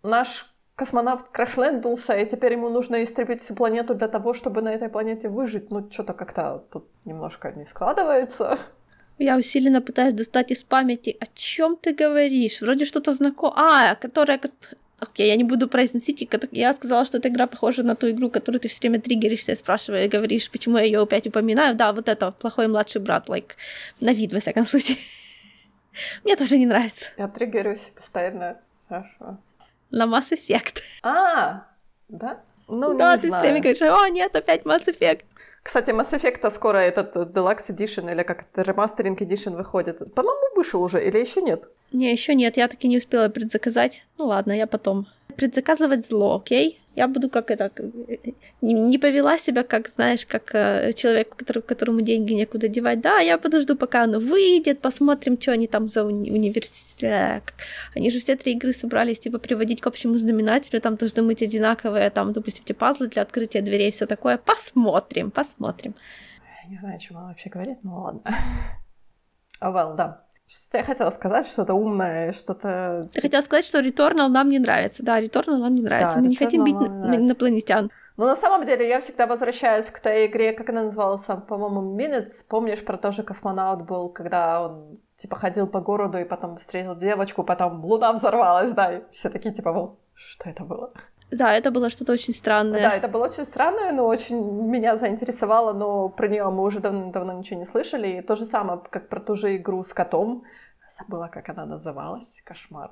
Наш 0.03 0.55
космонавт 0.77 1.29
крашлендулся, 1.29 2.17
и 2.17 2.29
теперь 2.29 2.53
ему 2.53 2.69
нужно 2.69 3.03
истребить 3.03 3.43
всю 3.43 3.55
планету 3.55 3.95
для 3.95 4.09
того, 4.09 4.35
чтобы 4.35 4.63
на 4.63 4.73
этой 4.73 4.89
планете 4.89 5.29
выжить. 5.29 5.71
Ну, 5.71 5.91
что-то 5.91 6.13
как-то 6.13 6.65
тут 6.71 6.89
немножко 7.07 7.53
не 7.53 7.65
складывается. 7.65 8.59
Я 9.19 9.37
усиленно 9.37 9.83
пытаюсь 9.83 10.15
достать 10.15 10.51
из 10.51 10.65
памяти, 10.65 11.17
о 11.21 11.27
чем 11.35 11.77
ты 11.77 11.95
говоришь? 11.95 12.61
Вроде 12.61 12.85
что-то 12.85 13.13
знакомое. 13.13 13.55
А, 13.57 13.95
которая... 13.95 14.41
Окей, 15.01 15.29
я 15.29 15.37
не 15.37 15.45
буду 15.45 15.67
произносить. 15.67 16.29
Я 16.53 16.75
сказала, 16.75 17.07
что 17.07 17.19
эта 17.19 17.29
игра 17.29 17.47
похожа 17.47 17.83
на 17.83 17.97
ту 17.97 18.11
игру, 18.11 18.31
которую 18.31 18.61
ты 18.61 18.69
все 18.69 18.81
время 18.81 19.01
триггеришься, 19.01 19.57
спрашиваешь, 19.57 20.11
говоришь, 20.11 20.51
почему 20.51 20.77
я 20.77 20.85
ее 20.85 21.01
опять 21.01 21.27
упоминаю. 21.27 21.75
Да, 21.75 21.95
вот 21.95 22.09
это 22.09 22.31
плохой 22.33 22.69
младший 22.69 23.01
брат, 23.01 23.29
like, 23.29 23.53
на 24.01 24.13
вид, 24.13 24.33
во 24.33 24.41
всяком 24.41 24.67
случае. 24.67 24.99
Мне 26.25 26.37
тоже 26.37 26.59
не 26.59 26.67
нравится. 26.67 27.07
Я 27.17 27.29
триггерюсь 27.29 27.93
постоянно. 27.97 28.59
Хорошо. 28.89 29.39
На 29.91 30.05
Mass 30.05 30.33
Effect. 30.33 30.81
А, 31.03 31.67
да? 32.09 32.41
Ну, 32.69 32.97
да, 32.97 33.17
не 33.17 33.17
ты 33.17 33.21
все 33.21 33.29
знаю. 33.29 33.43
время 33.43 33.61
говоришь, 33.61 33.83
о, 33.83 34.09
нет, 34.09 34.37
опять 34.37 34.63
Mass 34.63 34.87
Effect. 34.87 35.23
Кстати, 35.63 35.91
Mass 35.91 36.13
Effect 36.13 36.51
скоро 36.51 36.79
этот 36.79 37.17
э, 37.17 37.21
Deluxe 37.21 37.69
Edition 37.69 38.11
или 38.11 38.23
как 38.23 38.47
это, 38.53 38.71
Remastering 38.71 39.17
Edition 39.19 39.57
выходит. 39.57 40.15
По-моему, 40.15 40.57
вышел 40.57 40.83
уже 40.83 41.05
или 41.05 41.19
еще 41.19 41.43
нет? 41.43 41.69
Не, 41.93 42.11
еще 42.11 42.35
нет, 42.35 42.57
я 42.57 42.69
таки 42.69 42.89
не 42.89 42.97
успела 42.97 43.29
предзаказать. 43.29 44.07
Ну 44.19 44.27
ладно, 44.27 44.53
я 44.53 44.67
потом. 44.67 45.07
Предзаказывать 45.37 46.07
зло, 46.07 46.37
окей? 46.37 46.81
Я 47.01 47.09
буду 47.09 47.31
как 47.31 47.51
это... 47.51 47.71
Не, 48.61 48.99
повела 48.99 49.39
себя, 49.39 49.63
как, 49.63 49.89
знаешь, 49.89 50.27
как 50.27 50.55
э, 50.55 50.93
человек, 50.93 51.35
который, 51.35 51.63
которому 51.63 52.03
деньги 52.03 52.35
некуда 52.35 52.69
девать. 52.69 53.01
Да, 53.01 53.21
я 53.21 53.39
подожду, 53.39 53.75
пока 53.75 54.03
оно 54.03 54.21
выйдет, 54.21 54.81
посмотрим, 54.81 55.41
что 55.41 55.53
они 55.53 55.67
там 55.67 55.87
за 55.87 56.01
уни- 56.01 56.31
университет. 56.31 57.55
Они 57.97 58.11
же 58.11 58.19
все 58.19 58.37
три 58.37 58.53
игры 58.53 58.75
собрались, 58.75 59.19
типа, 59.19 59.39
приводить 59.39 59.81
к 59.81 59.87
общему 59.87 60.19
знаменателю, 60.19 60.83
там 60.83 60.97
должны 60.97 61.23
быть 61.23 61.43
одинаковые, 61.43 62.11
там, 62.11 62.35
допустим, 62.35 62.65
эти 62.67 62.75
пазлы 62.75 63.09
для 63.09 63.23
открытия 63.23 63.63
дверей, 63.63 63.91
все 63.93 64.05
такое. 64.05 64.37
Посмотрим, 64.37 65.31
посмотрим. 65.31 65.95
Не 66.69 66.77
знаю, 66.77 66.97
о 66.97 66.99
чем 66.99 67.17
вообще 67.17 67.49
говорит, 67.49 67.79
но 67.83 68.03
ладно. 68.03 68.23
А, 69.59 69.71
well, 69.73 69.97
да. 69.97 70.27
Что-то 70.51 70.79
я 70.79 70.85
хотела 70.85 71.11
сказать, 71.13 71.47
что-то 71.47 71.75
умное, 71.75 72.33
что-то... 72.33 73.07
Ты 73.15 73.21
хотела 73.21 73.41
сказать, 73.41 73.65
что 73.65 73.79
Returnal 73.79 74.27
нам 74.27 74.49
не 74.49 74.59
нравится. 74.59 75.05
Да, 75.05 75.21
Returnal 75.21 75.59
нам 75.59 75.77
не 75.77 75.83
нравится. 75.83 76.17
Да, 76.17 76.21
Мы 76.23 76.27
не 76.27 76.35
хотим 76.35 76.65
бить 76.65 76.75
на- 76.75 77.15
инопланетян. 77.15 77.89
Но 78.17 78.27
на 78.27 78.35
самом 78.35 78.67
деле 78.67 78.89
я 78.89 78.99
всегда 78.99 79.29
возвращаюсь 79.29 79.87
к 79.87 80.01
той 80.01 80.27
игре, 80.27 80.53
как 80.53 80.71
она 80.71 80.83
называлась, 80.83 81.25
по-моему, 81.25 81.97
Minutes. 81.97 82.45
Помнишь, 82.49 82.85
про 82.85 82.97
то 82.97 83.13
же 83.13 83.23
космонавт 83.23 83.83
был, 83.87 84.09
когда 84.09 84.63
он 84.67 84.99
типа 85.19 85.37
ходил 85.37 85.69
по 85.69 85.81
городу 85.81 86.19
и 86.19 86.25
потом 86.25 86.57
встретил 86.57 86.97
девочку, 86.97 87.45
потом 87.45 87.85
луна 87.85 88.13
взорвалась, 88.13 88.73
да, 88.73 88.97
и 88.97 89.03
все 89.13 89.31
такие 89.31 89.55
типа, 89.55 89.73
«Мол, 89.73 90.01
что 90.15 90.51
это 90.51 90.65
было? 90.65 90.93
Да, 91.31 91.55
это 91.55 91.71
было 91.71 91.91
что-то 91.91 92.13
очень 92.13 92.35
странное. 92.35 92.81
Да, 92.81 92.97
это 92.97 93.09
было 93.09 93.25
очень 93.27 93.45
странное, 93.45 93.93
но 93.93 94.07
очень 94.07 94.41
меня 94.69 94.97
заинтересовало, 94.97 95.73
но 95.73 96.09
про 96.09 96.29
нее 96.29 96.51
мы 96.51 96.63
уже 96.65 96.81
давно, 96.81 97.33
ничего 97.33 97.59
не 97.61 97.67
слышали. 97.67 98.09
И 98.19 98.23
то 98.23 98.37
же 98.37 98.45
самое, 98.45 98.81
как 98.91 99.09
про 99.09 99.21
ту 99.21 99.37
же 99.37 99.57
игру 99.57 99.83
с 99.83 99.93
котом. 99.93 100.43
Забыла, 100.99 101.29
как 101.29 101.49
она 101.49 101.67
называлась. 101.67 102.27
Кошмар. 102.45 102.91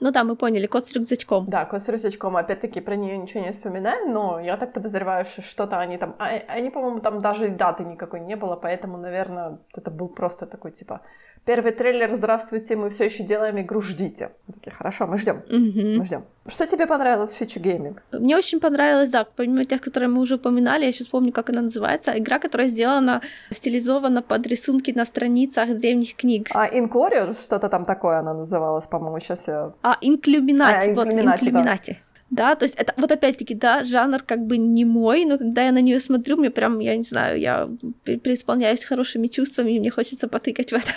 Ну 0.00 0.10
да, 0.10 0.24
мы 0.24 0.34
поняли, 0.36 0.66
кот 0.66 0.86
с 0.86 0.92
рюкзачком. 0.92 1.46
Да, 1.48 1.64
кот 1.64 1.80
с 1.80 1.88
рюкзачком. 1.88 2.36
Опять-таки 2.36 2.80
про 2.80 2.96
нее 2.96 3.16
ничего 3.16 3.44
не 3.44 3.52
вспоминаю, 3.52 4.10
но 4.10 4.40
я 4.40 4.56
так 4.56 4.72
подозреваю, 4.72 5.24
что 5.24 5.42
что-то 5.42 5.78
они 5.78 5.96
там... 5.96 6.16
а- 6.18 6.42
Они, 6.48 6.70
по-моему, 6.70 6.98
там 6.98 7.20
даже 7.22 7.46
и 7.46 7.50
даты 7.50 7.84
никакой 7.84 8.20
не 8.20 8.34
было, 8.36 8.56
поэтому, 8.56 8.98
наверное, 8.98 9.58
это 9.76 9.90
был 9.90 10.08
просто 10.08 10.46
такой, 10.46 10.72
типа, 10.72 11.00
первый 11.44 11.72
трейлер, 11.72 12.14
здравствуйте, 12.14 12.76
мы 12.76 12.90
все 12.90 13.04
еще 13.04 13.22
делаем 13.24 13.60
игру, 13.60 13.80
ждите. 13.80 14.30
Мы 14.46 14.54
такие, 14.54 14.70
хорошо, 14.72 15.06
мы 15.06 15.18
ждем. 15.18 15.42
Мгм. 15.50 15.98
Мы 15.98 16.04
ждем. 16.04 16.24
Что 16.46 16.66
тебе 16.66 16.86
понравилось 16.86 17.30
в 17.30 17.36
Фичи 17.36 17.58
Гейминг? 17.58 18.02
Мне 18.12 18.36
очень 18.36 18.60
понравилось, 18.60 19.10
да, 19.10 19.24
помимо 19.24 19.64
тех, 19.64 19.80
которые 19.80 20.08
мы 20.08 20.20
уже 20.20 20.34
упоминали, 20.36 20.84
я 20.84 20.92
сейчас 20.92 21.08
помню, 21.08 21.32
как 21.32 21.50
она 21.50 21.62
называется, 21.62 22.12
игра, 22.16 22.38
которая 22.38 22.68
сделана, 22.68 23.20
стилизована 23.50 24.22
под 24.22 24.46
рисунки 24.46 24.92
на 24.92 25.04
страницах 25.04 25.76
древних 25.76 26.14
книг. 26.16 26.48
А 26.50 26.68
Inquarior, 26.68 27.34
что-то 27.34 27.68
там 27.68 27.84
такое 27.84 28.18
она 28.18 28.34
называлась, 28.34 28.86
по-моему, 28.86 29.20
сейчас 29.20 29.48
я... 29.48 29.72
А, 29.82 29.96
инклюминати, 30.00 30.90
А, 30.90 30.94
вот, 30.94 31.08
Inklumинati, 31.08 31.24
да. 31.24 31.34
инклюминати. 31.34 31.98
Да, 32.30 32.54
то 32.54 32.64
есть 32.64 32.76
это 32.76 32.94
вот 32.96 33.12
опять-таки, 33.12 33.54
да, 33.54 33.84
жанр 33.84 34.22
как 34.22 34.46
бы 34.46 34.56
не 34.56 34.86
мой, 34.86 35.26
но 35.26 35.36
когда 35.36 35.64
я 35.64 35.72
на 35.72 35.82
нее 35.82 36.00
смотрю, 36.00 36.38
мне 36.38 36.50
прям, 36.50 36.78
я 36.78 36.96
не 36.96 37.02
знаю, 37.04 37.38
я 37.38 37.68
пре- 38.06 38.18
преисполняюсь 38.18 38.84
хорошими 38.84 39.26
чувствами, 39.26 39.72
и 39.72 39.80
мне 39.80 39.90
хочется 39.90 40.28
потыкать 40.28 40.70
в 40.70 40.74
это. 40.74 40.92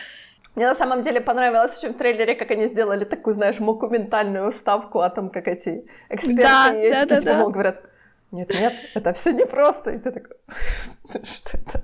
Мне 0.56 0.68
на 0.68 0.76
самом 0.76 1.02
деле 1.02 1.20
понравилось 1.20 1.78
очень 1.78 1.94
в 1.94 1.98
трейлере, 1.98 2.36
как 2.36 2.52
они 2.52 2.68
сделали 2.68 3.04
такую, 3.04 3.34
знаешь, 3.34 3.60
мокументальную 3.60 4.52
вставку 4.52 5.00
о 5.02 5.10
том, 5.10 5.30
как 5.30 5.48
эти 5.48 5.86
эксперты 6.10 6.44
Да, 6.44 6.74
и 6.74 6.80
эти 6.80 6.92
да, 6.92 7.06
да, 7.06 7.22
типа, 7.22 7.34
да. 7.34 7.40
мол, 7.40 7.52
говорят, 7.52 7.82
нет-нет, 8.32 8.74
это 8.94 9.14
все 9.14 9.32
непросто. 9.32 9.92
И 9.92 9.98
ты 9.98 10.12
такой, 10.12 10.38
что 11.24 11.58
это? 11.58 11.82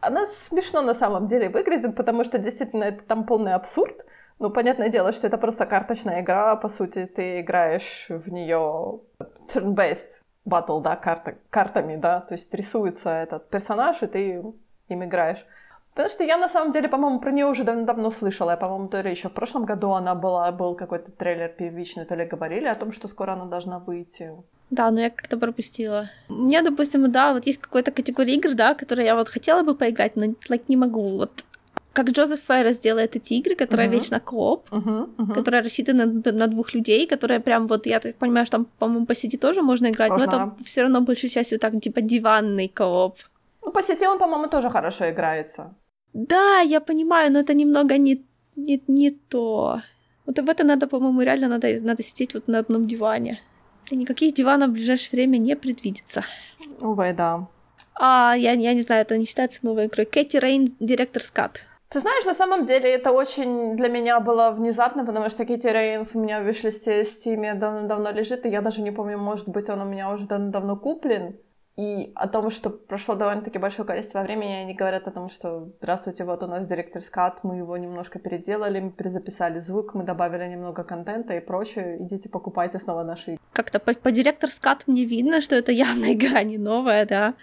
Она 0.00 0.26
смешно 0.26 0.82
на 0.82 0.94
самом 0.94 1.26
деле 1.26 1.48
выглядит, 1.48 1.96
потому 1.96 2.24
что 2.24 2.38
действительно 2.38 2.84
это 2.84 3.02
там 3.04 3.24
полный 3.24 3.54
абсурд. 3.54 4.04
Ну, 4.38 4.50
понятное 4.50 4.88
дело, 4.88 5.12
что 5.12 5.26
это 5.26 5.36
просто 5.36 5.66
карточная 5.66 6.22
игра, 6.22 6.56
по 6.56 6.68
сути, 6.68 7.04
ты 7.04 7.40
играешь 7.40 8.06
в 8.08 8.30
нее 8.30 9.00
turn-based 9.48 10.22
battle, 10.46 10.80
да, 10.80 10.96
карта, 10.96 11.36
картами, 11.50 11.96
да, 11.96 12.20
то 12.20 12.32
есть 12.32 12.52
рисуется 12.54 13.10
этот 13.10 13.50
персонаж, 13.50 14.02
и 14.02 14.06
ты 14.06 14.42
им 14.88 15.04
играешь. 15.04 15.44
Потому 16.00 16.14
что 16.14 16.24
я 16.24 16.38
на 16.38 16.48
самом 16.48 16.72
деле, 16.72 16.88
по-моему, 16.88 17.20
про 17.20 17.30
нее 17.30 17.46
уже 17.46 17.62
дав- 17.62 17.84
давно 17.84 18.10
слышала. 18.10 18.52
Я, 18.52 18.56
по-моему, 18.56 18.88
то 18.88 19.02
ли 19.02 19.10
еще 19.10 19.28
в 19.28 19.32
прошлом 19.32 19.66
году 19.66 19.90
она 19.90 20.14
была, 20.14 20.50
был 20.50 20.74
какой-то 20.74 21.12
трейлер 21.12 21.48
первичный, 21.48 22.06
то 22.06 22.14
ли 22.14 22.24
говорили 22.24 22.68
о 22.68 22.74
том, 22.74 22.92
что 22.92 23.08
скоро 23.08 23.32
она 23.32 23.44
должна 23.44 23.78
выйти. 23.78 24.32
Да, 24.70 24.90
но 24.90 25.00
я 25.00 25.10
как-то 25.10 25.36
пропустила. 25.36 26.08
мне, 26.28 26.62
допустим, 26.62 27.12
да, 27.12 27.34
вот 27.34 27.46
есть 27.46 27.60
какая-то 27.60 27.90
категория 27.90 28.34
игр, 28.34 28.54
да, 28.54 28.74
которые 28.74 29.06
я 29.06 29.14
вот 29.14 29.28
хотела 29.28 29.62
бы 29.62 29.74
поиграть, 29.74 30.16
но 30.16 30.24
like, 30.24 30.64
не 30.68 30.76
могу. 30.76 31.18
Вот 31.18 31.44
как 31.92 32.08
Джозеф 32.10 32.40
Феррес 32.48 32.78
делает 32.78 33.16
эти 33.16 33.34
игры, 33.34 33.54
которые 33.54 33.88
uh-huh. 33.88 33.92
вечно 33.92 34.20
кооп, 34.20 34.70
uh-huh, 34.70 35.14
uh-huh. 35.16 35.34
которые 35.34 35.62
рассчитаны 35.62 36.06
на, 36.06 36.32
на 36.32 36.46
двух 36.46 36.74
людей, 36.74 37.06
которые 37.06 37.40
прям 37.40 37.66
вот, 37.66 37.86
я 37.86 38.00
так 38.00 38.14
понимаю, 38.14 38.46
что 38.46 38.56
там, 38.56 38.66
по-моему, 38.78 39.06
по 39.06 39.14
сети 39.14 39.36
тоже 39.36 39.60
можно 39.60 39.88
играть, 39.88 40.10
можно. 40.10 40.26
но 40.26 40.32
это 40.32 40.64
все 40.64 40.82
равно 40.82 41.02
большей 41.02 41.28
частью 41.28 41.58
так, 41.58 41.78
типа, 41.78 42.00
диванный 42.00 42.68
кооп. 42.68 43.16
Ну, 43.62 43.72
по 43.72 43.82
сети 43.82 44.06
он, 44.06 44.18
по-моему, 44.18 44.48
тоже 44.48 44.70
хорошо 44.70 45.10
играется. 45.10 45.74
Да, 46.12 46.60
я 46.60 46.80
понимаю, 46.80 47.32
но 47.32 47.40
это 47.40 47.54
немного 47.54 47.98
не, 47.98 48.24
не, 48.56 48.82
не 48.88 49.10
то. 49.10 49.80
Вот 50.26 50.38
в 50.38 50.48
это 50.48 50.64
надо, 50.64 50.86
по-моему, 50.86 51.22
реально 51.22 51.48
надо, 51.48 51.80
надо 51.80 52.02
сидеть 52.02 52.34
вот 52.34 52.48
на 52.48 52.58
одном 52.58 52.86
диване. 52.86 53.40
И 53.90 53.96
никаких 53.96 54.34
диванов 54.34 54.70
в 54.70 54.72
ближайшее 54.72 55.10
время 55.12 55.38
не 55.38 55.56
предвидится. 55.56 56.24
Увы, 56.80 57.12
да. 57.12 57.48
А, 57.94 58.34
я, 58.36 58.52
я 58.52 58.74
не 58.74 58.82
знаю, 58.82 59.02
это 59.02 59.18
не 59.18 59.26
считается 59.26 59.60
новой 59.62 59.86
игрой. 59.86 60.06
Кэти 60.06 60.36
Рейн, 60.36 60.74
директор 60.80 61.22
Скат. 61.22 61.64
Ты 61.90 61.98
знаешь, 61.98 62.24
на 62.24 62.34
самом 62.34 62.66
деле 62.66 62.88
это 62.88 63.10
очень 63.10 63.76
для 63.76 63.88
меня 63.88 64.20
было 64.20 64.52
внезапно, 64.52 65.04
потому 65.04 65.28
что 65.28 65.44
Кити 65.44 65.66
Рейнс 65.66 66.14
у 66.14 66.20
меня 66.20 66.40
в 66.40 66.46
вишлисте 66.46 67.02
Steam 67.02 67.58
давно-давно 67.58 68.12
лежит, 68.12 68.46
и 68.46 68.48
я 68.48 68.60
даже 68.60 68.80
не 68.80 68.92
помню, 68.92 69.18
может 69.18 69.48
быть, 69.48 69.68
он 69.68 69.80
у 69.80 69.84
меня 69.84 70.08
уже 70.12 70.26
давно 70.26 70.76
куплен. 70.76 71.36
И 71.80 72.12
о 72.14 72.28
том, 72.28 72.50
что 72.50 72.68
прошло 72.68 73.14
довольно-таки 73.14 73.58
большое 73.58 73.86
количество 73.86 74.20
времени, 74.20 74.52
они 74.52 74.74
говорят 74.74 75.08
о 75.08 75.10
том, 75.10 75.30
что 75.30 75.70
здравствуйте, 75.80 76.24
вот 76.24 76.42
у 76.42 76.46
нас 76.46 76.66
директор 76.66 77.00
скат, 77.00 77.42
мы 77.42 77.56
его 77.56 77.74
немножко 77.78 78.18
переделали, 78.18 78.80
мы 78.80 78.90
перезаписали 78.90 79.60
звук, 79.60 79.94
мы 79.94 80.04
добавили 80.04 80.46
немного 80.46 80.84
контента 80.84 81.32
и 81.34 81.40
прочее, 81.40 81.96
идите 82.02 82.28
покупайте 82.28 82.78
снова 82.78 83.02
наши 83.02 83.38
Как-то 83.54 83.78
по, 83.78 83.94
по 83.94 84.10
директор 84.10 84.50
скат 84.50 84.86
мне 84.88 85.06
видно, 85.06 85.40
что 85.40 85.54
это 85.56 85.72
явно 85.72 86.12
игра 86.12 86.42
не 86.42 86.58
новая, 86.58 87.06
да 87.06 87.34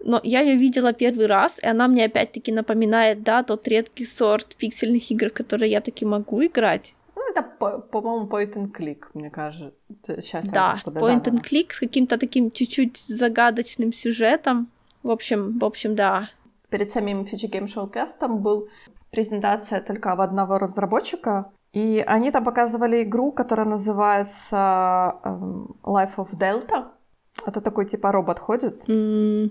но 0.00 0.20
я 0.22 0.40
ее 0.40 0.56
видела 0.56 0.92
первый 0.92 1.26
раз, 1.26 1.58
и 1.62 1.66
она 1.66 1.88
мне 1.88 2.04
опять-таки 2.04 2.52
напоминает, 2.52 3.22
да, 3.22 3.42
тот 3.42 3.66
редкий 3.68 4.04
сорт 4.04 4.54
пиксельных 4.56 5.10
игр, 5.10 5.30
которые 5.30 5.70
я 5.70 5.80
таки 5.80 6.04
могу 6.04 6.44
играть. 6.44 6.94
Это, 7.34 7.42
по-моему, 7.42 8.26
point 8.26 8.54
and 8.54 8.72
click, 8.72 9.06
мне 9.14 9.30
кажется. 9.30 9.74
Сейчас 10.06 10.46
да, 10.46 10.80
point 10.84 11.24
and 11.24 11.42
click 11.42 11.72
с 11.72 11.80
каким-то 11.80 12.16
таким 12.16 12.50
чуть-чуть 12.50 12.96
загадочным 12.96 13.92
сюжетом. 13.92 14.68
В 15.02 15.10
общем, 15.10 15.58
в 15.58 15.64
общем, 15.64 15.94
да. 15.94 16.28
Перед 16.68 16.90
самим 16.90 17.22
Fiji 17.22 17.50
Game 17.50 17.66
Showcast 17.66 18.28
был 18.28 18.68
презентация 19.10 19.80
только 19.80 20.12
об 20.12 20.20
одного 20.20 20.58
разработчика, 20.58 21.50
и 21.72 22.04
они 22.06 22.30
там 22.30 22.44
показывали 22.44 23.02
игру, 23.02 23.32
которая 23.32 23.66
называется 23.66 25.16
um, 25.24 25.76
Life 25.82 26.16
of 26.16 26.30
Delta. 26.38 26.92
Это 27.44 27.60
такой 27.60 27.86
типа 27.86 28.12
робот 28.12 28.38
ходит. 28.38 28.88
Mm, 28.88 29.50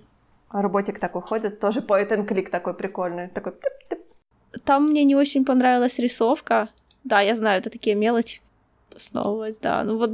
Роботик 0.53 0.99
такой 0.99 1.21
ходит, 1.21 1.59
тоже 1.59 1.79
point 1.79 2.09
and 2.09 2.27
click 2.27 2.49
такой 2.49 2.75
прикольный. 2.75 3.27
Такой 3.27 3.53
Там 4.63 4.89
мне 4.89 5.03
не 5.03 5.15
очень 5.15 5.45
понравилась 5.45 5.99
рисовка. 5.99 6.69
Да, 7.03 7.21
я 7.21 7.35
знаю, 7.35 7.59
это 7.59 7.69
такие 7.69 7.95
мелочи. 7.95 8.41
Основываясь, 8.95 9.59
да. 9.59 9.83
Ну 9.83 9.97
вот 9.97 10.11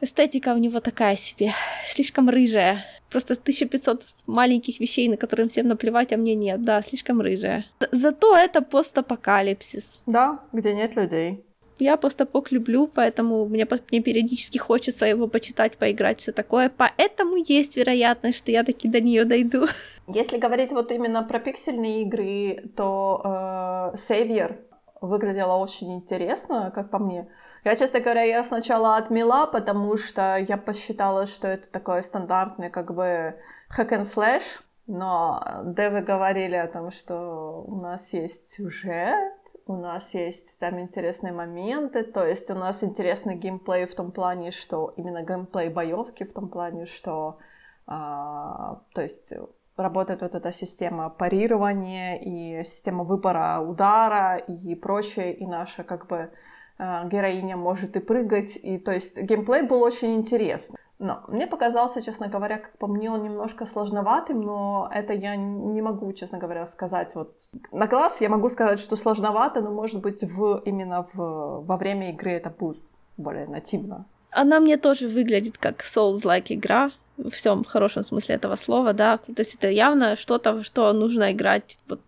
эстетика 0.00 0.54
у 0.54 0.58
него 0.58 0.80
такая 0.80 1.16
себе. 1.16 1.52
Слишком 1.88 2.28
рыжая. 2.28 2.84
Просто 3.10 3.34
1500 3.34 4.06
маленьких 4.26 4.80
вещей, 4.80 5.08
на 5.08 5.16
которые 5.16 5.48
всем 5.48 5.68
наплевать, 5.68 6.12
а 6.12 6.16
мне 6.16 6.34
нет. 6.34 6.62
Да, 6.62 6.80
слишком 6.82 7.20
рыжая. 7.20 7.66
Зато 7.90 8.36
это 8.36 8.62
постапокалипсис. 8.62 10.02
Да, 10.06 10.40
где 10.52 10.74
нет 10.74 10.96
людей. 10.96 11.44
Я 11.78 11.96
постапок 11.96 12.52
люблю, 12.52 12.86
поэтому 12.86 13.44
мне, 13.44 13.66
мне 13.90 14.00
периодически 14.00 14.58
хочется 14.58 15.04
его 15.04 15.26
почитать, 15.26 15.76
поиграть, 15.76 16.20
все 16.20 16.30
такое. 16.30 16.70
Поэтому 16.74 17.36
есть 17.36 17.76
вероятность, 17.76 18.38
что 18.38 18.52
я 18.52 18.62
таки 18.62 18.88
до 18.88 19.00
нее 19.00 19.24
дойду. 19.24 19.66
Если 20.06 20.38
говорить 20.38 20.70
вот 20.70 20.92
именно 20.92 21.22
про 21.22 21.40
пиксельные 21.40 22.02
игры, 22.02 22.62
то 22.76 23.20
э, 23.24 23.96
Savior 24.08 24.56
выглядела 25.02 25.56
очень 25.56 25.94
интересно, 25.94 26.70
как 26.74 26.90
по 26.90 26.98
мне. 26.98 27.28
Я, 27.64 27.76
честно 27.76 28.00
говоря, 28.00 28.22
я 28.22 28.42
сначала 28.44 28.96
отмела, 28.96 29.46
потому 29.46 29.96
что 29.96 30.36
я 30.36 30.56
посчитала, 30.56 31.26
что 31.26 31.48
это 31.48 31.70
такое 31.70 32.02
стандартное 32.02 32.70
как 32.70 32.94
бы 32.94 33.36
hack 33.76 33.90
and 33.90 34.06
slash, 34.06 34.62
но 34.86 35.42
девы 35.64 36.00
говорили 36.00 36.56
о 36.56 36.66
том, 36.66 36.90
что 36.90 37.64
у 37.66 37.76
нас 37.76 38.12
есть 38.12 38.52
сюжет, 38.52 39.34
у 39.66 39.76
нас 39.76 40.12
есть 40.14 40.58
там 40.58 40.80
интересные 40.80 41.32
моменты, 41.32 42.02
то 42.02 42.26
есть 42.26 42.50
у 42.50 42.54
нас 42.54 42.82
интересный 42.82 43.36
геймплей 43.36 43.86
в 43.86 43.94
том 43.94 44.10
плане, 44.10 44.50
что 44.50 44.92
именно 44.96 45.22
геймплей 45.22 45.68
боевки 45.68 46.24
в 46.24 46.32
том 46.32 46.48
плане, 46.48 46.86
что 46.86 47.38
а, 47.86 48.80
то 48.94 49.02
есть 49.02 49.32
работает 49.76 50.22
вот 50.22 50.34
эта 50.34 50.52
система 50.52 51.08
парирования 51.10 52.16
и 52.16 52.64
система 52.64 53.04
выбора 53.04 53.60
удара 53.60 54.36
и 54.36 54.74
прочее, 54.74 55.34
и 55.34 55.46
наша 55.46 55.82
как 55.82 56.06
бы 56.06 56.30
а, 56.78 57.04
героиня 57.06 57.56
может 57.56 57.96
и 57.96 58.00
прыгать, 58.00 58.56
и 58.56 58.78
то 58.78 58.92
есть 58.92 59.16
геймплей 59.20 59.62
был 59.62 59.82
очень 59.82 60.14
интересный. 60.14 60.78
Но 60.98 61.24
мне 61.26 61.48
показался, 61.48 62.00
честно 62.00 62.28
говоря, 62.28 62.58
как 62.58 62.78
по 62.78 62.86
мне, 62.86 63.10
он 63.10 63.24
немножко 63.24 63.66
сложноватым, 63.66 64.40
но 64.40 64.88
это 64.94 65.12
я 65.12 65.34
не 65.34 65.82
могу, 65.82 66.12
честно 66.12 66.38
говоря, 66.38 66.66
сказать. 66.66 67.14
Вот 67.14 67.34
на 67.72 67.88
глаз 67.88 68.20
я 68.20 68.28
могу 68.28 68.48
сказать, 68.48 68.78
что 68.78 68.94
сложновато, 68.94 69.60
но 69.60 69.72
может 69.72 70.00
быть 70.00 70.22
в, 70.22 70.62
именно 70.64 71.06
в, 71.12 71.64
во 71.66 71.76
время 71.76 72.10
игры 72.10 72.30
это 72.30 72.50
будет 72.50 72.82
более 73.16 73.48
нативно. 73.48 74.04
Она 74.30 74.60
мне 74.60 74.76
тоже 74.76 75.08
выглядит 75.08 75.58
как 75.58 75.80
Souls-like 75.80 76.52
игра, 76.54 76.92
в 77.16 77.30
всем 77.30 77.64
хорошем 77.64 78.02
смысле 78.04 78.34
этого 78.36 78.56
слова, 78.56 78.92
да. 78.92 79.18
То 79.18 79.34
есть 79.38 79.54
это 79.54 79.68
явно 79.68 80.16
что-то, 80.16 80.62
что 80.62 80.92
нужно 80.92 81.32
играть. 81.32 81.78
Вот, 81.88 82.00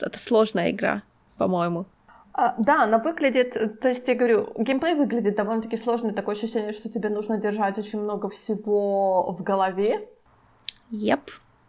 это 0.00 0.18
сложная 0.18 0.70
игра, 0.70 1.02
по-моему. 1.36 1.86
А, 2.32 2.54
да, 2.58 2.84
она 2.84 2.98
выглядит, 2.98 3.80
то 3.80 3.88
есть 3.88 4.06
я 4.06 4.14
говорю, 4.14 4.52
геймплей 4.56 4.94
выглядит 4.94 5.34
довольно-таки 5.34 5.76
сложный, 5.76 6.12
такое 6.12 6.36
ощущение, 6.36 6.72
что 6.72 6.88
тебе 6.88 7.08
нужно 7.08 7.36
держать 7.36 7.78
очень 7.78 8.00
много 8.00 8.28
всего 8.28 9.32
в 9.32 9.42
голове. 9.42 10.08
Yep. 10.92 11.20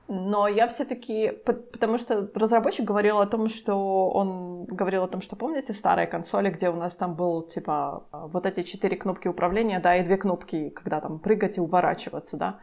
Но 0.08 0.48
я 0.48 0.68
все-таки, 0.68 1.32
потому 1.46 2.00
что 2.00 2.30
разработчик 2.34 2.84
говорил 2.84 3.20
о 3.20 3.28
том, 3.28 3.48
что 3.48 4.10
он 4.10 4.66
говорил 4.66 5.04
о 5.04 5.08
том, 5.08 5.22
что 5.22 5.36
помните 5.36 5.74
старые 5.74 6.08
консоли, 6.08 6.50
где 6.50 6.70
у 6.70 6.76
нас 6.76 6.96
там 6.96 7.14
был 7.14 7.44
типа 7.44 8.04
вот 8.12 8.46
эти 8.48 8.64
четыре 8.64 8.98
кнопки 8.98 9.28
управления, 9.28 9.80
да, 9.80 9.96
и 9.96 10.04
две 10.04 10.18
кнопки, 10.18 10.70
когда 10.70 11.00
там 11.00 11.20
прыгать 11.20 11.58
и 11.58 11.62
уворачиваться, 11.62 12.38
да. 12.38 12.60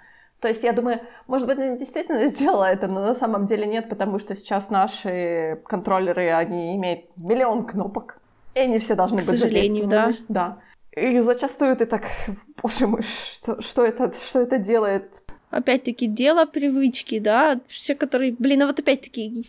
То 0.46 0.50
есть 0.50 0.62
я 0.62 0.72
думаю, 0.72 1.00
может 1.26 1.48
быть, 1.48 1.58
она 1.58 1.76
действительно 1.76 2.24
сделала 2.28 2.66
это, 2.66 2.86
но 2.86 3.00
на 3.00 3.16
самом 3.16 3.46
деле 3.46 3.66
нет, 3.66 3.88
потому 3.88 4.20
что 4.20 4.36
сейчас 4.36 4.70
наши 4.70 5.60
контроллеры, 5.64 6.30
они 6.30 6.76
имеют 6.76 7.06
миллион 7.16 7.66
кнопок, 7.66 8.20
и 8.54 8.60
они 8.60 8.78
все 8.78 8.94
должны 8.94 9.22
К 9.22 9.26
быть 9.26 9.40
сожалению, 9.40 9.88
да. 9.88 10.12
Да. 10.28 10.58
И 10.92 11.18
зачастую 11.18 11.74
ты 11.76 11.86
так, 11.86 12.04
боже 12.62 12.86
мой, 12.86 13.02
что, 13.02 13.60
что, 13.60 13.84
это, 13.84 14.12
что 14.12 14.38
это 14.38 14.58
делает? 14.58 15.20
Опять-таки, 15.56 16.06
дело 16.06 16.46
привычки, 16.46 17.18
да, 17.18 17.60
все, 17.68 17.94
которые, 17.94 18.34
блин, 18.38 18.62
а 18.62 18.66
вот 18.66 18.78
опять-таки, 18.78 19.44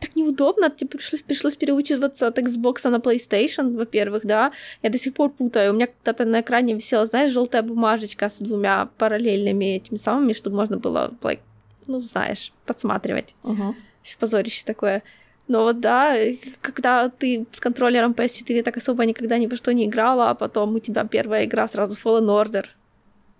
так 0.00 0.16
неудобно, 0.16 0.70
тебе 0.70 0.88
пришлось, 0.88 1.22
пришлось 1.22 1.56
переучиваться 1.56 2.26
от 2.26 2.38
Xbox 2.38 2.88
на 2.88 2.96
PlayStation, 2.96 3.76
во-первых, 3.76 4.26
да, 4.26 4.52
я 4.82 4.90
до 4.90 4.98
сих 4.98 5.14
пор 5.14 5.30
путаю, 5.30 5.72
у 5.72 5.74
меня 5.74 5.86
когда-то 5.86 6.24
на 6.24 6.40
экране 6.40 6.74
висела, 6.74 7.06
знаешь, 7.06 7.32
желтая 7.32 7.62
бумажечка 7.62 8.28
с 8.28 8.38
двумя 8.38 8.88
параллельными 8.98 9.76
этими 9.76 9.96
самыми, 9.96 10.32
чтобы 10.32 10.56
можно 10.56 10.78
было, 10.78 11.12
like, 11.22 11.40
ну, 11.86 12.00
знаешь, 12.02 12.52
подсматривать. 12.66 13.34
Uh-huh. 13.42 13.74
Позорище 14.18 14.64
такое. 14.64 15.02
Но 15.48 15.64
вот 15.64 15.80
да, 15.80 16.16
когда 16.60 17.08
ты 17.08 17.46
с 17.52 17.60
контроллером 17.60 18.12
PS4 18.12 18.62
так 18.62 18.76
особо 18.76 19.04
никогда 19.04 19.36
ни 19.38 19.46
во 19.46 19.56
что 19.56 19.72
не 19.72 19.86
играла, 19.86 20.30
а 20.30 20.34
потом 20.34 20.76
у 20.76 20.78
тебя 20.78 21.04
первая 21.04 21.44
игра 21.44 21.66
сразу 21.66 21.96
Fallen 21.96 22.26
Order, 22.26 22.66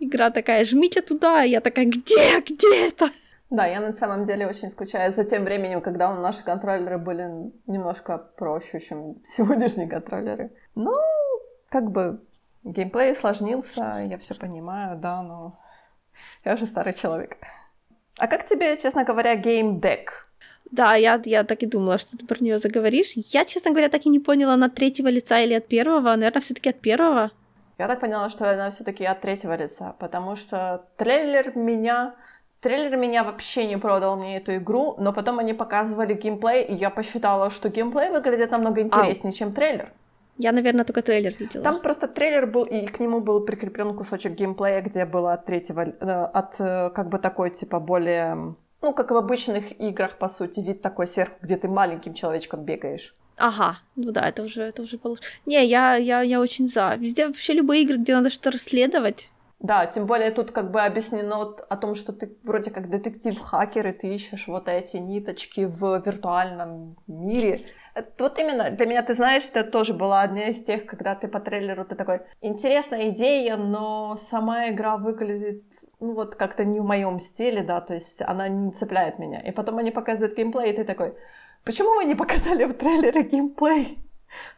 Игра 0.00 0.30
такая, 0.30 0.64
жмите 0.64 1.02
туда, 1.02 1.42
я 1.42 1.60
такая, 1.60 1.84
где, 1.84 2.40
где 2.40 2.88
это? 2.88 3.10
Да, 3.50 3.66
я 3.66 3.80
на 3.80 3.92
самом 3.92 4.24
деле 4.24 4.46
очень 4.46 4.70
скучаю 4.70 5.12
за 5.12 5.24
тем 5.24 5.44
временем, 5.44 5.82
когда 5.82 6.14
наши 6.14 6.42
контроллеры 6.42 6.96
были 6.96 7.52
немножко 7.66 8.16
проще, 8.16 8.80
чем 8.80 9.16
сегодняшние 9.26 9.88
контроллеры. 9.88 10.52
Ну, 10.74 10.92
как 11.68 11.90
бы 11.90 12.24
геймплей 12.64 13.14
сложнился, 13.14 14.06
я 14.08 14.16
все 14.16 14.34
понимаю, 14.34 14.98
да, 14.98 15.22
но 15.22 15.58
я 16.44 16.54
уже 16.54 16.66
старый 16.66 16.94
человек. 16.94 17.36
А 18.18 18.26
как 18.26 18.48
тебе, 18.48 18.78
честно 18.78 19.04
говоря, 19.04 19.36
геймдек? 19.36 20.28
Да, 20.70 20.94
я, 20.94 21.20
я 21.24 21.44
так 21.44 21.62
и 21.62 21.66
думала, 21.66 21.98
что 21.98 22.16
ты 22.16 22.24
про 22.24 22.42
нее 22.42 22.58
заговоришь. 22.58 23.12
Я, 23.16 23.44
честно 23.44 23.70
говоря, 23.72 23.88
так 23.90 24.06
и 24.06 24.08
не 24.08 24.20
поняла, 24.20 24.56
на 24.56 24.70
третьего 24.70 25.08
лица 25.08 25.40
или 25.40 25.54
от 25.54 25.68
первого. 25.68 26.16
Наверное, 26.16 26.40
все-таки 26.40 26.70
от 26.70 26.80
первого. 26.80 27.32
Я 27.80 27.88
так 27.88 28.00
поняла, 28.00 28.28
что 28.28 28.50
она 28.50 28.70
все-таки 28.70 29.06
от 29.06 29.22
третьего 29.22 29.56
лица, 29.56 29.94
потому 29.98 30.36
что 30.36 30.84
трейлер 30.96 31.56
меня 31.56 32.14
Трейлер 32.60 32.98
меня 32.98 33.24
вообще 33.24 33.66
не 33.66 33.78
продал 33.78 34.16
мне 34.16 34.36
эту 34.36 34.56
игру, 34.56 34.94
но 34.98 35.14
потом 35.14 35.38
они 35.38 35.54
показывали 35.54 36.12
геймплей, 36.12 36.62
и 36.62 36.74
я 36.74 36.90
посчитала, 36.90 37.50
что 37.50 37.70
геймплей 37.70 38.10
выглядит 38.10 38.50
намного 38.50 38.82
интереснее, 38.82 39.30
а, 39.30 39.32
чем 39.32 39.52
трейлер. 39.54 39.90
Я, 40.36 40.52
наверное, 40.52 40.84
только 40.84 41.00
трейлер 41.00 41.34
видела. 41.38 41.64
Там 41.64 41.80
просто 41.80 42.06
трейлер 42.06 42.46
был, 42.46 42.64
и 42.64 42.86
к 42.86 43.00
нему 43.00 43.22
был 43.22 43.40
прикреплен 43.46 43.96
кусочек 43.96 44.32
геймплея, 44.32 44.82
где 44.82 45.06
было 45.06 45.32
от 45.32 45.46
третьего, 45.46 45.86
э, 45.86 46.24
от 46.34 46.60
э, 46.60 46.90
как 46.90 47.08
бы 47.08 47.18
такой, 47.18 47.48
типа, 47.48 47.80
более, 47.80 48.54
ну, 48.82 48.92
как 48.92 49.10
в 49.10 49.16
обычных 49.16 49.80
играх, 49.80 50.18
по 50.18 50.28
сути, 50.28 50.60
вид 50.60 50.82
такой 50.82 51.06
сверху, 51.06 51.36
где 51.40 51.56
ты 51.56 51.66
маленьким 51.66 52.12
человечком 52.12 52.62
бегаешь. 52.62 53.14
Ага, 53.40 53.78
ну 53.96 54.12
да, 54.12 54.28
это 54.28 54.42
уже, 54.42 54.62
это 54.62 54.82
уже 54.82 54.98
получше. 54.98 55.22
Не, 55.46 55.64
я, 55.66 55.96
я, 55.96 56.20
я 56.20 56.40
очень 56.40 56.68
за. 56.68 56.94
Везде 56.96 57.26
вообще 57.26 57.54
любые 57.54 57.82
игры, 57.82 57.96
где 57.96 58.14
надо 58.14 58.28
что-то 58.28 58.50
расследовать. 58.50 59.30
Да, 59.60 59.86
тем 59.86 60.06
более 60.06 60.30
тут 60.30 60.52
как 60.52 60.70
бы 60.70 60.80
объяснено 60.80 61.40
о 61.40 61.76
том, 61.76 61.94
что 61.94 62.12
ты 62.12 62.34
вроде 62.42 62.70
как 62.70 62.90
детектив-хакер, 62.90 63.88
и 63.88 63.92
ты 63.92 64.14
ищешь 64.14 64.46
вот 64.46 64.68
эти 64.68 64.98
ниточки 64.98 65.62
в 65.62 66.02
виртуальном 66.04 66.96
мире. 67.06 67.66
Вот 68.18 68.38
именно 68.38 68.70
для 68.70 68.86
меня, 68.86 69.02
ты 69.02 69.14
знаешь, 69.14 69.48
это 69.52 69.64
тоже 69.64 69.94
была 69.94 70.22
одна 70.22 70.44
из 70.44 70.62
тех, 70.62 70.86
когда 70.86 71.14
ты 71.14 71.26
по 71.28 71.40
трейлеру, 71.40 71.84
ты 71.84 71.94
такой, 71.94 72.20
интересная 72.42 73.10
идея, 73.10 73.56
но 73.56 74.18
сама 74.30 74.68
игра 74.68 74.96
выглядит, 74.96 75.64
ну 75.98 76.12
вот 76.12 76.36
как-то 76.36 76.64
не 76.64 76.80
в 76.80 76.84
моем 76.84 77.20
стиле, 77.20 77.62
да, 77.62 77.80
то 77.80 77.94
есть 77.94 78.22
она 78.22 78.48
не 78.48 78.72
цепляет 78.72 79.18
меня. 79.18 79.40
И 79.40 79.50
потом 79.50 79.78
они 79.78 79.90
показывают 79.90 80.36
геймплей, 80.36 80.70
и 80.70 80.76
ты 80.76 80.84
такой, 80.84 81.14
почему 81.64 81.94
вы 81.94 82.04
не 82.04 82.14
показали 82.14 82.64
в 82.64 82.74
трейлере 82.74 83.22
геймплей? 83.22 83.98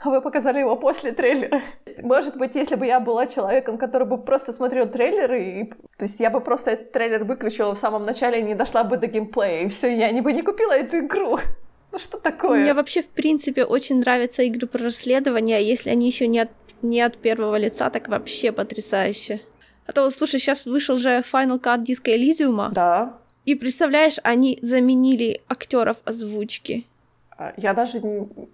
А 0.01 0.11
вы 0.11 0.21
показали 0.21 0.59
его 0.59 0.77
после 0.77 1.13
трейлера. 1.13 1.63
Может 2.03 2.37
быть, 2.37 2.55
если 2.55 2.75
бы 2.75 2.87
я 2.87 3.01
была 3.01 3.27
человеком, 3.27 3.79
который 3.79 4.07
бы 4.07 4.19
просто 4.19 4.53
смотрел 4.53 4.89
трейлеры, 4.89 5.45
и, 5.45 5.65
то 5.97 6.05
есть 6.05 6.21
я 6.21 6.31
бы 6.31 6.41
просто 6.41 6.73
этот 6.73 6.93
трейлер 6.93 7.25
выключила 7.25 7.75
в 7.75 7.79
самом 7.79 8.05
начале 8.05 8.41
и 8.41 8.43
не 8.43 8.55
дошла 8.55 8.85
бы 8.85 8.97
до 8.97 9.07
геймплея, 9.07 9.65
и 9.65 9.69
все, 9.69 9.97
я 9.97 10.11
не 10.11 10.21
бы 10.21 10.33
не 10.33 10.43
купила 10.43 10.73
эту 10.73 10.99
игру. 10.99 11.39
Ну 11.93 11.99
что 11.99 12.17
такое? 12.17 12.59
Мне 12.59 12.73
вообще, 12.73 13.03
в 13.03 13.09
принципе, 13.09 13.65
очень 13.67 13.99
нравятся 13.99 14.43
игры 14.43 14.67
про 14.67 14.85
расследование, 14.85 15.59
а 15.59 15.61
если 15.61 15.91
они 15.91 16.07
еще 16.07 16.27
не 16.27 16.39
от, 16.39 16.49
не 16.81 17.03
от 17.03 17.19
первого 17.19 17.57
лица, 17.57 17.91
так 17.91 18.09
вообще 18.09 18.51
потрясающе. 18.51 19.43
А 19.87 19.93
то, 19.93 20.09
слушай, 20.11 20.41
сейчас 20.41 20.65
вышел 20.65 20.97
же 20.97 21.23
Final 21.31 21.61
Cut 21.61 21.85
Disco 21.85 22.07
Elysium. 22.07 22.71
Да. 22.73 23.19
И 23.45 23.55
представляешь, 23.55 24.17
они 24.23 24.59
заменили 24.63 25.43
актеров 25.49 25.99
озвучки. 26.07 26.87
А, 27.43 27.53
я 27.57 27.75
даже, 27.75 28.01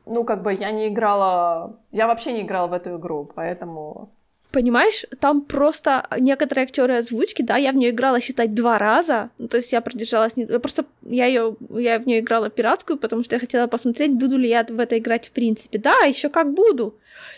ну, 0.06 0.24
как 0.24 0.42
бы 0.42 0.54
я 0.54 0.70
не 0.70 0.88
играла, 0.88 1.78
я 1.92 2.06
вообще 2.06 2.32
не 2.32 2.42
играла 2.42 2.68
в 2.68 2.72
эту 2.72 2.96
игру, 2.96 3.30
поэтому 3.34 4.10
Понимаешь, 4.50 5.04
там 5.20 5.42
просто 5.42 6.06
некоторые 6.18 6.64
актеры 6.64 6.94
озвучки, 6.96 7.42
да, 7.42 7.58
я 7.58 7.70
в 7.70 7.76
нее 7.76 7.90
играла, 7.90 8.18
считать, 8.18 8.54
два 8.54 8.78
раза. 8.78 9.28
Ну, 9.38 9.46
то 9.46 9.58
есть 9.58 9.72
я 9.72 9.82
продержалась 9.82 10.36
не... 10.36 10.46
Просто 10.46 10.86
я 11.02 11.26
ее 11.26 11.54
я 11.68 11.98
в 11.98 12.06
нее 12.06 12.20
играла 12.20 12.48
пиратскую, 12.48 12.98
потому 12.98 13.24
что 13.24 13.36
я 13.36 13.40
хотела 13.40 13.66
посмотреть, 13.66 14.12
буду 14.12 14.38
ли 14.38 14.48
я 14.48 14.64
в 14.64 14.80
это 14.80 14.96
играть 14.96 15.28
в 15.28 15.32
принципе. 15.32 15.78
Да, 15.78 16.06
еще 16.06 16.30
как 16.30 16.54
буду. 16.54 16.94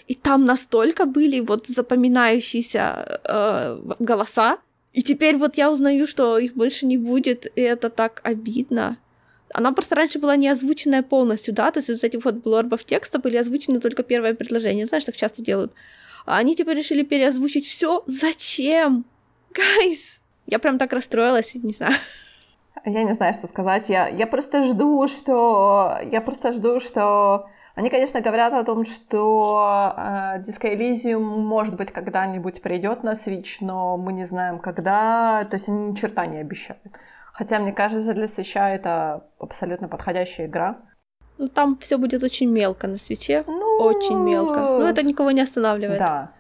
И 0.07 0.15
там 0.15 0.45
настолько 0.45 1.05
были 1.05 1.41
вот 1.41 1.67
запоминающиеся 1.67 3.21
э, 3.25 3.95
голоса. 3.99 4.59
И 4.93 5.03
теперь 5.03 5.37
вот 5.37 5.57
я 5.57 5.73
узнаю, 5.73 6.07
что 6.07 6.39
их 6.39 6.55
больше 6.55 6.87
не 6.87 6.97
будет, 6.97 7.47
и 7.57 7.61
это 7.61 7.91
так 7.91 8.21
обидно. 8.23 8.99
Она 9.55 9.73
просто 9.73 9.95
раньше 9.95 10.19
была 10.19 10.37
не 10.37 10.49
озвученная 10.49 11.03
полностью, 11.03 11.55
да, 11.55 11.71
то 11.71 11.81
есть 11.81 11.89
вот 11.89 12.05
эти 12.05 12.17
вот 12.17 12.37
блорбов 12.37 12.85
текста 12.85 13.19
были 13.19 13.37
озвучены 13.37 13.81
только 13.81 14.03
первое 14.03 14.35
предложение. 14.35 14.87
Знаешь, 14.87 15.05
так 15.05 15.17
часто 15.17 15.43
делают. 15.43 15.73
А 16.27 16.39
они 16.39 16.55
типа 16.55 16.71
решили 16.71 17.03
переозвучить 17.03 17.67
все. 17.67 18.03
Зачем? 18.07 19.05
Гайс! 19.53 20.21
Я 20.47 20.59
прям 20.59 20.79
так 20.79 20.93
расстроилась, 20.93 21.55
не 21.55 21.73
знаю. 21.73 21.95
Я 22.85 23.03
не 23.03 23.15
знаю, 23.15 23.35
что 23.35 23.47
сказать. 23.47 23.89
Я, 23.89 24.09
я 24.09 24.27
просто 24.27 24.63
жду, 24.63 25.07
что... 25.09 25.99
Я 26.11 26.21
просто 26.21 26.53
жду, 26.53 26.81
что... 26.81 27.49
Они, 27.75 27.89
конечно, 27.89 28.21
говорят 28.21 28.53
о 28.53 28.65
том, 28.65 28.85
что 28.85 29.95
э, 29.97 30.43
Disco 30.43 30.71
Elysium, 30.71 31.21
может 31.21 31.77
быть, 31.77 31.93
когда-нибудь 31.93 32.63
придет 32.63 33.05
на 33.05 33.15
Switch, 33.15 33.59
но 33.61 33.97
мы 33.97 34.13
не 34.13 34.27
знаем, 34.27 34.59
когда. 34.59 35.47
То 35.51 35.57
есть 35.57 35.69
они 35.69 35.91
ни 35.91 35.95
черта 35.95 36.27
не 36.27 36.39
обещают. 36.39 36.99
Хотя, 37.41 37.59
мне 37.59 37.73
кажется, 37.73 38.13
для 38.13 38.27
Switch 38.27 38.61
это 38.61 39.25
абсолютно 39.39 39.89
подходящая 39.89 40.47
игра. 40.47 40.77
Ну, 41.39 41.49
там 41.49 41.79
все 41.79 41.97
будет 41.97 42.23
очень 42.23 42.51
мелко 42.51 42.87
на 42.87 42.99
свече. 42.99 43.45
Ну, 43.47 43.79
очень 43.81 44.19
мелко. 44.19 44.61
Но 44.61 44.87
это 44.87 45.03
никого 45.03 45.31
не 45.31 45.41
останавливает. 45.41 45.99
Да. 45.99 46.33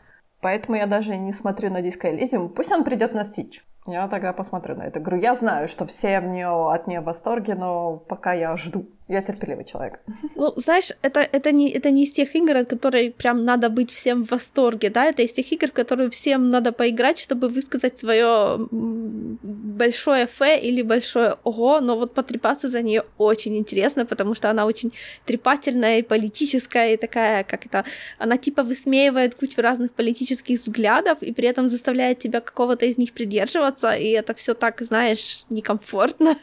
Поэтому 0.42 0.76
я 0.76 0.84
даже 0.84 1.16
не 1.16 1.32
смотрю 1.32 1.70
на 1.70 1.80
Disco 1.80 2.02
Elysium. 2.02 2.50
Пусть 2.50 2.70
он 2.70 2.84
придет 2.84 3.14
на 3.14 3.22
Switch. 3.22 3.62
Я 3.86 4.08
тогда 4.08 4.34
посмотрю 4.34 4.76
на 4.76 4.82
эту 4.82 4.98
игру. 4.98 5.16
Я 5.16 5.34
знаю, 5.34 5.68
что 5.68 5.86
все 5.86 6.20
в 6.20 6.26
нее, 6.26 6.70
от 6.70 6.86
нее 6.86 7.00
в 7.00 7.04
восторге, 7.04 7.54
но 7.54 7.96
пока 7.96 8.34
я 8.34 8.54
жду. 8.58 8.84
Я 9.10 9.22
терпеливый 9.22 9.64
человек. 9.64 9.98
Ну, 10.36 10.52
знаешь, 10.56 10.92
это, 11.02 11.20
это, 11.20 11.50
не, 11.50 11.68
это 11.68 11.90
не 11.90 12.04
из 12.04 12.12
тех 12.12 12.36
игр, 12.36 12.56
от 12.56 12.68
которой 12.68 13.10
прям 13.10 13.44
надо 13.44 13.68
быть 13.68 13.90
всем 13.90 14.24
в 14.24 14.30
восторге, 14.30 14.88
да, 14.88 15.06
это 15.06 15.22
из 15.22 15.32
тех 15.32 15.50
игр, 15.52 15.70
которые 15.72 16.10
всем 16.10 16.50
надо 16.50 16.70
поиграть, 16.70 17.18
чтобы 17.18 17.48
высказать 17.48 17.98
свое 17.98 18.68
большое 18.70 20.28
фе 20.28 20.60
или 20.60 20.82
большое 20.82 21.34
ого, 21.42 21.80
но 21.80 21.96
вот 21.96 22.14
потрепаться 22.14 22.68
за 22.68 22.82
нее 22.82 23.02
очень 23.18 23.56
интересно, 23.56 24.06
потому 24.06 24.36
что 24.36 24.48
она 24.48 24.64
очень 24.64 24.92
трепательная 25.26 25.98
и 25.98 26.02
политическая, 26.02 26.94
и 26.94 26.96
такая, 26.96 27.42
как 27.42 27.66
это, 27.66 27.84
она 28.18 28.36
типа 28.36 28.62
высмеивает 28.62 29.34
кучу 29.34 29.60
разных 29.60 29.90
политических 29.90 30.60
взглядов, 30.60 31.18
и 31.20 31.32
при 31.32 31.48
этом 31.48 31.68
заставляет 31.68 32.20
тебя 32.20 32.40
какого-то 32.40 32.86
из 32.86 32.96
них 32.96 33.12
придерживаться, 33.12 33.90
и 33.90 34.10
это 34.10 34.34
все 34.34 34.54
так, 34.54 34.80
знаешь, 34.82 35.44
некомфортно. 35.50 36.36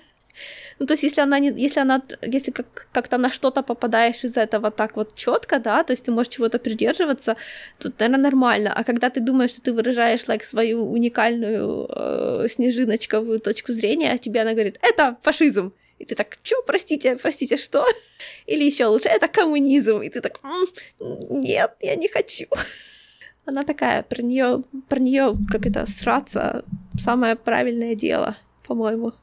Ну, 0.79 0.85
то 0.85 0.93
есть, 0.93 1.03
если 1.03 1.21
она 1.21 1.39
не, 1.39 1.49
если 1.65 1.79
она, 1.79 2.01
если 2.21 2.51
как, 2.51 2.87
как-то 2.91 3.17
на 3.17 3.31
что-то 3.31 3.63
попадаешь 3.63 4.23
из 4.23 4.37
этого 4.37 4.69
так 4.71 4.95
вот 4.95 5.15
четко, 5.15 5.59
да, 5.59 5.83
то 5.83 5.93
есть 5.93 6.05
ты 6.05 6.11
можешь 6.11 6.33
чего-то 6.33 6.59
придерживаться, 6.59 7.35
тут, 7.79 7.99
наверное, 7.99 8.23
нормально. 8.23 8.73
А 8.75 8.83
когда 8.83 9.09
ты 9.09 9.19
думаешь, 9.19 9.51
что 9.51 9.61
ты 9.61 9.73
выражаешь 9.73 10.25
like, 10.27 10.43
свою 10.43 10.91
уникальную 10.91 11.87
э, 11.89 12.47
снежиночковую 12.49 13.39
точку 13.39 13.73
зрения, 13.73 14.11
а 14.11 14.17
тебе 14.17 14.41
она 14.41 14.53
говорит, 14.53 14.77
это 14.81 15.17
фашизм. 15.21 15.73
И 15.99 16.05
ты 16.05 16.15
так, 16.15 16.37
чё, 16.43 16.55
простите, 16.67 17.15
простите, 17.15 17.57
что? 17.57 17.85
Или 18.45 18.63
еще 18.65 18.85
лучше, 18.85 19.09
это 19.09 19.27
коммунизм. 19.27 20.01
И 20.01 20.09
ты 20.09 20.21
так, 20.21 20.39
нет, 20.99 21.71
я 21.81 21.95
не 21.95 22.07
хочу. 22.07 22.45
Она 23.45 23.63
такая, 23.63 24.03
про 24.03 24.21
нее, 24.21 24.63
про 24.89 24.99
нее, 24.99 25.35
как 25.51 25.65
это, 25.65 25.85
сраться, 25.87 26.63
самое 26.99 27.35
правильное 27.35 27.95
дело, 27.95 28.35
по-моему. 28.67 29.13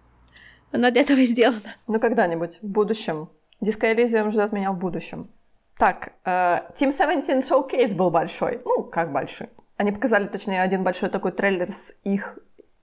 Она 0.74 0.90
для 0.90 1.02
этого 1.02 1.22
сделана. 1.22 1.76
Ну, 1.86 2.00
когда-нибудь, 2.00 2.58
в 2.60 2.66
будущем. 2.66 3.28
Disco 3.62 3.94
Elysium 3.94 4.30
ждет 4.30 4.52
меня 4.52 4.72
в 4.72 4.78
будущем. 4.78 5.30
Так, 5.78 6.12
э, 6.24 6.30
Team 6.76 6.92
17 6.92 7.48
Showcase 7.48 7.94
был 7.94 8.10
большой. 8.10 8.60
Ну, 8.64 8.82
как 8.82 9.12
большой. 9.12 9.50
Они 9.76 9.92
показали, 9.92 10.26
точнее, 10.26 10.62
один 10.62 10.82
большой 10.82 11.10
такой 11.10 11.30
трейлер 11.30 11.70
с 11.70 11.92
их, 12.02 12.38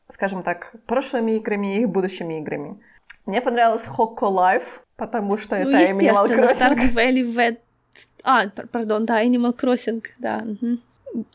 скажем 0.09 0.41
так, 0.43 0.73
прошлыми 0.87 1.33
играми 1.33 1.75
и 1.75 1.81
их 1.81 1.89
будущими 1.89 2.39
играми. 2.39 2.79
Мне 3.25 3.41
понравилось 3.41 3.85
Hokko 3.87 4.31
Life, 4.31 4.79
потому 4.95 5.37
что 5.37 5.57
ну, 5.57 5.69
это 5.69 5.91
Animal 5.91 6.27
Crossing. 6.29 6.57
Stardew 6.57 6.93
Valley 6.93 7.35
Wet... 7.35 7.57
А, 8.23 8.47
пардон, 8.71 9.05
да, 9.05 9.21
Animal 9.21 9.53
Crossing, 9.53 10.03
да. 10.17 10.43
Угу. 10.45 10.77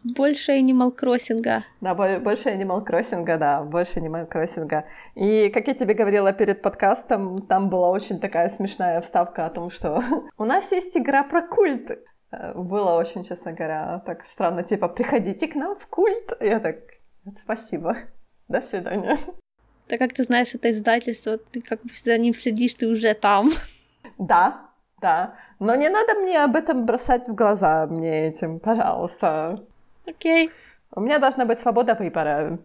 Больше 0.03 0.53
Animal 0.53 0.95
Crossing. 0.97 1.63
Да, 1.81 1.95
больше 1.95 2.49
Animal 2.49 2.85
Crossing, 2.87 3.39
да, 3.39 3.63
больше 3.63 3.99
Animal 3.99 4.29
Crossing. 4.29 4.85
И, 5.15 5.51
как 5.51 5.69
я 5.69 5.75
тебе 5.75 5.95
говорила 5.95 6.33
перед 6.33 6.63
подкастом, 6.63 7.43
там 7.47 7.69
была 7.69 7.91
очень 7.91 8.19
такая 8.19 8.49
смешная 8.49 9.01
вставка 9.01 9.47
о 9.47 9.51
том, 9.51 9.71
что 9.71 10.03
у 10.39 10.45
нас 10.45 10.73
есть 10.73 10.97
игра 10.97 11.23
про 11.25 11.43
культ. 11.43 11.91
Э, 12.31 12.55
было 12.55 12.99
очень, 12.99 13.23
честно 13.23 13.53
говоря, 13.53 14.03
так 14.07 14.25
странно, 14.25 14.63
типа, 14.63 14.89
приходите 14.89 15.47
к 15.49 15.55
нам 15.55 15.77
в 15.77 15.87
культ. 15.87 16.33
Я 16.41 16.61
так, 16.61 16.77
спасибо, 17.43 17.97
до 18.49 18.63
свидания. 18.63 19.19
Так 19.89 19.99
как 19.99 20.15
ты 20.15 20.25
знаешь, 20.25 20.55
это 20.55 20.71
издательство, 20.71 21.39
ты 21.39 21.61
как 21.61 21.83
бы 21.83 21.91
за 21.95 22.19
ним 22.19 22.35
сидишь, 22.35 22.75
ты 22.75 22.89
уже 22.89 23.15
там. 23.15 23.53
Да, 24.19 24.66
да. 25.01 25.35
Но 25.59 25.75
не 25.75 25.89
надо 25.89 26.15
мне 26.15 26.45
об 26.45 26.57
этом 26.57 26.87
бросать 26.87 27.29
в 27.29 27.35
глаза 27.35 27.87
мне 27.87 28.29
этим, 28.29 28.59
пожалуйста. 28.59 29.61
Окей. 30.07 30.51
У 30.95 31.01
меня 31.01 31.19
должна 31.19 31.45
быть 31.45 31.59
свобода 31.59 31.95
выбора, 31.95 32.59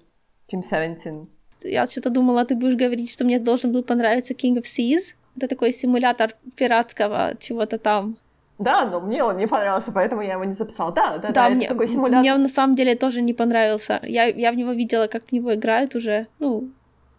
Team 0.51 0.61
17. 0.63 1.29
Я 1.63 1.87
что-то 1.87 2.09
думала, 2.09 2.45
ты 2.45 2.55
будешь 2.55 2.75
говорить, 2.75 3.11
что 3.11 3.23
мне 3.23 3.39
должен 3.39 3.71
был 3.71 3.83
понравиться 3.83 4.33
King 4.33 4.55
of 4.55 4.63
Seas. 4.63 5.13
Это 5.37 5.47
такой 5.47 5.73
симулятор 5.73 6.31
пиратского 6.55 7.33
чего-то 7.39 7.77
там. 7.77 8.17
Да, 8.59 8.85
но 8.85 9.01
мне 9.01 9.23
он 9.23 9.37
не 9.37 9.47
понравился, 9.47 9.91
поэтому 9.91 10.21
я 10.21 10.33
его 10.33 10.43
не 10.43 10.53
записала. 10.53 10.91
Да, 10.91 11.17
да, 11.17 11.29
да, 11.29 11.49
да 11.49 11.49
мне, 11.49 11.67
такой 11.67 11.87
симулятор. 11.87 12.19
Мне 12.19 12.33
он 12.33 12.43
на 12.43 12.49
самом 12.49 12.75
деле 12.75 12.95
тоже 12.95 13.21
не 13.21 13.33
понравился. 13.33 13.99
Я, 14.03 14.25
я 14.25 14.51
в 14.51 14.55
него 14.55 14.71
видела, 14.71 15.07
как 15.07 15.25
в 15.25 15.31
него 15.31 15.53
играют 15.53 15.95
уже, 15.95 16.27
ну, 16.39 16.69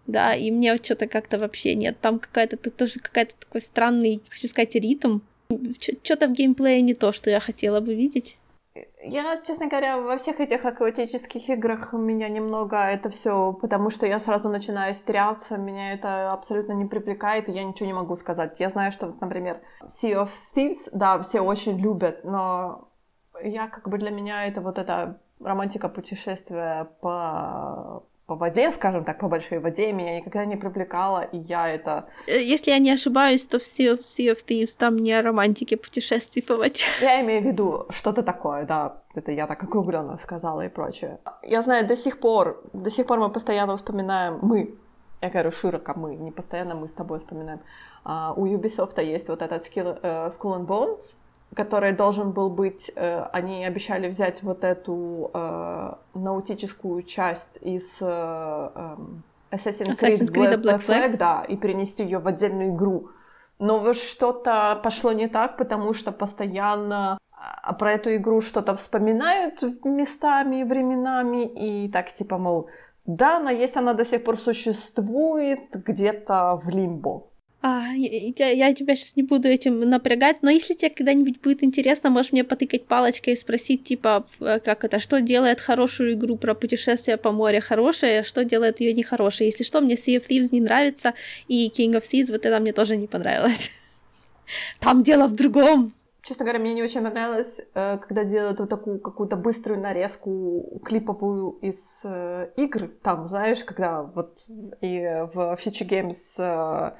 да, 0.06 0.34
и 0.34 0.50
мне 0.50 0.76
что-то 0.76 1.06
как-то 1.06 1.38
вообще 1.38 1.74
нет. 1.74 2.00
Там 2.00 2.18
какая-то 2.18 2.56
тоже 2.56 3.00
какая-то 3.00 3.34
такой 3.38 3.60
странный, 3.60 4.22
хочу 4.28 4.48
сказать, 4.48 4.74
ритм. 4.74 5.20
Что-то 6.02 6.28
в 6.28 6.32
геймплее 6.32 6.80
не 6.82 6.94
то, 6.94 7.12
что 7.12 7.30
я 7.30 7.40
хотела 7.40 7.80
бы 7.80 7.94
видеть. 7.94 8.38
Я, 9.04 9.40
честно 9.46 9.66
говоря, 9.68 9.98
во 9.98 10.16
всех 10.16 10.40
этих 10.40 10.64
акватических 10.64 11.48
играх 11.50 11.92
меня 11.92 12.28
немного 12.28 12.76
это 12.78 13.10
все, 13.10 13.52
потому 13.52 13.90
что 13.90 14.06
я 14.06 14.18
сразу 14.18 14.48
начинаю 14.48 14.94
стеряться, 14.94 15.58
меня 15.58 15.92
это 15.92 16.32
абсолютно 16.32 16.72
не 16.72 16.86
привлекает, 16.86 17.48
и 17.48 17.52
я 17.52 17.64
ничего 17.64 17.86
не 17.86 17.92
могу 17.92 18.16
сказать. 18.16 18.60
Я 18.60 18.70
знаю, 18.70 18.92
что, 18.92 19.14
например, 19.20 19.60
Sea 19.82 20.24
of 20.24 20.30
Thieves, 20.54 20.88
да, 20.92 21.20
все 21.20 21.40
очень 21.40 21.78
любят, 21.78 22.24
но 22.24 22.88
я 23.42 23.66
как 23.66 23.88
бы 23.88 23.98
для 23.98 24.10
меня 24.10 24.46
это 24.46 24.62
вот 24.62 24.78
эта 24.78 25.20
романтика 25.40 25.88
путешествия 25.88 26.88
по 27.00 28.04
по 28.32 28.36
воде, 28.36 28.72
скажем 28.72 29.04
так, 29.04 29.18
по 29.18 29.28
большой 29.28 29.58
воде, 29.58 29.92
меня 29.92 30.16
никогда 30.16 30.46
не 30.46 30.56
привлекала, 30.56 31.20
и 31.20 31.38
я 31.38 31.68
это... 31.68 32.06
Э, 32.26 32.40
если 32.40 32.70
я 32.70 32.78
не 32.78 32.90
ошибаюсь, 32.90 33.46
то 33.46 33.58
в 33.58 33.62
Sea 33.62 33.92
of, 33.92 34.00
sea 34.00 34.32
of 34.32 34.38
Thieves 34.46 34.78
там 34.78 34.96
не 34.96 35.12
о 35.12 35.22
романтике 35.22 35.76
путешествий 35.76 36.42
по 36.42 36.56
воде. 36.62 36.84
Я 37.00 37.20
имею 37.20 37.42
в 37.42 37.44
виду 37.44 37.86
что-то 37.90 38.22
такое, 38.22 38.64
да, 38.64 39.02
это 39.14 39.32
я 39.32 39.46
так 39.46 39.62
округленно 39.62 40.18
сказала 40.22 40.62
и 40.62 40.68
прочее. 40.68 41.18
Я 41.42 41.62
знаю, 41.62 41.86
до 41.86 41.96
сих 41.96 42.20
пор, 42.20 42.62
до 42.72 42.90
сих 42.90 43.06
пор 43.06 43.18
мы 43.18 43.28
постоянно 43.28 43.76
вспоминаем, 43.76 44.38
мы, 44.40 44.74
я 45.20 45.28
говорю 45.28 45.50
широко 45.50 45.92
мы, 45.94 46.16
не 46.16 46.30
постоянно 46.30 46.74
мы 46.74 46.88
с 46.88 46.92
тобой 46.92 47.18
вспоминаем, 47.18 47.60
а, 48.04 48.32
у 48.34 48.46
Ubisoft 48.46 49.02
есть 49.04 49.28
вот 49.28 49.42
этот 49.42 49.66
skill, 49.66 50.00
uh, 50.00 50.30
Skull 50.30 50.56
and 50.58 50.66
Bones, 50.66 51.16
который 51.54 51.92
должен 51.92 52.32
был 52.32 52.50
быть, 52.50 52.90
э, 52.94 53.26
они 53.32 53.64
обещали 53.64 54.08
взять 54.08 54.42
вот 54.42 54.64
эту 54.64 55.30
э, 55.32 55.92
наутическую 56.14 57.02
часть 57.02 57.58
из 57.60 57.98
э, 58.00 58.70
э, 58.74 58.96
Assassin's 59.50 59.96
Creed, 59.96 60.18
Assassin's 60.18 60.32
Creed 60.32 60.56
Black, 60.56 60.62
Black 60.62 60.86
Flag, 60.86 61.10
Flag, 61.10 61.16
да, 61.16 61.44
и 61.46 61.56
перенести 61.56 62.02
ее 62.02 62.18
в 62.18 62.26
отдельную 62.26 62.74
игру. 62.74 63.10
Но 63.58 63.78
вот 63.78 63.96
что-то 63.96 64.80
пошло 64.82 65.12
не 65.12 65.28
так, 65.28 65.56
потому 65.56 65.94
что 65.94 66.10
постоянно 66.10 67.18
а, 67.30 67.72
про 67.74 67.92
эту 67.92 68.14
игру 68.16 68.40
что-то 68.40 68.74
вспоминают 68.74 69.62
местами, 69.84 70.64
временами, 70.64 71.44
и 71.44 71.88
так 71.88 72.12
типа, 72.12 72.38
мол, 72.38 72.68
да, 73.04 73.36
она 73.36 73.50
есть, 73.50 73.76
она 73.76 73.94
до 73.94 74.04
сих 74.04 74.24
пор 74.24 74.38
существует 74.38 75.70
где-то 75.72 76.60
в 76.64 76.68
лимбо. 76.70 77.26
А, 77.64 77.92
я, 77.94 78.48
я 78.48 78.74
тебя 78.74 78.96
сейчас 78.96 79.14
не 79.14 79.22
буду 79.22 79.46
этим 79.46 79.78
напрягать, 79.80 80.42
но 80.42 80.50
если 80.50 80.74
тебе 80.74 80.90
когда-нибудь 80.90 81.40
будет 81.40 81.62
интересно, 81.62 82.10
можешь 82.10 82.32
мне 82.32 82.42
потыкать 82.42 82.86
палочкой 82.86 83.34
и 83.34 83.36
спросить, 83.36 83.84
типа, 83.84 84.26
э, 84.40 84.58
как 84.58 84.82
это, 84.84 84.98
что 84.98 85.20
делает 85.20 85.60
хорошую 85.60 86.14
игру 86.14 86.36
про 86.36 86.56
путешествие 86.56 87.16
по 87.18 87.30
морю 87.30 87.62
хорошее, 87.62 88.24
что 88.24 88.44
делает 88.44 88.80
ее 88.80 88.92
нехорошей. 88.92 89.46
Если 89.46 89.62
что, 89.62 89.80
мне 89.80 89.94
Sea 89.94 90.16
of 90.16 90.26
Thieves 90.28 90.48
не 90.50 90.60
нравится, 90.60 91.14
и 91.46 91.68
King 91.68 91.92
of 91.92 92.02
Seas 92.02 92.32
вот 92.32 92.44
это 92.44 92.58
мне 92.58 92.72
тоже 92.72 92.96
не 92.96 93.06
понравилось. 93.06 93.70
Там 94.80 95.04
дело 95.04 95.28
в 95.28 95.36
другом. 95.36 95.92
Честно 96.22 96.44
говоря, 96.44 96.58
мне 96.58 96.74
не 96.74 96.82
очень 96.82 97.02
понравилось, 97.02 97.60
э, 97.74 97.98
когда 97.98 98.24
делают 98.24 98.58
вот 98.58 98.70
такую 98.70 98.98
какую-то 98.98 99.36
быструю 99.36 99.80
нарезку 99.80 100.80
клиповую 100.84 101.58
из 101.62 102.00
э, 102.02 102.48
игр. 102.56 102.90
Там, 103.02 103.28
знаешь, 103.28 103.62
когда 103.62 104.02
вот 104.02 104.48
и 104.80 104.98
в 105.32 105.56
Future 105.64 105.88
Games 105.88 106.92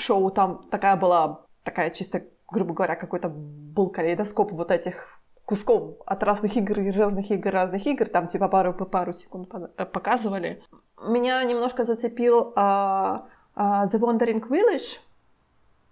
шоу 0.00 0.30
там 0.30 0.66
такая 0.70 0.96
была, 0.96 1.42
такая 1.62 1.90
чисто, 1.90 2.24
грубо 2.48 2.74
говоря, 2.74 2.96
какой-то 2.96 3.28
был 3.28 3.88
калейдоскоп 3.88 4.52
вот 4.52 4.70
этих 4.70 5.20
кусков 5.44 5.96
от 6.06 6.22
разных 6.22 6.56
игр 6.56 6.80
и 6.80 6.90
разных 6.90 7.30
игр, 7.30 7.50
разных 7.50 7.86
игр, 7.86 8.06
там 8.06 8.28
типа 8.28 8.48
пару 8.48 8.72
по 8.72 8.84
пару 8.84 9.12
секунд 9.12 9.52
э, 9.76 9.84
показывали. 9.84 10.62
Меня 11.02 11.42
немножко 11.44 11.84
зацепил 11.84 12.52
uh, 12.54 13.22
uh, 13.56 13.84
The 13.90 13.98
Wandering 13.98 14.48
Village, 14.48 15.00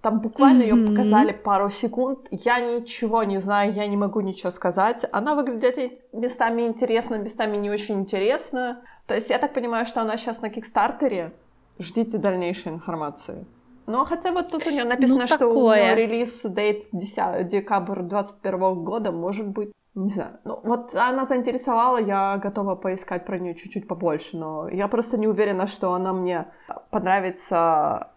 там 0.01 0.21
буквально 0.21 0.63
mm-hmm. 0.63 0.79
ее 0.79 0.91
показали 0.91 1.33
пару 1.33 1.71
секунд. 1.71 2.29
Я 2.31 2.61
ничего 2.61 3.25
не 3.25 3.39
знаю, 3.39 3.73
я 3.73 3.87
не 3.87 3.97
могу 3.97 4.21
ничего 4.21 4.53
сказать. 4.53 5.05
Она 5.11 5.35
выглядит 5.35 6.01
местами 6.13 6.63
интересно, 6.63 7.17
местами 7.17 7.57
не 7.57 7.69
очень 7.71 7.97
интересно. 8.01 8.81
То 9.07 9.15
есть 9.15 9.31
я 9.31 9.39
так 9.39 9.55
понимаю, 9.55 9.87
что 9.87 10.01
она 10.01 10.17
сейчас 10.17 10.41
на 10.41 10.51
Кикстартере. 10.51 11.33
Ждите 11.81 12.19
дальнейшей 12.19 12.73
информации. 12.73 13.45
Ну, 13.89 14.05
хотя 14.05 14.33
вот 14.33 14.49
тут 14.49 14.67
у 14.67 14.71
нее 14.71 14.85
написано, 14.85 15.21
ну, 15.21 15.27
что 15.27 15.39
такое. 15.39 15.95
релиз 15.95 16.43
дейт 16.45 16.89
10 16.93 17.49
декабрь 17.49 18.03
2021 18.03 18.85
года, 18.85 19.13
может 19.13 19.49
быть, 19.49 19.73
не 19.95 20.11
знаю. 20.11 20.39
Ну, 20.45 20.61
вот 20.63 20.95
она 20.95 21.25
заинтересовала, 21.25 21.97
я 21.97 22.37
готова 22.37 22.75
поискать 22.75 23.25
про 23.25 23.39
нее 23.39 23.55
чуть-чуть 23.55 23.89
побольше, 23.89 24.37
но 24.37 24.69
я 24.69 24.89
просто 24.89 25.17
не 25.17 25.27
уверена, 25.27 25.67
что 25.67 25.95
она 25.95 26.13
мне 26.13 26.45
понравится, 26.91 28.09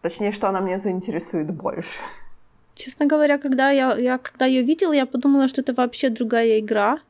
точнее, 0.00 0.30
что 0.30 0.48
она 0.48 0.60
мне 0.60 0.78
заинтересует 0.78 1.50
больше. 1.50 1.98
Честно 2.76 3.06
говоря, 3.06 3.38
когда 3.38 3.70
я, 3.70 3.96
я 3.96 4.18
когда 4.18 4.46
ее 4.46 4.62
видела, 4.62 4.92
я 4.92 5.06
подумала, 5.06 5.48
что 5.48 5.60
это 5.60 5.74
вообще 5.74 6.08
другая 6.08 6.60
игра. 6.60 7.00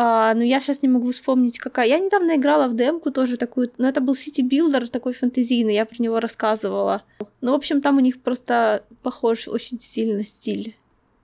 А, 0.00 0.32
но 0.34 0.44
я 0.44 0.60
сейчас 0.60 0.82
не 0.82 0.88
могу 0.88 1.10
вспомнить, 1.10 1.58
какая. 1.58 1.88
Я 1.88 1.98
недавно 1.98 2.36
играла 2.36 2.68
в 2.68 2.76
демку 2.76 3.10
тоже 3.10 3.36
такую, 3.36 3.66
но 3.78 3.88
это 3.88 4.00
был 4.00 4.14
City 4.14 4.48
Builder 4.48 4.86
такой 4.86 5.12
фэнтезийный, 5.12 5.74
я 5.74 5.84
про 5.86 6.00
него 6.00 6.20
рассказывала. 6.20 7.02
Ну, 7.40 7.50
в 7.50 7.56
общем, 7.56 7.80
там 7.80 7.96
у 7.96 8.00
них 8.00 8.22
просто 8.22 8.84
похож 9.02 9.48
очень 9.48 9.80
сильно 9.80 10.22
стиль. 10.22 10.76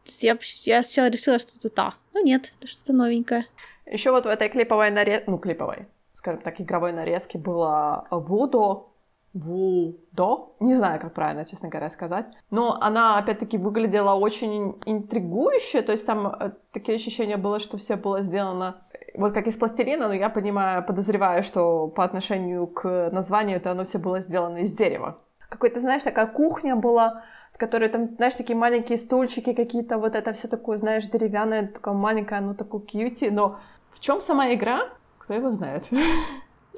То 0.02 0.10
есть 0.10 0.24
я, 0.24 0.36
я 0.64 0.82
сначала 0.82 1.06
решила, 1.06 1.38
что 1.38 1.52
это 1.56 1.68
та. 1.68 1.94
Но 2.14 2.20
нет, 2.20 2.52
это 2.59 2.66
что-то 2.66 2.92
новенькое. 2.92 3.46
Еще 3.86 4.10
вот 4.10 4.24
в 4.24 4.28
этой 4.28 4.48
клиповой 4.48 4.90
нарезке, 4.90 5.24
ну, 5.28 5.38
клиповой, 5.38 5.86
скажем 6.14 6.42
так, 6.42 6.60
игровой 6.60 6.92
нарезке 6.92 7.38
было 7.38 8.09
Вудо, 8.10 8.88
Вудо, 9.35 10.55
не 10.61 10.77
знаю, 10.77 11.01
как 11.01 11.12
правильно, 11.12 11.44
честно 11.44 11.69
говоря, 11.69 11.90
сказать, 11.90 12.27
но 12.51 12.78
она, 12.81 13.19
опять-таки, 13.19 13.59
выглядела 13.59 14.15
очень 14.15 14.81
интригующе, 14.86 15.82
то 15.82 15.93
есть 15.93 16.06
там 16.06 16.28
э, 16.28 16.52
такие 16.73 16.94
ощущения 16.94 17.36
было, 17.36 17.59
что 17.59 17.77
все 17.77 17.97
было 17.97 18.23
сделано 18.23 18.85
вот 19.15 19.32
как 19.32 19.47
из 19.47 19.56
пластилина, 19.56 20.09
но 20.09 20.15
я 20.15 20.28
понимаю, 20.28 20.85
подозреваю, 20.85 21.43
что 21.43 21.89
по 21.89 22.05
отношению 22.05 22.66
к 22.66 23.11
названию, 23.12 23.61
то 23.61 23.70
оно 23.70 23.85
все 23.85 23.98
было 23.98 24.20
сделано 24.20 24.59
из 24.59 24.73
дерева. 24.73 25.19
Какой-то, 25.48 25.81
знаешь, 25.81 26.02
такая 26.02 26.27
кухня 26.27 26.74
была, 26.74 27.23
в 27.52 27.59
которой 27.59 27.89
там, 27.89 28.15
знаешь, 28.16 28.35
такие 28.35 28.56
маленькие 28.56 28.98
стульчики 28.98 29.52
какие-то, 29.52 29.98
вот 29.98 30.16
это 30.16 30.32
все 30.32 30.48
такое, 30.48 30.78
знаешь, 30.78 31.06
деревянное, 31.06 31.69
такое 31.69 31.94
маленькое, 31.94 32.39
оно 32.39 32.55
такое 32.55 32.81
кьюти, 32.81 33.31
но 33.31 33.61
в 33.93 34.01
чем 34.01 34.20
сама 34.20 34.52
игра, 34.52 34.89
кто 35.19 35.35
его 35.35 35.52
знает. 35.52 35.85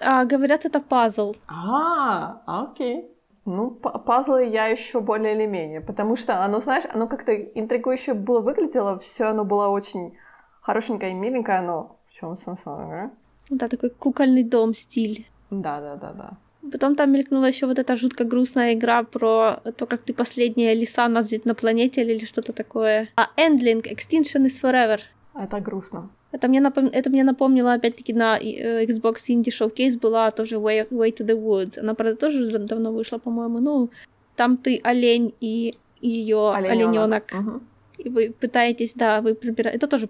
А, 0.00 0.24
говорят, 0.24 0.64
это 0.64 0.80
пазл. 0.80 1.34
А, 1.48 2.42
окей. 2.46 3.10
Ну, 3.44 3.70
пазлы 3.70 4.44
я 4.46 4.66
еще 4.66 5.00
более 5.00 5.36
или 5.36 5.46
менее, 5.46 5.80
потому 5.80 6.16
что 6.16 6.44
оно, 6.44 6.60
знаешь, 6.60 6.84
оно 6.92 7.06
как-то 7.06 7.32
интригующе 7.32 8.14
было 8.14 8.40
выглядело, 8.40 8.98
все 8.98 9.26
оно 9.26 9.44
было 9.44 9.68
очень 9.68 10.16
хорошенькое 10.60 11.12
и 11.12 11.14
миленькое, 11.14 11.60
но 11.60 11.96
в 12.08 12.12
чем 12.12 12.36
смысл, 12.36 12.76
да? 12.76 13.10
Да, 13.50 13.68
такой 13.68 13.90
кукольный 13.90 14.42
дом 14.42 14.74
стиль. 14.74 15.28
Да, 15.50 15.80
да, 15.80 15.94
да, 15.94 16.12
да. 16.12 16.30
Потом 16.72 16.96
там 16.96 17.12
мелькнула 17.12 17.44
еще 17.44 17.66
вот 17.66 17.78
эта 17.78 17.94
жутко 17.94 18.24
грустная 18.24 18.74
игра 18.74 19.04
про 19.04 19.60
то, 19.76 19.86
как 19.86 20.02
ты 20.02 20.12
последняя 20.12 20.74
лиса 20.74 21.06
на, 21.06 21.22
на 21.44 21.54
планете 21.54 22.02
или 22.02 22.24
что-то 22.24 22.52
такое. 22.52 23.08
А 23.16 23.28
Endling, 23.36 23.82
Extinction 23.82 24.46
is 24.46 24.60
Forever. 24.60 24.98
Это 25.34 25.60
грустно. 25.60 26.10
Это 26.36 26.48
мне, 26.48 26.60
напом... 26.60 26.86
это 26.92 27.10
мне 27.10 27.24
напомнило, 27.24 27.72
опять-таки, 27.72 28.12
на 28.12 28.38
э, 28.38 28.84
Xbox 28.84 29.14
Indie 29.28 29.50
Showcase 29.50 29.98
была 29.98 30.30
тоже 30.30 30.56
Way, 30.56 30.88
Way 30.90 31.16
to 31.16 31.26
the 31.26 31.34
Woods. 31.34 31.78
Она, 31.80 31.94
правда, 31.94 32.16
тоже 32.16 32.58
давно 32.58 32.92
вышла, 32.92 33.18
по-моему. 33.18 33.58
Ну, 33.60 33.88
там 34.34 34.56
ты 34.56 34.80
олень 34.84 35.32
и 35.40 35.74
ее 36.02 36.52
олененок. 36.52 37.32
Угу. 37.32 37.60
И 38.04 38.08
вы 38.10 38.34
пытаетесь, 38.40 38.92
да, 38.94 39.20
вы 39.20 39.34
пробираете... 39.34 39.78
Это 39.78 39.86
тоже 39.86 40.08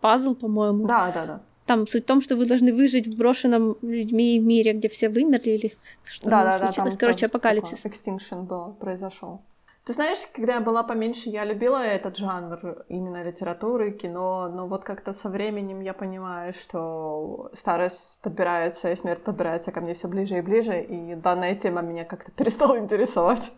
пазл, 0.00 0.34
по-моему. 0.34 0.86
Да, 0.86 1.10
да, 1.14 1.26
да. 1.26 1.40
Там 1.66 1.88
суть 1.88 2.04
в 2.04 2.06
том, 2.06 2.20
что 2.22 2.36
вы 2.36 2.46
должны 2.46 2.72
выжить 2.72 3.08
в 3.08 3.16
брошенном 3.16 3.76
людьми 3.82 4.38
мире, 4.38 4.74
где 4.74 4.88
все 4.88 5.08
вымерли 5.08 5.50
или 5.50 5.72
что 6.04 6.30
да, 6.30 6.44
да, 6.44 6.58
да, 6.58 6.66
случилось. 6.66 6.90
Там, 6.90 6.98
Короче, 7.00 7.26
там 7.26 7.30
апокалипсис. 7.30 7.84
Extinction 7.84 8.42
был, 8.42 8.74
произошел. 8.78 9.40
Ты 9.84 9.92
знаешь, 9.92 10.20
когда 10.32 10.54
я 10.54 10.60
была 10.62 10.82
поменьше, 10.82 11.28
я 11.28 11.44
любила 11.44 11.76
этот 11.84 12.16
жанр 12.16 12.86
именно 12.88 13.22
литературы, 13.22 13.90
кино, 13.90 14.48
но 14.48 14.66
вот 14.66 14.82
как-то 14.82 15.12
со 15.12 15.28
временем 15.28 15.80
я 15.80 15.92
понимаю, 15.92 16.54
что 16.54 17.50
старость 17.52 18.18
подбирается 18.22 18.90
и 18.90 18.96
смерть 18.96 19.22
подбирается 19.22 19.72
ко 19.72 19.82
мне 19.82 19.92
все 19.92 20.08
ближе 20.08 20.38
и 20.38 20.40
ближе, 20.40 20.80
и 20.82 21.14
данная 21.16 21.54
тема 21.54 21.82
меня 21.82 22.06
как-то 22.06 22.30
перестала 22.36 22.78
интересовать. 22.78 23.52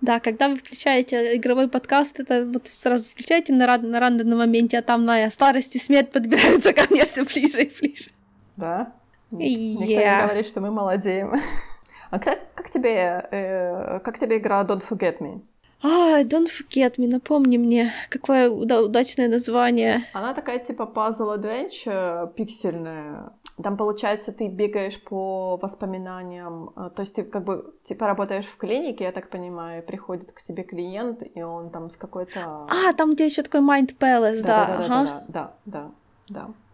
Да, 0.00 0.18
когда 0.18 0.48
вы 0.48 0.56
включаете 0.56 1.36
игровой 1.36 1.68
подкаст, 1.68 2.18
это 2.18 2.44
вот 2.44 2.66
сразу 2.76 3.08
включаете 3.08 3.52
на, 3.52 3.64
рад, 3.64 3.82
на 3.82 4.00
рандомном 4.00 4.38
моменте, 4.40 4.78
а 4.78 4.82
там 4.82 5.04
на 5.04 5.30
старость 5.30 5.76
и 5.76 5.78
смерть 5.78 6.10
подбираются 6.10 6.72
ко 6.74 6.92
мне 6.92 7.06
все 7.06 7.24
ближе 7.24 7.62
и 7.62 7.78
ближе. 7.80 8.10
Да? 8.56 8.92
Yeah. 9.30 9.38
Никто 9.38 9.84
не 9.84 10.22
говорит, 10.24 10.46
что 10.46 10.60
мы 10.60 10.72
молодеем. 10.72 11.32
А 12.10 12.18
как, 12.18 12.38
как, 12.54 12.70
тебе, 12.70 13.26
э, 13.30 14.00
как 14.00 14.18
тебе 14.18 14.38
игра 14.38 14.62
Don't 14.62 14.82
Forget 14.88 15.18
Me? 15.20 15.40
А, 15.82 16.22
Don't 16.22 16.48
Forget 16.48 16.96
Me, 16.96 17.06
напомни 17.06 17.58
мне, 17.58 17.92
какое 18.08 18.48
удачное 18.48 19.28
название. 19.28 20.04
Она 20.14 20.32
такая 20.32 20.58
типа 20.58 20.90
puzzle 20.94 21.38
adventure, 21.38 22.32
пиксельная. 22.34 23.32
Там, 23.62 23.76
получается, 23.76 24.32
ты 24.32 24.48
бегаешь 24.48 25.00
по 25.00 25.56
воспоминаниям, 25.58 26.70
э, 26.74 26.90
то 26.94 27.00
есть 27.00 27.14
ты 27.14 27.22
как 27.22 27.44
бы 27.44 27.74
типа 27.84 28.06
работаешь 28.06 28.46
в 28.46 28.56
клинике, 28.56 29.04
я 29.04 29.12
так 29.12 29.30
понимаю, 29.30 29.82
приходит 29.82 30.32
к 30.32 30.42
тебе 30.42 30.64
клиент, 30.64 31.22
и 31.36 31.42
он 31.42 31.70
там 31.70 31.88
с 31.90 31.96
какой-то... 31.96 32.66
А, 32.68 32.92
там 32.94 33.14
где 33.14 33.26
еще 33.26 33.42
такой 33.42 33.60
Mind 33.60 33.96
Palace, 33.96 34.42
да. 34.42 34.66
Да, 34.66 34.66
да, 34.66 34.84
ага. 34.84 34.88
да, 34.88 35.04
да, 35.04 35.24
да, 35.28 35.54
да. 35.66 35.90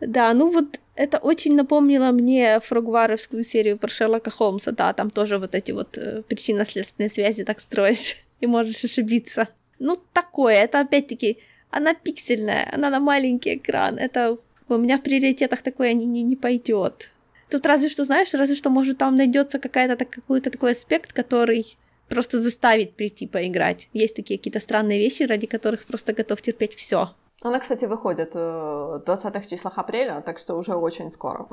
Да, 0.00 0.32
ну 0.34 0.50
вот 0.50 0.78
это 0.94 1.18
очень 1.18 1.56
напомнило 1.56 2.10
мне 2.10 2.60
фрогваровскую 2.60 3.42
серию 3.44 3.78
про 3.78 3.88
Шерлока 3.88 4.30
Холмса. 4.30 4.72
Да, 4.72 4.92
там 4.92 5.10
тоже 5.10 5.38
вот 5.38 5.54
эти 5.54 5.72
вот 5.72 5.96
э, 5.98 6.22
причинно-следственные 6.28 7.10
связи 7.10 7.44
так 7.44 7.60
строишь, 7.60 8.16
и 8.40 8.46
можешь 8.46 8.84
ошибиться. 8.84 9.48
Ну, 9.78 9.96
такое. 10.12 10.54
Это 10.54 10.80
опять-таки 10.80 11.38
она 11.70 11.94
пиксельная, 11.94 12.68
она 12.72 12.90
на 12.90 13.00
маленький 13.00 13.54
экран. 13.54 13.96
Это 13.98 14.36
у 14.68 14.76
меня 14.76 14.98
в 14.98 15.02
приоритетах 15.02 15.62
такое 15.62 15.92
не, 15.94 16.06
не, 16.06 16.22
не 16.22 16.36
пойдет. 16.36 17.10
Тут 17.48 17.66
разве 17.66 17.88
что, 17.88 18.04
знаешь, 18.04 18.32
разве 18.34 18.54
что, 18.54 18.70
может, 18.70 18.98
там 18.98 19.16
найдется 19.16 19.58
какая-то 19.58 19.96
так, 19.96 20.10
какой-то 20.10 20.50
такой 20.50 20.72
аспект, 20.72 21.12
который 21.12 21.76
просто 22.08 22.40
заставит 22.40 22.94
прийти 22.94 23.26
поиграть. 23.26 23.88
Есть 23.92 24.16
такие 24.16 24.38
какие-то 24.38 24.60
странные 24.60 24.98
вещи, 24.98 25.22
ради 25.22 25.46
которых 25.46 25.84
просто 25.84 26.12
готов 26.12 26.42
терпеть 26.42 26.74
все. 26.74 27.14
Она, 27.42 27.58
кстати, 27.58 27.86
выходит 27.86 28.34
в 28.34 29.02
20-х 29.06 29.42
числах 29.48 29.78
апреля, 29.78 30.20
так 30.20 30.38
что 30.38 30.56
уже 30.56 30.74
очень 30.74 31.10
скоро. 31.10 31.46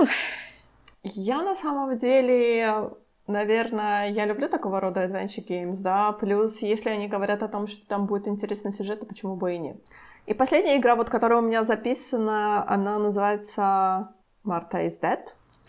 Ух. 0.00 0.08
Я 1.02 1.42
на 1.42 1.54
самом 1.54 1.98
деле, 1.98 2.90
наверное, 3.26 4.10
я 4.10 4.24
люблю 4.26 4.48
такого 4.48 4.80
рода 4.80 5.04
adventure 5.04 5.46
games, 5.46 5.78
да, 5.80 6.12
плюс 6.12 6.62
если 6.62 6.90
они 6.90 7.08
говорят 7.08 7.42
о 7.42 7.48
том, 7.48 7.66
что 7.66 7.86
там 7.86 8.06
будет 8.06 8.28
интересный 8.28 8.72
сюжет, 8.72 9.00
то 9.00 9.06
почему 9.06 9.36
бы 9.36 9.54
и 9.54 9.58
нет. 9.58 9.76
И 10.26 10.34
последняя 10.34 10.76
игра, 10.76 10.96
вот 10.96 11.10
которая 11.10 11.38
у 11.40 11.42
меня 11.42 11.64
записана, 11.64 12.64
она 12.68 12.98
называется 12.98 14.12
Marta 14.44 14.86
is 14.86 15.00
Dead. 15.00 15.20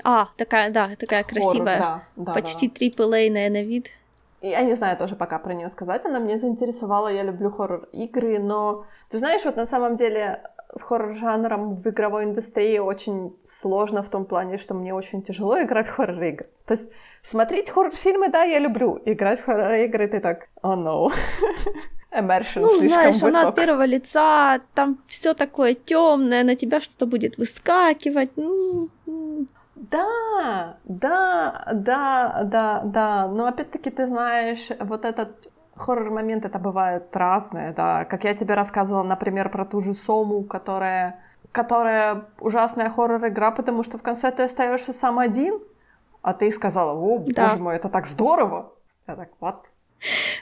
А, 0.04 0.30
такая, 0.38 0.70
да, 0.72 0.92
такая 0.98 1.24
красивая. 1.24 1.78
Хоррор, 1.78 1.80
да, 1.80 2.04
да, 2.16 2.34
Почти 2.34 2.68
да, 2.68 3.04
AAA 3.04 3.50
на 3.50 3.64
вид. 3.64 3.90
Я 4.42 4.64
не 4.64 4.76
знаю 4.76 4.98
тоже 4.98 5.16
пока 5.16 5.38
про 5.40 5.54
нее 5.54 5.70
сказать. 5.70 6.06
Она 6.06 6.20
меня 6.20 6.40
заинтересовала. 6.40 7.08
Я 7.08 7.24
люблю 7.24 7.52
хоррор-игры, 7.52 8.40
но 8.40 8.86
ты 9.10 9.20
знаешь, 9.20 9.46
вот 9.46 9.56
на 9.56 9.66
самом 9.68 9.96
деле 9.96 10.42
с 10.76 10.82
хоррор-жанром 10.82 11.76
в 11.76 11.88
игровой 11.88 12.24
индустрии 12.24 12.80
очень 12.80 13.36
сложно 13.44 14.02
в 14.02 14.10
том 14.10 14.26
плане, 14.26 14.58
что 14.58 14.74
мне 14.74 14.94
очень 14.94 15.22
тяжело 15.22 15.62
играть 15.62 15.88
в 15.88 15.96
хоррор-игры. 15.96 16.50
То 16.66 16.74
есть 16.74 16.90
смотреть 17.24 17.70
хоррор-фильмы, 17.70 18.30
да, 18.30 18.44
я 18.44 18.60
люблю. 18.60 19.00
Играть 19.06 19.42
в 19.42 19.46
хоррор-игры 19.46 20.08
ты 20.08 20.20
так, 20.20 20.48
oh 20.64 20.76
no. 20.76 21.12
Immersion 22.12 22.62
Ну, 22.62 22.80
знаешь, 22.80 23.16
высок. 23.16 23.30
она 23.30 23.48
от 23.48 23.56
первого 23.56 23.86
лица, 23.86 24.60
там 24.74 24.98
все 25.08 25.34
такое 25.34 25.74
темное, 25.74 26.44
на 26.44 26.56
тебя 26.56 26.82
что-то 26.82 27.06
будет 27.06 27.38
выскакивать. 27.38 28.32
Ну, 28.36 28.90
Да, 29.92 30.78
да, 30.86 31.64
да, 31.74 32.42
да, 32.44 32.82
да. 32.86 33.28
Но 33.28 33.46
опять-таки 33.46 33.90
ты 33.92 34.08
знаешь, 34.08 34.70
вот 34.80 35.06
этот 35.06 35.52
хоррор-момент, 35.76 36.46
это 36.46 36.60
бывает 36.60 37.16
разное, 37.16 37.74
да. 37.74 38.06
Как 38.06 38.24
я 38.24 38.34
тебе 38.34 38.54
рассказывала, 38.54 39.04
например, 39.04 39.50
про 39.50 39.66
ту 39.66 39.82
же 39.82 39.94
Сому, 39.94 40.44
которая, 40.44 41.20
которая 41.52 42.26
ужасная 42.40 42.90
хоррор-игра, 42.90 43.52
потому 43.52 43.84
что 43.84 43.98
в 43.98 44.02
конце 44.02 44.32
ты 44.32 44.44
остаешься 44.44 44.94
сам 44.94 45.20
один, 45.20 45.60
а 46.22 46.34
ты 46.34 46.52
сказала, 46.52 46.94
о, 46.94 47.18
Да. 47.28 47.50
боже 47.50 47.62
мой, 47.64 47.76
это 47.76 47.90
так 47.90 48.08
здорово. 48.08 48.74
Я 49.08 49.16
так, 49.16 49.30
вот. 49.40 49.56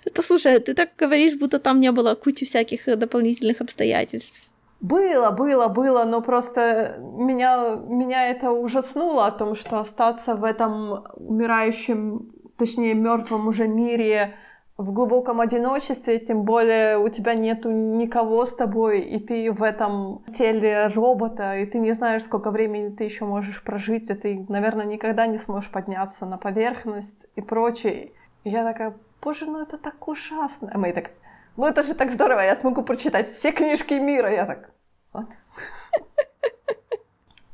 Это, 0.05 0.21
слушай, 0.21 0.59
ты 0.59 0.73
так 0.73 0.89
говоришь, 0.97 1.37
будто 1.37 1.59
там 1.59 1.79
не 1.79 1.91
было 1.91 2.15
кучи 2.15 2.45
всяких 2.45 2.87
э, 2.87 2.95
дополнительных 2.95 3.61
обстоятельств. 3.61 4.48
Было, 4.81 5.31
было, 5.31 5.67
было, 5.67 6.05
но 6.05 6.21
просто 6.21 6.95
меня, 6.99 7.75
меня 7.75 8.29
это 8.29 8.51
ужаснуло 8.51 9.25
о 9.25 9.31
том, 9.31 9.55
что 9.55 9.79
остаться 9.79 10.35
в 10.35 10.43
этом 10.45 11.05
умирающем, 11.15 12.31
точнее, 12.57 12.93
мертвом 12.93 13.47
уже 13.47 13.67
мире 13.67 14.35
в 14.77 14.93
глубоком 14.93 15.41
одиночестве, 15.41 16.19
тем 16.19 16.43
более 16.43 16.97
у 16.97 17.09
тебя 17.09 17.33
нету 17.33 17.69
никого 17.69 18.45
с 18.45 18.55
тобой, 18.55 19.01
и 19.01 19.19
ты 19.19 19.51
в 19.51 19.61
этом 19.61 20.23
теле 20.33 20.87
робота, 20.87 21.57
и 21.57 21.65
ты 21.65 21.79
не 21.79 21.91
знаешь, 21.91 22.23
сколько 22.23 22.49
времени 22.49 22.95
ты 22.95 23.03
еще 23.03 23.25
можешь 23.25 23.61
прожить, 23.61 24.09
и 24.09 24.13
ты, 24.13 24.45
наверное, 24.47 24.85
никогда 24.85 25.27
не 25.27 25.37
сможешь 25.37 25.69
подняться 25.69 26.25
на 26.25 26.37
поверхность 26.37 27.27
и 27.35 27.41
прочее. 27.41 28.13
И 28.45 28.49
я 28.49 28.63
такая, 28.63 28.95
боже, 29.21 29.47
ну 29.47 29.59
это 29.59 29.77
так 29.77 30.07
ужасно. 30.07 30.71
А 30.73 30.77
мы 30.77 30.93
так, 30.93 31.11
ну 31.59 31.67
это 31.67 31.83
же 31.83 31.93
так 31.93 32.11
здорово, 32.11 32.39
я 32.41 32.55
смогу 32.55 32.83
прочитать 32.83 33.27
все 33.27 33.51
книжки 33.51 33.93
мира. 33.93 34.31
Я 34.31 34.45
так, 34.45 34.69
вот. 35.13 35.25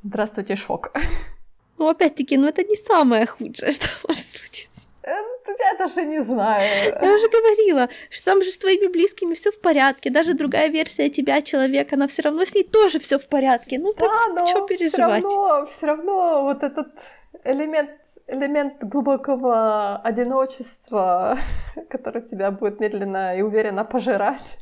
Здравствуйте, 0.03 0.55
шок. 0.55 0.91
Ну, 1.77 1.87
опять-таки, 1.89 2.37
ну 2.37 2.47
это 2.47 2.63
не 2.63 2.75
самое 2.75 3.25
худшее, 3.25 3.71
что 3.73 3.87
может 4.07 4.25
случиться. 4.25 4.81
Э, 5.03 5.09
Я 5.59 5.77
даже 5.77 6.03
не 6.03 6.23
знаю. 6.23 6.63
Я 7.01 7.13
уже 7.15 7.27
говорила, 7.29 7.89
что 8.09 8.25
там 8.25 8.43
же 8.43 8.51
с 8.51 8.57
твоими 8.57 8.87
близкими 8.87 9.33
все 9.33 9.49
в 9.51 9.59
порядке. 9.59 10.09
Даже 10.11 10.33
другая 10.33 10.69
версия 10.69 11.09
тебя, 11.09 11.41
человек, 11.41 11.91
она 11.93 12.07
все 12.07 12.21
равно 12.21 12.45
с 12.45 12.53
ней 12.53 12.63
тоже 12.63 12.99
все 12.99 13.17
в 13.17 13.27
порядке. 13.27 13.79
Ну 13.79 13.93
так 13.93 14.09
Да, 14.09 14.41
но 14.41 14.47
что 14.47 14.65
все 14.67 14.77
переживать? 14.77 15.23
равно, 15.23 15.65
все 15.65 15.85
равно 15.87 16.43
вот 16.43 16.63
этот 16.63 16.87
элемент, 17.43 17.91
элемент 18.27 18.83
глубокого 18.83 19.97
одиночества, 19.97 21.37
который 21.89 22.21
тебя 22.21 22.51
будет 22.51 22.79
медленно 22.79 23.37
и 23.37 23.41
уверенно 23.41 23.83
пожирать. 23.83 24.57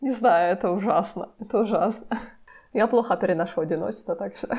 Не 0.00 0.12
знаю, 0.12 0.52
это 0.52 0.70
ужасно, 0.70 1.30
это 1.40 1.60
ужасно. 1.60 2.18
Я 2.72 2.86
плохо 2.86 3.16
переношу 3.16 3.60
одиночество, 3.60 4.16
так 4.16 4.36
что... 4.36 4.56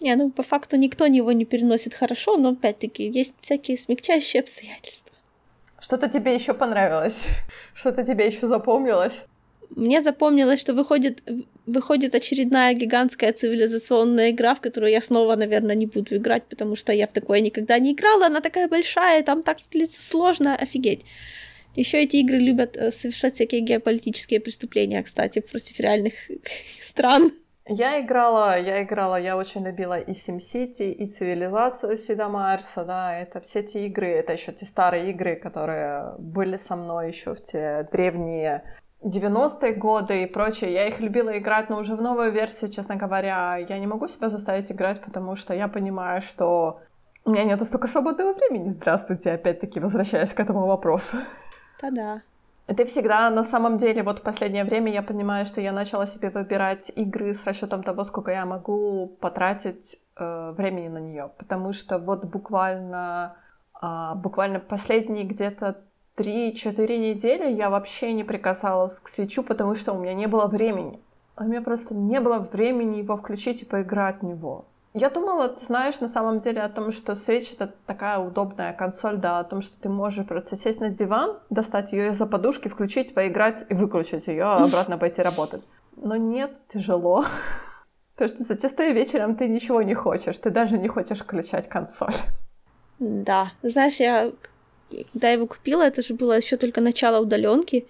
Не, 0.00 0.16
ну 0.16 0.30
по 0.30 0.42
факту 0.42 0.76
никто 0.76 1.06
его 1.06 1.32
не 1.32 1.44
переносит 1.44 1.94
хорошо, 1.94 2.36
но 2.36 2.50
опять-таки 2.50 3.08
есть 3.08 3.34
всякие 3.40 3.78
смягчающие 3.78 4.42
обстоятельства. 4.42 5.12
Что-то 5.80 6.08
тебе 6.08 6.34
еще 6.34 6.52
понравилось? 6.54 7.22
Что-то 7.74 8.04
тебе 8.04 8.26
еще 8.26 8.46
запомнилось? 8.46 9.24
Мне 9.76 10.00
запомнилось, 10.00 10.60
что 10.60 10.72
выходит, 10.72 11.22
выходит 11.66 12.14
очередная 12.14 12.74
гигантская 12.74 13.32
цивилизационная 13.32 14.30
игра, 14.30 14.54
в 14.54 14.60
которую 14.60 14.92
я 14.92 15.02
снова, 15.02 15.34
наверное, 15.34 15.74
не 15.74 15.86
буду 15.86 16.16
играть, 16.16 16.44
потому 16.44 16.76
что 16.76 16.92
я 16.92 17.06
в 17.06 17.12
такое 17.12 17.40
никогда 17.40 17.78
не 17.78 17.92
играла. 17.92 18.26
Она 18.26 18.40
такая 18.40 18.68
большая, 18.68 19.22
там 19.22 19.42
так 19.42 19.58
сложно, 19.98 20.54
офигеть. 20.54 21.04
Еще 21.74 22.02
эти 22.02 22.16
игры 22.16 22.38
любят 22.38 22.76
э, 22.76 22.92
совершать 22.92 23.34
всякие 23.34 23.62
геополитические 23.62 24.38
преступления, 24.38 25.02
кстати, 25.02 25.40
против 25.40 25.80
реальных 25.80 26.14
стран. 26.80 27.32
Я 27.66 28.00
играла, 28.00 28.60
я 28.60 28.82
играла, 28.82 29.18
я 29.18 29.36
очень 29.36 29.64
любила 29.64 29.98
и 29.98 30.12
SimCity, 30.12 30.92
и 30.92 31.08
цивилизацию 31.08 31.96
Сида 31.96 32.28
Марса, 32.28 32.84
да, 32.84 33.18
это 33.18 33.40
все 33.40 33.62
те 33.62 33.86
игры, 33.86 34.08
это 34.08 34.34
еще 34.34 34.52
те 34.52 34.66
старые 34.66 35.10
игры, 35.10 35.34
которые 35.34 36.14
были 36.18 36.58
со 36.58 36.76
мной 36.76 37.08
еще 37.08 37.34
в 37.34 37.42
те 37.42 37.88
древние 37.90 38.62
90-е 39.04 39.74
годы 39.74 40.22
и 40.22 40.26
прочее. 40.26 40.72
Я 40.72 40.88
их 40.88 41.00
любила 41.00 41.36
играть, 41.38 41.68
но 41.68 41.78
уже 41.78 41.94
в 41.94 42.02
новую 42.02 42.32
версию, 42.32 42.70
честно 42.70 42.96
говоря, 42.96 43.56
я 43.56 43.78
не 43.78 43.86
могу 43.86 44.08
себя 44.08 44.30
заставить 44.30 44.72
играть, 44.72 45.02
потому 45.02 45.36
что 45.36 45.54
я 45.54 45.68
понимаю, 45.68 46.22
что 46.22 46.80
у 47.24 47.30
меня 47.30 47.44
нету 47.44 47.64
столько 47.64 47.86
свободного 47.86 48.32
времени. 48.32 48.68
Здравствуйте, 48.70 49.32
опять-таки 49.32 49.80
возвращаясь 49.80 50.32
к 50.32 50.40
этому 50.40 50.66
вопросу. 50.66 51.18
Да-да. 51.80 52.22
Это 52.66 52.86
всегда, 52.86 53.28
на 53.28 53.44
самом 53.44 53.76
деле, 53.76 54.02
вот 54.02 54.20
в 54.20 54.22
последнее 54.22 54.64
время 54.64 54.90
я 54.90 55.02
понимаю, 55.02 55.44
что 55.44 55.60
я 55.60 55.72
начала 55.72 56.06
себе 56.06 56.30
выбирать 56.30 56.90
игры 56.96 57.34
с 57.34 57.44
расчетом 57.44 57.82
того, 57.82 58.04
сколько 58.04 58.30
я 58.30 58.46
могу 58.46 59.18
потратить 59.20 59.98
э, 60.16 60.54
времени 60.56 60.88
на 60.88 60.98
нее. 60.98 61.30
Потому 61.36 61.74
что 61.74 61.98
вот 61.98 62.24
буквально, 62.24 63.36
э, 63.82 64.14
буквально 64.14 64.60
последние 64.60 65.24
где-то 65.24 65.76
3-4 66.16 66.96
недели 66.96 67.52
я 67.52 67.70
вообще 67.70 68.12
не 68.12 68.24
прикасалась 68.24 68.98
к 69.00 69.08
свечу, 69.08 69.42
потому 69.42 69.74
что 69.74 69.92
у 69.92 69.98
меня 69.98 70.14
не 70.14 70.26
было 70.26 70.46
времени. 70.46 71.00
У 71.36 71.44
меня 71.44 71.60
просто 71.60 71.94
не 71.94 72.20
было 72.20 72.38
времени 72.38 72.98
его 72.98 73.16
включить 73.16 73.62
и 73.62 73.66
поиграть 73.66 74.20
в 74.20 74.24
него. 74.24 74.66
Я 74.96 75.10
думала, 75.10 75.48
ты 75.48 75.64
знаешь, 75.64 75.98
на 75.98 76.08
самом 76.08 76.38
деле 76.38 76.62
о 76.62 76.68
том, 76.68 76.92
что 76.92 77.14
Switch 77.14 77.54
это 77.58 77.74
такая 77.84 78.20
удобная 78.20 78.72
консоль, 78.72 79.16
да, 79.16 79.40
о 79.40 79.44
том, 79.44 79.60
что 79.60 79.76
ты 79.80 79.88
можешь 79.88 80.24
просто 80.24 80.54
сесть 80.54 80.78
на 80.78 80.88
диван, 80.88 81.40
достать 81.50 81.90
ее 81.90 82.10
из-за 82.10 82.26
подушки, 82.26 82.68
включить, 82.68 83.12
поиграть 83.12 83.66
и 83.68 83.74
выключить 83.74 84.28
ее, 84.28 84.44
а 84.44 84.64
обратно 84.64 84.96
пойти 84.96 85.20
работать. 85.20 85.64
Но 85.96 86.14
нет, 86.14 86.56
тяжело. 86.68 87.24
Потому 88.14 88.36
что 88.36 88.44
зачастую 88.44 88.94
вечером 88.94 89.34
ты 89.34 89.48
ничего 89.48 89.82
не 89.82 89.94
хочешь, 89.94 90.38
ты 90.38 90.50
даже 90.50 90.78
не 90.78 90.86
хочешь 90.86 91.18
включать 91.18 91.68
консоль. 91.68 92.14
Да. 93.00 93.50
Знаешь, 93.64 93.96
я 93.96 94.30
когда 95.12 95.30
его 95.30 95.46
купила, 95.46 95.82
это 95.82 96.02
же 96.02 96.14
было 96.14 96.36
еще 96.36 96.56
только 96.56 96.80
начало 96.80 97.20
удаленки. 97.20 97.86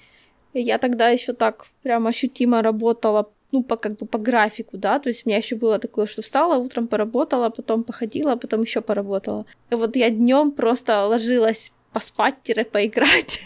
Я 0.54 0.78
тогда 0.78 1.08
еще 1.08 1.32
так 1.32 1.66
прям 1.82 2.06
ощутимо 2.06 2.62
работала 2.62 3.30
ну, 3.54 3.62
по, 3.62 3.76
как 3.76 3.96
бы 3.96 4.06
по 4.06 4.18
графику, 4.18 4.76
да, 4.76 4.98
то 4.98 5.08
есть 5.08 5.24
у 5.24 5.28
меня 5.28 5.38
еще 5.38 5.54
было 5.54 5.78
такое, 5.78 6.06
что 6.06 6.22
встала, 6.22 6.56
утром 6.56 6.88
поработала, 6.88 7.50
потом 7.50 7.84
походила, 7.84 8.34
потом 8.34 8.62
еще 8.62 8.80
поработала. 8.80 9.46
И 9.70 9.76
вот 9.76 9.94
я 9.96 10.10
днем 10.10 10.50
просто 10.50 11.06
ложилась 11.06 11.72
поспать-поиграть. 11.92 13.40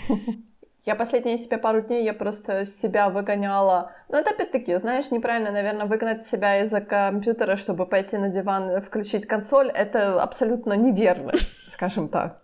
Я 0.87 0.95
последние 0.95 1.37
себе 1.37 1.59
пару 1.59 1.83
дней 1.83 2.03
я 2.03 2.15
просто 2.15 2.65
себя 2.65 3.11
выгоняла. 3.11 3.93
Ну, 4.09 4.17
это 4.17 4.31
опять-таки, 4.31 4.79
знаешь, 4.79 5.11
неправильно, 5.11 5.51
наверное, 5.51 5.85
выгнать 5.85 6.27
себя 6.27 6.63
из-за 6.63 6.81
компьютера, 6.81 7.57
чтобы 7.57 7.85
пойти 7.85 8.17
на 8.17 8.31
диван 8.31 8.81
включить 8.81 9.27
консоль. 9.27 9.69
Это 9.69 10.23
абсолютно 10.23 10.73
неверно, 10.73 11.35
скажем 11.71 12.09
так. 12.09 12.43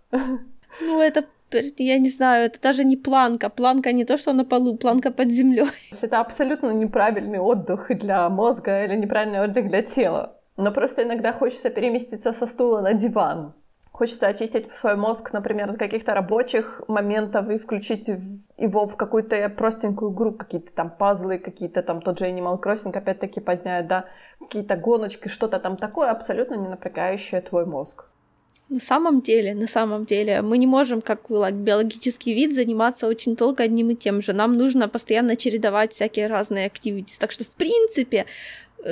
Ну, 0.81 1.01
это 1.01 1.25
я 1.79 1.99
не 1.99 2.11
знаю, 2.11 2.47
это 2.47 2.61
даже 2.61 2.85
не 2.85 2.97
планка. 2.97 3.49
Планка 3.49 3.93
не 3.93 4.05
то, 4.05 4.19
что 4.19 4.33
на 4.33 4.45
полу, 4.45 4.77
планка 4.77 5.11
под 5.11 5.31
землей. 5.31 5.67
Это 6.03 6.21
абсолютно 6.21 6.71
неправильный 6.71 7.39
отдых 7.39 7.97
для 7.97 8.29
мозга 8.29 8.85
или 8.85 8.97
неправильный 8.97 9.41
отдых 9.41 9.69
для 9.69 9.83
тела. 9.83 10.41
Но 10.57 10.73
просто 10.73 11.03
иногда 11.03 11.33
хочется 11.33 11.71
переместиться 11.71 12.33
со 12.33 12.47
стула 12.47 12.81
на 12.81 12.95
диван. 12.95 13.55
Хочется 13.93 14.27
очистить 14.27 14.73
свой 14.73 14.97
мозг, 14.97 15.33
например, 15.33 15.71
от 15.71 15.79
каких-то 15.79 16.15
рабочих 16.15 16.83
моментов 16.89 17.49
и 17.49 17.59
включить 17.59 18.09
его 18.59 18.87
в 18.89 18.97
какую-то 18.97 19.49
простенькую 19.51 20.13
игру, 20.13 20.33
какие-то 20.33 20.73
там 20.73 20.91
пазлы, 20.91 21.39
какие-то 21.39 21.81
там 21.83 22.01
тот 22.01 22.19
же 22.19 22.25
Animal 22.25 22.61
Crossing 22.61 22.97
опять-таки 22.97 23.39
поднять, 23.39 23.87
да, 23.87 24.07
какие-то 24.41 24.77
гоночки, 24.77 25.29
что-то 25.29 25.61
там 25.61 25.77
такое 25.77 26.11
абсолютно 26.11 26.57
не 26.57 26.67
напрягающее 26.67 27.41
твой 27.41 27.67
мозг. 27.67 28.07
На 28.69 28.81
самом 28.81 29.21
деле, 29.21 29.55
на 29.55 29.67
самом 29.67 30.05
деле, 30.05 30.43
мы 30.43 30.59
не 30.59 30.67
можем, 30.67 31.03
как 31.03 31.29
биологический 31.29 32.35
вид, 32.35 32.55
заниматься 32.55 33.07
очень 33.07 33.37
долго 33.37 33.63
одним 33.63 33.91
и 33.91 33.95
тем 33.95 34.23
же. 34.23 34.33
Нам 34.33 34.57
нужно 34.57 34.89
постоянно 34.89 35.37
чередовать 35.37 35.93
всякие 35.93 36.27
разные 36.29 36.67
активити. 36.67 37.19
Так 37.19 37.33
что, 37.33 37.45
в 37.45 37.51
принципе, 37.51 38.25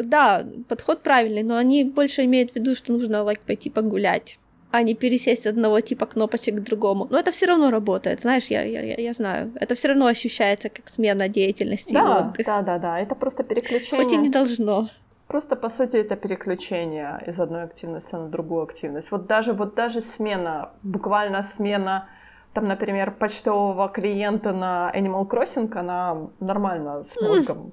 да, 0.03 0.47
подход 0.69 1.03
правильный, 1.03 1.43
но 1.43 1.57
они 1.57 1.85
больше 1.85 2.25
имеют 2.25 2.53
в 2.53 2.57
виду, 2.57 2.75
что 2.75 2.93
нужно 2.93 3.17
like, 3.17 3.41
пойти 3.47 3.71
погулять 3.71 4.39
а 4.73 4.83
не 4.83 4.95
пересесть 4.95 5.47
одного 5.47 5.81
типа 5.81 6.07
кнопочек 6.07 6.57
к 6.57 6.61
другому. 6.61 7.07
Но 7.11 7.19
это 7.19 7.31
все 7.31 7.47
равно 7.47 7.71
работает, 7.71 8.23
знаешь, 8.23 8.47
я, 8.47 8.63
я, 8.63 8.95
я 8.97 9.13
знаю. 9.13 9.53
Это 9.61 9.75
все 9.75 9.89
равно 9.89 10.07
ощущается 10.07 10.71
как 10.71 10.89
смена 10.89 11.29
деятельности. 11.29 11.93
Да, 11.93 12.33
да, 12.39 12.63
да, 12.63 12.79
да. 12.79 12.99
Это 12.99 13.15
просто 13.15 13.45
переключение. 13.45 14.03
Хоть 14.03 14.15
и 14.15 14.17
не 14.17 14.31
должно. 14.31 14.89
Просто, 15.33 15.57
по 15.57 15.71
сути, 15.71 15.97
это 15.97 16.15
переключение 16.15 17.19
из 17.27 17.41
одной 17.41 17.63
активности 17.63 18.15
на 18.15 18.29
другую 18.29 18.65
активность. 18.65 19.11
Вот 19.11 19.27
даже, 19.27 19.55
вот 19.55 19.75
даже 19.75 20.03
смена, 20.03 20.73
буквально 20.83 21.43
смена, 21.43 22.07
там, 22.53 22.69
например, 22.69 23.13
почтового 23.13 23.89
клиента 23.89 24.53
на 24.53 24.93
Animal 24.95 25.27
Crossing, 25.27 25.75
она 25.75 26.29
нормально 26.39 27.05
с 27.05 27.19
мозгом. 27.19 27.73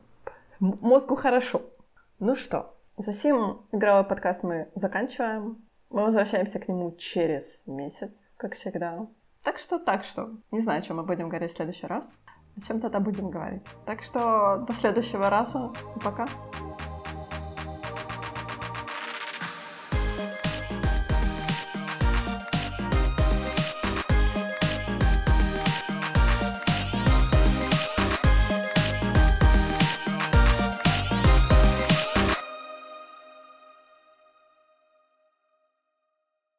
Мозгу 0.61 1.17
хорошо. 1.17 1.61
Ну 2.19 2.37
что, 2.37 2.77
за 2.95 3.11
сим 3.11 3.57
игровой 3.73 4.05
подкаст 4.05 4.41
мы 4.41 4.69
заканчиваем. 4.75 5.57
Мы 5.89 6.05
возвращаемся 6.05 6.59
к 6.59 6.69
нему 6.69 6.95
через 6.97 7.63
месяц, 7.65 8.11
как 8.37 8.53
всегда. 8.55 9.05
Так 9.43 9.57
что, 9.59 9.79
так 9.79 10.05
что, 10.05 10.29
не 10.51 10.61
знаю, 10.61 10.79
о 10.79 10.81
чем 10.81 10.95
мы 10.95 11.03
будем 11.03 11.27
говорить 11.27 11.51
в 11.51 11.57
следующий 11.57 11.87
раз. 11.87 12.09
О 12.55 12.61
чем 12.65 12.79
тогда 12.79 13.01
будем 13.01 13.29
говорить. 13.29 13.63
Так 13.85 14.01
что 14.01 14.63
до 14.65 14.71
следующего 14.71 15.29
раза. 15.29 15.73
Пока. 16.01 16.25